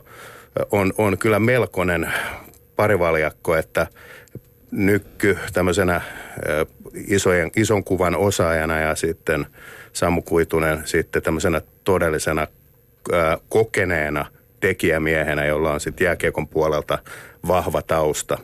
on, 0.71 0.93
on 0.99 1.19
kyllä 1.19 1.39
melkoinen 1.39 2.13
parivaljakko, 2.77 3.57
että 3.57 3.87
Nykky 4.71 5.39
tämmöisenä 5.53 6.01
isojen, 6.95 7.51
ison 7.57 7.85
kuvan 7.85 8.17
osaajana 8.17 8.81
ja 8.81 8.95
sitten 8.95 9.47
Samu 9.93 10.23
Kuitunen 10.23 10.83
sitten 10.85 11.23
tämmöisenä 11.23 11.63
todellisena 11.85 12.47
kokeneena 13.49 14.27
tekijämiehenä, 14.61 15.45
jolla 15.45 15.73
on 15.73 15.81
sitten 15.81 16.05
jääkiekon 16.05 16.49
puolelta 16.49 16.99
vahva 17.49 17.83
tausta 17.83 18.39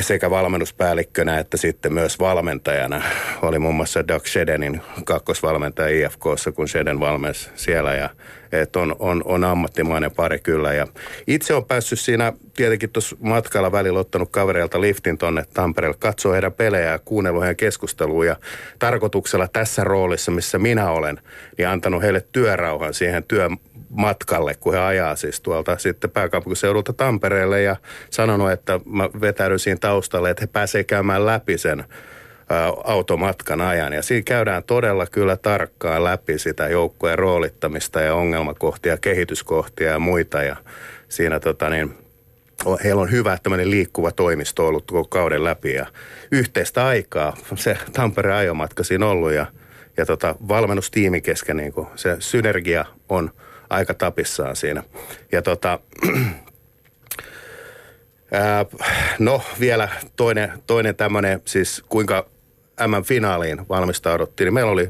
sekä 0.00 0.30
valmennuspäällikkönä 0.30 1.38
että 1.38 1.56
sitten 1.56 1.92
myös 1.92 2.18
valmentajana. 2.18 3.02
Oli 3.42 3.58
muun 3.58 3.74
muassa 3.74 4.08
Doug 4.08 4.26
Shedenin 4.26 4.80
kakkosvalmentaja 5.04 6.06
IFKssa, 6.06 6.52
kun 6.52 6.68
Sheden 6.68 7.00
valmensi 7.00 7.50
siellä. 7.54 7.94
Ja, 7.94 8.10
et 8.52 8.76
on, 8.76 8.96
on, 8.98 9.22
on, 9.24 9.44
ammattimainen 9.44 10.10
pari 10.10 10.38
kyllä. 10.38 10.74
Ja 10.74 10.86
itse 11.26 11.54
on 11.54 11.64
päässyt 11.64 12.00
siinä 12.00 12.32
tietenkin 12.56 12.90
tuossa 12.90 13.16
matkalla 13.20 13.72
välillä 13.72 14.00
ottanut 14.00 14.28
kavereilta 14.30 14.80
liftin 14.80 15.18
tonne 15.18 15.44
Tampereelle, 15.54 15.96
katsoo 15.98 16.32
heidän 16.32 16.52
pelejä 16.52 16.90
ja 16.90 16.98
kuunnellut 16.98 17.42
heidän 17.42 17.56
keskustelua. 17.56 18.24
Ja 18.24 18.36
tarkoituksella 18.78 19.48
tässä 19.48 19.84
roolissa, 19.84 20.30
missä 20.30 20.58
minä 20.58 20.90
olen, 20.90 21.20
niin 21.58 21.68
antanut 21.68 22.02
heille 22.02 22.24
työrauhan 22.32 22.94
siihen 22.94 23.24
työn 23.24 23.56
matkalle, 23.90 24.54
kun 24.54 24.74
he 24.74 24.78
ajaa 24.78 25.16
siis 25.16 25.40
tuolta 25.40 25.78
sitten 25.78 26.10
pääkaupunkiseudulta 26.10 26.92
Tampereelle 26.92 27.62
ja 27.62 27.76
sanonut, 28.10 28.50
että 28.50 28.80
mä 28.84 29.08
vetäydyn 29.20 29.58
siinä 29.58 29.78
taustalle, 29.80 30.30
että 30.30 30.42
he 30.42 30.46
pääsevät 30.46 30.86
käymään 30.86 31.26
läpi 31.26 31.58
sen 31.58 31.84
automatkan 32.84 33.60
ajan. 33.60 33.92
Ja 33.92 34.02
siinä 34.02 34.22
käydään 34.22 34.64
todella 34.64 35.06
kyllä 35.06 35.36
tarkkaan 35.36 36.04
läpi 36.04 36.38
sitä 36.38 36.68
joukkojen 36.68 37.18
roolittamista 37.18 38.00
ja 38.00 38.14
ongelmakohtia, 38.14 38.96
kehityskohtia 38.96 39.90
ja 39.90 39.98
muita. 39.98 40.42
Ja 40.42 40.56
siinä 41.08 41.40
tota 41.40 41.70
niin, 41.70 41.94
heillä 42.84 43.02
on 43.02 43.10
hyvä 43.10 43.38
tämmöinen 43.42 43.70
liikkuva 43.70 44.12
toimisto 44.12 44.66
ollut 44.66 44.86
koko 44.86 45.08
kauden 45.08 45.44
läpi 45.44 45.74
ja 45.74 45.86
yhteistä 46.32 46.86
aikaa 46.86 47.36
se 47.54 47.78
Tampereen 47.92 48.36
ajomatka 48.36 48.84
siinä 48.84 49.06
ollut 49.06 49.32
ja, 49.32 49.46
ja 49.96 50.06
tota, 50.06 50.34
valmennustiimin 50.48 51.22
kesken 51.22 51.56
niin 51.56 51.72
se 51.96 52.16
synergia 52.18 52.84
on– 53.08 53.30
aika 53.70 53.94
tapissaan 53.94 54.56
siinä. 54.56 54.82
Ja 55.32 55.42
tota, 55.42 55.78
ää, 58.32 58.66
no 59.18 59.42
vielä 59.60 59.88
toinen, 60.16 60.52
toinen 60.66 60.96
tämmöinen, 60.96 61.42
siis 61.44 61.84
kuinka 61.88 62.26
M-finaaliin 62.86 63.68
valmistauduttiin, 63.68 64.46
niin 64.46 64.54
meillä 64.54 64.72
oli 64.72 64.88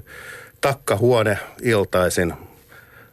takkahuone 0.61 1.39
iltaisin. 1.63 2.35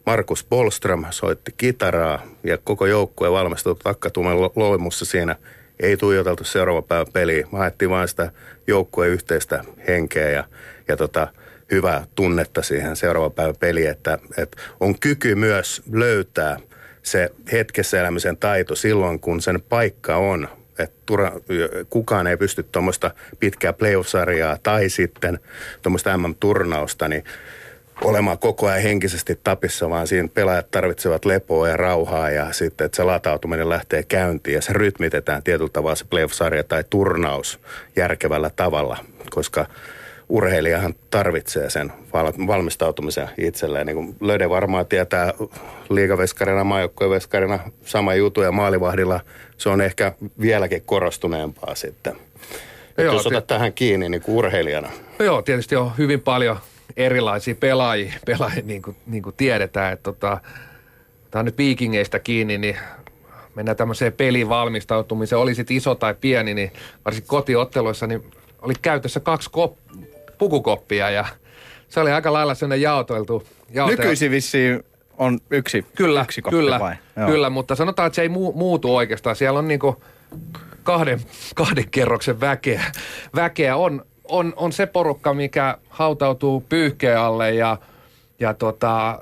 Markus 0.05 0.45
Bolström 0.49 1.05
soitti 1.09 1.53
kitaraa 1.57 2.21
ja 2.43 2.57
koko 2.57 2.85
joukkue 2.85 3.31
valmistautui 3.31 3.83
takkatumen 3.83 4.37
loimussa 4.55 5.05
siinä. 5.05 5.35
Ei 5.79 5.97
tuijoteltu 5.97 6.43
seuraava 6.43 6.81
päivä 6.81 7.05
peliä. 7.13 7.47
Mä 7.51 7.57
haettiin 7.59 7.89
vain 7.89 8.07
sitä 8.07 8.31
joukkueen 8.67 9.11
yhteistä 9.11 9.63
henkeä 9.87 10.29
ja, 10.29 10.43
ja 10.87 10.97
tota, 10.97 11.27
hyvää 11.71 12.07
tunnetta 12.15 12.61
siihen 12.61 12.95
seuraavan 12.95 13.31
päivän 13.31 13.55
peliin, 13.59 13.89
että, 13.89 14.17
että 14.37 14.61
on 14.79 14.99
kyky 14.99 15.35
myös 15.35 15.81
löytää 15.91 16.57
se 17.03 17.31
hetkessä 17.51 17.99
elämisen 17.99 18.37
taito 18.37 18.75
silloin, 18.75 19.19
kun 19.19 19.41
sen 19.41 19.61
paikka 19.61 20.15
on. 20.15 20.47
Että 20.79 21.01
kukaan 21.89 22.27
ei 22.27 22.37
pysty 22.37 22.63
tuommoista 22.63 23.11
pitkää 23.39 23.73
playoff-sarjaa 23.73 24.57
tai 24.63 24.89
sitten 24.89 25.39
tuommoista 25.81 26.17
MM-turnausta, 26.17 27.07
niin 27.07 27.23
olemaan 28.01 28.39
koko 28.39 28.67
ajan 28.67 28.81
henkisesti 28.81 29.39
tapissa, 29.43 29.89
vaan 29.89 30.07
siinä 30.07 30.27
pelaajat 30.33 30.71
tarvitsevat 30.71 31.25
lepoa 31.25 31.69
ja 31.69 31.77
rauhaa 31.77 32.29
ja 32.29 32.53
sitten, 32.53 32.85
että 32.85 32.95
se 32.95 33.03
latautuminen 33.03 33.69
lähtee 33.69 34.03
käyntiin 34.03 34.55
ja 34.55 34.61
se 34.61 34.73
rytmitetään 34.73 35.43
tietyllä 35.43 35.69
tavalla 35.73 35.95
se 35.95 36.05
playoff-sarja 36.05 36.63
tai 36.63 36.83
turnaus 36.89 37.59
järkevällä 37.95 38.51
tavalla, 38.55 38.97
koska 39.29 39.65
urheilijahan 40.29 40.93
tarvitsee 41.09 41.69
sen 41.69 41.93
valmistautumisen 42.47 43.29
itselleen. 43.37 43.87
Niin 43.87 43.95
kuin 43.95 44.15
Löde 44.21 44.49
varmaan 44.49 44.85
tietää 44.85 45.33
liigaveskarina, 45.89 46.63
maajoukkojen 46.63 47.11
veskarina 47.11 47.59
sama 47.85 48.15
jutu 48.15 48.41
ja 48.41 48.51
maalivahdilla 48.51 49.19
se 49.57 49.69
on 49.69 49.81
ehkä 49.81 50.11
vieläkin 50.41 50.81
korostuneempaa 50.85 51.75
sitten. 51.75 52.15
Joo, 52.97 53.13
jos 53.13 53.27
otat 53.27 53.47
tähän 53.47 53.73
kiinni 53.73 54.09
niin 54.09 54.21
kuin 54.21 54.35
urheilijana. 54.35 54.89
Joo, 55.19 55.41
tietysti 55.41 55.75
on 55.75 55.91
hyvin 55.97 56.21
paljon 56.21 56.57
erilaisia 56.97 57.55
pelaajia, 57.55 58.13
pelaajia 58.25 58.63
niin, 58.65 58.81
kuin, 58.81 58.97
niin 59.05 59.23
kuin 59.23 59.35
tiedetään. 59.35 59.93
Että 59.93 60.03
tota, 60.03 60.37
tämä 61.31 61.39
on 61.39 61.45
nyt 61.45 61.57
viikingeistä 61.57 62.19
kiinni, 62.19 62.57
niin 62.57 62.77
mennään 63.55 63.77
tämmöiseen 63.77 64.13
peliin 64.13 64.49
valmistautumiseen. 64.49 65.39
Oli 65.39 65.55
sitten 65.55 65.77
iso 65.77 65.95
tai 65.95 66.15
pieni, 66.21 66.53
niin 66.53 66.71
varsinkin 67.05 67.27
kotiotteluissa, 67.27 68.07
niin 68.07 68.31
oli 68.61 68.73
käytössä 68.81 69.19
kaksi 69.19 69.49
kop- 69.49 70.04
pukukoppia 70.37 71.09
ja 71.09 71.25
se 71.89 71.99
oli 71.99 72.11
aika 72.11 72.33
lailla 72.33 72.55
sellainen 72.55 72.81
jaoteltu. 72.81 73.43
jaoteltu. 73.73 74.01
Nykyisin 74.01 74.31
vissiin 74.31 74.83
on 75.17 75.39
yksi, 75.49 75.85
kyllä, 75.95 76.21
yksi 76.21 76.41
koppi 76.41 76.57
kyllä, 76.57 76.79
vai? 76.79 76.95
Joo. 77.17 77.27
Kyllä, 77.27 77.49
mutta 77.49 77.75
sanotaan, 77.75 78.07
että 78.07 78.15
se 78.15 78.21
ei 78.21 78.29
muutu 78.29 78.95
oikeastaan. 78.95 79.35
Siellä 79.35 79.59
on 79.59 79.67
niinku 79.67 80.03
kahden, 80.83 81.19
kahden 81.55 81.89
kerroksen 81.91 82.41
väkeä. 82.41 82.83
väkeä. 83.35 83.75
On, 83.75 84.05
on, 84.27 84.53
on 84.55 84.71
se 84.71 84.85
porukka, 84.85 85.33
mikä 85.33 85.77
hautautuu 85.89 86.63
pyyhkeen 86.69 87.19
alle 87.19 87.53
ja, 87.53 87.77
ja 88.39 88.53
tota, 88.53 89.19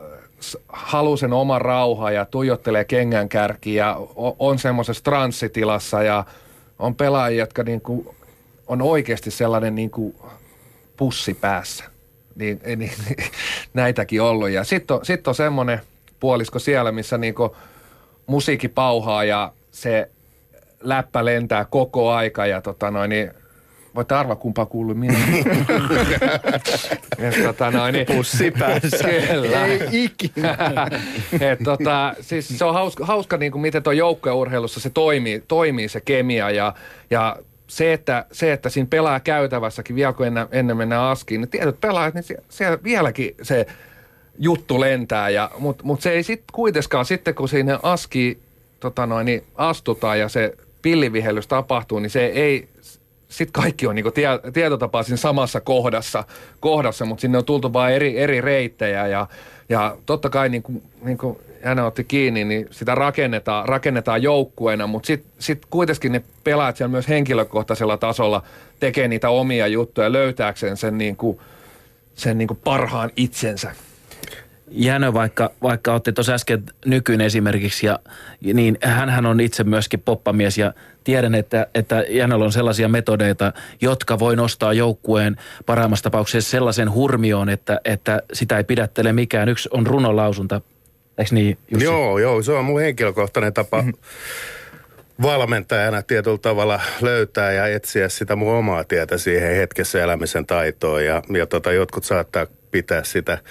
haluaa 0.68 1.18
sen 1.18 1.34
oman 1.34 1.62
rauha 1.62 2.12
ja 2.12 2.26
tuijottelee 2.26 2.86
kengän 2.86 3.30
kärkiä 3.30 3.86
ja 3.86 3.96
on, 4.16 4.36
on 4.40 4.60
semmoisessa 4.60 5.04
transsitilassa 5.04 6.04
ja 6.04 6.24
on 6.80 6.96
pelaajia, 6.96 7.40
jotka 7.40 7.64
niinku 7.64 8.16
on 8.68 8.82
oikeasti 8.82 9.32
sellainen 9.32 9.76
niinku 9.76 10.16
pussi 10.98 11.34
päässä. 11.34 11.84
Niin, 12.36 12.62
niin, 12.66 12.80
niin 12.80 12.94
näitäkin 13.74 14.22
ollut. 14.22 14.50
Ja 14.50 14.64
sitten 14.64 14.98
on, 14.98 15.06
sit 15.06 15.28
on 15.28 15.36
semmoinen 15.36 15.82
puolisko 16.20 16.60
siellä, 16.60 16.92
missä 16.92 17.18
niinku 17.18 17.56
musiikki 18.28 18.68
pauhaa 18.68 19.24
ja 19.24 19.54
se 19.72 20.10
läppä 20.80 21.26
lentää 21.26 21.66
koko 21.66 22.12
aika 22.12 22.46
ja 22.46 22.62
tota 22.62 22.92
noin, 22.92 23.10
niin 23.10 23.32
Voitte 23.96 24.16
arvaa, 24.16 24.36
kumpaa 24.36 24.66
kuuluu 24.66 24.96
minä. 24.96 25.18
tota 27.48 27.72
noin, 27.72 27.94
niin, 27.94 28.06
Pussi 28.06 28.52
päässä. 28.52 29.08
Kyllä. 29.28 29.66
Ei 29.66 29.80
ikinä. 29.92 30.58
Et, 31.52 31.60
tota, 31.64 32.16
siis 32.22 32.58
se 32.58 32.66
on 32.66 32.74
hauska, 32.74 33.06
hauska 33.06 33.38
niin 33.38 33.52
kuin 33.52 33.62
miten 33.62 33.84
tuo 33.84 33.94
joukkueurheilussa 33.94 34.80
se 34.80 34.90
toimii, 34.90 35.44
toimii 35.48 35.90
se 35.90 36.02
kemia 36.02 36.50
ja, 36.50 36.74
ja 37.10 37.38
se, 37.68 37.94
että, 37.94 38.26
se, 38.32 38.54
että 38.54 38.70
siinä 38.70 38.88
pelaa 38.90 39.20
käytävässäkin, 39.20 39.96
vielä 39.96 40.14
kun 40.14 40.28
ennen, 40.28 40.48
ennen 40.52 40.78
mennään 40.78 41.04
askiin, 41.04 41.42
niin 41.42 41.50
tietyt 41.50 41.82
pelaajat, 41.82 42.14
niin 42.14 42.24
siellä, 42.24 42.44
siellä 42.50 42.78
vieläkin 42.84 43.36
se 43.42 43.66
juttu 44.40 44.80
lentää. 44.80 45.28
Mutta 45.60 45.84
mut 45.84 46.02
se 46.02 46.12
ei 46.12 46.24
sitten 46.24 46.54
kuitenkaan, 46.54 47.06
sitten 47.06 47.36
kun 47.36 47.50
siinä 47.50 47.80
aski 47.84 48.40
tota 48.80 49.06
noin, 49.06 49.26
niin 49.26 49.44
astutaan 49.56 50.20
ja 50.20 50.30
se 50.30 50.58
pillivihellys 50.82 51.48
tapahtuu, 51.48 52.00
niin 52.00 52.10
se 52.10 52.26
ei, 52.26 52.70
sitten 53.28 53.62
kaikki 53.62 53.88
on 53.88 53.96
niinku 53.96 54.12
tie, 54.12 54.28
tietotapaa 54.54 55.04
siinä 55.04 55.18
samassa 55.18 55.62
kohdassa, 55.62 56.24
kohdassa 56.60 57.06
mutta 57.06 57.22
sinne 57.22 57.38
on 57.38 57.46
tultu 57.46 57.74
vain 57.74 57.96
eri, 57.96 58.20
eri 58.20 58.42
reittejä 58.42 59.08
ja, 59.08 59.28
ja 59.70 59.98
totta 60.06 60.30
kai 60.30 60.50
niin 60.50 60.64
kuin, 60.64 60.84
niin 61.02 61.18
kuin 61.18 61.38
hän 61.64 61.80
otti 61.80 62.04
kiinni, 62.04 62.44
niin 62.44 62.68
sitä 62.72 62.96
rakennetaan, 62.96 63.68
rakennetaan 63.68 64.24
joukkueena, 64.24 64.88
mutta 64.88 65.08
sitten 65.08 65.32
sit 65.40 65.66
kuitenkin 65.70 66.12
ne 66.12 66.24
pelaajat 66.44 66.78
siellä 66.78 66.92
myös 66.92 67.08
henkilökohtaisella 67.08 67.98
tasolla 67.98 68.44
tekee 68.80 69.08
niitä 69.08 69.30
omia 69.30 69.68
juttuja 69.68 70.12
löytääkseen 70.12 70.78
sen, 70.78 70.98
niin 70.98 71.16
kuin, 71.16 71.40
sen 72.16 72.38
niin 72.38 72.48
kuin 72.48 72.60
parhaan 72.64 73.12
itsensä. 73.16 73.72
Jänö, 74.76 75.14
vaikka, 75.14 75.52
vaikka 75.62 75.94
otti 75.94 76.14
tuossa 76.14 76.34
äsken 76.34 76.64
nykyinen 76.86 77.28
esimerkiksi, 77.28 77.86
ja, 77.88 78.00
niin 78.54 78.78
hän 78.84 79.26
on 79.26 79.40
itse 79.40 79.64
myöskin 79.64 80.00
poppamies 80.00 80.58
ja 80.58 80.74
tiedän, 81.04 81.36
että, 81.36 81.68
että 81.76 82.06
Jänöllä 82.10 82.46
on 82.46 82.52
sellaisia 82.52 82.88
metodeita, 82.88 83.54
jotka 83.82 84.20
voi 84.20 84.36
nostaa 84.36 84.74
joukkueen 84.74 85.36
parhaimmassa 85.66 86.04
tapauksessa 86.04 86.52
sellaisen 86.52 86.94
hurmioon, 86.94 87.50
että, 87.50 87.80
että 87.86 88.22
sitä 88.34 88.58
ei 88.58 88.64
pidättele 88.64 89.14
mikään. 89.14 89.50
Yksi 89.50 89.70
on 89.72 89.88
runolausunta, 89.88 90.62
eikö 91.18 91.36
niin 91.36 91.58
Jussi? 91.72 91.86
Joo, 91.86 92.20
joo, 92.20 92.42
se 92.42 92.52
on 92.52 92.66
mun 92.66 92.82
henkilökohtainen 92.82 93.54
tapa 93.54 93.82
mm-hmm. 93.82 93.94
valmentajana 95.22 96.02
tietyllä 96.02 96.38
tavalla 96.38 96.80
löytää 97.02 97.52
ja 97.52 97.68
etsiä 97.68 98.10
sitä 98.10 98.36
mun 98.36 98.56
omaa 98.56 98.84
tietä 98.84 99.18
siihen 99.18 99.56
hetkessä 99.56 100.04
elämisen 100.04 100.46
taitoon 100.46 101.06
ja, 101.06 101.22
ja 101.34 101.48
tota, 101.48 101.72
jotkut 101.72 102.04
saattaa 102.04 102.48
pitää 102.72 103.04
sitä– 103.04 103.38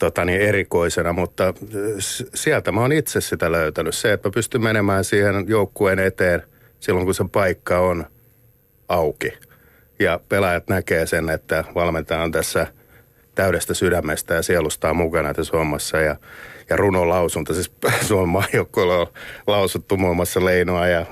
tota, 0.00 0.24
niin 0.24 0.40
erikoisena, 0.40 1.12
mutta 1.12 1.54
sieltä 2.34 2.72
mä 2.72 2.80
oon 2.80 2.92
itse 2.92 3.20
sitä 3.20 3.52
löytänyt. 3.52 3.94
Se, 3.94 4.12
että 4.12 4.28
mä 4.28 4.32
pystyn 4.32 4.62
menemään 4.62 5.04
siihen 5.04 5.44
joukkueen 5.48 5.98
eteen 5.98 6.42
silloin, 6.80 7.06
kun 7.06 7.14
sen 7.14 7.30
paikka 7.30 7.78
on 7.78 8.06
auki. 8.88 9.32
Ja 9.98 10.20
pelaajat 10.28 10.68
näkee 10.68 11.06
sen, 11.06 11.30
että 11.30 11.64
valmentaja 11.74 12.22
on 12.22 12.32
tässä 12.32 12.66
täydestä 13.40 13.74
sydämestä 13.74 14.34
ja 14.34 14.42
sielustaa 14.42 14.94
mukana 14.94 15.34
tässä 15.34 15.56
hommassa. 15.56 16.00
Ja, 16.00 16.16
ja 16.70 16.76
runolausunta, 16.76 17.54
siis 17.54 17.72
Suomen 18.08 18.28
maajoukkoilla 18.28 18.96
on 18.96 19.06
lausuttu 19.46 19.96
muun 19.96 20.16
muassa 20.16 20.44
Leinoa 20.44 20.86
ja 20.86 21.06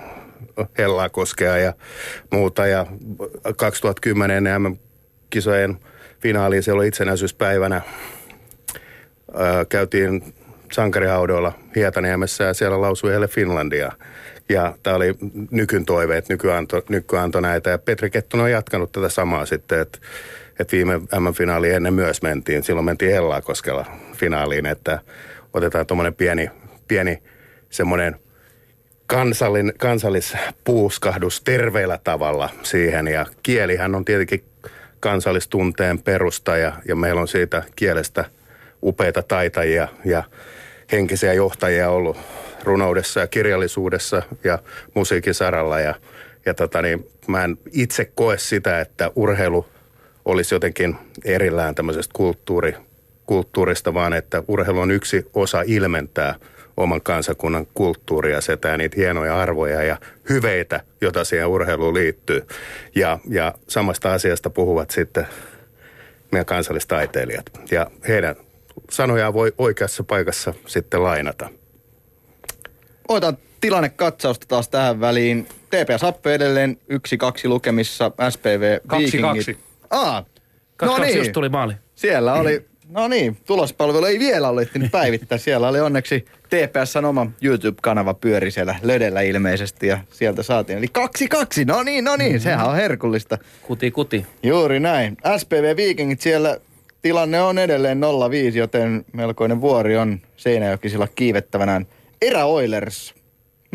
Hellaa 0.79 1.09
koskea 1.09 1.57
ja 1.57 1.73
muuta. 2.33 2.67
Ja 2.67 2.87
2010 3.57 4.45
MM-kisojen 4.63 5.79
finaaliin 6.21 6.63
siellä 6.63 6.79
oli 6.79 6.89
itsenäisyyspäivänä 6.89 7.81
käytiin 9.69 10.35
sankarihaudoilla 10.73 11.53
Hietaniemessä 11.77 12.45
ja 12.45 12.55
siellä 12.55 12.81
lausui 12.81 13.11
heille 13.11 13.29
Finlandia. 13.29 13.93
Ja 14.49 14.75
tämä 14.83 14.97
oli 14.97 15.15
nykyn 15.51 15.85
toiveet, 15.85 16.29
nyky 16.29 16.53
antoi, 16.53 16.83
nyky 16.89 17.19
antoi 17.19 17.43
näitä. 17.43 17.71
Ja 17.71 17.79
Petri 17.79 18.11
Kettunen 18.11 18.45
on 18.45 18.51
jatkanut 18.51 18.93
tätä 18.93 19.09
samaa 19.09 19.47
sitten, 19.47 19.81
että, 19.81 19.99
että 20.59 20.77
viime 20.77 20.99
M-finaaliin 20.99 21.75
ennen 21.75 21.95
myös 21.95 22.23
mentiin. 22.23 22.63
Silloin 22.63 22.85
mentiin 22.85 23.13
Hellaa 23.13 23.43
koskella 23.43 23.87
finaaliin, 24.15 24.67
että 24.67 25.01
otetaan 25.55 25.87
tuommoinen 25.87 26.15
pieni, 26.15 26.51
pieni 26.89 27.23
semmoinen 27.71 28.17
kansallin, 29.07 29.73
kansallispuuskahdus 29.79 31.41
terveellä 31.41 31.99
tavalla 32.05 32.51
siihen. 32.63 33.09
Ja 33.09 33.27
kielihän 33.43 33.95
on 33.95 34.05
tietenkin 34.05 34.45
kansallistunteen 35.01 36.03
perusta 36.03 36.57
ja, 36.57 36.73
ja 36.89 36.97
meillä 36.97 37.21
on 37.21 37.29
siitä 37.29 37.63
kielestä– 37.77 38.25
upeita 38.83 39.23
taitajia 39.23 39.89
ja 40.05 40.23
henkisiä 40.93 41.33
johtajia 41.33 41.91
ollut 41.91 42.17
runoudessa 42.65 43.21
ja 43.21 43.27
kirjallisuudessa 43.27 44.23
ja 44.45 44.59
musiikin 44.95 45.35
saralla. 45.35 45.81
Ja, 45.81 45.95
ja 46.47 46.55
tota 46.55 46.83
niin, 46.83 47.09
mä 47.27 47.45
en 47.45 47.59
itse 47.73 48.05
koe 48.05 48.39
sitä, 48.39 48.81
että 48.81 49.11
urheilu 49.17 49.67
olisi 50.29 50.55
jotenkin 50.55 50.97
erillään 51.25 51.75
tämmöisestä 51.75 52.13
kulttuuri, 52.13 52.75
kulttuurista, 53.27 53.95
vaan 53.95 54.13
että 54.13 54.43
urheilu 54.49 54.81
on 54.81 54.91
yksi 54.91 55.27
osa 55.35 55.63
ilmentää 55.67 56.35
oman 56.77 57.01
kansakunnan 57.01 57.67
kulttuuria, 57.75 58.41
setää 58.41 58.77
niitä 58.77 58.97
hienoja 58.97 59.41
arvoja 59.41 59.83
ja 59.83 59.97
hyveitä, 60.29 60.81
joita 61.01 61.25
siihen 61.25 61.47
urheiluun 61.47 61.95
liittyy. 61.95 62.47
Ja, 62.95 63.19
ja 63.29 63.55
samasta 63.69 64.13
asiasta 64.13 64.51
puhuvat 64.51 64.91
sitten 64.91 65.27
meidän 66.33 66.47
kansallistaiteilijat. 66.47 67.51
Ja 67.71 67.91
heidän 68.09 68.37
sanoja 68.91 69.33
voi 69.33 69.53
oikeassa 69.59 70.05
paikassa 70.05 70.55
sitten 70.67 71.03
lainata. 71.03 71.49
Otan 73.09 73.39
tilannekatsausta 73.61 74.47
taas 74.49 74.69
tähän 74.69 75.01
väliin. 75.01 75.49
TPS 75.71 76.03
Happe 76.03 76.35
edelleen 76.35 76.77
1-2 76.93 76.97
lukemissa, 77.45 78.11
SPV 78.31 78.79
2-2. 79.55 79.68
Aa, 79.91 80.25
no 80.83 80.99
niin. 80.99 81.19
just 81.19 81.33
tuli 81.33 81.49
maali. 81.49 81.75
Siellä 81.95 82.35
oli, 82.35 82.67
no 82.89 83.09
niin, 83.09 83.37
tulospalvelu 83.47 84.05
ei 84.05 84.19
vielä 84.19 84.49
ole 84.49 84.63
ehtinyt 84.63 84.93
päivittää. 85.01 85.39
Siellä 85.39 85.69
oli 85.69 85.81
onneksi 85.81 86.25
TPSn 86.49 87.05
oma 87.05 87.27
YouTube-kanava 87.43 88.15
pyöri 88.15 88.51
siellä 88.51 88.77
lödellä 88.83 89.21
ilmeisesti 89.21 89.87
ja 89.87 89.99
sieltä 90.11 90.43
saatiin. 90.43 90.79
Eli 90.79 90.89
kaksi 90.89 91.29
kaksi, 91.29 91.65
no 91.65 91.83
niin, 91.83 92.05
no 92.05 92.17
niin, 92.17 92.33
mm-hmm. 92.33 92.43
sehän 92.43 92.69
on 92.69 92.77
herkullista. 92.77 93.39
Kuti 93.67 93.91
kuti. 93.91 94.27
Juuri 94.43 94.81
näin. 94.81 95.17
SPV 95.37 95.77
Vikingit 95.77 96.21
siellä 96.21 96.59
tilanne 97.03 97.43
on 97.43 97.59
edelleen 97.59 98.01
0-5, 98.55 98.57
joten 98.57 99.05
melkoinen 99.13 99.61
vuori 99.61 99.97
on 99.97 100.21
Seinäjokisilla 100.37 101.09
kiivettävänään. 101.15 101.87
Erä 102.23 102.45
Oilers 102.45 103.15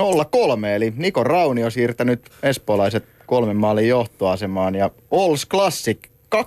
0-3, 0.01 0.65
eli 0.75 0.93
Niko 0.95 1.23
Rauni 1.23 1.63
on 1.63 1.71
siirtänyt 1.71 2.29
espoolaiset 2.43 3.12
kolmen 3.25 3.57
maalin 3.57 3.87
johtoasemaan 3.87 4.75
ja 4.75 4.89
Ols 5.11 5.47
Classic 5.49 5.99
2-3, 6.35 6.39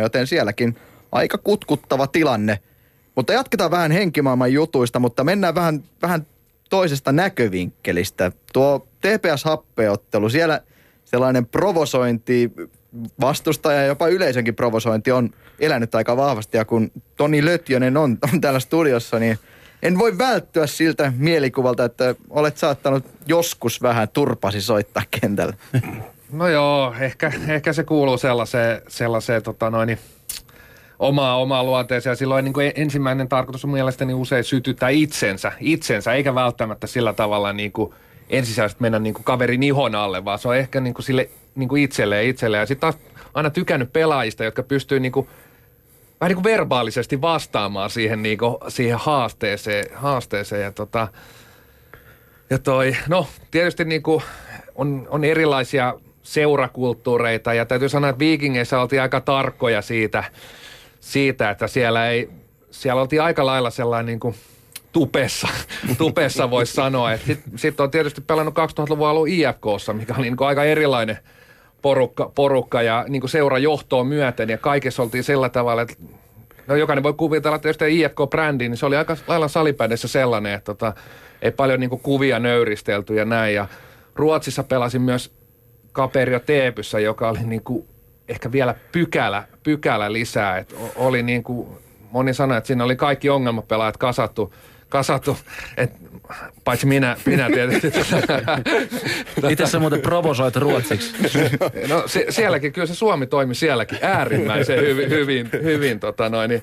joten 0.00 0.26
sielläkin 0.26 0.76
aika 1.12 1.38
kutkuttava 1.38 2.06
tilanne. 2.06 2.58
Mutta 3.14 3.32
jatketaan 3.32 3.70
vähän 3.70 3.90
henkimaailman 3.90 4.52
jutuista, 4.52 4.98
mutta 4.98 5.24
mennään 5.24 5.54
vähän, 5.54 5.84
vähän 6.02 6.26
toisesta 6.70 7.12
näkövinkkelistä. 7.12 8.32
Tuo 8.52 8.86
TPS-happeottelu, 9.00 10.30
siellä 10.30 10.60
sellainen 11.04 11.46
provosointi, 11.46 12.52
vastustaja 13.20 13.80
ja 13.80 13.86
jopa 13.86 14.08
yleisönkin 14.08 14.54
provosointi 14.54 15.12
on 15.12 15.30
elänyt 15.60 15.94
aika 15.94 16.16
vahvasti. 16.16 16.56
Ja 16.56 16.64
kun 16.64 16.90
Toni 17.16 17.44
Lötjönen 17.44 17.96
on, 17.96 18.18
on 18.32 18.40
täällä 18.40 18.60
studiossa, 18.60 19.18
niin 19.18 19.38
en 19.82 19.98
voi 19.98 20.18
välttyä 20.18 20.66
siltä 20.66 21.12
mielikuvalta, 21.16 21.84
että 21.84 22.14
olet 22.30 22.56
saattanut 22.56 23.04
joskus 23.26 23.82
vähän 23.82 24.08
turpasi 24.08 24.60
soittaa 24.60 25.02
kentällä. 25.20 25.54
No 26.32 26.48
joo, 26.48 26.94
ehkä, 27.00 27.32
ehkä 27.48 27.72
se 27.72 27.84
kuuluu 27.84 28.18
sellaiseen, 28.18 28.82
sellaiseen 28.88 29.42
tota 29.42 29.70
noin, 29.70 29.98
omaa, 30.98 31.38
omaa 31.38 31.64
luonteeseen. 31.64 32.16
Silloin 32.16 32.44
niin 32.44 32.52
kuin 32.52 32.72
ensimmäinen 32.74 33.28
tarkoitus 33.28 33.64
on 33.64 33.70
mielestäni 33.70 34.14
usein 34.14 34.44
sytyttää 34.44 34.88
itsensä, 34.88 35.52
itsensä 35.60 36.12
eikä 36.12 36.34
välttämättä 36.34 36.86
sillä 36.86 37.12
tavalla 37.12 37.52
niin 37.52 37.72
kuin 37.72 37.94
ensisijaisesti 38.28 38.82
mennä 38.82 38.98
niin 38.98 39.14
kuin 39.14 39.24
kaverin 39.24 39.62
ihon 39.62 39.94
alle, 39.94 40.24
vaan 40.24 40.38
se 40.38 40.48
on 40.48 40.56
ehkä 40.56 40.80
niin 40.80 40.94
kuin 40.94 41.04
sille 41.04 41.28
niin 41.54 41.68
kuin 41.68 41.82
itselleen 41.82 42.26
itselleen. 42.26 42.60
Ja 42.60 42.66
sitten 42.66 42.80
taas 42.80 42.98
aina 43.34 43.50
tykännyt 43.50 43.92
pelaajista, 43.92 44.44
jotka 44.44 44.62
pystyy 44.62 45.00
niin 45.00 45.12
kuin, 45.12 45.28
vähän 46.20 46.30
niin 46.30 46.42
kuin 46.42 46.52
verbaalisesti 46.52 47.20
vastaamaan 47.20 47.90
siihen, 47.90 48.22
niin 48.22 48.38
kuin, 48.38 48.56
siihen 48.68 48.98
haasteeseen, 48.98 49.86
haasteeseen. 49.94 50.62
Ja, 50.62 50.72
tota, 50.72 51.08
ja 52.50 52.58
toi, 52.58 52.96
no 53.08 53.26
tietysti 53.50 53.84
niin 53.84 54.02
kuin 54.02 54.22
on, 54.74 55.08
on 55.10 55.24
erilaisia 55.24 55.94
seurakulttuureita 56.22 57.54
ja 57.54 57.66
täytyy 57.66 57.88
sanoa, 57.88 58.10
että 58.10 58.18
viikingeissä 58.18 58.80
oltiin 58.80 59.02
aika 59.02 59.20
tarkkoja 59.20 59.82
siitä, 59.82 60.24
siitä 61.00 61.50
että 61.50 61.66
siellä 61.66 62.08
ei, 62.08 62.30
siellä 62.70 63.00
oltiin 63.00 63.22
aika 63.22 63.46
lailla 63.46 63.70
sellainen 63.70 64.06
niin 64.06 64.20
kuin 64.20 64.34
tupessa, 64.92 65.48
tupessa 65.98 66.50
voisi 66.50 66.72
sanoa. 66.72 67.16
Sitten 67.16 67.58
sit 67.58 67.80
on 67.80 67.90
tietysti 67.90 68.20
pelannut 68.20 68.54
2000-luvun 68.54 69.08
alun 69.08 69.28
IFKssa, 69.28 69.92
mikä 69.92 70.14
oli 70.14 70.22
niin 70.22 70.36
kuin 70.36 70.48
aika 70.48 70.64
erilainen– 70.64 71.18
porukka, 71.82 72.32
porukka 72.34 72.82
ja 72.82 73.04
niin 73.08 73.20
kuin 73.20 73.30
seurajohtoon 73.30 74.06
myöten 74.06 74.48
ja 74.48 74.58
kaikessa 74.58 75.02
oltiin 75.02 75.24
sillä 75.24 75.48
tavalla, 75.48 75.82
että 75.82 75.94
no 76.66 76.76
jokainen 76.76 77.02
voi 77.02 77.12
kuvitella, 77.12 77.56
että 77.56 77.68
jos 77.68 77.76
IFK-brändi, 77.76 78.68
niin 78.68 78.76
se 78.76 78.86
oli 78.86 78.96
aika 78.96 79.16
lailla 79.26 79.48
salipädessä 79.48 80.08
sellainen, 80.08 80.54
että 80.54 80.64
tota, 80.64 80.94
ei 81.42 81.50
paljon 81.50 81.80
niin 81.80 81.90
kuin 81.90 82.02
kuvia 82.02 82.38
nöyristelty 82.38 83.14
ja 83.14 83.24
näin. 83.24 83.54
Ja 83.54 83.66
Ruotsissa 84.14 84.62
pelasin 84.62 85.02
myös 85.02 85.32
Kaperio 85.92 86.40
Teepyssä, 86.40 87.00
joka 87.00 87.28
oli 87.28 87.42
niin 87.42 87.62
kuin 87.62 87.86
ehkä 88.28 88.52
vielä 88.52 88.74
pykälä, 88.92 89.44
pykälä 89.62 90.12
lisää. 90.12 90.58
että 90.58 90.74
oli 90.96 91.22
niin 91.22 91.42
kuin, 91.42 91.68
moni 92.10 92.34
sanoi, 92.34 92.58
että 92.58 92.66
siinä 92.68 92.84
oli 92.84 92.96
kaikki 92.96 93.30
ongelmapelaajat 93.30 93.96
kasattu, 93.96 94.54
kasattu 94.88 95.36
että 95.76 95.98
paitsi 96.64 96.86
minä, 96.86 97.16
minä 97.26 97.50
tietysti. 97.50 97.92
Miten 99.48 99.66
sä 99.66 99.78
muuten 99.78 100.00
provosoit 100.00 100.56
ruotsiksi? 100.56 101.14
no 101.90 102.02
se, 102.06 102.26
sielläkin, 102.28 102.72
kyllä 102.72 102.86
se 102.86 102.94
Suomi 102.94 103.26
toimi 103.26 103.54
sielläkin 103.54 103.98
äärimmäisen 104.02 104.80
hyvin, 104.80 105.10
hyvin, 105.10 105.50
hyvin 105.52 106.00
tota 106.00 106.28
noin, 106.28 106.48
niin, 106.48 106.62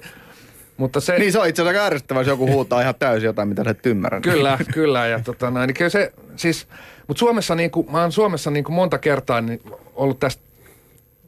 mutta 0.77 0.99
se, 0.99 1.19
Niin 1.19 1.31
se 1.31 1.39
on 1.39 1.47
itse 1.47 1.61
asiassa 1.61 1.85
ärsyttävää, 1.85 2.21
jos 2.21 2.27
joku 2.27 2.47
huutaa 2.47 2.81
ihan 2.81 2.95
täysin 2.99 3.25
jotain, 3.25 3.49
mitä 3.49 3.63
sä 3.63 3.69
et 3.69 3.85
ymmärrä. 3.85 4.21
Kyllä, 4.21 4.57
kyllä. 4.73 5.07
Ja 5.07 5.19
tota 5.19 5.51
noin, 5.51 5.67
niin 5.67 5.75
kyllä 5.75 5.89
se, 5.89 6.13
siis, 6.35 6.67
mutta 7.07 7.19
Suomessa, 7.19 7.55
niin 7.55 7.71
kuin, 7.71 7.91
mä 7.91 8.01
oon 8.01 8.11
Suomessa 8.11 8.51
niin 8.51 8.63
kuin 8.63 8.75
monta 8.75 8.97
kertaa 8.97 9.41
niin 9.41 9.61
ollut 9.95 10.19
tästä 10.19 10.47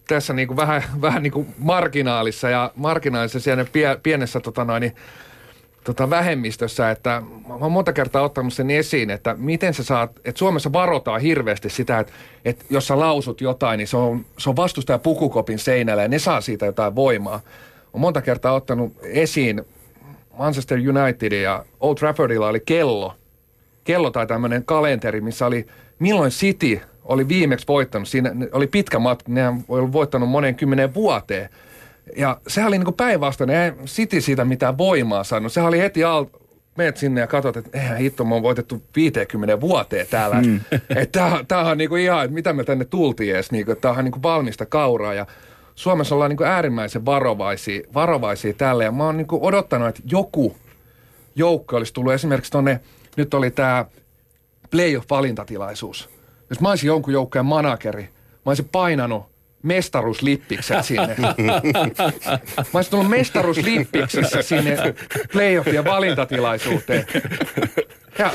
tässä 0.07 0.33
niin 0.33 0.47
kuin 0.47 0.57
vähän, 0.57 0.83
vähän 1.01 1.23
niin 1.23 1.31
kuin 1.31 1.47
marginaalissa 1.57 2.49
ja 2.49 2.71
marginaalissa 2.75 3.39
siellä 3.39 3.65
pie, 3.65 3.99
pienessä 4.03 4.39
tota 4.39 4.65
noin, 4.65 4.81
niin, 4.81 4.95
tota 5.89 6.09
vähemmistössä, 6.09 6.91
että 6.91 7.21
mä 7.47 7.53
oon 7.53 7.71
monta 7.71 7.93
kertaa 7.93 8.21
ottanut 8.21 8.53
sen 8.53 8.69
esiin, 8.69 9.09
että 9.09 9.35
miten 9.37 9.73
sä 9.73 9.83
saat, 9.83 10.11
että 10.25 10.39
Suomessa 10.39 10.73
varotaan 10.73 11.21
hirveästi 11.21 11.69
sitä, 11.69 11.99
että, 11.99 12.13
että 12.45 12.65
jos 12.69 12.87
sä 12.87 12.99
lausut 12.99 13.41
jotain, 13.41 13.77
niin 13.77 13.87
se 13.87 13.97
on, 13.97 14.25
se 14.37 14.49
on 14.49 14.55
vastustaja 14.55 14.99
pukukopin 14.99 15.59
seinällä 15.59 16.01
ja 16.01 16.07
ne 16.07 16.19
saa 16.19 16.41
siitä 16.41 16.65
jotain 16.65 16.95
voimaa. 16.95 17.41
On 17.93 18.01
monta 18.01 18.21
kertaa 18.21 18.53
ottanut 18.53 18.93
esiin 19.03 19.61
Manchester 20.37 20.77
United 20.77 21.31
ja 21.31 21.65
Old 21.79 21.95
Traffordilla 21.95 22.47
oli 22.47 22.59
kello, 22.65 23.13
kello 23.83 24.11
tai 24.11 24.27
tämmöinen 24.27 24.65
kalenteri, 24.65 25.21
missä 25.21 25.45
oli 25.45 25.67
milloin 25.99 26.31
City 26.31 26.81
oli 27.05 27.27
viimeksi 27.27 27.67
voittanut. 27.67 28.07
Siinä 28.07 28.31
oli 28.51 28.67
pitkä 28.67 28.99
matka, 28.99 29.31
ne 29.31 29.47
oli 29.67 29.93
voittanut 29.93 30.29
monen 30.29 30.55
kymmenen 30.55 30.93
vuoteen. 30.93 31.49
Ja 32.18 32.41
se 32.48 32.65
oli 32.65 32.77
niin 32.77 32.94
päinvastainen, 32.94 33.56
ei 33.56 33.72
City 33.86 34.22
siitä 34.22 34.45
mitään 34.45 34.77
voimaa 34.77 35.23
saanut. 35.23 35.53
Se 35.53 35.61
oli 35.61 35.80
heti 35.80 36.03
al, 36.03 36.26
meet 36.77 36.98
sinne 36.98 37.22
ja 37.22 37.27
katsot, 37.27 37.57
että 37.57 37.77
eihän 37.77 37.98
hitto, 37.98 38.26
me 38.26 38.36
on 38.36 38.44
voitettu 38.44 38.84
50 38.95 39.61
vuoteen 39.61 40.07
täällä. 40.10 40.41
Mm. 40.41 40.60
Että 40.95 41.45
tää 41.48 41.60
on 41.60 41.77
niinku 41.77 41.95
ihan, 41.95 42.26
että 42.26 42.34
mitä 42.34 42.53
me 42.53 42.64
tänne 42.64 42.86
tultiin 42.86 43.36
edes, 43.36 43.52
niinku, 43.52 43.72
että 43.72 43.81
tää 43.81 43.91
on 43.91 44.03
niinku 44.03 44.23
valmista 44.23 44.65
kauraa. 44.65 45.14
Ja 45.14 45.26
Suomessa 45.76 46.15
ollaan 46.15 46.30
niinku 46.30 46.44
äärimmäisen 46.44 47.06
varovaisia, 47.06 47.81
varovaisia 47.94 48.53
tälle. 48.53 48.84
Ja 48.84 48.91
mä 48.91 49.06
oon 49.06 49.18
niinku 49.18 49.45
odottanut, 49.45 49.88
että 49.88 50.02
joku 50.06 50.56
joukko 51.36 51.76
olisi 51.76 51.94
tullut 51.94 52.14
esimerkiksi 52.14 52.52
tonne, 52.52 52.80
nyt 53.18 53.34
oli 53.34 53.52
tämä 53.52 53.86
playoff-valintatilaisuus. 54.72 56.10
Jos 56.49 56.61
mä 56.61 56.69
olisin 56.69 56.88
jonkun 56.88 57.14
joukkojen 57.14 57.45
manageri, 57.45 58.02
mä 58.02 58.10
olisin 58.45 58.69
painanut 58.72 59.23
mestaruuslippikset 59.64 60.86
sinne. 60.86 61.15
Mä 61.18 62.64
olisin 62.73 62.91
tullut 62.91 63.10
mestaruuslippiksissä 63.10 64.41
sinne 64.41 64.77
playoffien 65.31 65.86
valintatilaisuuteen. 65.86 67.06
Ja 68.19 68.31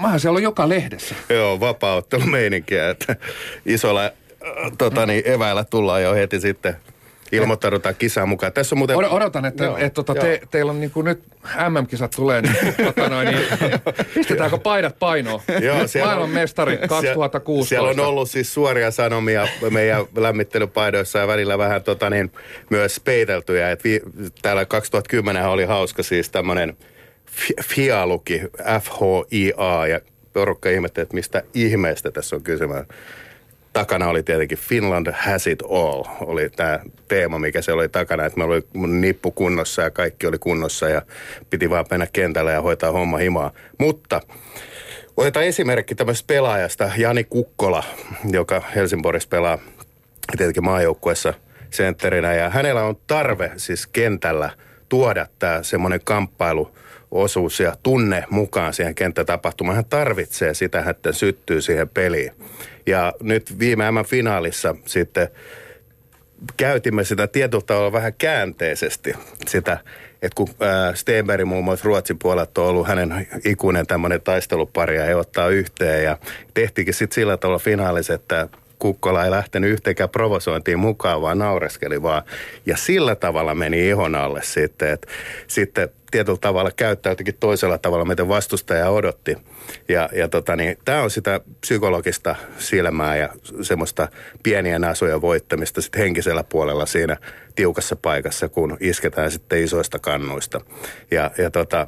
mä, 0.00 0.12
olisin 0.12 0.28
ollut 0.28 0.42
joka 0.42 0.68
lehdessä. 0.68 1.14
Joo, 1.28 1.60
vapaa-ottelumeininkiä, 1.60 2.90
että 2.90 3.16
isolla 3.66 4.04
äh, 4.04 4.12
tota 4.78 5.06
niin, 5.06 5.22
eväillä 5.28 5.64
tullaan 5.64 6.02
jo 6.02 6.14
heti 6.14 6.40
sitten 6.40 6.76
ilmoittaudutaan 7.32 7.94
kisaan 7.94 8.28
mukaan. 8.28 8.52
Tässä 8.52 8.74
on 8.74 8.78
muuten... 8.78 8.96
Od- 8.96 9.12
odotan, 9.12 9.44
että 9.44 9.64
joo, 9.64 9.76
et, 9.76 9.94
tota, 9.94 10.14
te, 10.14 10.40
teillä 10.50 10.72
on 10.72 10.80
niin 10.80 10.90
kuin 10.90 11.04
nyt 11.04 11.22
MM-kisat 11.68 12.10
tulee, 12.16 12.42
niin, 12.42 12.54
tota 12.84 13.08
noin, 13.08 13.28
niin 13.28 13.42
pistetäänkö 14.14 14.58
paidat 14.58 14.98
painoon? 14.98 15.40
Joo, 15.60 15.86
siellä 15.86 16.06
Maailman 16.06 16.30
mestari 16.30 16.78
2016. 16.88 17.68
Siellä 17.68 17.90
on 17.90 18.00
ollut 18.00 18.30
siis 18.30 18.54
suoria 18.54 18.90
sanomia 18.90 19.48
meidän 19.70 20.04
lämmittelypaidoissa 20.16 21.18
ja 21.18 21.26
välillä 21.26 21.58
vähän 21.58 21.82
tota, 21.82 22.10
niin, 22.10 22.32
myös 22.70 23.00
peiteltyjä. 23.04 23.70
Et 23.70 23.84
vi, 23.84 24.00
täällä 24.42 24.64
2010 24.64 25.48
oli 25.48 25.64
hauska 25.64 26.02
siis 26.02 26.30
tämmöinen 26.30 26.76
FIA-luki, 27.62 28.40
F-H-I-A, 28.80 29.86
ja 29.86 30.00
porukka 30.32 30.70
ihmetteli, 30.70 31.02
että 31.02 31.14
mistä 31.14 31.42
ihmeestä 31.54 32.10
tässä 32.10 32.36
on 32.36 32.42
kysymys 32.42 32.86
takana 33.78 34.08
oli 34.08 34.22
tietenkin 34.22 34.58
Finland 34.58 35.06
has 35.12 35.46
it 35.46 35.62
all, 35.62 36.04
oli 36.20 36.50
tämä 36.50 36.80
teema, 37.08 37.38
mikä 37.38 37.62
se 37.62 37.72
oli 37.72 37.88
takana, 37.88 38.24
että 38.24 38.38
meillä 38.38 38.54
oli 38.54 38.66
mun 38.74 39.00
nippu 39.00 39.30
kunnossa 39.30 39.82
ja 39.82 39.90
kaikki 39.90 40.26
oli 40.26 40.38
kunnossa 40.38 40.88
ja 40.88 41.02
piti 41.50 41.70
vaan 41.70 41.84
mennä 41.90 42.06
kentällä 42.12 42.52
ja 42.52 42.62
hoitaa 42.62 42.92
homma 42.92 43.18
himaa. 43.18 43.52
Mutta 43.78 44.20
otetaan 45.16 45.46
esimerkki 45.46 45.94
tämmöisestä 45.94 46.26
pelaajasta, 46.26 46.90
Jani 46.96 47.24
Kukkola, 47.24 47.84
joka 48.30 48.62
Helsingborissa 48.74 49.28
pelaa 49.28 49.58
tietenkin 50.36 50.64
maajoukkuessa 50.64 51.34
sentterinä 51.70 52.34
ja 52.34 52.50
hänellä 52.50 52.84
on 52.84 52.96
tarve 53.06 53.52
siis 53.56 53.86
kentällä 53.86 54.50
tuoda 54.88 55.26
tämä 55.38 55.62
semmoinen 55.62 56.00
kamppailu 56.04 56.74
osuus 57.10 57.60
ja 57.60 57.76
tunne 57.82 58.24
mukaan 58.30 58.74
siihen 58.74 58.94
kenttätapahtumaan. 58.94 59.76
Hän 59.76 59.84
tarvitsee 59.84 60.54
sitä, 60.54 60.84
että 60.88 61.12
syttyy 61.12 61.60
siihen 61.60 61.88
peliin. 61.88 62.32
Ja 62.88 63.12
nyt 63.22 63.58
viime 63.58 63.84
finaalissa 64.06 64.74
sitten 64.86 65.28
käytimme 66.56 67.04
sitä 67.04 67.26
tietyllä 67.26 67.64
tavalla 67.66 67.92
vähän 67.92 68.14
käänteisesti 68.18 69.14
sitä, 69.46 69.78
että 70.22 70.34
kun 70.34 70.48
Stenberg 70.94 71.44
muun 71.44 71.64
muassa 71.64 71.84
Ruotsin 71.84 72.18
puolelta 72.18 72.62
on 72.62 72.68
ollut 72.68 72.88
hänen 72.88 73.28
ikuinen 73.44 73.86
tämmöinen 73.86 74.20
taistelupari 74.20 74.96
ja 74.96 75.04
he 75.04 75.14
ottaa 75.14 75.48
yhteen 75.48 76.04
ja 76.04 76.18
tehtiinkin 76.54 76.94
sitten 76.94 77.14
sillä 77.14 77.36
tavalla 77.36 77.58
finaalissa, 77.58 78.14
että 78.14 78.48
Kukkola 78.78 79.24
ei 79.24 79.30
lähtenyt 79.30 79.70
yhteenkään 79.70 80.10
provosointiin 80.10 80.78
mukaan, 80.78 81.22
vaan 81.22 81.38
naureskeli 81.38 82.02
vaan. 82.02 82.22
Ja 82.66 82.76
sillä 82.76 83.14
tavalla 83.14 83.54
meni 83.54 83.88
ihon 83.88 84.14
alle 84.14 84.40
sitten, 84.42 84.90
että 84.90 85.08
sitten 85.46 85.88
tietyllä 86.10 86.38
tavalla 86.40 86.70
käyttäytyikin 86.70 87.36
toisella 87.40 87.78
tavalla, 87.78 88.04
miten 88.04 88.28
vastustaja 88.28 88.90
odotti. 88.90 89.36
Ja, 89.88 90.08
ja 90.12 90.28
tota 90.28 90.56
niin, 90.56 90.78
tämä 90.84 91.02
on 91.02 91.10
sitä 91.10 91.40
psykologista 91.60 92.36
silmää 92.58 93.16
ja 93.16 93.28
semmoista 93.62 94.08
pieniä 94.42 94.78
asuja 94.90 95.20
voittamista 95.20 95.80
sitten 95.80 96.02
henkisellä 96.02 96.44
puolella 96.44 96.86
siinä 96.86 97.16
tiukassa 97.54 97.96
paikassa, 97.96 98.48
kun 98.48 98.76
isketään 98.80 99.30
sitten 99.30 99.62
isoista 99.62 99.98
kannuista. 99.98 100.60
Ja, 101.10 101.30
ja 101.38 101.50
tota, 101.50 101.86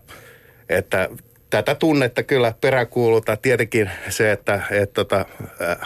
että 0.68 1.08
tätä 1.50 1.74
tunnetta 1.74 2.22
kyllä 2.22 2.54
peräkuulutaan. 2.60 3.38
Tietenkin 3.42 3.90
se, 4.08 4.32
että 4.32 4.62
et 4.70 4.92
tota, 4.92 5.24
äh, 5.62 5.78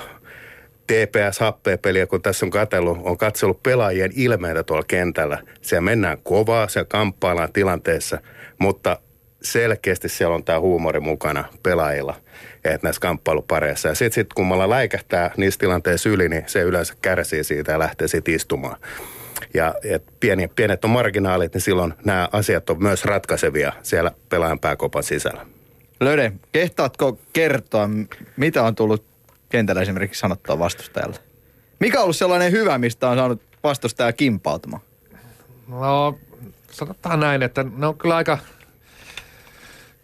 TPS 0.86 1.38
peliä, 1.82 2.06
kun 2.06 2.22
tässä 2.22 2.46
on 2.46 2.50
katsellut, 2.50 2.98
on 3.02 3.18
katsellut 3.18 3.62
pelaajien 3.62 4.12
ilmeitä 4.16 4.62
tuolla 4.62 4.84
kentällä. 4.88 5.38
Siellä 5.60 5.80
mennään 5.80 6.18
kovaa, 6.22 6.68
siellä 6.68 6.88
kamppaillaan 6.88 7.52
tilanteessa, 7.52 8.18
mutta 8.58 8.98
selkeästi 9.42 10.08
siellä 10.08 10.34
on 10.34 10.44
tämä 10.44 10.60
huumori 10.60 11.00
mukana 11.00 11.44
pelaajilla, 11.62 12.14
että 12.64 12.86
näissä 12.86 13.00
kamppailupareissa. 13.00 13.88
Ja 13.88 13.94
sitten 13.94 14.14
sit, 14.14 14.32
kun 14.32 14.46
me 14.46 14.54
ollaan 14.54 14.70
läikähtää 14.70 15.30
niissä 15.36 15.60
tilanteissa 15.60 16.08
yli, 16.08 16.28
niin 16.28 16.44
se 16.46 16.60
yleensä 16.60 16.94
kärsii 17.02 17.44
siitä 17.44 17.72
ja 17.72 17.78
lähtee 17.78 18.08
sitten 18.08 18.34
istumaan. 18.34 18.76
Ja 19.54 19.74
et 19.84 20.02
pieni, 20.20 20.48
pienet 20.48 20.84
on 20.84 20.90
marginaalit, 20.90 21.54
niin 21.54 21.62
silloin 21.62 21.94
nämä 22.04 22.28
asiat 22.32 22.70
on 22.70 22.82
myös 22.82 23.04
ratkaisevia 23.04 23.72
siellä 23.82 24.10
pelaajan 24.28 24.60
pääkopan 24.60 25.02
sisällä. 25.02 25.46
Löde, 26.00 26.32
kehtaatko 26.52 27.18
kertoa, 27.32 27.90
mitä 28.36 28.62
on 28.62 28.74
tullut 28.74 29.13
kentällä 29.54 29.82
esimerkiksi 29.82 30.20
sanottua 30.20 30.58
vastustajalle? 30.58 31.16
Mikä 31.80 31.98
on 31.98 32.02
ollut 32.02 32.16
sellainen 32.16 32.52
hyvä, 32.52 32.78
mistä 32.78 33.08
on 33.08 33.16
saanut 33.16 33.42
vastustaja 33.64 34.12
kimpautumaan? 34.12 34.82
No, 35.68 36.18
sanotaan 36.70 37.20
näin, 37.20 37.42
että 37.42 37.64
ne 37.76 37.86
on 37.86 37.98
kyllä 37.98 38.16
aika, 38.16 38.38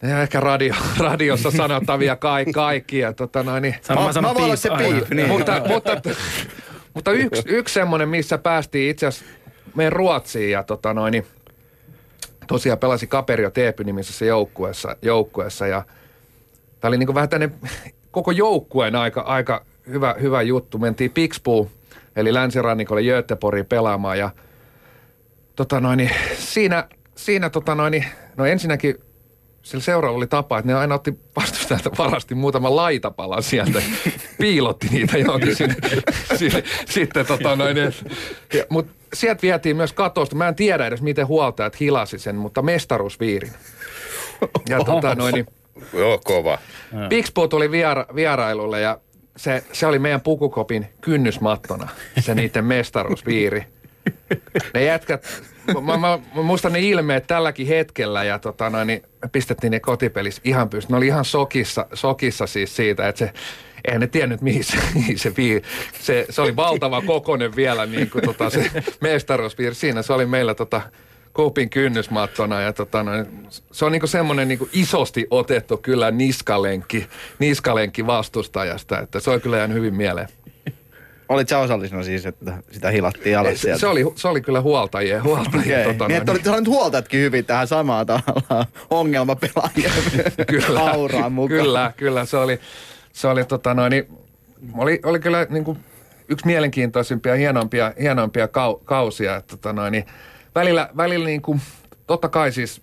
ne 0.03 0.15
on 0.15 0.21
ehkä 0.21 0.41
radio, 0.41 0.75
radiossa 0.99 1.51
sanottavia 1.63 2.17
kaikki, 2.17 2.53
kaikkia. 2.53 3.13
Tota 3.13 3.43
noin, 3.43 3.63
niin, 3.63 3.75
mä, 3.89 4.21
mä 4.23 4.35
voin 4.35 4.45
olla 4.45 4.57
se 4.57 4.71
piip. 4.79 5.11
Niin. 5.11 5.29
Mutta, 5.29 5.63
mutta, 5.69 6.01
mutta 6.95 7.13
yksi, 7.13 7.43
yksi 7.47 7.75
semmoinen, 7.75 8.09
missä 8.09 8.39
päästiin 8.39 8.91
itse 8.91 9.07
asiassa 9.07 9.35
meidän 9.75 9.93
Ruotsiin 9.93 10.51
ja 10.51 10.63
tota 10.63 10.95
noin, 10.95 11.13
niin, 11.13 11.27
tosiaan 12.47 12.79
pelasi 12.79 13.07
Kaperio 13.07 13.51
Teepy-nimisessä 13.51 14.25
joukkueessa, 14.25 14.97
joukkueessa 15.03 15.67
ja 15.67 15.83
tämä 16.81 16.89
oli 16.89 16.99
niin 16.99 17.15
vähän 17.15 17.29
tänne 17.29 17.51
koko 18.11 18.31
joukkueen 18.31 18.97
aika, 18.97 19.20
aika 19.20 19.65
hyvä, 19.89 20.15
hyvä 20.20 20.43
juttu. 20.43 20.78
Mentiin 20.78 21.11
Pixbu, 21.11 21.70
eli 22.16 22.35
länsirannikolle 22.35 23.03
Göteborgiin 23.03 23.66
pelaamaan 23.66 24.19
ja 24.19 24.31
tota 25.57 25.81
noin, 25.81 25.97
niin 25.97 26.11
siinä, 26.39 26.89
siinä 27.15 27.51
tota 27.51 27.74
noin, 27.74 28.05
no 28.37 28.47
ensinnäkin 28.47 28.95
sillä 29.62 29.85
seuraava 29.85 30.16
oli 30.16 30.27
tapa, 30.27 30.59
että 30.59 30.73
ne 30.73 30.78
aina 30.78 30.95
otti 30.95 31.19
vastustajalta 31.37 31.91
varasti 31.99 32.35
muutaman 32.35 32.77
laitapalan 32.77 33.43
sieltä, 33.43 33.82
piilotti 34.39 34.89
niitä 34.89 35.19
johonkin 35.19 35.57
sinne, 35.57 35.77
sinne 36.37 36.62
sitten 36.87 37.27
tota 37.27 37.57
noin, 37.57 37.77
mutta 38.69 38.93
sieltä 39.15 39.43
vietiin 39.43 39.77
myös 39.77 39.93
katosta. 39.93 40.37
Mä 40.37 40.49
en 40.49 40.55
tiedä 40.55 40.87
edes, 40.87 41.03
miten 41.03 41.28
huoltajat 41.28 41.81
hilasi 41.81 42.19
sen, 42.19 42.37
mutta 42.37 42.62
mestaruusviirin. 42.62 43.53
Ja 44.69 44.85
tota 44.85 45.15
noin, 45.15 45.35
niin, 45.35 45.47
Joo, 45.93 46.20
kova. 46.24 46.59
Pixbo 47.09 47.48
tuli 47.48 47.70
viera, 47.70 48.07
vierailulle 48.15 48.81
ja 48.81 48.98
se, 49.36 49.65
se 49.73 49.86
oli 49.86 49.98
meidän 49.98 50.20
pukukopin 50.20 50.86
kynnysmattona, 51.01 51.89
se 52.20 52.35
niiden 52.35 52.65
mestaruusviiri. 52.65 53.66
Ne 54.74 54.85
jätkät 54.85 55.27
mä, 55.74 55.97
mä, 55.97 56.19
mä, 56.35 56.43
muistan 56.43 56.73
ne 56.73 56.81
ilmeet 56.81 57.27
tälläkin 57.27 57.66
hetkellä 57.66 58.24
ja 58.24 58.39
tota 58.39 58.70
noin, 58.70 58.86
niin 58.86 59.02
pistettiin 59.32 59.70
ne 59.70 59.81
kotipelissä 59.81 60.43
ihan 60.44 60.69
pystyyn. 60.69 60.90
Ne 60.93 60.97
oli 60.97 61.07
ihan 61.07 61.24
sokissa, 61.24 61.86
sokissa 61.94 62.47
siis 62.47 62.77
siitä, 62.77 63.09
että 63.09 63.19
se, 63.19 63.32
eihän 63.85 64.01
ne 64.01 64.07
tiennyt 64.07 64.40
mihin 64.40 64.65
se, 64.65 64.77
mihin 64.94 65.19
se, 65.19 65.32
vii, 65.36 65.62
se, 66.01 66.27
se 66.31 66.43
oli 66.43 66.57
valtava 66.57 67.02
kokonen 67.02 67.57
vielä 67.57 67.86
niin 67.86 68.11
kuin 68.11 68.24
tota, 68.24 68.51
se 68.51 68.70
mestaruuspiiri. 69.01 69.74
Siinä 69.74 70.02
se 70.02 70.12
oli 70.12 70.27
meillä 70.27 70.55
tota, 70.55 70.81
Koupin 71.41 71.71
kynnysmattona 71.71 72.61
ja 72.61 72.73
tota, 72.73 73.03
no, 73.03 73.12
se 73.73 73.85
on 73.85 73.93
niinku 73.93 74.07
semmoinen 74.07 74.49
niinku 74.49 74.69
isosti 74.73 75.27
otettu 75.31 75.77
kyllä 75.77 76.11
niskalenkki, 76.11 77.07
niskalenkki 77.39 78.07
vastustajasta, 78.07 79.01
että 79.01 79.21
se 79.21 79.31
on 79.31 79.41
kyllä 79.41 79.57
jäänyt 79.57 79.77
hyvin 79.77 79.95
mieleen. 79.95 80.29
Olit 81.29 81.49
sä 81.49 81.59
osallisena 81.59 82.03
siis, 82.03 82.27
että 82.27 82.53
sitä 82.71 82.91
hilattiin 82.91 83.39
alas 83.39 83.61
se, 83.61 83.79
se, 83.79 83.87
oli, 83.87 84.05
se 84.15 84.29
oli 84.29 84.41
kyllä 84.41 84.61
huoltajien. 84.61 85.23
huoltajien 85.23 85.81
okay. 85.81 85.93
tota, 85.93 86.09
niin, 86.09 86.19
että 86.19 86.33
olit 86.33 86.45
saanut 86.45 86.69
huoltajatkin 86.69 87.21
hyvin 87.21 87.45
tähän 87.45 87.67
samaan 87.67 88.07
tavallaan 88.07 88.67
ongelmapelaajien 88.91 89.93
kyllä, 90.47 90.81
auraan 90.81 91.33
mukaan. 91.33 91.61
Kyllä, 91.61 91.93
kyllä. 91.97 92.25
Se 92.25 92.37
oli, 92.37 92.61
se 93.12 93.29
oli, 93.29 93.45
tota 93.45 93.75
noin, 93.75 93.93
oli, 94.75 95.01
oli 95.05 95.21
kyllä 95.21 95.47
niin 95.51 95.65
kuin 95.65 95.79
yksi 96.29 96.47
mielenkiintoisimpia, 96.47 97.35
hienompia, 97.35 97.93
hienompia 98.01 98.49
kau, 98.49 98.77
kausia. 98.77 99.37
Että, 99.37 99.57
tota 99.57 99.73
noin, 99.73 99.93
niin, 99.93 100.05
välillä, 100.55 100.89
välillä 100.97 101.27
niin 101.27 101.43
kuin, 101.43 101.61
totta 102.07 102.29
kai 102.29 102.53
siis 102.53 102.83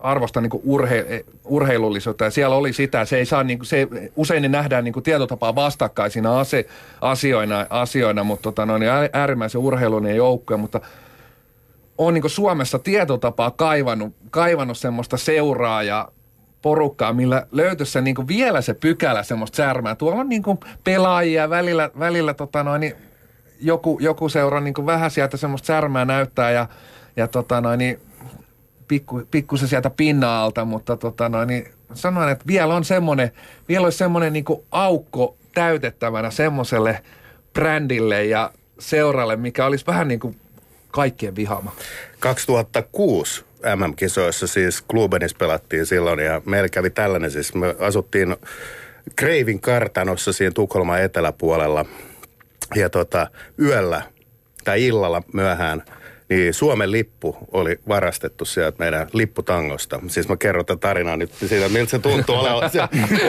arvostan 0.00 0.42
niin 0.42 0.60
urhe, 0.64 1.24
urheilullisuutta 1.44 2.24
ja 2.24 2.30
siellä 2.30 2.56
oli 2.56 2.72
sitä, 2.72 3.04
se 3.04 3.16
ei 3.16 3.26
saa 3.26 3.44
niin 3.44 3.58
kuin, 3.58 3.66
se, 3.66 3.88
usein 4.16 4.42
ne 4.42 4.48
nähdään 4.48 4.84
niin 4.84 5.02
tietotapaa 5.02 5.54
vastakkaisina 5.54 6.40
ase, 6.40 6.66
asioina, 7.00 7.66
asioina, 7.70 8.24
mutta 8.24 8.42
tota, 8.42 8.66
no, 8.66 8.78
niin 8.78 8.90
äärimmäisen 9.12 9.60
urheilullinen 9.60 10.16
joukkue, 10.16 10.56
mutta 10.56 10.80
on 11.98 12.14
niin 12.14 12.30
Suomessa 12.30 12.78
tietotapaa 12.78 13.50
kaivannut, 13.50 14.14
kaivannut 14.30 14.78
semmoista 14.78 15.16
seuraa 15.16 15.82
ja 15.82 16.08
porukkaa, 16.62 17.12
millä 17.12 17.46
löytyisi 17.52 17.92
se 17.92 18.00
niin 18.00 18.28
vielä 18.28 18.60
se 18.60 18.74
pykälä 18.74 19.22
semmoista 19.22 19.56
särmää. 19.56 19.94
Tuolla 19.94 20.20
on 20.20 20.28
niin 20.28 20.42
pelaajia 20.84 21.50
välillä, 21.50 21.90
välillä 21.98 22.34
tota 22.34 22.62
noin, 22.62 22.80
niin 22.80 22.94
joku, 23.60 23.98
joku 24.00 24.28
seura 24.28 24.60
niin 24.60 24.86
vähän 24.86 25.10
sieltä 25.10 25.36
semmoista 25.36 25.66
särmää 25.66 26.04
näyttää 26.04 26.50
ja, 26.50 26.68
ja 27.16 27.28
tota 27.28 27.60
noin, 27.60 27.78
niin 27.78 28.00
pikku, 28.88 29.22
pikkusen 29.30 29.68
sieltä 29.68 29.90
pinna-alta, 29.90 30.64
mutta 30.64 30.96
tota 30.96 31.28
noin, 31.28 31.48
niin 31.48 31.68
sanoin, 31.94 32.28
että 32.28 32.44
vielä 32.46 32.74
on 32.74 32.84
semmoinen, 32.84 33.32
vielä 33.68 33.84
olisi 33.84 33.98
semmoinen 33.98 34.32
niin 34.32 34.44
aukko 34.70 35.36
täytettävänä 35.54 36.30
semmoiselle 36.30 37.02
brändille 37.52 38.24
ja 38.24 38.50
seuralle, 38.78 39.36
mikä 39.36 39.66
olisi 39.66 39.86
vähän 39.86 40.08
niin 40.08 40.20
kuin 40.20 40.36
kaikkien 40.90 41.36
vihama. 41.36 41.72
2006 42.20 43.44
MM-kisoissa 43.76 44.46
siis 44.46 44.82
Klubenis 44.82 45.34
pelattiin 45.34 45.86
silloin 45.86 46.18
ja 46.18 46.42
meillä 46.44 46.68
kävi 46.68 46.90
tällainen 46.90 47.30
siis, 47.30 47.54
me 47.54 47.74
asuttiin 47.78 48.36
Kreivin 49.16 49.60
kartanossa 49.60 50.32
siinä 50.32 50.52
Tukholman 50.54 51.02
eteläpuolella 51.02 51.84
ja 52.74 52.90
tota, 52.90 53.30
yöllä 53.58 54.02
tai 54.64 54.86
illalla 54.86 55.22
myöhään– 55.32 55.82
niin 56.28 56.54
Suomen 56.54 56.92
lippu 56.92 57.36
oli 57.52 57.80
varastettu 57.88 58.44
sieltä 58.44 58.78
meidän 58.78 59.08
lipputangosta. 59.12 60.00
Siis 60.06 60.28
mä 60.28 60.36
kerron 60.36 60.66
tätä 60.66 60.80
tarinaa 60.80 61.16
nyt 61.16 61.32
siitä, 61.32 61.68
miltä 61.68 61.90
se 61.90 61.98
tuntuu 61.98 62.34
olevan 62.34 62.70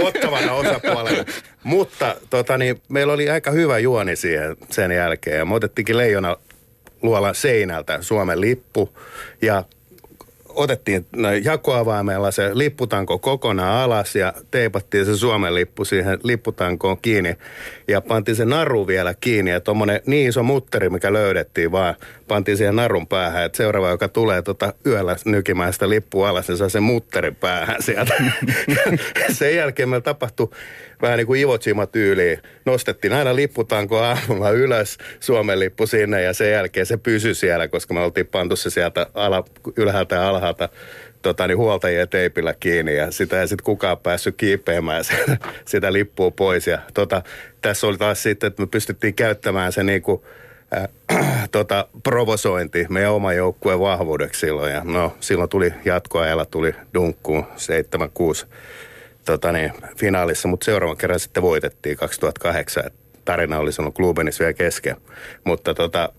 ottavana 0.01 0.53
osapuolella. 0.53 1.25
Mutta 1.63 2.15
tota, 2.29 2.57
niin, 2.57 2.81
meillä 2.89 3.13
oli 3.13 3.29
aika 3.29 3.51
hyvä 3.51 3.79
juoni 3.79 4.15
siihen 4.15 4.57
sen 4.69 4.91
jälkeen. 4.91 5.37
Ja 5.37 5.45
me 5.45 5.55
otettiinkin 5.55 5.97
leijona 5.97 6.37
luolan 7.01 7.35
seinältä 7.35 8.01
Suomen 8.01 8.41
lippu 8.41 8.97
ja 9.41 9.63
otettiin 10.57 11.07
jakoavaimella 11.43 12.31
se 12.31 12.49
lipputanko 12.53 13.19
kokonaan 13.19 13.83
alas 13.83 14.15
ja 14.15 14.33
teipattiin 14.51 15.05
se 15.05 15.17
Suomen 15.17 15.55
lippu 15.55 15.85
siihen 15.85 16.19
lipputankoon 16.23 16.97
kiinni 17.01 17.37
ja 17.87 18.01
pantiin 18.01 18.35
se 18.35 18.45
naru 18.45 18.87
vielä 18.87 19.13
kiinni 19.13 19.51
ja 19.51 19.61
tuommoinen 19.61 20.01
niin 20.05 20.29
iso 20.29 20.43
mutteri, 20.43 20.89
mikä 20.89 21.13
löydettiin 21.13 21.71
vaan, 21.71 21.95
pantiin 22.27 22.57
siihen 22.57 22.75
narun 22.75 23.07
päähän, 23.07 23.45
että 23.45 23.57
seuraava, 23.57 23.89
joka 23.89 24.07
tulee 24.07 24.41
tota 24.41 24.73
yöllä 24.85 25.15
nykimään 25.25 25.73
sitä 25.73 25.89
lippua 25.89 26.29
alas, 26.29 26.47
niin 26.47 26.57
saa 26.57 26.69
sen 26.69 26.83
mutterin 26.83 27.35
päähän 27.35 27.83
sieltä. 27.83 28.13
sen 29.31 29.55
jälkeen 29.55 29.89
meillä 29.89 30.03
tapahtui 30.03 30.49
vähän 31.01 31.17
niin 31.17 31.27
kuin 31.27 31.41
Ivo 31.41 31.57
tyyliin. 31.91 32.39
Nostettiin 32.65 33.13
aina 33.13 33.35
lipputanko 33.35 33.97
aamulla 33.97 34.51
ylös, 34.51 34.97
Suomen 35.19 35.59
lippu 35.59 35.87
sinne 35.87 36.21
ja 36.21 36.33
sen 36.33 36.51
jälkeen 36.51 36.85
se 36.85 36.97
pysyi 36.97 37.35
siellä, 37.35 37.67
koska 37.67 37.93
me 37.93 37.99
oltiin 37.99 38.27
pantu 38.27 38.55
se 38.55 38.69
sieltä 38.69 39.07
ala, 39.13 39.43
ylhäältä 39.77 40.15
ja 40.15 40.29
alhaalta 40.29 40.69
tota, 41.21 41.47
niin 41.47 41.57
huoltajien 41.57 42.09
teipillä 42.09 42.53
kiinni 42.59 42.95
ja 42.95 43.11
sitä 43.11 43.41
ei 43.41 43.47
sitten 43.47 43.65
kukaan 43.65 43.97
päässyt 43.97 44.35
kiipeämään 44.37 45.03
sitä, 45.09 45.37
sitä 45.65 45.93
lippua 45.93 46.31
pois. 46.31 46.67
Ja 46.67 46.79
tota, 46.93 47.21
tässä 47.61 47.87
oli 47.87 47.97
taas 47.97 48.23
sitten, 48.23 48.47
että 48.47 48.61
me 48.61 48.67
pystyttiin 48.67 49.13
käyttämään 49.13 49.71
se 49.71 49.83
niin 49.83 50.01
kuin, 50.01 50.21
äh, 50.77 51.49
tota, 51.51 51.87
provosointi 52.03 52.85
meidän 52.89 53.11
oma 53.11 53.33
joukkueen 53.33 53.79
vahvuudeksi 53.79 54.39
silloin. 54.39 54.73
Ja 54.73 54.81
no, 54.83 55.17
silloin 55.19 55.49
tuli 55.49 55.73
jatkoajalla, 55.85 56.45
tuli 56.45 56.73
dunkkuun 56.93 57.45
7-6 58.43 58.47
tota 59.27 59.51
niin, 59.51 59.73
finaalissa, 59.97 60.47
mutta 60.47 60.65
seuraavan 60.65 60.97
kerran 60.97 61.19
sitten 61.19 61.43
voitettiin 61.43 61.97
2008. 61.97 62.83
Tarina 63.25 63.59
oli 63.59 63.71
sanonut 63.71 63.95
Klubenissa 63.95 64.41
vielä 64.41 64.53
kesken. 64.53 64.95
Mutta 65.43 65.73
tota, 65.73 66.09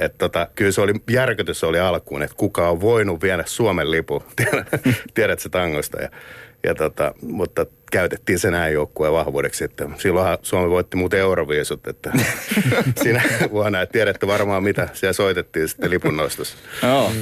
et 0.00 0.18
tota, 0.18 0.48
kyllä 0.54 0.72
se 0.72 0.80
oli, 0.80 0.92
järkytys 1.10 1.64
oli 1.64 1.78
alkuun, 1.78 2.22
että 2.22 2.36
kuka 2.36 2.68
on 2.68 2.80
voinut 2.80 3.22
viedä 3.22 3.44
Suomen 3.46 3.90
lipu, 3.90 4.22
tiedät 5.14 5.40
se 5.40 5.48
tangosta. 5.48 6.02
Ja, 6.02 6.08
ja 6.64 6.74
tota, 6.74 7.14
mutta 7.22 7.66
käytettiin 7.92 8.38
se 8.38 8.50
näin 8.50 8.74
joukkueen 8.74 9.12
vahvuudeksi, 9.12 9.64
että 9.64 9.88
silloinhan 9.98 10.38
Suomi 10.42 10.70
voitti 10.70 10.96
muuten 10.96 11.20
euroviisut, 11.20 11.86
että 11.86 12.12
siinä 13.02 13.22
vuonna, 13.50 13.82
että 13.82 13.92
tiedätte 13.92 14.26
varmaan 14.26 14.62
mitä 14.62 14.88
siellä 14.92 15.12
soitettiin 15.12 15.68
sitten 15.68 15.90
lipun 15.90 16.16
nostossa. 16.16 16.56
Joo. 16.82 17.12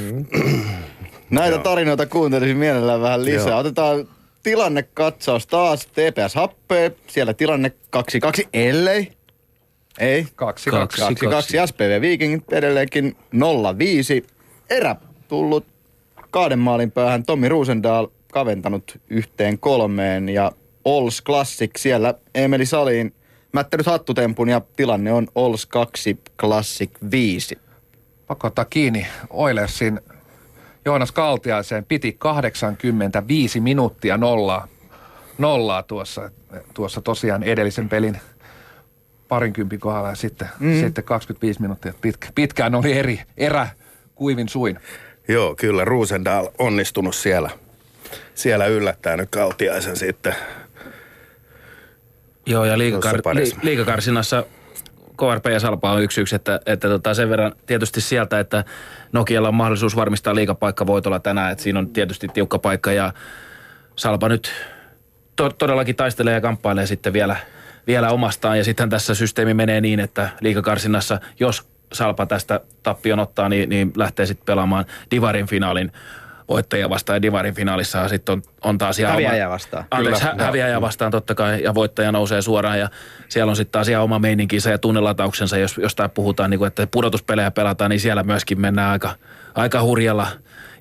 Näitä 1.31 1.59
tarinoita 1.59 2.07
kuuntelisin 2.07 2.57
mielellään 2.57 3.01
vähän 3.01 3.25
lisää. 3.25 3.49
Joo. 3.49 3.59
Otetaan 3.59 4.09
tilannekatsaus 4.45 5.47
taas. 5.47 5.87
TPS 5.87 6.35
Happee, 6.35 6.93
siellä 7.07 7.35
tilanne 7.35 7.73
2-2, 7.97 8.49
ellei. 8.53 9.12
Ei. 9.99 10.23
2-2. 10.23 10.27
SPV 11.66 12.01
Vikingit 12.01 12.53
edelleenkin 12.53 13.16
0-5. 14.23 14.27
Erä 14.71 14.97
tullut 15.29 15.66
kahden 16.31 16.59
maalin 16.59 16.91
päähän. 16.91 17.25
Tommi 17.25 17.49
Ruusendaal 17.49 18.09
kaventanut 18.33 19.01
yhteen 19.11 19.59
kolmeen 19.59 20.29
ja 20.29 20.53
Ols 20.85 21.23
Classic 21.23 21.71
siellä 21.77 22.15
Emeli 22.35 22.66
Saliin 22.66 23.15
mättänyt 23.53 23.87
hattutempun 23.87 24.49
ja 24.49 24.61
tilanne 24.77 25.12
on 25.12 25.29
Ols 25.35 25.66
2 25.66 26.19
Classic 26.41 26.91
5. 27.11 27.59
Pakottaa 28.27 28.65
kiinni 28.65 29.07
Oilersin 29.31 30.01
Joonas 30.85 31.12
Kaltiaiseen 31.12 31.85
piti 31.85 32.16
85 32.19 33.61
minuuttia 33.61 34.16
nollaa, 34.16 34.69
nollaa 35.39 35.82
tuossa, 35.82 36.31
tuossa 36.74 37.01
tosiaan 37.01 37.43
edellisen 37.43 37.89
pelin 37.89 38.20
parinkympin 39.28 39.81
kohdalla 39.81 40.09
ja 40.09 40.15
sitten, 40.15 40.48
mm. 40.59 40.81
sitten 40.81 41.05
25 41.05 41.61
minuuttia. 41.61 41.94
Pitkä, 42.01 42.28
pitkään 42.35 42.74
oli 42.74 42.93
eri 42.93 43.20
erä 43.36 43.69
kuivin 44.15 44.48
suin. 44.48 44.78
Joo, 45.28 45.55
kyllä 45.55 45.85
Ruusendaal 45.85 46.48
onnistunut 46.59 47.15
siellä, 47.15 47.51
siellä 48.35 48.66
yllättää 48.66 49.16
nyt 49.16 49.31
Kaltiaisen 49.31 49.97
sitten. 49.97 50.35
Joo, 52.47 52.65
ja 52.65 52.77
liikakar- 52.77 53.35
li- 53.35 53.59
liikakarsinassa 53.62 54.44
KRP 55.16 55.47
ja 55.47 55.61
Salpa 55.61 55.93
on 55.93 56.02
yksi 56.02 56.20
yksi, 56.20 56.36
että, 56.36 56.61
että 56.66 56.89
tota 56.89 57.15
sen 57.15 57.31
verran 57.31 57.52
tietysti 57.66 58.01
sieltä, 58.01 58.40
että 58.40 58.65
Nokialla 59.15 59.49
on 59.49 59.55
mahdollisuus 59.55 59.97
varmistaa 59.97 60.35
liikapaikka 60.35 60.86
voitolla 60.86 61.20
tänään, 61.20 61.53
että 61.53 61.65
siinä 61.65 61.78
on 61.78 61.89
tietysti 61.89 62.28
tiukka 62.28 62.59
paikka 62.59 62.93
ja 62.93 63.12
Salpa 63.97 64.28
nyt 64.28 64.53
to, 65.36 65.51
todellakin 65.51 65.97
taistelee 65.97 66.35
ja 66.35 66.41
kamppailee 66.41 66.86
sitten 66.86 67.12
vielä, 67.12 67.36
vielä 67.86 68.11
omastaan. 68.11 68.59
Ja 68.59 68.65
sitten 68.65 68.91
tässä 68.91 69.15
systeemi 69.15 69.55
menee 69.55 69.81
niin, 69.81 70.01
että 70.01 70.28
liikakarsinnassa, 70.41 71.20
jos 71.41 71.69
Salpa 71.93 72.27
tästä 72.27 72.61
tappion 72.82 73.19
ottaa, 73.19 73.49
niin, 73.49 73.69
niin 73.69 73.93
lähtee 73.97 74.27
sitten 74.27 74.47
pelaamaan 74.47 74.85
Divarin 75.11 75.47
finaalin 75.47 75.93
voittajia 76.49 76.91
vastaan 76.91 77.16
ja 77.16 77.23
Divarin 77.23 77.55
finaalissa 77.55 78.09
sitten 78.09 78.33
on, 78.33 78.43
on 78.65 78.79
taas 78.79 78.99
ihan 78.99 79.12
Häviäjä 79.12 79.49
vastaan. 79.49 79.85
Anteeksi, 79.91 80.25
hä- 80.25 80.35
häviäjä 80.39 80.81
vastaan 80.81 81.11
totta 81.11 81.35
kai 81.35 81.62
ja 81.62 81.75
voittaja 81.75 82.12
nousee 82.12 82.43
suoraan 82.43 82.79
ja 82.79 82.89
siellä 83.29 83.51
on 83.51 83.57
sitten 83.57 83.73
taas 83.73 83.89
ihan 83.89 84.03
oma 84.03 84.19
meininkinsä 84.19 84.71
ja 84.71 84.79
tunnelatauksensa, 84.79 85.59
jos 85.59 85.79
jostain 85.79 86.11
puhutaan, 86.11 86.51
niin 86.51 86.59
kuin, 86.59 86.69
että 86.69 86.87
pudotuspelejä 86.87 87.51
pelataan, 87.51 87.91
niin 87.91 88.01
siellä 88.01 88.23
myöskin 88.23 88.61
mennään 88.61 88.91
aika, 88.91 89.15
aika 89.55 89.83
hurjalla 89.83 90.27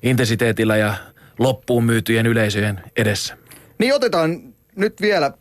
intensiteetillä 0.02 0.76
ja 0.76 0.94
loppuun 1.38 1.84
myytyjen 1.84 2.26
yleisöjen 2.26 2.80
edessä. 2.96 3.36
Niin 3.78 3.94
otetaan 3.94 4.54
nyt 4.76 5.00
vielä 5.00 5.32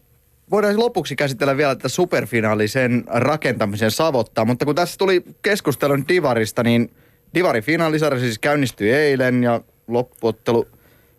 voidaan 0.52 0.80
lopuksi 0.80 1.16
käsitellä 1.16 1.58
vielä 1.58 1.76
tätä 1.76 1.90
superfinaalisen 1.90 3.04
rakentamisen 3.08 3.91
savottaa, 3.91 4.45
mutta 4.45 4.66
kun 4.66 4.76
tässä 4.76 4.98
tuli 4.98 5.24
keskustelun 5.41 6.08
Divarista, 6.08 6.64
niin 6.64 6.91
Divarin 7.34 7.64
finaalisarja 7.64 8.20
siis 8.20 8.40
käynnistyi 8.40 8.91
eilen 8.91 9.44
ja 9.44 9.62
loppuottelu 9.88 10.68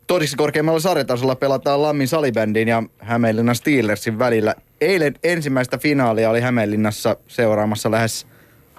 toiseksi 0.06 0.36
korkeammalla 0.36 0.80
sarjatasolla 0.80 1.36
pelataan 1.36 1.82
Lammin 1.82 2.08
salibändin 2.08 2.68
ja 2.68 2.82
Hämeenlinnan 2.98 3.56
Steelersin 3.56 4.18
välillä. 4.18 4.54
Eilen 4.80 5.14
ensimmäistä 5.24 5.78
finaalia 5.78 6.30
oli 6.30 6.40
Hämeenlinnassa 6.40 7.16
seuraamassa 7.26 7.90
lähes 7.90 8.26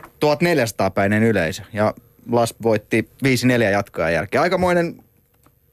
1400-päinen 0.01 1.23
yleisö 1.23 1.63
ja 1.73 1.93
Lasp 2.31 2.55
voitti 2.63 3.09
5-4 3.25 3.27
jatkoa 3.71 4.09
jälkeen. 4.09 4.41
Aikamoinen 4.41 5.03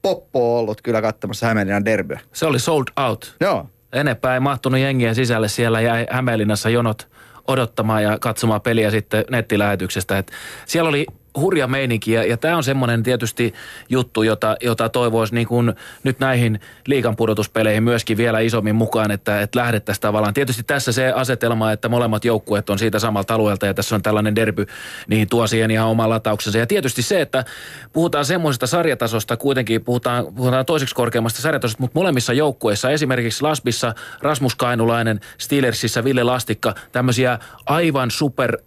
poppo 0.01 0.55
on 0.55 0.59
ollut 0.59 0.81
kyllä 0.81 1.01
katsomassa 1.01 1.47
Hämeenlinnan 1.47 1.85
derbyä. 1.85 2.19
Se 2.33 2.45
oli 2.45 2.59
sold 2.59 2.85
out. 3.07 3.35
Joo. 3.39 3.69
Enempää 3.93 4.33
ei 4.33 4.39
mahtunut 4.39 4.79
jengiä 4.79 5.13
sisälle. 5.13 5.47
Siellä 5.47 5.81
jäi 5.81 6.05
Hämeenlinnassa 6.09 6.69
jonot 6.69 7.07
odottamaan 7.47 8.03
ja 8.03 8.19
katsomaan 8.19 8.61
peliä 8.61 8.91
sitten 8.91 9.25
nettilähetyksestä. 9.29 10.17
Et 10.17 10.31
siellä 10.65 10.89
oli 10.89 11.05
hurja 11.39 11.67
meininki 11.67 12.11
ja, 12.11 12.23
ja 12.23 12.37
tämä 12.37 12.57
on 12.57 12.63
semmoinen 12.63 13.03
tietysti 13.03 13.53
juttu, 13.89 14.23
jota, 14.23 14.57
jota 14.61 14.89
toivoisi 14.89 15.35
niin 15.35 15.47
kuin 15.47 15.73
nyt 16.03 16.19
näihin 16.19 16.59
liikan 16.87 17.15
pudotuspeleihin 17.15 17.83
myöskin 17.83 18.17
vielä 18.17 18.39
isommin 18.39 18.75
mukaan, 18.75 19.11
että, 19.11 19.41
että 19.41 19.59
lähdettäisiin 19.59 20.01
tavallaan. 20.01 20.33
Tietysti 20.33 20.63
tässä 20.63 20.91
se 20.91 21.11
asetelma, 21.11 21.71
että 21.71 21.89
molemmat 21.89 22.25
joukkueet 22.25 22.69
on 22.69 22.79
siitä 22.79 22.99
samalta 22.99 23.33
alueelta 23.33 23.65
ja 23.65 23.73
tässä 23.73 23.95
on 23.95 24.01
tällainen 24.01 24.35
derby, 24.35 24.65
niin 25.07 25.29
tuo 25.29 25.47
siihen 25.47 25.71
ihan 25.71 25.87
oma 25.87 26.09
latauksensa. 26.09 26.59
Ja 26.59 26.67
tietysti 26.67 27.01
se, 27.01 27.21
että 27.21 27.45
puhutaan 27.93 28.25
semmoisesta 28.25 28.67
sarjatasosta, 28.67 29.37
kuitenkin 29.37 29.83
puhutaan, 29.83 30.33
puhutaan 30.35 30.65
toiseksi 30.65 30.95
korkeammasta 30.95 31.41
sarjatasosta, 31.41 31.81
mutta 31.81 31.99
molemmissa 31.99 32.33
joukkueissa, 32.33 32.89
esimerkiksi 32.89 33.43
Lasbissa 33.43 33.93
Rasmus 34.21 34.55
Kainulainen, 34.55 35.19
Steelersissä 35.37 36.03
Ville 36.03 36.23
Lastikka, 36.23 36.75
tämmöisiä 36.91 37.39
aivan 37.65 38.11
super 38.11 38.57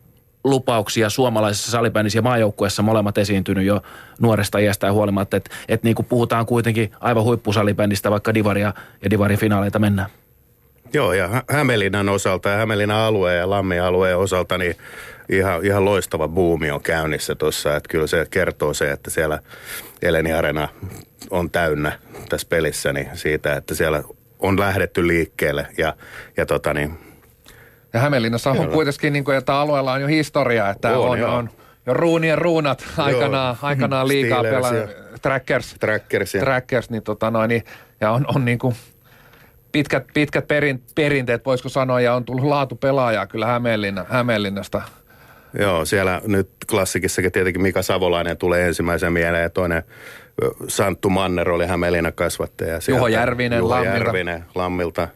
lupauksia 0.51 1.11
suomalaisessa 1.11 1.71
salibändissä 1.71 2.19
ja 2.19 2.23
maajoukkueessa 2.23 2.83
molemmat 2.83 3.19
esiintynyt 3.19 3.65
jo 3.65 3.83
nuoresta 4.21 4.59
iästä 4.59 4.93
huolimatta. 4.93 5.37
Että 5.37 5.51
et 5.69 5.83
niin 5.83 5.97
kuin 5.97 6.07
puhutaan 6.07 6.47
kuitenkin 6.47 6.93
aivan 7.01 7.25
huippusalibändistä, 7.25 8.11
vaikka 8.11 8.35
Divaria 8.35 8.75
ja 9.03 9.11
Divarin 9.11 9.39
finaaleita 9.39 9.79
mennään. 9.79 10.11
Joo, 10.93 11.13
ja 11.13 11.43
Hämeenlinnan 11.51 12.09
osalta 12.09 12.49
ja 12.49 12.57
Hämeenlinnan 12.57 13.01
alueen 13.01 13.39
ja 13.39 13.51
Lammin 13.51 13.83
alueen 13.83 14.19
osalta 14.19 14.59
niin 14.59 14.77
ihan, 15.29 15.65
ihan 15.65 15.85
loistava 15.85 16.29
buumi 16.29 16.71
on 16.71 16.83
käynnissä 16.83 17.35
tuossa. 17.35 17.77
Että 17.77 17.89
kyllä 17.89 18.07
se 18.07 18.27
kertoo 18.31 18.75
se, 18.75 18.91
että 18.91 19.11
siellä 19.11 19.39
Eleni 20.03 20.33
Arena 20.33 20.69
on 21.31 21.51
täynnä 21.51 21.99
tässä 22.29 22.47
pelissä 22.51 22.93
niin 22.93 23.11
siitä, 23.15 23.57
että 23.57 23.75
siellä 23.75 24.03
on 24.39 24.61
lähdetty 24.61 25.07
liikkeelle 25.07 25.67
ja, 25.79 25.97
ja 26.37 26.47
tota 26.47 26.75
niin, 26.75 27.06
ja 27.93 28.01
Hämeenlinnassa 28.01 28.51
on 28.51 28.69
kuitenkin, 28.69 29.13
niin 29.13 29.25
kuin, 29.25 29.37
että 29.37 29.55
alueella 29.55 29.93
on 29.93 30.01
jo 30.01 30.07
historia, 30.07 30.71
että 30.71 30.99
on, 30.99 31.25
on, 31.25 31.31
on 31.31 31.51
jo 31.87 31.95
ruunien 31.95 32.39
ruunat 32.39 32.85
aikanaan, 32.97 33.57
aikanaan 33.63 34.09
liikaa 34.13 34.43
pelaa. 34.43 34.73
Trackers, 35.23 35.77
Trackers, 35.81 36.35
ja. 36.35 36.41
Trackers 36.41 36.91
niin, 36.91 37.03
tota 37.03 37.31
noin, 37.31 37.49
niin, 37.49 37.65
ja 38.01 38.11
on, 38.11 38.27
on 38.35 38.45
niin 38.45 38.59
kuin 38.59 38.75
pitkät, 39.73 40.05
pitkät 40.15 40.49
perin, 40.49 40.83
perinteet, 40.95 41.47
voisiko 41.47 41.69
sanoa, 41.69 42.01
ja 42.01 42.15
on 42.15 42.25
tullut 42.25 42.45
laatu 42.45 42.77
pelaajaa 42.77 43.27
kyllä 43.27 43.47
Hämeenlinna, 43.47 44.05
Hämeenlinnasta. 44.09 44.83
Joo, 45.59 45.85
siellä 45.85 46.21
nyt 46.27 46.51
klassikissakin 46.71 47.33
tietenkin 47.33 47.63
Mika 47.63 47.83
Savolainen 47.83 48.37
tulee 48.37 48.67
ensimmäisen 48.67 49.13
mieleen 49.13 49.43
ja 49.43 49.51
toinen 49.51 49.83
Santtu 50.69 51.11
Manner 51.11 51.51
oli 51.51 51.67
Hämeenlinnan 51.67 52.13
kasvattaja. 52.13 52.79
Juho 52.89 53.09
Järvinen, 53.09 53.59
Juho 53.59 53.71
Lammilta. 53.71 53.99
Järvinen 53.99 54.45
Lammilta. 54.55 55.09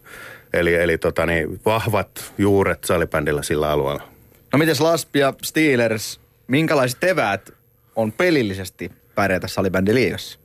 Eli, 0.53 0.75
eli 0.75 0.99
tota 0.99 1.27
niin, 1.27 1.61
vahvat 1.65 2.35
juuret 2.39 2.85
salibändillä 2.85 3.43
sillä 3.43 3.71
alueella. 3.71 4.09
No 4.53 4.59
mites 4.59 4.81
Lasp 4.81 5.17
ja 5.17 5.35
Steelers, 5.43 6.21
minkälaiset 6.47 7.05
eväät 7.05 7.51
on 7.97 8.13
pelillisesti 8.13 8.93
pärjätä 9.15 9.49
salibändin 9.49 9.95
liigassa? 9.95 10.39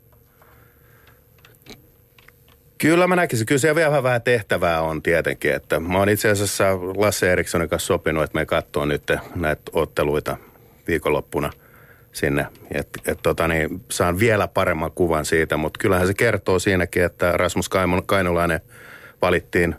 Kyllä 2.78 3.08
mä 3.08 3.16
näkisin, 3.16 3.46
kyllä 3.46 3.60
siellä 3.60 3.76
vielä 3.76 4.04
vähän 4.04 4.22
tehtävää 4.22 4.82
on 4.82 5.04
tietenkin, 5.04 5.54
että 5.54 5.80
mä 5.80 5.98
oon 5.98 6.10
itse 6.10 6.30
asiassa 6.30 6.64
Lasse 6.76 7.32
Erikssonin 7.32 7.70
kanssa 7.70 7.88
sopinut, 7.88 8.24
että 8.24 8.38
me 8.38 8.46
katsoo 8.46 8.86
nyt 8.86 9.04
näitä 9.36 9.62
otteluita 9.74 10.38
viikonloppuna 10.88 11.50
sinne. 12.12 12.48
Et, 12.72 12.90
et 13.08 13.20
tota 13.24 13.48
niin, 13.48 13.84
saan 13.92 14.20
vielä 14.20 14.48
paremman 14.48 14.92
kuvan 14.92 15.26
siitä, 15.26 15.58
mutta 15.58 15.78
kyllähän 15.78 16.08
se 16.08 16.14
kertoo 16.14 16.60
siinäkin, 16.60 17.04
että 17.04 17.32
Rasmus 17.32 17.70
Kainulainen 18.06 18.62
valittiin 19.22 19.76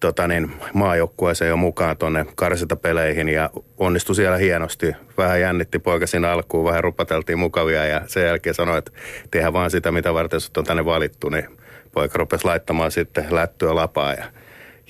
tota 0.00 0.28
niin, 0.28 0.52
maajoukkueeseen 0.74 1.48
jo 1.48 1.56
mukaan 1.56 1.96
tuonne 1.96 2.26
karsintapeleihin 2.34 3.28
ja 3.28 3.50
onnistui 3.78 4.14
siellä 4.14 4.36
hienosti. 4.36 4.92
Vähän 5.18 5.40
jännitti 5.40 5.78
poika 5.78 6.06
siinä 6.06 6.32
alkuun, 6.32 6.64
vähän 6.64 6.84
rupateltiin 6.84 7.38
mukavia 7.38 7.86
ja 7.86 8.00
sen 8.06 8.26
jälkeen 8.26 8.54
sanoi, 8.54 8.78
että 8.78 8.92
tehdään 9.30 9.52
vaan 9.52 9.70
sitä, 9.70 9.92
mitä 9.92 10.14
varten 10.14 10.40
sut 10.40 10.56
on 10.56 10.64
tänne 10.64 10.84
valittu, 10.84 11.28
niin 11.28 11.48
poika 11.92 12.18
rupesi 12.18 12.44
laittamaan 12.44 12.90
sitten 12.90 13.26
lättyä 13.30 13.74
lapaa 13.74 14.14
ja 14.14 14.24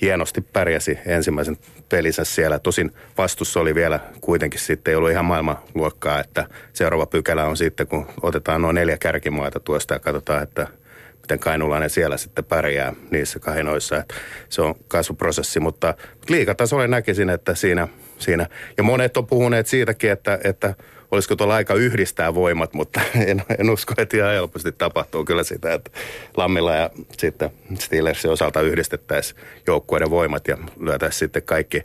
hienosti 0.01 0.41
pärjäsi 0.41 0.99
ensimmäisen 1.05 1.57
pelinsä 1.89 2.23
siellä. 2.23 2.59
Tosin 2.59 2.91
vastussa 3.17 3.59
oli 3.59 3.75
vielä 3.75 3.99
kuitenkin 4.21 4.59
sitten, 4.59 4.91
ei 4.91 4.95
ollut 4.95 5.11
ihan 5.11 5.25
maailmanluokkaa, 5.25 6.19
että 6.19 6.45
seuraava 6.73 7.05
pykälä 7.05 7.45
on 7.45 7.57
sitten, 7.57 7.87
kun 7.87 8.07
otetaan 8.21 8.61
noin 8.61 8.75
neljä 8.75 8.97
kärkimaata 8.97 9.59
tuosta 9.59 9.93
ja 9.93 9.99
katsotaan, 9.99 10.43
että– 10.43 10.67
miten 11.25 11.39
Kainulainen 11.39 11.89
siellä 11.89 12.17
sitten 12.17 12.45
pärjää 12.45 12.93
niissä 13.11 13.39
kahinoissa. 13.39 13.97
Että 13.97 14.15
se 14.49 14.61
on 14.61 14.75
kasvuprosessi, 14.87 15.59
mutta 15.59 15.93
liikatasolla 16.29 16.87
näkisin, 16.87 17.29
että 17.29 17.55
siinä, 17.55 17.87
siinä, 18.17 18.47
ja 18.77 18.83
monet 18.83 19.17
on 19.17 19.27
puhuneet 19.27 19.67
siitäkin, 19.67 20.11
että, 20.11 20.39
että 20.43 20.73
olisiko 21.11 21.35
tuolla 21.35 21.55
aika 21.55 21.73
yhdistää 21.73 22.35
voimat, 22.35 22.73
mutta 22.73 23.01
en, 23.27 23.43
en 23.59 23.69
usko, 23.69 23.93
että 23.97 24.17
ihan 24.17 24.31
helposti 24.31 24.71
tapahtuu 24.71 25.25
kyllä 25.25 25.43
sitä, 25.43 25.73
että 25.73 25.91
Lammilla 26.37 26.75
ja 26.75 26.89
sitten 27.17 27.49
Steelersin 27.79 28.31
osalta 28.31 28.61
yhdistettäisiin 28.61 29.41
joukkueiden 29.67 30.09
voimat 30.09 30.47
ja 30.47 30.57
lyötäisiin 30.79 31.19
sitten 31.19 31.43
kaikki 31.43 31.83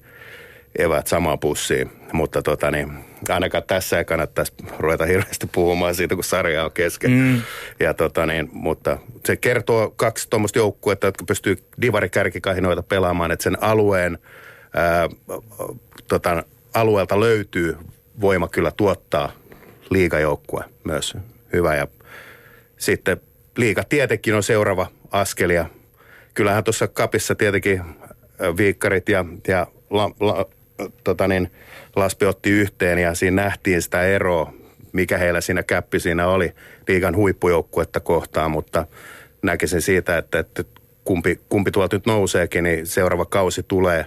evät 0.79 1.07
samaan 1.07 1.39
pussiin. 1.39 2.00
Mutta 2.13 2.43
tota 2.43 2.71
niin, 2.71 3.05
ainakaan 3.29 3.65
tässä 3.67 3.99
ei 3.99 4.05
kannattaisi 4.05 4.53
ruveta 4.79 5.07
hirveästi 5.07 5.47
puhumaan 5.53 5.95
siitä, 5.95 6.15
kun 6.15 6.25
sarja 6.25 6.65
on 6.65 6.73
kesken. 6.73 7.11
Mm. 7.11 7.43
Ja 7.81 7.95
tota 7.95 8.27
niin, 8.27 8.49
mutta 8.53 8.99
se 9.27 9.37
kertoo 9.37 9.91
kaksi 9.97 10.31
tuommoista 10.31 10.59
joukkuetta, 10.59 11.07
jotka 11.07 11.25
pystyy 11.25 11.57
divarikärkikahinoita 11.83 12.83
pelaamaan, 12.83 13.31
että 13.31 13.43
sen 13.43 13.63
alueen 13.63 14.19
ää, 14.75 15.09
tota, 16.09 16.45
alueelta 16.75 17.21
löytyy 17.21 17.77
voima 18.21 18.49
kyllä 18.49 18.71
tuottaa 18.71 19.33
liigajoukkue 19.91 20.65
myös 20.85 21.17
hyvä. 21.53 21.75
Ja 21.75 21.87
sitten 22.77 23.21
liiga 23.57 23.85
tietenkin 23.85 24.35
on 24.35 24.43
seuraava 24.43 24.87
askel 25.11 25.51
ja 25.51 25.67
kyllähän 26.35 26.65
tuossa 26.65 26.89
kapissa 26.89 27.35
tietenkin 27.35 27.83
viikkarit 28.57 29.09
ja, 29.09 29.25
ja 29.49 29.67
la, 29.91 30.11
la, 30.21 30.47
tota 31.05 31.29
niin, 31.29 31.51
Laspi 31.97 32.27
otti 32.27 32.51
yhteen 32.51 32.99
ja 32.99 33.15
siinä 33.15 33.43
nähtiin 33.43 33.83
sitä 33.83 34.03
eroa, 34.03 34.53
mikä 34.93 35.19
heillä 35.19 35.41
siinä 35.41 35.63
käppi 35.63 36.01
siinä 36.01 36.29
oli 36.29 36.55
liigan 36.89 37.17
huippujoukkuetta 37.17 38.01
kohtaan, 38.01 38.51
mutta 38.51 38.87
näkisin 39.43 39.83
siitä, 39.83 40.19
että, 40.19 40.39
että 40.39 40.65
kumpi, 41.05 41.41
kumpi 41.49 41.71
tuolta 41.71 41.97
nyt 41.97 42.07
nouseekin, 42.07 42.65
niin 42.65 42.87
seuraava 42.87 43.25
kausi 43.25 43.63
tulee 43.63 44.07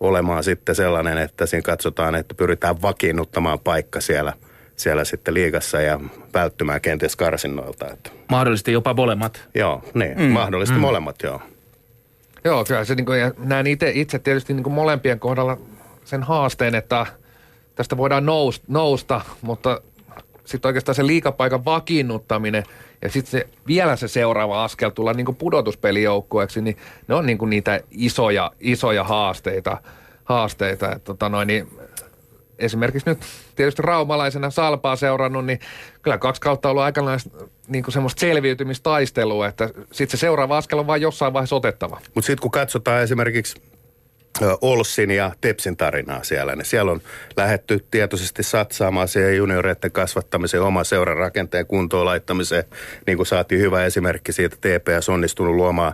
olemaan 0.00 0.44
sitten 0.44 0.74
sellainen, 0.74 1.18
että 1.18 1.46
siinä 1.46 1.62
katsotaan, 1.62 2.14
että 2.14 2.34
pyritään 2.34 2.82
vakiinnuttamaan 2.82 3.60
paikka 3.60 4.00
siellä, 4.00 4.32
siellä 4.76 5.04
sitten 5.04 5.34
liigassa 5.34 5.80
ja 5.80 6.00
välttymään 6.34 6.80
kenties 6.80 7.16
karsinnoilta. 7.16 7.90
Että. 7.92 8.10
Mahdollisesti 8.30 8.72
jopa 8.72 8.94
molemmat. 8.94 9.48
Joo, 9.54 9.82
niin, 9.94 10.18
mm. 10.18 10.24
mahdollisesti 10.24 10.78
mm. 10.78 10.82
molemmat, 10.82 11.22
joo. 11.22 11.42
Joo, 12.44 12.64
kyllä 12.64 12.84
se 12.84 12.94
niin 12.94 13.06
kuin, 13.06 13.20
ja 13.20 13.32
näen 13.38 13.66
itse, 13.66 13.92
itse 13.94 14.18
tietysti 14.18 14.54
niin 14.54 14.64
kuin 14.64 14.74
molempien 14.74 15.20
kohdalla 15.20 15.58
sen 16.04 16.22
haasteen, 16.22 16.74
että 16.74 17.06
tästä 17.78 17.96
voidaan 17.96 18.26
nousta, 18.26 18.64
nousta 18.68 19.20
mutta 19.42 19.80
sitten 20.44 20.68
oikeastaan 20.68 20.94
se 20.94 21.06
liikapaikan 21.06 21.64
vakiinnuttaminen 21.64 22.64
ja 23.02 23.08
sitten 23.10 23.30
se, 23.30 23.48
vielä 23.66 23.96
se 23.96 24.08
seuraava 24.08 24.64
askel 24.64 24.90
tulla 24.90 25.12
niin 25.12 25.36
pudotuspelijoukkueeksi, 25.36 26.60
niin 26.60 26.76
ne 27.08 27.14
on 27.14 27.26
niin 27.26 27.38
niitä 27.46 27.80
isoja, 27.90 28.52
isoja 28.60 29.04
haasteita. 29.04 29.82
haasteita. 30.24 30.86
että 30.86 30.98
tota 30.98 31.28
noin, 31.28 31.46
niin 31.46 31.68
esimerkiksi 32.58 33.10
nyt 33.10 33.18
tietysti 33.56 33.82
raumalaisena 33.82 34.50
Salpaa 34.50 34.96
seurannut, 34.96 35.46
niin 35.46 35.60
kyllä 36.02 36.18
kaksi 36.18 36.40
kautta 36.40 36.68
on 36.68 36.70
ollut 36.70 36.84
aikanaan 36.84 37.20
niin 37.68 37.84
kuin 37.84 37.92
semmoista 37.92 38.20
selviytymistaistelua, 38.20 39.46
että 39.46 39.70
sitten 39.92 40.18
se 40.18 40.20
seuraava 40.20 40.56
askel 40.56 40.78
on 40.78 40.86
vain 40.86 41.02
jossain 41.02 41.32
vaiheessa 41.32 41.56
otettava. 41.56 42.00
Mutta 42.14 42.26
sitten 42.26 42.42
kun 42.42 42.50
katsotaan 42.50 43.02
esimerkiksi 43.02 43.62
Olssin 44.60 45.10
ja 45.10 45.30
Tepsin 45.40 45.76
tarinaa 45.76 46.22
siellä. 46.22 46.56
Niin 46.56 46.64
siellä 46.64 46.92
on 46.92 47.00
lähetty 47.36 47.84
tietoisesti 47.90 48.42
satsaamaan 48.42 49.08
siihen 49.08 49.36
junioreiden 49.36 49.92
kasvattamiseen, 49.92 50.62
oman 50.62 50.84
seuran 50.84 51.16
rakenteen 51.16 51.66
kuntoon 51.66 52.04
laittamiseen. 52.04 52.64
Niin 53.06 53.16
kuin 53.16 53.26
saatiin 53.26 53.60
hyvä 53.60 53.84
esimerkki 53.84 54.32
siitä, 54.32 54.56
TPS 54.56 55.08
onnistunut 55.08 55.54
luomaan 55.54 55.92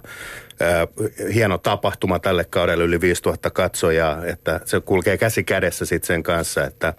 hieno 1.35 1.59
tapahtuma 1.59 2.19
tälle 2.19 2.45
kaudelle 2.45 2.85
yli 2.85 3.01
5000 3.01 3.51
katsojaa, 3.51 4.25
että 4.27 4.61
se 4.65 4.81
kulkee 4.81 5.19
käsi 5.19 5.45
kädessä 5.45 5.85
sitten 5.85 6.07
sen 6.07 6.23
kanssa, 6.23 6.65
että 6.65 6.95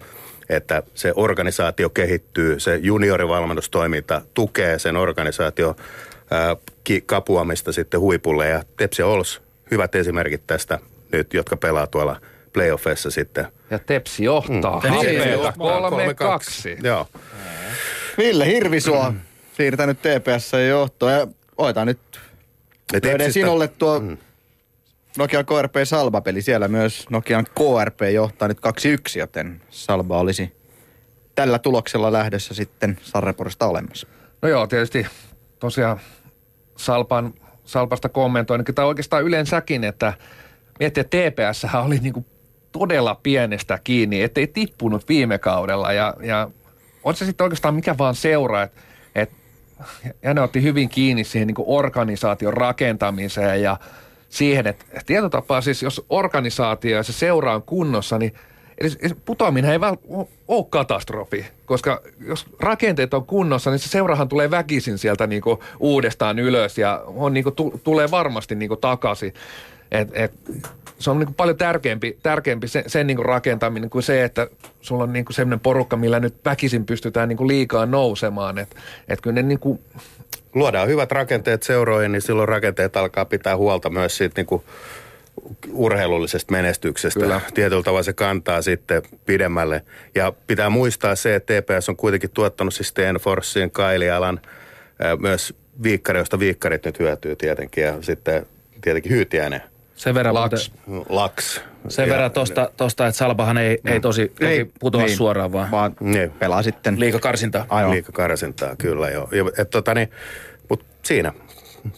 että 0.50 0.84
se 0.94 1.14
organisaatio 1.16 1.90
kehittyy, 1.90 2.60
se 2.60 2.76
juniorivalmennustoiminta 2.76 4.22
tukee 4.34 4.80
sen 4.80 4.96
organisaatio 4.96 5.76
kapuamista 7.06 7.72
sitten 7.72 8.00
huipulle 8.00 8.48
ja 8.50 8.64
Tepsi 8.78 9.04
Ols 9.04 9.42
hyvät 9.72 9.96
esimerkit 9.96 10.48
tästä 10.48 10.80
nyt, 11.18 11.34
jotka 11.34 11.58
pelaa 11.58 11.88
tuolla 11.88 12.22
playoffeissa 12.54 13.12
sitten. 13.12 13.48
Ja 13.70 13.80
Tepsi 13.80 14.24
johtaa. 14.24 14.82
Mm. 14.84 14.90
Hapeeta 14.90 15.54
3-2. 16.80 16.86
Joo. 16.86 17.08
Ville 18.18 18.46
Hirvisuo 18.48 19.12
mm. 19.12 19.20
siirtänyt 19.58 20.00
TPS 20.00 20.52
johtoon 20.70 21.14
ja 21.14 21.28
oitaan 21.58 21.88
nyt 21.88 22.00
löydän 23.04 23.34
sinulle 23.34 23.68
tuo 23.68 24.00
mm. 24.00 24.18
Nokia 25.18 25.44
KRP 25.44 25.76
Salba-peli. 25.84 26.42
Siellä 26.42 26.68
myös 26.68 27.10
Nokian 27.10 27.46
KRP 27.46 28.00
johtaa 28.14 28.48
nyt 28.48 28.58
2-1, 28.58 29.20
joten 29.20 29.62
Salba 29.70 30.20
olisi 30.20 30.56
tällä 31.36 31.60
tuloksella 31.60 32.12
lähdössä 32.12 32.54
sitten 32.54 32.98
Sarreporista 33.02 33.68
olemassa. 33.68 34.08
No 34.42 34.50
joo, 34.50 34.68
tietysti 34.68 35.08
tosiaan 35.60 36.00
Salpan, 36.78 37.34
Salpasta 37.66 38.10
kommentoin, 38.10 38.66
tai 38.76 38.86
oikeastaan 38.86 39.24
yleensäkin, 39.24 39.84
että 39.84 40.14
miettii, 40.80 41.02
että 41.02 41.18
TPS 41.18 41.66
oli 41.86 42.00
niinku 42.00 42.26
todella 42.72 43.16
pienestä 43.24 43.80
kiinni, 43.84 44.22
ettei 44.22 44.48
tippunut 44.48 45.10
viime 45.10 45.38
kaudella 45.38 45.94
ja, 45.94 46.14
ja 46.22 46.50
on 47.04 47.16
se 47.16 47.26
sitten 47.26 47.44
oikeastaan 47.44 47.76
mikä 47.76 47.98
vaan 47.98 48.16
seuraa, 48.16 48.64
että 48.64 48.78
et, 49.16 49.32
ja 50.24 50.34
ne 50.34 50.42
otti 50.42 50.64
hyvin 50.64 50.90
kiinni 50.90 51.24
siihen 51.24 51.48
niin 51.48 51.56
organisaation 51.66 52.54
rakentamiseen 52.54 53.62
ja 53.62 53.78
siihen, 54.30 54.68
että 54.68 54.86
tietotapaa 55.06 55.62
siis 55.62 55.84
jos 55.84 56.06
organisaatio 56.10 56.98
ja 56.98 57.04
se 57.04 57.14
seura 57.14 57.56
on 57.56 57.64
kunnossa, 57.64 58.18
niin 58.18 58.34
Eli 58.78 58.90
putoaminen 59.26 59.72
ei 59.72 59.80
välttämättä 59.80 60.34
ole 60.48 60.66
katastrofi, 60.70 61.46
koska 61.66 62.02
jos 62.28 62.46
rakenteet 62.60 63.14
on 63.14 63.26
kunnossa, 63.26 63.72
niin 63.72 63.80
se 63.80 63.90
seurahan 63.90 64.30
tulee 64.30 64.52
väkisin 64.52 64.98
sieltä 64.98 65.28
niinku 65.28 65.64
uudestaan 65.80 66.40
ylös 66.40 66.78
ja 66.78 67.04
on 67.06 67.34
niinku, 67.34 67.52
t- 67.52 67.84
tulee 67.84 68.12
varmasti 68.12 68.56
niinku 68.56 68.76
takaisin. 68.76 69.34
Et, 69.92 70.10
et, 70.14 70.34
se 71.00 71.10
on 71.10 71.20
niinku 71.20 71.34
paljon 71.34 71.58
tärkeämpi, 71.58 72.18
tärkeämpi 72.24 72.68
sen, 72.68 72.84
sen 72.88 73.08
niinku 73.08 73.24
rakentaminen 73.24 73.90
kuin 73.90 74.04
se, 74.04 74.24
että 74.24 74.48
sulla 74.82 75.04
on 75.04 75.14
niinku 75.14 75.34
sellainen 75.34 75.60
porukka, 75.60 75.98
millä 75.98 76.20
nyt 76.20 76.36
väkisin 76.46 76.86
pystytään 76.86 77.30
niinku 77.30 77.48
liikaa 77.48 77.86
nousemaan. 77.86 78.58
Et, 78.58 78.76
et 79.08 79.22
kyllä 79.22 79.34
ne 79.34 79.42
niinku... 79.42 79.82
Luodaan 80.54 80.88
hyvät 80.88 81.12
rakenteet 81.12 81.64
seuroihin, 81.64 82.12
niin 82.12 82.22
silloin 82.22 82.50
rakenteet 82.50 82.98
alkaa 82.98 83.26
pitää 83.26 83.58
huolta 83.58 83.90
myös 83.90 84.18
siitä 84.18 84.34
niinku 84.36 84.64
urheilullisesta 85.72 86.52
menestyksestä. 86.52 87.20
Kyllä. 87.20 87.42
Tietyllä 87.54 87.84
tavalla 87.84 88.04
se 88.04 88.14
kantaa 88.14 88.62
sitten 88.62 89.02
pidemmälle. 89.26 89.82
Ja 90.16 90.34
pitää 90.48 90.70
muistaa 90.70 91.16
se, 91.16 91.36
että 91.36 91.62
TPS 91.62 91.90
on 91.90 91.96
kuitenkin 91.96 92.30
tuottanut 92.30 92.74
siis 92.74 92.88
Stenforsin, 92.88 93.72
Kailialan, 93.72 94.42
myös 95.20 95.54
viikkari, 95.84 96.20
josta 96.20 96.40
viikkarit 96.40 96.86
nyt 96.86 97.00
hyötyy 97.00 97.36
tietenkin. 97.36 97.84
Ja 97.84 97.98
sitten 98.02 98.46
tietenkin 98.82 99.12
Hyytiäinen. 99.12 99.62
Sen 99.96 100.16
verran 100.16 100.34
Laks. 100.34 100.72
Laks. 101.10 101.62
Sen 101.88 102.08
ja, 102.08 102.14
verran 102.14 102.32
tosta, 102.32 102.70
tosta, 102.78 103.08
että 103.08 103.18
Salbahan 103.18 103.58
ei, 103.58 103.80
no. 103.84 103.94
ei 103.94 104.00
tosi, 104.00 104.32
tosi 104.40 104.52
ei, 104.52 104.66
putoa 104.80 105.02
niin, 105.02 105.18
suoraan, 105.18 105.52
vaan, 105.52 105.72
vaan 105.72 105.96
niin. 106.00 106.32
pelaa 106.32 106.64
sitten. 106.64 107.00
Liikakarsintaa. 107.00 107.66
Aivan. 107.70 107.92
Liikakarsintaa, 107.92 108.76
kyllä 108.76 109.10
joo. 109.10 109.30
Et, 109.58 109.70
tota, 109.70 109.94
niin, 109.94 110.12
mut 110.70 110.86
siinä 111.04 111.34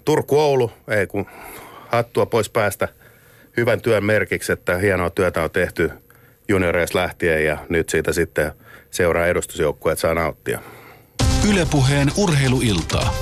Turku-Oulu, 0.05 0.71
ei 0.87 1.07
kun 1.07 1.25
hattua 1.89 2.25
pois 2.25 2.49
päästä– 2.49 2.87
hyvän 3.57 3.81
työn 3.81 4.03
merkiksi, 4.03 4.51
että 4.51 4.77
hienoa 4.77 5.09
työtä 5.09 5.43
on 5.43 5.51
tehty 5.51 5.91
junioreista 6.47 6.99
lähtien 6.99 7.45
ja 7.45 7.57
nyt 7.69 7.89
siitä 7.89 8.13
sitten 8.13 8.51
seuraa 8.91 9.27
edustusjoukkueet 9.27 9.99
saa 9.99 10.13
nauttia. 10.13 10.59
Ylepuheen 11.49 12.11
urheiluiltaa. 12.17 13.13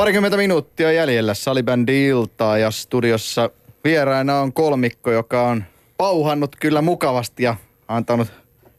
Parikymmentä 0.00 0.36
minuuttia 0.36 0.92
jäljellä 0.92 1.34
salibändi 1.34 2.06
iltaa 2.06 2.58
ja 2.58 2.70
studiossa 2.70 3.50
vieraana 3.84 4.40
on 4.40 4.52
kolmikko, 4.52 5.10
joka 5.10 5.48
on 5.48 5.64
pauhannut 5.96 6.56
kyllä 6.56 6.82
mukavasti 6.82 7.42
ja 7.42 7.56
antanut 7.88 8.28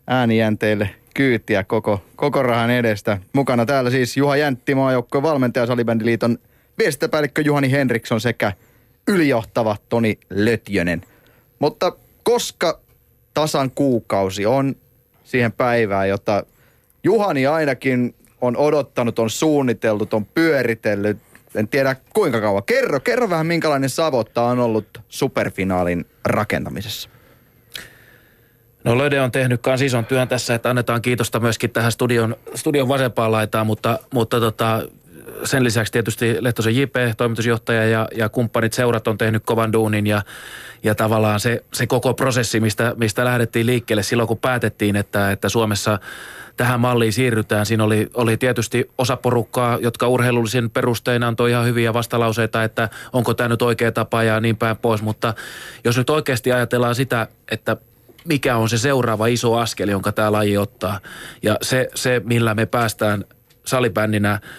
äänijänteille 0.07 0.89
kyytiä 1.13 1.63
koko, 1.63 2.01
koko 2.15 2.43
rahan 2.43 2.69
edestä. 2.69 3.17
Mukana 3.33 3.65
täällä 3.65 3.89
siis 3.89 4.17
Juha 4.17 4.37
Jäntti, 4.37 4.75
maajoukkojen 4.75 5.23
valmentaja 5.23 5.65
Salibändiliiton 5.65 6.37
viestintäpäällikkö 6.77 7.41
Juhani 7.41 7.71
Henriksson 7.71 8.21
sekä 8.21 8.53
ylijohtava 9.07 9.77
Toni 9.89 10.19
Lötjönen. 10.29 11.01
Mutta 11.59 11.95
koska 12.23 12.79
tasan 13.33 13.71
kuukausi 13.71 14.45
on 14.45 14.75
siihen 15.23 15.51
päivään, 15.51 16.09
jota 16.09 16.43
Juhani 17.03 17.47
ainakin 17.47 18.15
on 18.41 18.57
odottanut, 18.57 19.19
on 19.19 19.29
suunnitellut, 19.29 20.13
on 20.13 20.25
pyöritellyt, 20.25 21.17
en 21.55 21.67
tiedä 21.67 21.95
kuinka 22.13 22.41
kauan. 22.41 22.63
Kerro, 22.63 22.99
kerro 22.99 23.29
vähän 23.29 23.47
minkälainen 23.47 23.89
savotta 23.89 24.43
on 24.43 24.59
ollut 24.59 25.01
superfinaalin 25.09 26.05
rakentamisessa. 26.25 27.09
No 28.83 28.97
Löde 28.97 29.21
on 29.21 29.31
tehnyt 29.31 29.61
myös 29.65 29.81
ison 29.81 30.05
työn 30.05 30.27
tässä, 30.27 30.55
että 30.55 30.69
annetaan 30.69 31.01
kiitosta 31.01 31.39
myöskin 31.39 31.69
tähän 31.69 31.91
studion, 31.91 32.35
studion 32.55 32.87
vasempaan 32.87 33.31
laitaan, 33.31 33.67
mutta, 33.67 33.99
mutta 34.13 34.39
tota, 34.39 34.81
sen 35.43 35.63
lisäksi 35.63 35.93
tietysti 35.93 36.37
Lehtosen 36.39 36.75
JP, 36.75 36.95
toimitusjohtaja 37.17 37.85
ja, 37.85 38.07
ja 38.15 38.29
kumppanit 38.29 38.73
seurat 38.73 39.07
on 39.07 39.17
tehnyt 39.17 39.43
kovan 39.45 39.73
duunin 39.73 40.07
ja, 40.07 40.21
ja 40.83 40.95
tavallaan 40.95 41.39
se, 41.39 41.63
se 41.73 41.87
koko 41.87 42.13
prosessi, 42.13 42.59
mistä, 42.59 42.93
mistä 42.97 43.25
lähdettiin 43.25 43.65
liikkeelle 43.65 44.03
silloin, 44.03 44.27
kun 44.27 44.37
päätettiin, 44.37 44.95
että, 44.95 45.31
että 45.31 45.49
Suomessa 45.49 45.99
tähän 46.57 46.79
malliin 46.79 47.13
siirrytään. 47.13 47.65
Siinä 47.65 47.83
oli, 47.83 48.09
oli 48.13 48.37
tietysti 48.37 48.89
osa 48.97 49.17
porukkaa, 49.17 49.77
jotka 49.81 50.07
urheilullisen 50.07 50.69
perustein 50.69 51.23
antoi 51.23 51.51
ihan 51.51 51.65
hyviä 51.65 51.93
vastalauseita, 51.93 52.63
että 52.63 52.89
onko 53.13 53.33
tämä 53.33 53.49
nyt 53.49 53.61
oikea 53.61 53.91
tapa 53.91 54.23
ja 54.23 54.39
niin 54.39 54.57
päin 54.57 54.77
pois. 54.77 55.01
Mutta 55.01 55.33
jos 55.83 55.97
nyt 55.97 56.09
oikeasti 56.09 56.51
ajatellaan 56.51 56.95
sitä, 56.95 57.27
että 57.51 57.77
mikä 58.25 58.57
on 58.57 58.69
se 58.69 58.77
seuraava 58.77 59.27
iso 59.27 59.57
askel, 59.57 59.89
jonka 59.89 60.11
tämä 60.11 60.31
laji 60.31 60.57
ottaa 60.57 60.99
ja 61.43 61.57
se, 61.61 61.89
se 61.95 62.21
millä 62.25 62.55
me 62.55 62.65
päästään 62.65 63.25
salibändinä– 63.65 64.39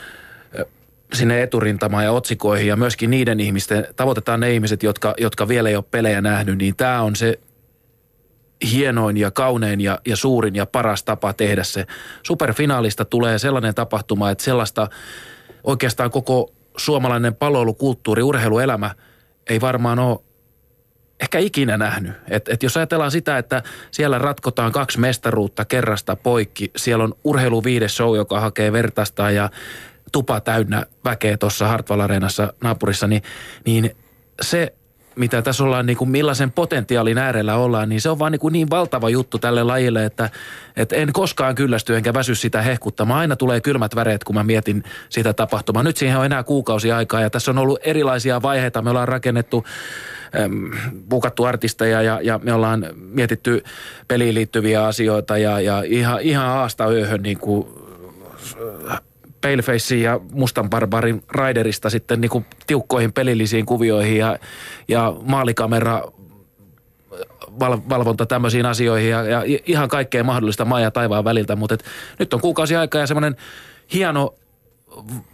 sinne 1.13 1.43
eturintamaan 1.43 2.05
ja 2.05 2.13
otsikoihin 2.13 2.67
ja 2.67 2.77
myöskin 2.77 3.11
niiden 3.11 3.41
ihmisten, 3.41 3.87
tavoitetaan 3.97 4.41
ne 4.41 4.55
ihmiset, 4.55 4.83
jotka, 4.83 5.15
jotka 5.19 5.49
vielä 5.49 5.69
ei 5.69 5.77
ole 5.77 5.85
pelejä 5.91 6.21
nähnyt, 6.21 6.59
niin 6.59 6.77
tämä 6.77 7.03
on 7.03 7.17
se 7.17 7.39
hienoin 8.71 9.17
ja 9.17 9.31
kaunein 9.31 9.81
ja, 9.81 9.99
ja 10.07 10.17
suurin 10.17 10.57
ja 10.57 10.67
paras 10.67 11.05
tapa 11.05 11.33
tehdä 11.33 11.65
se. 11.65 11.87
Superfinaalista 12.23 13.05
tulee 13.05 13.39
sellainen 13.39 13.75
tapahtuma, 13.75 14.31
että 14.31 14.45
sellaista 14.45 14.89
oikeastaan 15.65 16.11
koko 16.11 16.53
suomalainen 16.77 17.35
palvelukulttuuri, 17.35 18.23
urheiluelämä 18.23 18.91
ei 19.51 19.61
varmaan 19.61 19.99
ole 19.99 20.19
ehkä 21.21 21.39
ikinä 21.39 21.79
nähnyt. 21.79 22.13
Et, 22.29 22.49
et 22.49 22.63
jos 22.63 22.77
ajatellaan 22.77 23.11
sitä, 23.11 23.39
että 23.39 23.63
siellä 23.91 24.19
ratkotaan 24.19 24.73
kaksi 24.73 25.01
mestaruutta 25.01 25.65
kerrasta 25.65 26.17
poikki, 26.17 26.71
siellä 26.77 27.05
on 27.05 27.15
urheilu 27.25 27.65
viides 27.65 27.97
show, 27.97 28.17
joka 28.17 28.41
hakee 28.41 28.73
vertaista 28.73 29.31
ja 29.31 29.51
tupa 30.13 30.41
täynnä 30.41 30.87
väkeä 31.05 31.37
tuossa 31.37 31.69
Hartwall 31.69 32.01
Areenassa 32.01 32.53
naapurissa, 32.63 33.07
niin, 33.07 33.23
niin 33.67 33.97
se 34.43 34.75
mitä 35.17 35.43
tässä 35.43 35.65
ollaan, 35.65 35.87
niin 35.87 35.97
kuin 35.97 36.11
millaisen 36.11 36.53
potentiaalin 36.53 37.19
äärellä 37.19 37.57
ollaan, 37.57 37.89
niin 37.89 38.01
se 38.01 38.11
on 38.11 38.19
vaan 38.19 38.33
niin, 38.33 38.41
kuin 38.41 38.53
niin 38.53 38.71
valtava 38.71 39.11
juttu 39.11 39.39
tälle 39.39 39.63
lajille, 39.63 40.05
että, 40.05 40.31
että 40.77 40.97
en 40.97 41.13
koskaan 41.13 41.55
kyllästy 41.55 41.97
enkä 41.97 42.15
väsy 42.15 42.35
sitä 42.35 42.63
hehkuttamaan. 42.63 43.21
Aina 43.21 43.37
tulee 43.37 43.61
kylmät 43.61 43.95
väreet, 43.95 44.25
kun 44.25 44.35
mä 44.35 44.45
mietin 44.45 44.85
sitä 45.09 45.33
tapahtumaa. 45.33 45.83
Nyt 45.83 45.97
siihen 45.97 46.19
on 46.19 46.25
enää 46.25 46.43
kuukausi 46.43 46.93
aikaa 46.93 47.21
ja 47.21 47.31
tässä 47.31 47.51
on 47.51 47.59
ollut 47.59 47.81
erilaisia 47.83 48.43
vaiheita. 48.43 48.83
Me 48.83 48.91
ollaan 48.91 49.09
rakennettu 49.09 49.65
bukattu 51.09 51.45
artisteja 51.45 52.03
ja, 52.03 52.21
ja 52.23 52.41
me 52.43 52.53
ollaan 52.53 52.87
mietitty 52.95 53.65
peliin 54.09 54.35
liittyviä 54.35 54.85
asioita 54.87 55.39
ja, 55.39 55.61
ja 55.61 55.83
ihan, 55.87 56.21
ihan 56.21 56.47
aasta 56.47 56.93
yöhön 56.93 57.23
niin 57.23 57.39
kuin 57.39 57.67
Palefacein 59.43 60.03
ja 60.03 60.21
Mustan 60.33 60.71
Barbarin 60.71 61.23
Raiderista 61.29 61.91
sitten 61.91 62.21
niin 62.21 62.31
kuin 62.31 62.47
tiukkoihin 62.67 63.13
pelillisiin 63.13 63.67
kuvioihin 63.67 64.19
ja, 64.19 64.39
ja 64.89 65.15
maalikamera 65.23 66.03
val, 67.61 67.79
valvonta 67.89 68.27
tämmöisiin 68.27 68.67
asioihin 68.67 69.11
ja, 69.11 69.23
ja 69.23 69.43
ihan 69.67 69.89
kaikkea 69.89 70.25
mahdollista 70.25 70.65
maa 70.65 70.81
ja 70.81 70.91
taivaan 70.91 71.25
väliltä, 71.25 71.57
mutta 71.57 71.75
et, 71.75 71.85
nyt 72.19 72.35
on 72.35 72.41
kuukausi 72.41 72.77
aikaa 72.77 73.01
ja 73.01 73.07
semmoinen 73.07 73.37
hieno 73.93 74.35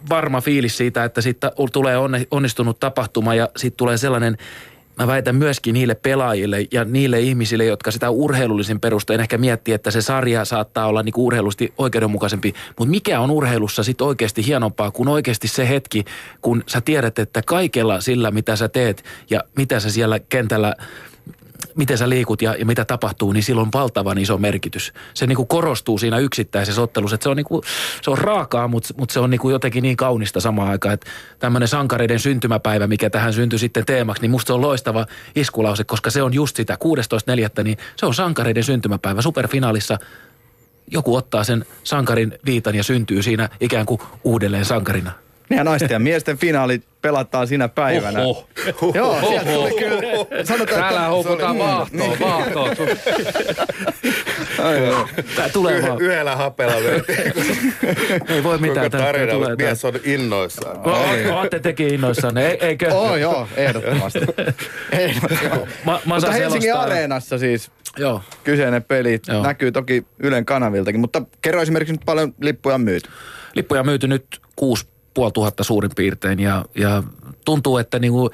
varma 0.09 0.41
fiilis 0.41 0.77
siitä, 0.77 1.03
että 1.03 1.21
siitä 1.21 1.51
tulee 1.73 1.95
onnistunut 2.31 2.79
tapahtuma 2.79 3.35
ja 3.35 3.49
sitten 3.55 3.77
tulee 3.77 3.97
sellainen 3.97 4.37
mä 4.99 5.07
väitän 5.07 5.35
myöskin 5.35 5.73
niille 5.73 5.95
pelaajille 5.95 6.67
ja 6.71 6.85
niille 6.85 7.19
ihmisille, 7.19 7.65
jotka 7.65 7.91
sitä 7.91 8.09
urheilullisin 8.09 8.79
perustein 8.79 9.19
ehkä 9.19 9.37
miettii, 9.37 9.73
että 9.73 9.91
se 9.91 10.01
sarja 10.01 10.45
saattaa 10.45 10.87
olla 10.87 11.03
niinku 11.03 11.25
urheilusti 11.25 11.73
oikeudenmukaisempi. 11.77 12.53
Mutta 12.79 12.91
mikä 12.91 13.19
on 13.19 13.31
urheilussa 13.31 13.83
sitten 13.83 14.07
oikeasti 14.07 14.45
hienompaa 14.45 14.91
kuin 14.91 15.09
oikeasti 15.09 15.47
se 15.47 15.69
hetki, 15.69 16.05
kun 16.41 16.63
sä 16.67 16.81
tiedät, 16.81 17.19
että 17.19 17.41
kaikella 17.45 18.01
sillä, 18.01 18.31
mitä 18.31 18.55
sä 18.55 18.69
teet 18.69 19.03
ja 19.29 19.43
mitä 19.57 19.79
sä 19.79 19.91
siellä 19.91 20.19
kentällä 20.19 20.75
miten 21.79 21.97
sä 21.97 22.09
liikut 22.09 22.41
ja, 22.41 22.55
ja 22.55 22.65
mitä 22.65 22.85
tapahtuu, 22.85 23.31
niin 23.31 23.43
sillä 23.43 23.61
on 23.61 23.69
valtavan 23.73 24.17
iso 24.17 24.37
merkitys. 24.37 24.93
Se 25.13 25.27
niin 25.27 25.35
kuin 25.35 25.47
korostuu 25.47 25.97
siinä 25.97 26.17
yksittäisessä 26.17 26.81
ottelussa, 26.81 27.15
että 27.15 27.23
se 27.23 27.29
on, 27.29 27.37
niin 27.37 27.45
kuin, 27.45 27.61
se 28.01 28.11
on 28.11 28.17
raakaa, 28.17 28.67
mutta, 28.67 28.93
mutta 28.97 29.13
se 29.13 29.19
on 29.19 29.29
niin 29.29 29.39
kuin 29.39 29.51
jotenkin 29.51 29.81
niin 29.81 29.97
kaunista 29.97 30.39
samaan 30.39 30.69
aikaan, 30.69 30.93
että 30.93 31.07
tämmöinen 31.39 31.67
sankareiden 31.67 32.19
syntymäpäivä, 32.19 32.87
mikä 32.87 33.09
tähän 33.09 33.33
syntyi 33.33 33.59
sitten 33.59 33.85
teemaksi, 33.85 34.21
niin 34.21 34.31
musta 34.31 34.47
se 34.47 34.53
on 34.53 34.61
loistava 34.61 35.05
iskulause, 35.35 35.83
koska 35.83 36.09
se 36.09 36.21
on 36.21 36.33
just 36.33 36.55
sitä 36.55 36.77
16.4. 37.57 37.63
niin 37.63 37.77
se 37.95 38.05
on 38.05 38.13
sankareiden 38.13 38.63
syntymäpäivä 38.63 39.21
superfinaalissa 39.21 39.97
joku 40.91 41.15
ottaa 41.15 41.43
sen 41.43 41.65
sankarin 41.83 42.33
viitan 42.45 42.75
ja 42.75 42.83
syntyy 42.83 43.23
siinä 43.23 43.49
ikään 43.59 43.85
kuin 43.85 44.01
uudelleen 44.23 44.65
sankarina. 44.65 45.11
Ja 45.49 45.63
naisten 45.63 45.89
ja 45.89 45.99
miesten 45.99 46.37
finaali 46.37 46.81
pelataan 47.01 47.47
sinä 47.47 47.67
päivänä. 47.67 48.19
Oho. 48.21 48.47
Joo, 48.93 49.19
sieltä 49.27 49.51
tuli 49.53 49.71
kyllä. 49.79 50.01
Sanotaan, 50.43 50.79
Täällä 50.79 50.99
että- 50.99 51.09
houkutaan 51.09 51.59
vaahtoon, 51.59 52.19
vaahtoon. 52.19 52.75
Tää 55.35 55.49
tulee 55.53 55.81
vaan. 55.81 56.01
Yhdellä 56.01 56.35
hapella 56.35 56.73
Ei 58.35 58.43
voi 58.43 58.57
mitään. 58.57 58.91
tää 58.91 59.01
tarina, 59.01 59.33
tulee 59.33 59.49
mutta 59.49 59.63
mies 59.65 59.85
on 59.85 59.93
innoissaan. 60.03 60.77
Olette 61.33 61.59
tekin 61.59 61.93
innoissanne, 61.93 62.47
ei- 62.47 62.57
eikö? 62.61 62.93
Oo, 62.93 63.15
joo, 63.15 63.47
ehdottomasti. 63.55 64.19
Mutta 66.05 66.31
Helsingin. 66.31 66.75
Areenassa 66.75 67.37
siis 67.37 67.71
Joo. 67.97 68.21
kyseinen 68.43 68.83
peli 68.83 69.19
Joo. 69.27 69.43
näkyy 69.43 69.71
toki 69.71 70.05
Ylen 70.19 70.45
kanaviltakin, 70.45 70.99
mutta 71.01 71.21
kerro 71.41 71.61
esimerkiksi 71.61 71.93
nyt 71.93 72.01
paljon 72.05 72.33
lippuja 72.41 72.75
on 72.75 72.81
myyty. 72.81 73.09
Lippuja 73.55 73.79
on 73.81 73.85
myyty 73.85 74.07
nyt 74.07 74.25
kuusi 74.55 74.87
puoli 75.19 75.31
tuhatta 75.31 75.63
suurin 75.63 75.91
piirtein 75.95 76.39
ja, 76.39 76.65
ja 76.75 77.03
tuntuu, 77.45 77.77
että 77.77 77.99
niinku 77.99 78.29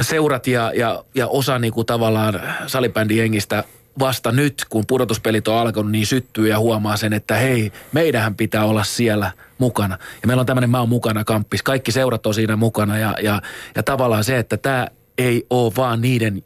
seurat 0.00 0.46
ja, 0.46 0.72
ja, 0.74 1.04
ja 1.14 1.26
osa 1.28 1.58
niinku 1.58 1.84
tavallaan 1.84 2.40
salibändijengistä 2.66 3.64
vasta 3.98 4.32
nyt, 4.32 4.64
kun 4.68 4.84
pudotuspelit 4.86 5.48
on 5.48 5.56
alkanut, 5.56 5.92
niin 5.92 6.06
syttyy 6.06 6.48
ja 6.48 6.58
huomaa 6.58 6.96
sen, 6.96 7.12
että 7.12 7.34
hei, 7.34 7.72
meidähän 7.92 8.34
pitää 8.34 8.64
olla 8.64 8.84
siellä 8.84 9.32
mukana. 9.58 9.98
Ja 10.22 10.26
meillä 10.26 10.40
on 10.40 10.46
tämmöinen 10.46 10.70
mä 10.70 10.80
oon 10.80 10.88
mukana 10.88 11.24
kamppis. 11.24 11.62
Kaikki 11.62 11.92
seurat 11.92 12.26
on 12.26 12.34
siinä 12.34 12.56
mukana 12.56 12.98
ja, 12.98 13.14
ja, 13.22 13.42
ja 13.74 13.82
tavallaan 13.82 14.24
se, 14.24 14.38
että 14.38 14.56
tämä 14.56 14.86
ei 15.18 15.46
ole 15.50 15.72
vaan 15.76 16.00
niiden 16.00 16.42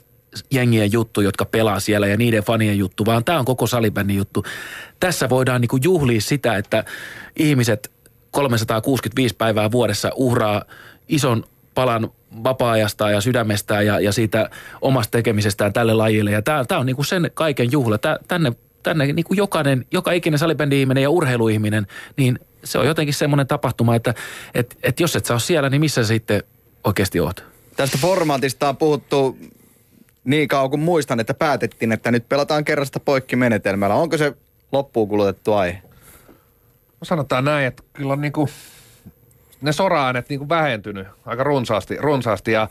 jengien 0.51 0.93
juttu, 0.93 1.21
jotka 1.21 1.45
pelaa 1.45 1.81
siellä 1.81 2.07
ja 2.07 2.17
niiden 2.17 2.43
fanien 2.43 2.79
juttu, 2.79 3.07
vaan 3.07 3.25
tämä 3.25 3.39
on 3.39 3.45
koko 3.45 3.67
salibändin 3.67 4.17
juttu. 4.17 4.45
Tässä 5.01 5.29
voidaan 5.29 5.61
niinku 5.61 5.79
juhlia 5.83 6.21
sitä, 6.21 6.57
että 6.57 6.85
ihmiset 7.37 7.96
365 8.37 9.35
päivää 9.35 9.71
vuodessa 9.71 10.11
uhraa 10.15 10.63
ison 11.09 11.45
palan 11.75 12.11
vapaa-ajastaan 12.45 13.13
ja 13.13 13.21
sydämestään 13.21 13.87
ja, 13.87 14.01
ja 14.01 14.13
siitä 14.13 14.51
omasta 14.81 15.11
tekemisestään 15.11 15.73
tälle 15.73 15.95
lajille. 15.95 16.31
Ja 16.31 16.43
tämä, 16.43 16.65
on 16.79 16.87
niinku 16.87 17.05
sen 17.05 17.31
kaiken 17.35 17.73
juhla. 17.73 17.99
Tää, 17.99 18.19
tänne 18.29 18.53
tänne 18.83 19.13
niinku 19.13 19.35
jokainen, 19.35 19.87
joka 19.93 20.13
ikinen 20.13 20.39
salibändi-ihminen 20.39 21.03
ja 21.03 21.11
urheiluihminen, 21.11 21.87
niin 22.17 22.39
se 22.65 22.79
on 22.79 22.87
jotenkin 22.87 23.15
semmoinen 23.15 23.47
tapahtuma, 23.47 23.95
että 23.95 24.15
et, 24.55 24.79
et 24.83 25.01
jos 25.01 25.17
et 25.17 25.27
sä 25.27 25.35
ole 25.35 25.41
siellä, 25.41 25.71
niin 25.71 25.81
missä 25.81 26.03
sä 26.03 26.09
sitten 26.09 26.43
oikeasti 26.85 27.21
oot? 27.21 27.45
Tästä 27.77 27.99
formaatista 27.99 28.69
on 28.69 28.77
puhuttu 28.77 29.39
niin 30.25 30.49
kauan 30.49 30.71
kuin 30.71 30.81
muistan, 30.81 31.21
että 31.21 31.35
päätettiin, 31.35 31.93
että 31.93 32.11
nyt 32.11 32.29
pelataan 32.29 32.65
kerrasta 32.65 33.01
poikki 33.01 33.37
menetelmällä. 33.37 33.95
Onko 33.95 34.19
se 34.19 34.37
loppuun 34.73 35.09
kulutettu 35.09 35.53
aihe? 35.53 35.83
Sanotaan 37.03 37.45
näin, 37.45 37.67
että 37.67 37.83
kyllä 37.93 38.13
on 38.13 38.21
niinku, 38.21 38.49
ne 39.61 39.73
sora-äänet 39.73 40.29
niinku 40.29 40.49
vähentynyt 40.49 41.07
aika 41.27 41.45
runsaasti, 41.45 41.97
runsaasti. 41.97 42.53
Ja 42.53 42.69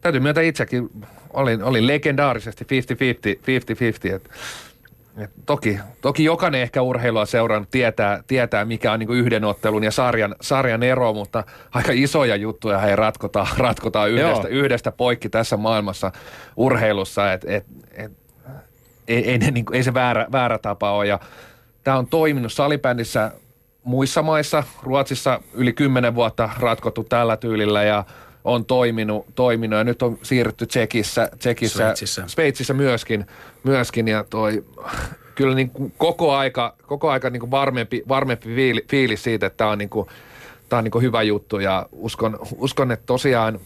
täytyy 0.00 0.20
myöntää 0.20 0.42
itsekin, 0.42 0.90
olin, 1.32 1.62
olin 1.62 1.86
legendaarisesti 1.86 2.64
50-50, 2.64 2.68
50-50 4.10 4.14
et, 4.14 4.30
et 5.16 5.30
toki, 5.46 5.78
toki 6.00 6.24
jokainen 6.24 6.60
ehkä 6.60 6.82
urheilua 6.82 7.26
seurannut 7.26 7.70
tietää, 7.70 8.22
tietää 8.26 8.64
mikä 8.64 8.92
on 8.92 8.98
niinku 8.98 9.12
yhden 9.12 9.44
ottelun 9.44 9.84
ja 9.84 9.90
sarjan, 9.90 10.34
sarjan 10.40 10.82
ero, 10.82 11.12
mutta 11.12 11.44
aika 11.74 11.92
isoja 11.92 12.36
juttuja 12.36 12.78
he 12.78 12.96
ratkotaan, 12.96 13.48
ratkotaan 13.56 14.10
yhdestä, 14.10 14.48
yhdestä 14.48 14.92
poikki 14.92 15.28
tässä 15.28 15.56
maailmassa 15.56 16.12
urheilussa, 16.56 17.32
että 17.32 17.46
et, 17.56 17.66
et, 17.92 18.12
ei, 19.08 19.30
ei, 19.30 19.38
ne, 19.38 19.50
niin, 19.50 19.64
ei 19.72 19.82
se 19.82 19.94
väärä, 19.94 20.26
väärä 20.32 20.58
tapa 20.58 20.92
ole. 20.92 21.06
Ja 21.06 21.20
tämä 21.84 21.98
on 21.98 22.06
toiminut 22.06 22.52
salibändissä 22.52 23.32
muissa 23.84 24.22
maissa. 24.22 24.62
Ruotsissa 24.82 25.40
yli 25.54 25.72
kymmenen 25.72 26.14
vuotta 26.14 26.50
ratkottu 26.58 27.04
tällä 27.04 27.36
tyylillä 27.36 27.82
ja 27.82 28.04
on 28.44 28.64
toiminut, 28.64 29.26
toiminut 29.34 29.78
ja 29.78 29.84
nyt 29.84 30.02
on 30.02 30.18
siirrytty 30.22 30.66
Tsekissä, 30.66 31.28
Tsekissä 31.38 31.78
Sveitsissä. 31.78 32.24
Sveitsissä 32.26 32.74
myöskin, 32.74 33.26
myöskin 33.64 34.08
ja 34.08 34.24
toi, 34.30 34.64
kyllä 35.34 35.54
niin 35.54 35.70
kuin 35.70 35.92
koko 35.98 36.34
aika, 36.34 36.74
koko 36.86 37.10
aika 37.10 37.30
niin 37.30 37.40
kuin 37.40 37.50
varmempi, 37.50 38.02
varmempi 38.08 38.48
fiili- 38.48 38.84
fiilis 38.90 39.22
siitä, 39.22 39.46
että 39.46 39.56
tämä 39.56 39.70
on, 39.70 39.78
niin 39.78 39.88
kuin, 39.88 40.08
tää 40.68 40.78
on 40.78 40.84
niin 40.84 40.92
kuin 40.92 41.02
hyvä 41.02 41.22
juttu 41.22 41.58
ja 41.58 41.86
uskon, 41.92 42.38
uskon 42.56 42.92
että 42.92 43.06
tosiaan 43.06 43.60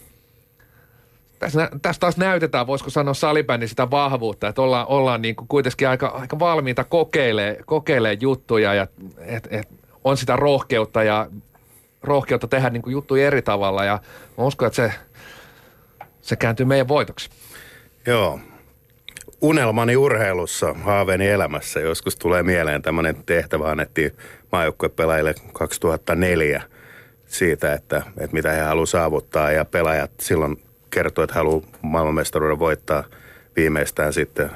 tässä, 1.39 1.71
tässä 1.83 2.01
taas 2.01 2.17
näytetään, 2.17 2.67
voisiko 2.67 2.91
sanoa 2.91 3.15
salibändin 3.15 3.69
sitä 3.69 3.91
vahvuutta, 3.91 4.49
että 4.49 4.63
ollaan, 4.63 4.87
ollaan 4.89 5.23
niin 5.23 5.37
kuin 5.37 5.49
kuitenkin 5.49 5.89
aika, 5.89 6.07
aika 6.07 6.39
valmiita 6.39 6.85
kokeilee, 6.85 7.59
kokeilee 7.67 8.17
juttuja 8.21 8.75
ja 8.75 8.87
et, 9.19 9.49
et, 9.51 9.69
on 10.09 10.17
sitä 10.17 10.37
rohkeutta 10.37 11.03
ja 11.03 11.27
rohkeutta 12.03 12.49
tehdä 12.49 12.71
niin 12.71 12.83
kuin 12.83 12.93
juttuja 12.93 13.27
eri 13.27 13.43
tavalla 13.43 13.85
ja 13.85 13.99
mä 14.39 14.45
uskon, 14.45 14.67
että 14.67 14.77
se, 14.77 14.93
se 16.21 16.37
kääntyy 16.37 16.67
meidän 16.67 16.89
voitoksi. 16.89 17.31
Joo. 18.07 18.41
Unelmani 19.41 19.97
urheilussa, 19.97 20.75
haaveeni 20.75 21.29
elämässä. 21.29 21.81
Joskus 21.81 22.17
tulee 22.17 22.43
mieleen 22.43 22.83
tämmöinen 22.83 23.17
tehtävä 23.27 23.71
annettiin 23.71 24.13
maajoukkuepelaajille 24.53 25.35
2004 25.53 26.63
siitä, 27.27 27.73
että, 27.73 28.03
että 28.07 28.35
mitä 28.35 28.53
he 28.53 28.61
haluavat 28.61 28.89
saavuttaa. 28.89 29.53
Ja 29.53 29.65
pelaajat 29.65 30.11
silloin 30.21 30.63
kertoi, 30.91 31.25
että 31.25 31.35
haluaa 31.35 31.63
maailmanmestaruuden 31.83 32.59
voittaa 32.59 33.05
viimeistään 33.57 34.13
sitten 34.13 34.51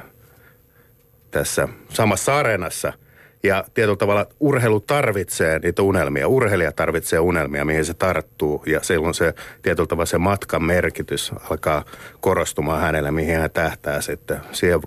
tässä 1.31 1.67
samassa 1.89 2.37
areenassa. 2.37 2.93
Ja 3.43 3.63
tietyllä 3.73 3.97
tavalla 3.97 4.25
urheilu 4.39 4.79
tarvitsee 4.79 5.59
niitä 5.59 5.81
unelmia. 5.81 6.27
Urheilija 6.27 6.71
tarvitsee 6.71 7.19
unelmia, 7.19 7.65
mihin 7.65 7.85
se 7.85 7.93
tarttuu. 7.93 8.63
Ja 8.65 8.79
silloin 8.83 9.13
se 9.13 9.33
tietyllä 9.61 9.87
tavalla 9.87 10.05
se 10.05 10.17
matkan 10.17 10.63
merkitys 10.63 11.31
alkaa 11.49 11.85
korostumaan 12.19 12.81
hänelle, 12.81 13.11
mihin 13.11 13.37
hän 13.37 13.51
tähtää 13.51 14.01
sitten. 14.01 14.37
Siihen 14.51 14.79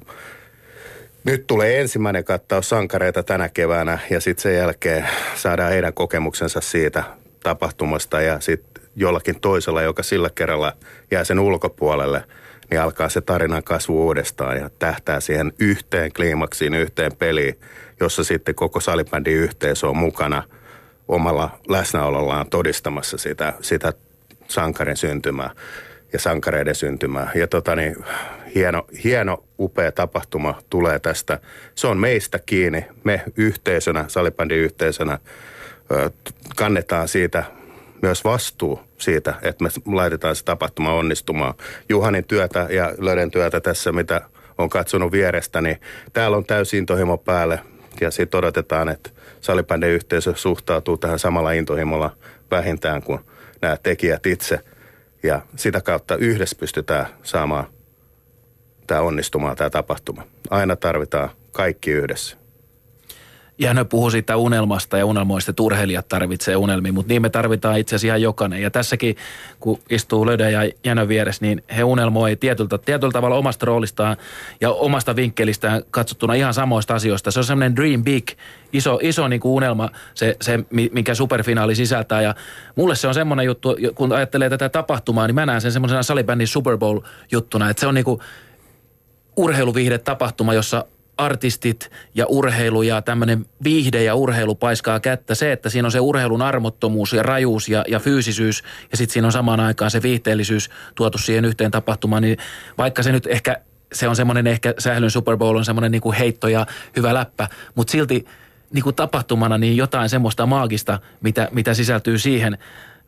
nyt 1.25 1.47
tulee 1.47 1.81
ensimmäinen 1.81 2.25
kattaus 2.25 2.69
sankareita 2.69 3.23
tänä 3.23 3.49
keväänä 3.49 3.99
ja 4.11 4.21
sitten 4.21 4.43
sen 4.43 4.55
jälkeen 4.55 5.09
saadaan 5.35 5.73
heidän 5.73 5.95
kokemuksensa 5.95 6.61
siitä 6.61 7.05
tapahtumasta 7.43 8.21
ja 8.21 8.41
sitten 8.41 8.83
jollakin 8.97 9.41
toisella, 9.41 9.83
joka 9.83 10.03
sillä 10.03 10.31
kerralla 10.35 10.73
jää 11.11 11.25
sen 11.25 11.39
ulkopuolelle, 11.39 12.25
niin 12.71 12.81
alkaa 12.81 13.09
se 13.09 13.21
tarinan 13.21 13.65
kasvu 13.65 14.07
uudestaan 14.07 14.57
ja 14.57 14.71
tähtää 14.79 15.21
siihen 15.21 15.53
yhteen 15.59 16.13
kliimaksiin, 16.13 16.75
yhteen 16.75 17.17
peliin, 17.17 17.59
jossa 18.01 18.25
sitten 18.25 18.55
koko 18.55 18.81
salibändin 18.81 19.37
yhteisö 19.37 19.89
on 19.89 19.97
mukana 19.97 20.43
omalla 21.09 21.59
läsnäolollaan 21.69 22.51
todistamassa 22.51 23.19
sitä, 23.19 23.53
sitä 23.61 23.93
sankarin 24.49 24.97
syntymää 24.97 25.51
ja 26.13 26.19
sankareiden 26.19 26.75
syntymää. 26.75 27.31
Ja 27.35 27.47
tota 27.47 27.77
niin, 27.77 27.97
hieno, 28.55 28.87
hieno, 29.05 29.45
upea 29.59 29.93
tapahtuma 29.93 30.63
tulee 30.71 30.99
tästä. 30.99 31.41
Se 31.75 31.87
on 31.87 31.99
meistä 31.99 32.39
kiinni. 32.47 32.87
Me 33.05 33.23
yhteisönä, 33.37 34.05
salibändin 34.09 34.59
yhteisönä, 34.59 35.19
kannetaan 36.57 37.09
siitä 37.09 37.45
myös 38.03 38.25
vastuu 38.25 38.81
siitä, 38.99 39.35
että 39.43 39.65
me 39.65 39.71
laitetaan 39.87 40.37
se 40.37 40.45
tapahtuma 40.45 40.95
onnistumaan. 40.95 41.55
Juhanin 41.89 42.25
työtä 42.25 42.67
ja 42.71 42.93
Löden 42.99 43.31
työtä 43.31 43.61
tässä, 43.61 43.93
mitä 43.93 44.21
on 44.59 44.69
katsonut 44.69 45.13
vierestä, 45.13 45.61
niin 45.61 45.81
täällä 46.13 46.37
on 46.37 46.45
täysin 46.45 46.79
intohimo 46.79 47.19
päälle. 47.19 47.61
Ja 48.01 48.11
sitten 48.11 48.39
odotetaan, 48.39 48.89
että 48.89 49.11
salibändin 49.41 49.91
yhteisö 49.91 50.33
suhtautuu 50.37 50.97
tähän 50.97 51.19
samalla 51.19 51.53
intohimolla 51.53 52.17
vähintään 52.51 53.03
kuin 53.03 53.21
nämä 53.63 53.77
tekijät 53.83 54.27
itse. 54.27 54.61
Ja 55.23 55.41
sitä 55.57 55.81
kautta 55.81 56.17
yhdessä 56.17 56.57
pystytään 56.61 57.07
saamaan 57.23 57.67
tämä 58.87 59.01
onnistumaan, 59.01 59.57
tämä 59.57 59.71
tapahtuma. 59.71 60.23
Aina 60.51 60.77
tarvitaan 60.77 61.31
kaikki 61.53 61.91
yhdessä. 61.91 62.46
Ja 63.59 63.75
ne 63.75 63.85
puhuu 63.85 64.11
siitä 64.11 64.37
unelmasta 64.37 64.99
ja 64.99 65.07
unelmoista, 65.07 65.51
että 65.51 65.63
urheilijat 65.63 66.09
tarvitsee 66.09 66.57
unelmia, 66.57 66.93
mutta 66.93 67.09
niin 67.09 67.23
me 67.23 67.31
tarvitaan 67.31 67.79
itse 67.79 67.97
asiassa 67.97 68.07
ihan 68.07 68.23
jokainen. 68.23 68.63
Ja 68.63 68.71
tässäkin, 68.71 69.17
kun 69.61 69.79
istuu 69.91 70.27
Lödä 70.27 70.51
ja 70.51 70.71
Jänö 70.85 71.09
vieressä, 71.09 71.45
niin 71.45 71.63
he 71.77 71.85
unelmoi 71.85 72.37
tietyllä, 72.37 72.79
tietyllä 72.85 73.13
tavalla 73.13 73.37
omasta 73.37 73.67
roolistaan 73.67 74.17
ja 74.61 74.71
omasta 74.71 75.17
vinkkelistään 75.17 75.83
katsottuna 75.91 76.35
ihan 76.35 76.55
samoista 76.55 76.95
asioista. 76.95 77.31
Se 77.31 77.39
on 77.39 77.45
semmoinen 77.45 77.77
dream 77.77 78.05
big, 78.05 78.29
iso, 78.73 78.99
iso 79.03 79.29
niin 79.29 79.41
kuin 79.41 79.53
unelma, 79.53 79.91
se, 80.15 80.37
se, 80.41 80.59
mi- 80.71 80.91
mikä 80.93 81.15
superfinaali 81.15 81.75
sisältää. 81.75 82.23
Ja 82.23 82.35
mulle 82.75 82.95
se 82.95 83.09
on 83.09 83.15
semmoinen 83.15 83.47
juttu, 83.47 83.77
kun 83.95 84.13
ajattelee 84.13 84.51
tätä 84.51 84.69
tapahtumaa, 84.69 85.27
niin 85.27 85.35
mä 85.35 85.47
näen 85.47 85.61
sen 85.61 85.73
semmoisena 85.73 86.03
salibändin 86.03 86.49
Super 86.49 86.77
Bowl-juttuna, 86.77 87.71
että 87.71 87.81
se 87.81 87.87
on 87.87 87.95
niin 87.95 88.05
kuin 88.05 88.21
urheiluviihde 89.37 89.99
tapahtuma, 89.99 90.55
jossa 90.55 90.85
artistit 91.19 91.91
ja 92.15 92.27
urheilu 92.27 92.83
ja 92.83 93.03
tämmöinen 93.03 93.47
viihde 93.65 94.03
ja 94.03 94.15
urheilu 94.15 94.55
paiskaa 94.55 95.01
kättä. 95.01 95.35
Se, 95.35 95.53
että 95.53 95.71
siinä 95.71 95.87
on 95.87 95.93
se 95.93 96.01
urheilun 96.01 96.43
armottomuus 96.43 97.13
ja 97.13 97.23
rajuus 97.23 97.69
ja, 97.69 97.85
ja 97.89 97.99
fyysisyys 97.99 98.63
ja 98.91 98.97
sitten 98.97 99.13
siinä 99.13 99.29
on 99.29 99.33
samaan 99.33 99.61
aikaan 99.61 99.91
se 99.91 100.03
viihteellisyys 100.03 100.71
tuotu 100.95 101.19
siihen 101.19 101.45
yhteen 101.45 101.71
tapahtumaan, 101.71 102.23
niin 102.23 102.39
vaikka 102.79 103.03
se 103.03 103.13
nyt 103.13 103.27
ehkä, 103.27 103.57
se 103.93 104.09
on 104.09 104.17
semmoinen 104.17 104.47
ehkä 104.47 104.75
sählyn 104.79 105.11
Super 105.11 105.37
Bowl 105.37 105.57
on 105.57 105.65
semmoinen 105.65 105.93
niin 105.93 106.03
kuin 106.03 106.17
heitto 106.17 106.49
ja 106.49 106.67
hyvä 106.97 107.15
läppä, 107.15 107.49
mutta 107.75 107.91
silti 107.91 108.25
niin 108.73 108.83
kuin 108.83 108.97
tapahtumana 108.97 109.59
niin 109.59 109.77
jotain 109.77 110.09
semmoista 110.09 110.47
maagista, 110.47 111.01
mitä, 111.21 111.49
mitä 111.53 111.75
sisältyy 111.75 112.19
siihen, 112.19 112.59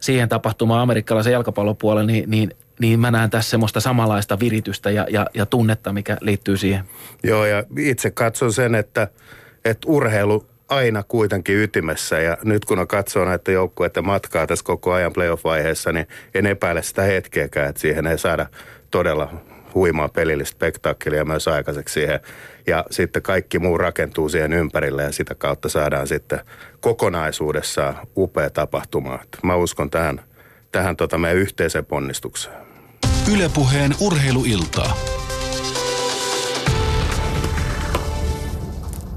siihen 0.01 0.29
tapahtumaan 0.29 0.81
amerikkalaisen 0.81 1.33
jalkapallopuolella, 1.33 2.07
niin, 2.07 2.31
niin 2.31 2.51
niin 2.79 3.01
mä 3.01 3.11
näen 3.11 3.31
tässä 3.31 3.51
semmoista 3.51 3.81
samanlaista 3.81 4.41
viritystä 4.41 4.91
ja, 4.91 5.07
ja, 5.11 5.27
ja 5.35 5.47
tunnetta, 5.47 5.93
mikä 5.93 6.17
liittyy 6.21 6.57
siihen. 6.57 6.85
Joo, 7.23 7.45
ja 7.45 7.65
itse 7.79 8.11
katson 8.11 8.53
sen, 8.53 8.75
että, 8.75 9.09
että 9.65 9.89
urheilu 9.89 10.47
aina 10.69 11.03
kuitenkin 11.03 11.57
ytimessä. 11.57 12.21
Ja 12.21 12.37
nyt 12.45 12.65
kun 12.65 12.79
on 12.79 12.89
katsoo 12.89 13.25
näitä 13.25 13.53
joukkueiden 13.53 14.07
matkaa 14.07 14.47
tässä 14.47 14.65
koko 14.65 14.93
ajan 14.93 15.13
playoff-vaiheessa, 15.13 15.93
niin 15.93 16.07
en 16.35 16.47
epäile 16.47 16.83
sitä 16.83 17.03
hetkeäkään, 17.03 17.69
että 17.69 17.81
siihen 17.81 18.07
ei 18.07 18.19
saada 18.19 18.47
todella 18.91 19.33
huimaa 19.75 20.09
pelillistä 20.09 20.55
spektaakkelia 20.55 21.25
myös 21.25 21.49
aikaiseksi 21.49 21.93
siihen. 21.93 22.21
Ja 22.67 22.85
sitten 22.91 23.23
kaikki 23.23 23.59
muu 23.59 23.79
rakentuu 23.79 24.29
siihen 24.29 24.53
ympärille 24.53 25.03
ja 25.03 25.13
sitä 25.13 25.35
kautta 25.35 25.69
saadaan 25.69 26.07
sitten 26.07 26.41
kokonaisuudessaan 26.81 27.97
upea 28.17 28.51
tapahtuma. 28.51 29.19
Mä 29.43 29.57
uskon 29.57 29.91
tähän, 29.91 30.21
tähän 30.73 30.97
tota 30.97 31.19
meidän 31.19 31.39
yhteiseen 31.39 31.85
ponnistukseen. 31.85 32.68
Ylepuheen 33.33 33.95
urheiluiltaa. 34.01 34.97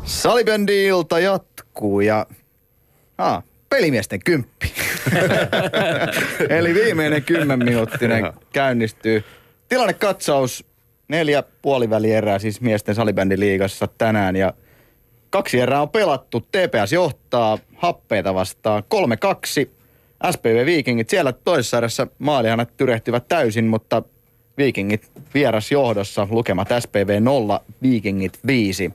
Salibändi-ilta 0.04 1.20
jatkuu 1.20 2.02
ja... 2.02 2.26
Ah, 3.18 3.44
pelimiesten 3.70 4.20
kymppi. 4.26 4.74
Eli 6.58 6.74
viimeinen 6.74 7.24
kymmenminuuttinen 7.24 8.34
käynnistyy. 8.54 9.24
Tilannekatsaus 9.70 10.66
neljä 11.08 11.44
puoliväli 11.62 12.12
erää 12.12 12.40
siis 12.40 12.62
miesten 12.62 12.96
salibändiliigassa 12.96 13.88
tänään 13.98 14.36
ja 14.36 14.54
kaksi 15.30 15.60
erää 15.60 15.82
on 15.82 15.90
pelattu. 15.90 16.40
TPS 16.40 16.92
johtaa 16.92 17.58
happeita 17.76 18.34
vastaan 18.34 18.84
3-2. 19.66 19.81
SPV 20.32 20.66
Vikingit 20.66 21.10
siellä 21.10 21.34
toisessa 21.34 21.78
erässä 21.78 22.08
maalihanat 22.20 22.70
tyrehtyvät 22.78 23.28
täysin, 23.28 23.66
mutta 23.66 24.04
Vikingit 24.58 25.12
vierasjohdossa 25.34 26.28
lukemat 26.32 26.68
SPV 26.80 27.22
0, 27.22 27.62
Vikingit 27.82 28.40
5. 28.48 28.94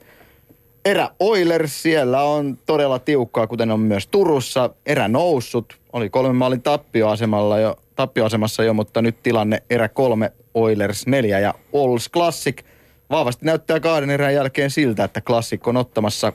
Erä 0.85 1.09
Oilers 1.19 1.83
siellä 1.83 2.21
on 2.21 2.57
todella 2.65 2.99
tiukkaa, 2.99 3.47
kuten 3.47 3.71
on 3.71 3.79
myös 3.79 4.07
Turussa. 4.07 4.69
Erä 4.85 5.07
noussut, 5.07 5.77
oli 5.93 6.09
kolmen 6.09 6.35
maalin 6.35 6.61
tappioasemalla 6.61 7.59
jo, 7.59 7.75
tappioasemassa 7.95 8.63
jo, 8.63 8.73
mutta 8.73 9.01
nyt 9.01 9.23
tilanne 9.23 9.63
erä 9.69 9.89
kolme 9.89 10.31
Oilers 10.53 11.07
4 11.07 11.39
ja 11.39 11.53
Ols 11.73 12.09
Classic. 12.13 12.63
Vahvasti 13.09 13.45
näyttää 13.45 13.79
kahden 13.79 14.09
erän 14.09 14.33
jälkeen 14.33 14.71
siltä, 14.71 15.03
että 15.03 15.21
Classic 15.21 15.67
on 15.67 15.77
ottamassa 15.77 16.33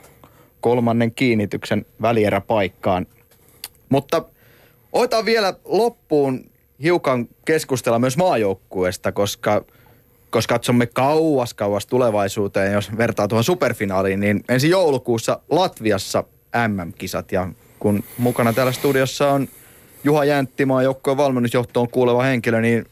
kolmannen 0.61 1.13
kiinnityksen 1.13 1.87
välieräpaikkaan. 2.03 3.07
Mutta 3.89 4.25
Oitaan 4.93 5.25
vielä 5.25 5.55
loppuun 5.65 6.51
hiukan 6.83 7.29
keskustella 7.45 7.99
myös 7.99 8.17
maajoukkueesta, 8.17 9.13
koska 9.13 9.65
koska 10.31 10.55
katsomme 10.55 10.87
kauas 10.87 11.55
kauas 11.55 11.87
tulevaisuuteen, 11.87 12.73
jos 12.73 12.97
vertaa 12.97 13.29
tuohon 13.29 13.45
superfinaaliin, 13.45 14.21
niin 14.21 14.45
ensi 14.49 14.71
joulukuussa 14.71 15.41
Latviassa 15.51 16.25
MM-kisat. 16.69 17.33
Ja 17.33 17.49
kun 17.79 18.05
mukana 18.19 18.53
täällä 18.53 18.73
studiossa 18.73 19.31
on 19.31 19.49
Juha 20.05 20.25
Jänttimaa, 20.25 20.83
joukkojen 20.83 21.17
valmennusjohtoon 21.17 21.89
kuuleva 21.89 22.23
henkilö, 22.23 22.61
niin 22.61 22.87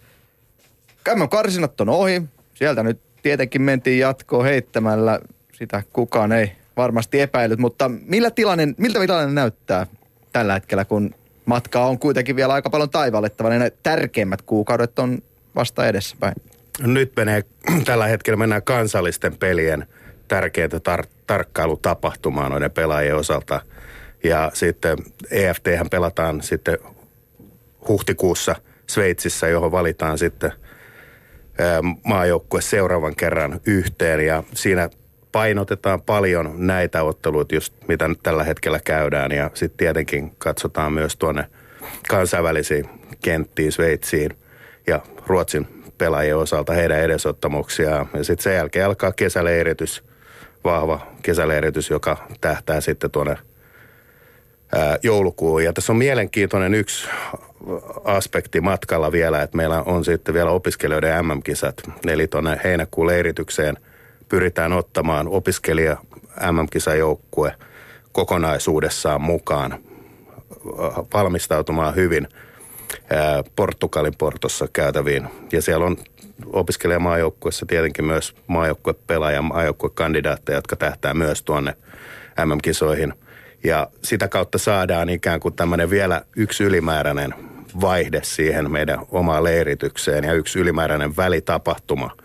MM-karsinat 1.15 1.81
on 1.81 1.89
ohi. 1.89 2.23
Sieltä 2.55 2.83
nyt 2.83 3.01
tietenkin 3.23 3.63
mentiin 3.63 3.99
jatkoon 3.99 4.45
heittämällä. 4.45 5.21
Sitä 5.53 5.83
kukaan 5.93 6.33
ei 6.33 6.53
varmasti 6.77 7.21
epäillyt, 7.21 7.59
mutta 7.59 7.89
millä 7.89 8.31
tilanne, 8.31 8.75
miltä 8.77 9.01
tilanne 9.01 9.33
näyttää 9.33 9.87
tällä 10.33 10.55
hetkellä, 10.55 10.85
kun 10.85 11.15
matkaa 11.51 11.87
on 11.87 11.99
kuitenkin 11.99 12.37
vielä 12.37 12.53
aika 12.55 12.71
paljon 12.71 12.91
taivallettava, 12.91 13.49
niin 13.49 13.61
ne 13.61 13.73
tärkeimmät 13.83 14.43
kuukaudet 14.43 14.99
on 14.99 15.19
vasta 15.55 15.87
edessäpäin. 15.87 16.35
Nyt 16.81 17.13
menee, 17.17 17.43
tällä 17.85 18.07
hetkellä 18.07 18.37
mennään 18.37 18.63
kansallisten 18.63 19.37
pelien 19.37 19.87
tärkeitä 20.29 20.77
tar- 20.77 21.09
tarkkailutapahtumaa 21.27 22.49
noiden 22.49 22.71
pelaajien 22.71 23.17
osalta. 23.17 23.61
Ja 24.25 24.51
sitten 24.55 24.99
EFT 25.31 25.65
pelataan 25.91 26.43
sitten 26.43 26.79
huhtikuussa 27.89 28.57
Sveitsissä, 28.87 29.49
johon 29.49 29.73
valitaan 29.73 30.19
sitten 30.19 30.53
maajoukkue 32.05 32.61
seuraavan 32.61 33.17
kerran 33.17 33.61
yhteen. 33.67 34.27
Ja 34.27 34.43
siinä 34.55 34.91
painotetaan 35.32 36.02
paljon 36.02 36.55
näitä 36.57 37.02
otteluita, 37.02 37.55
just 37.55 37.74
mitä 37.89 38.09
nyt 38.09 38.19
tällä 38.23 38.44
hetkellä 38.44 38.81
käydään. 38.85 39.32
Ja 39.32 39.51
sitten 39.55 39.78
tietenkin 39.78 40.32
katsotaan 40.39 40.93
myös 40.93 41.16
tuonne 41.16 41.47
kansainvälisiin 42.09 42.89
kenttiin, 43.23 43.73
Sveitsiin 43.73 44.31
ja 44.86 45.01
Ruotsin 45.27 45.85
pelaajien 45.98 46.36
osalta 46.36 46.73
heidän 46.73 47.01
edesottamuksiaan. 47.01 48.09
Ja 48.15 48.24
sitten 48.24 48.43
sen 48.43 48.55
jälkeen 48.55 48.86
alkaa 48.86 49.12
kesäleiritys, 49.12 50.05
vahva 50.65 51.07
kesäleiritys, 51.23 51.90
joka 51.90 52.28
tähtää 52.40 52.81
sitten 52.81 53.11
tuonne 53.11 53.39
ää, 54.73 54.98
joulukuun. 55.02 55.65
Ja 55.65 55.73
tässä 55.73 55.93
on 55.93 55.97
mielenkiintoinen 55.97 56.74
yksi 56.74 57.09
aspekti 58.05 58.61
matkalla 58.61 59.12
vielä, 59.12 59.43
että 59.43 59.57
meillä 59.57 59.82
on 59.82 60.05
sitten 60.05 60.35
vielä 60.35 60.51
opiskelijoiden 60.51 61.27
MM-kisat, 61.27 61.82
eli 62.07 62.28
tuonne 62.28 62.61
heinäkuun 62.65 63.07
leiritykseen– 63.07 63.77
pyritään 64.31 64.73
ottamaan 64.73 65.28
opiskelija 65.28 65.97
MM-kisajoukkue 66.52 67.55
kokonaisuudessaan 68.12 69.20
mukaan 69.20 69.78
valmistautumaan 71.15 71.94
hyvin 71.94 72.28
Portugalin 73.57 74.16
portossa 74.19 74.69
käytäviin. 74.73 75.28
Ja 75.52 75.62
siellä 75.62 75.86
on 75.86 75.97
opiskelijamaajoukkuessa 76.47 77.66
tietenkin 77.66 78.05
myös 78.05 78.35
maajoukkuepelaaja, 78.47 79.43
maajoukkuekandidaatteja, 79.43 80.59
jotka 80.59 80.77
tähtää 80.77 81.15
myös 81.15 81.43
tuonne 81.43 81.77
MM-kisoihin. 82.44 83.15
Ja 83.65 83.89
sitä 84.05 84.28
kautta 84.28 84.59
saadaan 84.59 85.09
ikään 85.09 85.40
kuin 85.40 85.55
tämmöinen 85.55 85.90
vielä 85.90 86.23
yksi 86.36 86.65
ylimääräinen 86.65 87.35
vaihde 87.81 88.20
siihen 88.23 88.70
meidän 88.70 88.98
omaan 89.11 89.44
leiritykseen 89.44 90.24
ja 90.24 90.32
yksi 90.32 90.59
ylimääräinen 90.59 91.16
välitapahtuma– 91.16 92.11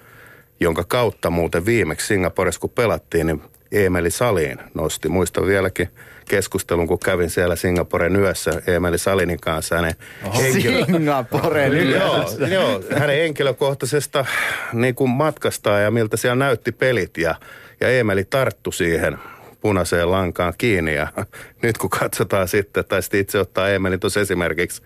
jonka 0.59 0.83
kautta 0.83 1.29
muuten 1.29 1.65
viimeksi 1.65 2.07
Singaporessa, 2.07 2.61
kun 2.61 2.69
pelattiin, 2.69 3.27
niin 3.27 3.41
Emeli 3.71 4.11
Saliin 4.11 4.57
nosti. 4.73 5.09
Muistan 5.09 5.47
vieläkin 5.47 5.89
keskustelun, 6.29 6.87
kun 6.87 6.99
kävin 6.99 7.29
siellä 7.29 7.55
Singaporen 7.55 8.15
yössä 8.15 8.61
Emeli 8.67 8.97
Salinin 8.97 9.39
kanssa. 9.39 9.75
Hänen 9.75 9.95
henkilö... 10.37 10.85
Singaporen 10.85 11.73
yössä? 11.73 12.47
Joo, 12.47 12.71
joo, 12.71 12.81
hänen 12.99 13.17
henkilökohtaisesta 13.17 14.25
niin 14.73 14.95
kuin 14.95 15.09
matkastaan 15.09 15.83
ja 15.83 15.91
miltä 15.91 16.17
siellä 16.17 16.35
näytti 16.35 16.71
pelit. 16.71 17.17
Ja, 17.17 17.35
ja 17.79 17.89
Emeli 17.89 18.23
tarttu 18.23 18.71
siihen 18.71 19.17
punaiseen 19.61 20.11
lankaan 20.11 20.53
kiinni. 20.57 20.95
Ja 20.95 21.07
nyt 21.63 21.77
kun 21.77 21.89
katsotaan 21.89 22.47
sitten, 22.47 22.85
tai 22.85 23.01
sitten 23.01 23.19
itse 23.19 23.39
ottaa 23.39 23.69
Emeli 23.69 23.97
tuossa 23.97 24.19
esimerkiksi 24.19 24.81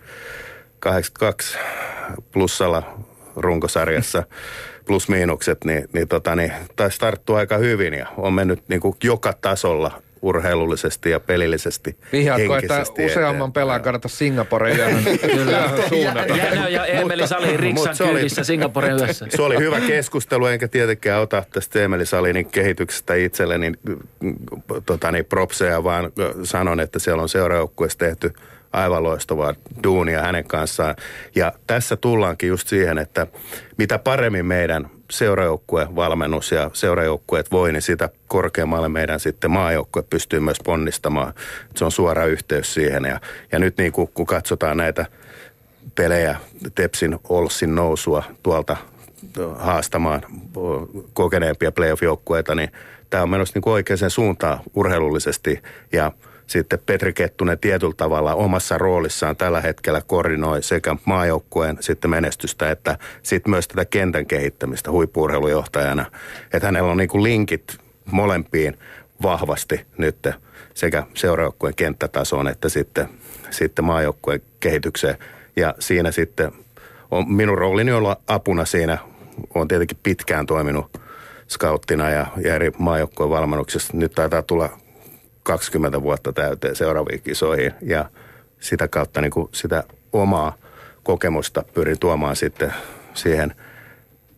82 0.78 1.58
plussalla 2.32 2.82
runkosarjassa 3.36 4.22
plus-miinukset, 4.90 5.64
niin, 5.64 5.88
niin, 5.92 6.08
tota, 6.08 6.36
niin 6.36 6.52
taisi 6.76 6.98
tarttua 6.98 7.38
aika 7.38 7.56
hyvin 7.56 7.94
ja 7.94 8.06
on 8.16 8.32
mennyt 8.32 8.62
niin 8.68 8.80
kuin 8.80 8.96
joka 9.04 9.32
tasolla 9.32 10.02
urheilullisesti 10.22 11.10
ja 11.10 11.20
pelillisesti, 11.20 11.96
Vihjaatko, 12.12 12.56
että 12.56 12.84
useamman 13.04 13.52
pelaajan 13.52 13.82
kannata 13.82 14.08
Singaporen 14.08 14.76
yöhön, 14.76 15.04
suunnata? 15.88 16.36
Ja, 16.36 16.54
ja, 16.54 16.68
ja 16.68 16.86
Emeli 16.86 17.28
Sali 17.28 17.56
Riksan 17.56 17.96
kyydissä 17.98 18.44
Singaporen 18.44 18.98
yössä. 18.98 19.26
Se 19.28 19.42
oli 19.42 19.58
hyvä 19.58 19.80
keskustelu, 19.80 20.46
enkä 20.46 20.68
tietenkään 20.68 21.20
ota 21.20 21.44
tästä 21.52 21.82
Emeli 21.82 22.06
Salinin 22.06 22.46
kehityksestä 22.46 23.14
itselleni 23.14 23.72
tota, 24.86 25.12
niin 25.12 25.24
propseja, 25.24 25.84
vaan 25.84 26.12
sanon, 26.44 26.80
että 26.80 26.98
siellä 26.98 27.22
on 27.22 27.28
seurajoukkueessa 27.28 27.98
tehty– 27.98 28.32
aivan 28.72 29.02
loistavaa 29.02 29.54
duunia 29.84 30.22
hänen 30.22 30.44
kanssaan. 30.44 30.96
Ja 31.34 31.52
tässä 31.66 31.96
tullaankin 31.96 32.48
just 32.48 32.68
siihen, 32.68 32.98
että 32.98 33.26
mitä 33.76 33.98
paremmin 33.98 34.46
meidän 34.46 34.90
seurajoukkue 35.10 35.88
valmennus 35.96 36.52
ja 36.52 36.70
seurajoukkueet 36.72 37.50
voi, 37.50 37.72
niin 37.72 37.82
sitä 37.82 38.08
korkeammalle 38.28 38.88
meidän 38.88 39.20
sitten 39.20 39.50
maajoukkue 39.50 40.02
pystyy 40.02 40.40
myös 40.40 40.58
ponnistamaan. 40.64 41.32
Se 41.76 41.84
on 41.84 41.92
suora 41.92 42.24
yhteys 42.24 42.74
siihen. 42.74 43.04
Ja, 43.04 43.20
ja 43.52 43.58
nyt 43.58 43.76
niin 43.76 43.92
kuin, 43.92 44.10
kun 44.14 44.26
katsotaan 44.26 44.76
näitä 44.76 45.06
pelejä, 45.94 46.36
Tepsin 46.74 47.18
Olssin 47.28 47.74
nousua 47.74 48.22
tuolta 48.42 48.76
haastamaan 49.56 50.22
kokeneempia 51.12 51.72
playoff-joukkueita, 51.72 52.54
niin 52.54 52.72
tämä 53.10 53.22
on 53.22 53.30
menossa 53.30 53.52
niin 53.58 53.72
oikeaan 53.72 54.10
suuntaan 54.10 54.60
urheilullisesti 54.74 55.62
ja 55.92 56.12
sitten 56.50 56.78
Petri 56.86 57.12
Kettunen 57.12 57.58
tietyllä 57.58 57.94
tavalla 57.96 58.34
omassa 58.34 58.78
roolissaan 58.78 59.36
tällä 59.36 59.60
hetkellä 59.60 60.02
koordinoi 60.06 60.62
sekä 60.62 60.96
maajoukkueen 61.04 61.76
sitten 61.80 62.10
menestystä 62.10 62.70
että 62.70 62.98
sitten 63.22 63.50
myös 63.50 63.68
tätä 63.68 63.84
kentän 63.84 64.26
kehittämistä 64.26 64.90
huippuurheilujohtajana. 64.90 66.06
Että 66.52 66.66
hänellä 66.66 66.90
on 66.90 66.96
niin 66.96 67.08
kuin 67.08 67.22
linkit 67.22 67.78
molempiin 68.04 68.78
vahvasti 69.22 69.86
nyt 69.98 70.28
sekä 70.74 71.02
seurajoukkueen 71.14 71.74
kenttätasoon 71.74 72.48
että 72.48 72.68
sitten, 72.68 73.08
sitten 73.50 73.84
maajoukkueen 73.84 74.42
kehitykseen. 74.60 75.18
Ja 75.56 75.74
siinä 75.78 76.12
sitten 76.12 76.52
on 77.10 77.32
minun 77.32 77.58
roolini 77.58 77.92
olla 77.92 78.16
apuna 78.26 78.64
siinä. 78.64 78.98
Olen 79.54 79.68
tietenkin 79.68 79.98
pitkään 80.02 80.46
toiminut 80.46 81.00
skauttina 81.48 82.10
ja, 82.10 82.26
ja 82.44 82.54
eri 82.54 82.72
maajoukkueen 82.78 83.30
valmennuksessa. 83.30 83.96
Nyt 83.96 84.12
taitaa 84.12 84.42
tulla 84.42 84.70
20 85.42 86.02
vuotta 86.02 86.32
täyteen 86.32 86.76
seuraaviin 86.76 87.22
kisoihin 87.22 87.72
ja 87.82 88.10
sitä 88.60 88.88
kautta 88.88 89.20
niin 89.20 89.30
kuin 89.30 89.48
sitä 89.52 89.84
omaa 90.12 90.54
kokemusta 91.02 91.62
pyrin 91.74 91.98
tuomaan 91.98 92.36
sitten 92.36 92.74
siihen 93.14 93.54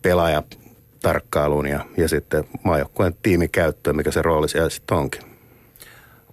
pelaajatarkkailuun 0.03 1.67
ja, 1.67 1.85
ja 1.97 2.09
sitten 2.09 2.45
maajoukkueen 2.65 3.17
tiimikäyttöön, 3.23 3.97
mikä 3.97 4.11
se 4.11 4.23
rooli 4.23 4.49
siellä 4.49 4.71
sitten 4.71 4.97
onkin. 4.97 5.23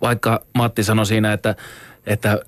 Vaikka 0.02 0.42
Matti 0.54 0.84
sanoi 0.84 1.06
siinä, 1.06 1.34
että, 1.34 1.56
että 2.06 2.40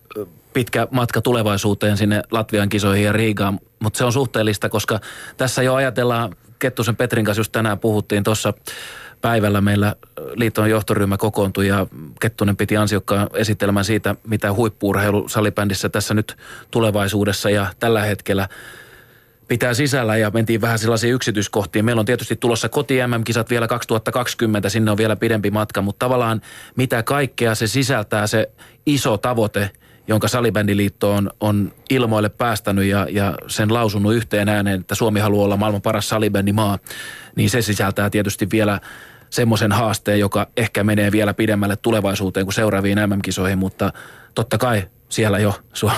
pitkä 0.54 0.88
matka 0.92 1.22
tulevaisuuteen 1.22 1.98
sinne 1.98 2.22
Latvian 2.32 2.70
kisoihin 2.70 3.06
ja 3.06 3.12
Riigaan, 3.12 3.60
mutta 3.80 3.98
se 3.98 4.06
on 4.06 4.14
suhteellista, 4.14 4.70
koska 4.70 5.00
tässä 5.38 5.64
jo 5.64 5.74
ajatellaan, 5.74 6.36
Kettusen 6.60 6.96
Petrin 6.96 7.26
kanssa 7.26 7.40
just 7.40 7.52
tänään 7.52 7.80
puhuttiin 7.80 8.24
tuossa 8.24 8.54
päivällä 9.22 9.62
meillä 9.62 9.96
liiton 10.36 10.70
johtoryhmä 10.70 11.18
kokoontui 11.18 11.68
ja 11.68 11.88
Kettunen 12.20 12.58
piti 12.58 12.78
ansiokkaan 12.78 13.30
esittelemään 13.34 13.86
siitä, 13.86 14.16
mitä 14.28 14.54
huippuurheilu 14.54 15.30
salibändissä 15.30 15.90
tässä 15.90 16.14
nyt 16.14 16.38
tulevaisuudessa 16.72 17.50
ja 17.50 17.68
tällä 17.80 18.02
hetkellä 18.02 18.48
pitää 19.52 19.74
sisällä 19.74 20.18
ja 20.18 20.30
mentiin 20.30 20.62
vähän 20.62 20.80
sellaisiin 20.80 21.14
yksityiskohtiin. 21.14 21.86
Meillä 21.86 22.00
on 22.00 22.06
tietysti 22.06 22.36
tulossa 22.36 22.70
koti 22.70 22.98
MM-kisat 23.08 23.50
vielä 23.50 23.68
2020, 23.68 24.70
sinne 24.70 24.92
on 24.92 24.98
vielä 24.98 25.16
pidempi 25.16 25.52
matka, 25.52 25.82
mutta 25.82 26.06
tavallaan 26.06 26.42
mitä 26.76 27.04
kaikkea 27.04 27.56
se 27.56 27.68
sisältää, 27.68 28.28
se 28.28 28.52
iso 28.86 29.18
tavoite, 29.18 29.70
jonka 30.08 30.28
Salibändiliitto 30.28 31.12
on, 31.12 31.32
on 31.40 31.72
ilmoille 31.90 32.30
päästänyt 32.30 32.86
ja, 32.86 33.08
ja 33.10 33.34
sen 33.48 33.74
lausunut 33.74 34.14
yhteen 34.14 34.50
ääneen, 34.50 34.80
että 34.80 34.96
Suomi 34.96 35.20
haluaa 35.20 35.46
olla 35.46 35.58
maailman 35.58 35.82
paras 35.82 36.10
salibändimaa, 36.10 36.80
niin 37.36 37.50
se 37.50 37.62
sisältää 37.62 38.10
tietysti 38.10 38.48
vielä 38.52 38.80
semmoisen 39.32 39.72
haasteen, 39.72 40.20
joka 40.20 40.48
ehkä 40.58 40.84
menee 40.84 41.12
vielä 41.12 41.34
pidemmälle 41.34 41.76
tulevaisuuteen 41.76 42.46
kuin 42.46 42.54
seuraaviin 42.54 42.98
MM-kisoihin, 43.08 43.58
mutta 43.58 43.94
totta 44.36 44.58
kai 44.58 44.84
siellä 45.10 45.40
jo 45.40 45.54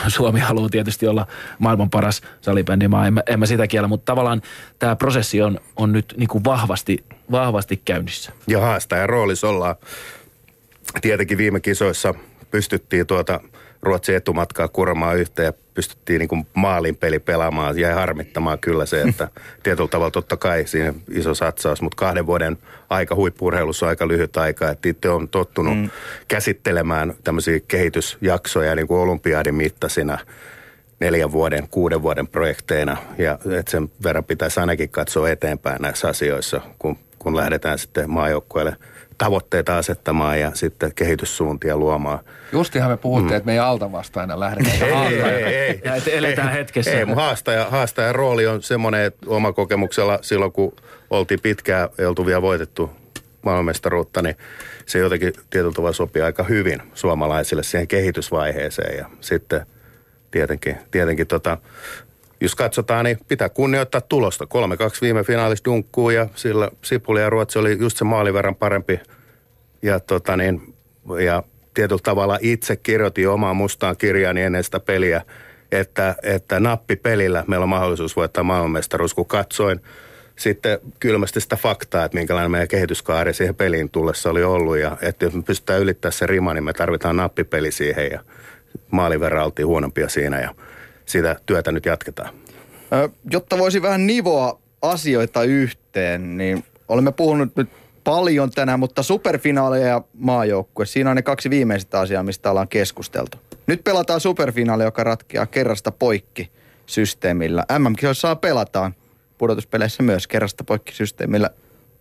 Suomi 0.07 0.39
haluaa 0.39 0.69
tietysti 0.69 1.07
olla 1.07 1.27
maailman 1.59 1.89
paras 1.89 2.21
salibändimaa, 2.41 3.07
en 3.07 3.13
mä, 3.13 3.21
en 3.27 3.39
mä 3.39 3.45
sitä 3.45 3.67
kiellä, 3.67 3.87
mutta 3.87 4.11
tavallaan 4.11 4.41
tämä 4.79 4.95
prosessi 4.95 5.41
on, 5.41 5.59
on 5.75 5.91
nyt 5.91 6.13
niin 6.17 6.29
kuin 6.29 6.43
vahvasti, 6.43 7.05
vahvasti 7.31 7.81
käynnissä. 7.85 8.31
Ja 8.47 8.59
haastajan 8.59 9.09
roolissa 9.09 9.49
ollaan. 9.49 9.75
Tietenkin 11.01 11.37
viime 11.37 11.59
kisoissa 11.59 12.13
pystyttiin 12.51 13.07
tuota– 13.07 13.39
Ruotsin 13.83 14.15
etumatkaa 14.15 14.67
kurmaa 14.67 15.13
yhteen 15.13 15.53
pystyttiin 15.73 16.19
niin 16.19 16.29
kuin 16.29 16.47
maalin 16.53 16.95
peli 16.95 17.19
pelaamaan. 17.19 17.79
Jäi 17.79 17.93
harmittamaan 17.93 18.59
kyllä 18.59 18.85
se, 18.85 19.01
että 19.01 19.27
tietyllä 19.63 19.89
tavalla 19.89 20.11
totta 20.11 20.37
kai 20.37 20.67
siinä 20.67 20.93
iso 21.11 21.33
satsaus, 21.33 21.81
mutta 21.81 21.95
kahden 21.95 22.25
vuoden 22.25 22.57
aika 22.89 23.15
huippurheilussa 23.15 23.85
on 23.85 23.89
aika 23.89 24.07
lyhyt 24.07 24.37
aika. 24.37 24.69
Että 24.69 24.89
itse 24.89 25.09
on 25.09 25.29
tottunut 25.29 25.77
mm. 25.77 25.89
käsittelemään 26.27 27.13
tämmöisiä 27.23 27.59
kehitysjaksoja 27.67 28.75
niin 28.75 28.87
kuin 28.87 28.99
olympiadin 28.99 29.55
mittaisina 29.55 30.17
neljän 30.99 31.31
vuoden, 31.31 31.67
kuuden 31.71 32.01
vuoden 32.01 32.27
projekteina. 32.27 32.97
Ja 33.17 33.39
että 33.59 33.71
sen 33.71 33.91
verran 34.03 34.23
pitäisi 34.23 34.59
ainakin 34.59 34.89
katsoa 34.89 35.29
eteenpäin 35.29 35.81
näissä 35.81 36.07
asioissa, 36.07 36.61
kun, 36.79 36.97
kun 37.19 37.35
lähdetään 37.35 37.79
sitten 37.79 38.09
maajoukkueelle– 38.09 38.75
tavoitteita 39.17 39.77
asettamaan 39.77 40.39
ja 40.39 40.51
sitten 40.53 40.91
kehityssuuntia 40.95 41.77
luomaan. 41.77 42.19
Justihan 42.51 42.91
me 42.91 42.97
puhuttiin, 42.97 43.31
mm. 43.31 43.37
että 43.37 43.45
me 43.45 43.51
ei 43.53 43.59
alta 43.59 43.91
vastaina 43.91 44.39
lähdetä. 44.39 44.85
ei, 44.85 45.21
ei, 45.21 45.43
ei, 45.43 45.81
Ja 45.85 45.95
että 45.95 46.11
eletään 46.11 46.49
ei, 46.49 46.53
hetkessä. 46.53 46.91
Ei, 46.91 47.05
mun 47.05 47.15
haastaja, 47.15 47.65
haastajan 47.69 48.15
rooli 48.15 48.47
on 48.47 48.61
semmoinen, 48.61 49.01
että 49.01 49.25
oma 49.29 49.53
kokemuksella 49.53 50.19
silloin, 50.21 50.51
kun 50.51 50.75
oltiin 51.09 51.39
pitkään, 51.39 51.89
ei 51.99 52.05
oltu 52.05 52.25
vielä 52.25 52.41
voitettu 52.41 52.91
maailmanmestaruutta, 53.41 54.21
niin 54.21 54.35
se 54.85 54.99
jotenkin 54.99 55.33
tietyllä 55.49 55.73
tavalla 55.73 55.93
sopii 55.93 56.21
aika 56.21 56.43
hyvin 56.43 56.81
suomalaisille 56.93 57.63
siihen 57.63 57.87
kehitysvaiheeseen. 57.87 58.97
Ja 58.97 59.05
sitten 59.21 59.65
tietenkin, 60.31 60.77
tietenkin 60.91 61.27
tota, 61.27 61.57
jos 62.43 62.55
katsotaan, 62.55 63.05
niin 63.05 63.17
pitää 63.27 63.49
kunnioittaa 63.49 64.01
tulosta. 64.01 64.45
3-2 64.45 64.47
viime 65.01 65.23
finaalissa 65.23 65.65
dunkkuu 65.65 66.09
ja 66.09 66.27
sillä 66.35 66.69
Sipuli 66.81 67.21
ja 67.21 67.29
Ruotsi 67.29 67.59
oli 67.59 67.77
just 67.79 67.97
se 67.97 68.03
maalin 68.03 68.33
verran 68.33 68.55
parempi. 68.55 68.99
Ja, 69.81 69.99
tota 69.99 70.37
niin, 70.37 70.75
ja 71.25 71.43
tietyllä 71.73 72.01
tavalla 72.03 72.37
itse 72.41 72.75
kirjoitin 72.75 73.29
omaan 73.29 73.55
mustaan 73.55 73.97
kirjaani 73.97 74.41
ennen 74.41 74.63
sitä 74.63 74.79
peliä, 74.79 75.21
että, 75.71 76.15
että 76.23 76.59
nappipelillä 76.59 77.43
meillä 77.47 77.63
on 77.63 77.69
mahdollisuus 77.69 78.15
voittaa 78.15 78.43
maailmanmestaruus, 78.43 79.13
kun 79.13 79.25
katsoin 79.25 79.81
sitten 80.35 80.79
kylmästi 80.99 81.41
sitä 81.41 81.55
faktaa, 81.55 82.05
että 82.05 82.17
minkälainen 82.17 82.51
meidän 82.51 82.67
kehityskaari 82.67 83.33
siihen 83.33 83.55
peliin 83.55 83.89
tullessa 83.89 84.29
oli 84.29 84.43
ollut. 84.43 84.77
Ja 84.77 84.97
että 85.01 85.25
jos 85.25 85.33
me 85.33 85.41
pystytään 85.41 85.81
ylittämään 85.81 86.13
se 86.13 86.27
rima, 86.27 86.53
niin 86.53 86.63
me 86.63 86.73
tarvitaan 86.73 87.17
nappipeli 87.17 87.71
siihen 87.71 88.11
ja 88.11 88.19
maalin 88.91 89.19
verran 89.19 89.45
oltiin 89.45 89.67
huonompia 89.67 90.09
siinä 90.09 90.41
ja 90.41 90.55
sitä 91.05 91.35
työtä 91.45 91.71
nyt 91.71 91.85
jatketaan. 91.85 92.33
Jotta 93.31 93.57
voisi 93.57 93.81
vähän 93.81 94.07
nivoa 94.07 94.59
asioita 94.81 95.43
yhteen, 95.43 96.37
niin 96.37 96.63
olemme 96.87 97.11
puhunut 97.11 97.55
nyt 97.55 97.69
paljon 98.03 98.51
tänään, 98.51 98.79
mutta 98.79 99.03
superfinaaleja 99.03 99.87
ja 99.87 100.01
maajoukkue, 100.13 100.85
siinä 100.85 101.09
on 101.09 101.15
ne 101.15 101.21
kaksi 101.21 101.49
viimeistä 101.49 101.99
asiaa, 101.99 102.23
mistä 102.23 102.49
ollaan 102.49 102.67
keskusteltu. 102.67 103.37
Nyt 103.67 103.83
pelataan 103.83 104.19
superfinaali, 104.19 104.83
joka 104.83 105.03
ratkeaa 105.03 105.45
kerrasta 105.45 105.91
poikki 105.91 106.51
systeemillä. 106.85 107.65
MM-kisoissa 107.79 108.35
pelataan 108.35 108.95
pudotuspeleissä 109.37 110.03
myös 110.03 110.27
kerrasta 110.27 110.63
poikki 110.63 110.93
systeemillä. 110.93 111.49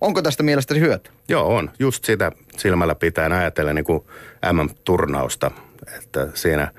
Onko 0.00 0.22
tästä 0.22 0.42
mielestäsi 0.42 0.80
hyöty? 0.80 1.10
Joo, 1.28 1.56
on. 1.56 1.70
Just 1.78 2.04
sitä 2.04 2.32
silmällä 2.56 2.94
pitää 2.94 3.38
ajatella 3.38 3.72
niin 3.72 3.84
kuin 3.84 4.02
MM-turnausta, 4.52 5.50
että 5.98 6.28
siinä 6.34 6.72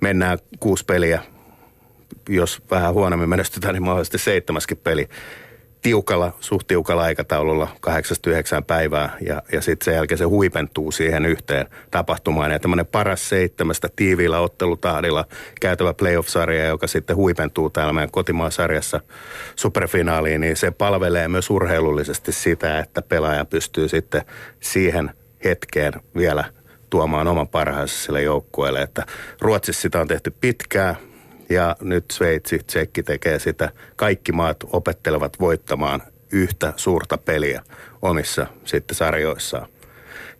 mennään 0.00 0.38
kuusi 0.60 0.84
peliä 0.84 1.22
jos 2.28 2.62
vähän 2.70 2.94
huonommin 2.94 3.28
menestytään, 3.28 3.74
niin 3.74 3.82
mahdollisesti 3.82 4.18
seitsemäskin 4.18 4.76
peli 4.76 5.08
tiukalla, 5.82 6.32
suht 6.40 6.66
tiukalla 6.66 7.02
aikataululla 7.02 7.68
8-9 8.60 8.64
päivää 8.66 9.16
ja, 9.26 9.42
ja 9.52 9.60
sitten 9.60 9.84
sen 9.84 9.94
jälkeen 9.94 10.18
se 10.18 10.24
huipentuu 10.24 10.92
siihen 10.92 11.26
yhteen 11.26 11.66
tapahtumaan. 11.90 12.50
Ja 12.50 12.58
tämmöinen 12.58 12.86
paras 12.86 13.28
seitsemästä 13.28 13.88
tiiviillä 13.96 14.40
ottelutahdilla 14.40 15.24
käytävä 15.60 15.94
playoff-sarja, 15.94 16.66
joka 16.66 16.86
sitten 16.86 17.16
huipentuu 17.16 17.70
täällä 17.70 17.92
meidän 17.92 18.10
kotimaasarjassa 18.10 19.00
superfinaaliin, 19.56 20.40
niin 20.40 20.56
se 20.56 20.70
palvelee 20.70 21.28
myös 21.28 21.50
urheilullisesti 21.50 22.32
sitä, 22.32 22.78
että 22.78 23.02
pelaaja 23.02 23.44
pystyy 23.44 23.88
sitten 23.88 24.22
siihen 24.60 25.10
hetkeen 25.44 25.92
vielä 26.16 26.44
tuomaan 26.90 27.28
oman 27.28 27.48
parhaansa 27.48 27.98
sille 27.98 28.22
joukkueelle. 28.22 28.82
Että 28.82 29.06
Ruotsissa 29.40 29.82
sitä 29.82 30.00
on 30.00 30.08
tehty 30.08 30.34
pitkään, 30.40 30.96
ja 31.50 31.76
nyt 31.80 32.04
Sveitsi, 32.12 32.58
Tsekki 32.58 33.02
tekee 33.02 33.38
sitä. 33.38 33.70
Kaikki 33.96 34.32
maat 34.32 34.56
opettelevat 34.72 35.40
voittamaan 35.40 36.02
yhtä 36.32 36.72
suurta 36.76 37.18
peliä 37.18 37.62
omissa 38.02 38.46
sitten 38.64 38.96
sarjoissaan. 38.96 39.68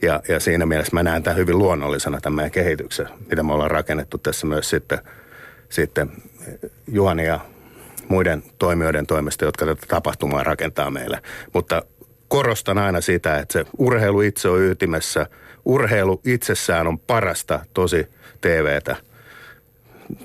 Ja, 0.03 0.21
ja 0.29 0.41
siinä 0.41 0.67
mielessä 0.67 0.97
mä 0.97 1.03
näen 1.03 1.23
tämän 1.23 1.37
hyvin 1.37 1.59
luonnollisena 1.59 2.21
tämän 2.21 2.37
meidän 2.37 2.51
kehityksen, 2.51 3.09
mitä 3.31 3.43
me 3.43 3.53
ollaan 3.53 3.71
rakennettu 3.71 4.19
tässä 4.19 4.47
myös 4.47 4.71
sitten, 4.71 4.99
sitten 5.69 6.11
Juhani 6.89 7.27
ja 7.27 7.41
muiden 8.09 8.43
toimijoiden 8.59 9.07
toimesta, 9.07 9.45
jotka 9.45 9.67
tätä 9.67 9.87
tapahtumaa 9.89 10.45
rakentaa 10.45 10.91
meille. 10.91 11.23
Mutta 11.55 11.83
korostan 12.29 12.79
aina 12.79 13.01
sitä, 13.01 13.39
että 13.39 13.53
se 13.53 13.65
urheilu 13.79 14.21
itse 14.21 14.49
on 14.49 14.63
ytimessä. 14.63 15.27
Urheilu 15.65 16.21
itsessään 16.25 16.87
on 16.87 16.99
parasta 16.99 17.61
tosi 17.75 18.07
TVtä– 18.41 18.97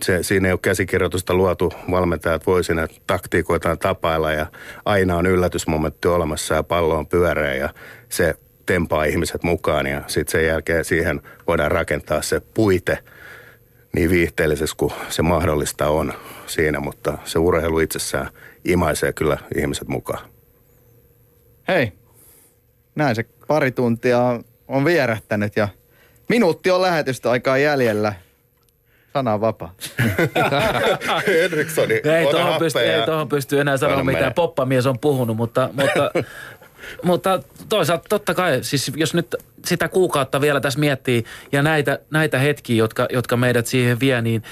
se, 0.04 0.24
siinä 0.24 0.48
ei 0.48 0.52
ole 0.52 0.60
käsikirjoitusta 0.62 1.34
luotu. 1.34 1.74
Valmentajat 1.92 2.48
voi 2.48 2.64
siinä 2.64 2.88
taktiikoitaan 3.08 3.80
tapailla 3.80 4.32
ja 4.32 4.46
aina 4.86 5.16
on 5.16 5.26
yllätysmomentti 5.26 6.08
olemassa 6.08 6.56
ja 6.56 6.64
pallo 6.64 6.98
on 6.98 7.08
pyöreä 7.08 7.54
ja 7.54 7.70
se 8.10 8.36
tempaa 8.66 9.04
ihmiset 9.04 9.44
mukaan 9.44 9.88
ja 9.88 10.02
sitten 10.08 10.32
sen 10.32 10.48
jälkeen 10.48 10.86
siihen 10.86 11.22
voidaan 11.48 11.72
rakentaa 11.72 12.22
se 12.22 12.40
puite 12.40 13.00
niin 13.96 14.10
viihteellisessä 14.10 14.76
kuin 14.80 14.94
se 15.10 15.22
mahdollista 15.22 15.88
on 15.88 16.14
siinä, 16.48 16.80
mutta 16.80 17.18
se 17.24 17.40
urheilu 17.40 17.80
itsessään 17.80 18.30
imaisee 18.66 19.14
kyllä 19.14 19.38
ihmiset 19.58 19.88
mukaan. 19.88 20.30
Hei, 21.68 21.92
näin 22.96 23.16
se 23.16 23.26
pari 23.48 23.72
tuntia 23.72 24.40
on 24.68 24.86
vierähtänyt 24.86 25.56
ja 25.56 25.68
minuutti 26.30 26.72
on 26.72 26.82
lähetystä 26.82 27.32
aikaa 27.32 27.58
jäljellä. 27.58 28.14
Sana 29.16 29.34
on 29.34 29.42
vapaa. 29.42 29.74
Henrikssoni, 31.28 31.94
Ei 31.94 32.28
tuohon 32.32 32.60
pysty, 32.60 32.80
ei 32.80 33.06
tohon 33.06 33.30
pysty 33.30 33.60
enää 33.60 33.78
sanoa, 33.78 33.94
Anna 33.94 34.04
mitä 34.04 34.20
mennä. 34.20 34.32
poppamies 34.32 34.86
on 34.86 35.00
puhunut, 35.00 35.38
mutta, 35.38 35.70
mutta, 35.74 36.12
mutta 37.04 37.40
toisaalta 37.70 38.06
totta 38.10 38.34
kai, 38.34 38.60
siis 38.62 38.92
jos 38.96 39.14
nyt 39.14 39.36
sitä 39.66 39.88
kuukautta 39.88 40.42
vielä 40.42 40.60
tässä 40.60 40.80
miettii 40.80 41.24
ja 41.52 41.64
näitä, 41.64 42.00
näitä 42.10 42.40
hetkiä, 42.40 42.76
jotka, 42.76 43.08
jotka 43.10 43.38
meidät 43.38 43.68
siihen 43.68 44.00
vie, 44.00 44.22
niin 44.22 44.44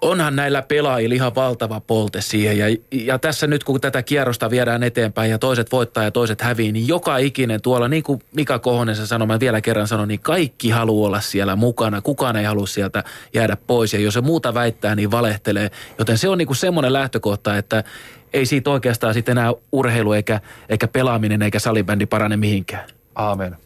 onhan 0.00 0.36
näillä 0.36 0.62
pelaajilla 0.62 1.14
ihan 1.14 1.34
valtava 1.34 1.80
polte 1.80 2.20
siihen. 2.20 2.58
Ja, 2.58 2.76
ja 2.92 3.18
tässä 3.18 3.46
nyt 3.46 3.64
kun 3.64 3.80
tätä 3.80 4.02
kierrosta 4.02 4.50
viedään 4.50 4.82
eteenpäin 4.82 5.30
ja 5.30 5.38
toiset 5.38 5.72
voittaa 5.72 6.04
ja 6.04 6.10
toiset 6.10 6.40
hävii, 6.40 6.72
niin 6.72 6.88
joka 6.88 7.16
ikinen 7.16 7.62
tuolla, 7.62 7.88
niin 7.88 8.02
kuin 8.02 8.22
Mika 8.34 8.58
Kohonen 8.58 8.96
sanoi, 8.96 9.26
mä 9.26 9.40
vielä 9.40 9.60
kerran 9.60 9.88
sanon, 9.88 10.08
niin 10.08 10.20
kaikki 10.20 10.70
haluaa 10.70 11.06
olla 11.06 11.20
siellä 11.20 11.56
mukana. 11.56 12.02
Kukaan 12.02 12.36
ei 12.36 12.44
halua 12.44 12.66
sieltä 12.66 13.04
jäädä 13.34 13.56
pois 13.66 13.92
ja 13.92 14.00
jos 14.00 14.14
se 14.14 14.20
muuta 14.20 14.54
väittää, 14.54 14.94
niin 14.94 15.10
valehtelee. 15.10 15.70
Joten 15.98 16.18
se 16.18 16.28
on 16.28 16.38
niin 16.38 16.46
kuin 16.46 16.56
semmoinen 16.56 16.92
lähtökohta, 16.92 17.56
että 17.56 17.84
ei 18.32 18.46
siitä 18.46 18.70
oikeastaan 18.70 19.14
sitten 19.14 19.38
enää 19.38 19.52
urheilu 19.72 20.12
eikä, 20.12 20.40
eikä 20.68 20.88
pelaaminen 20.88 21.42
eikä 21.42 21.58
salibändi 21.58 22.06
parane 22.06 22.36
mihinkään. 22.36 22.84
Aamen. 23.14 23.56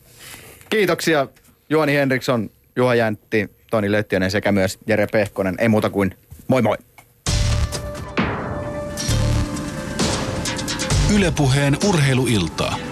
Kiitoksia 0.71 1.27
Juoni 1.71 1.95
Henriksson, 1.95 2.51
Juha 2.77 2.95
Jäntti, 2.95 3.51
Toni 3.71 3.93
Löttiönen 3.93 4.31
sekä 4.31 4.53
myös 4.53 4.79
Jere 4.87 5.07
Pehkonen. 5.07 5.55
Ei 5.59 5.69
muuta 5.69 5.91
kuin 5.91 6.15
moi 6.49 6.63
moi. 6.63 6.77
Ylepuheen 11.15 11.77
urheiluiltaa. 11.89 12.90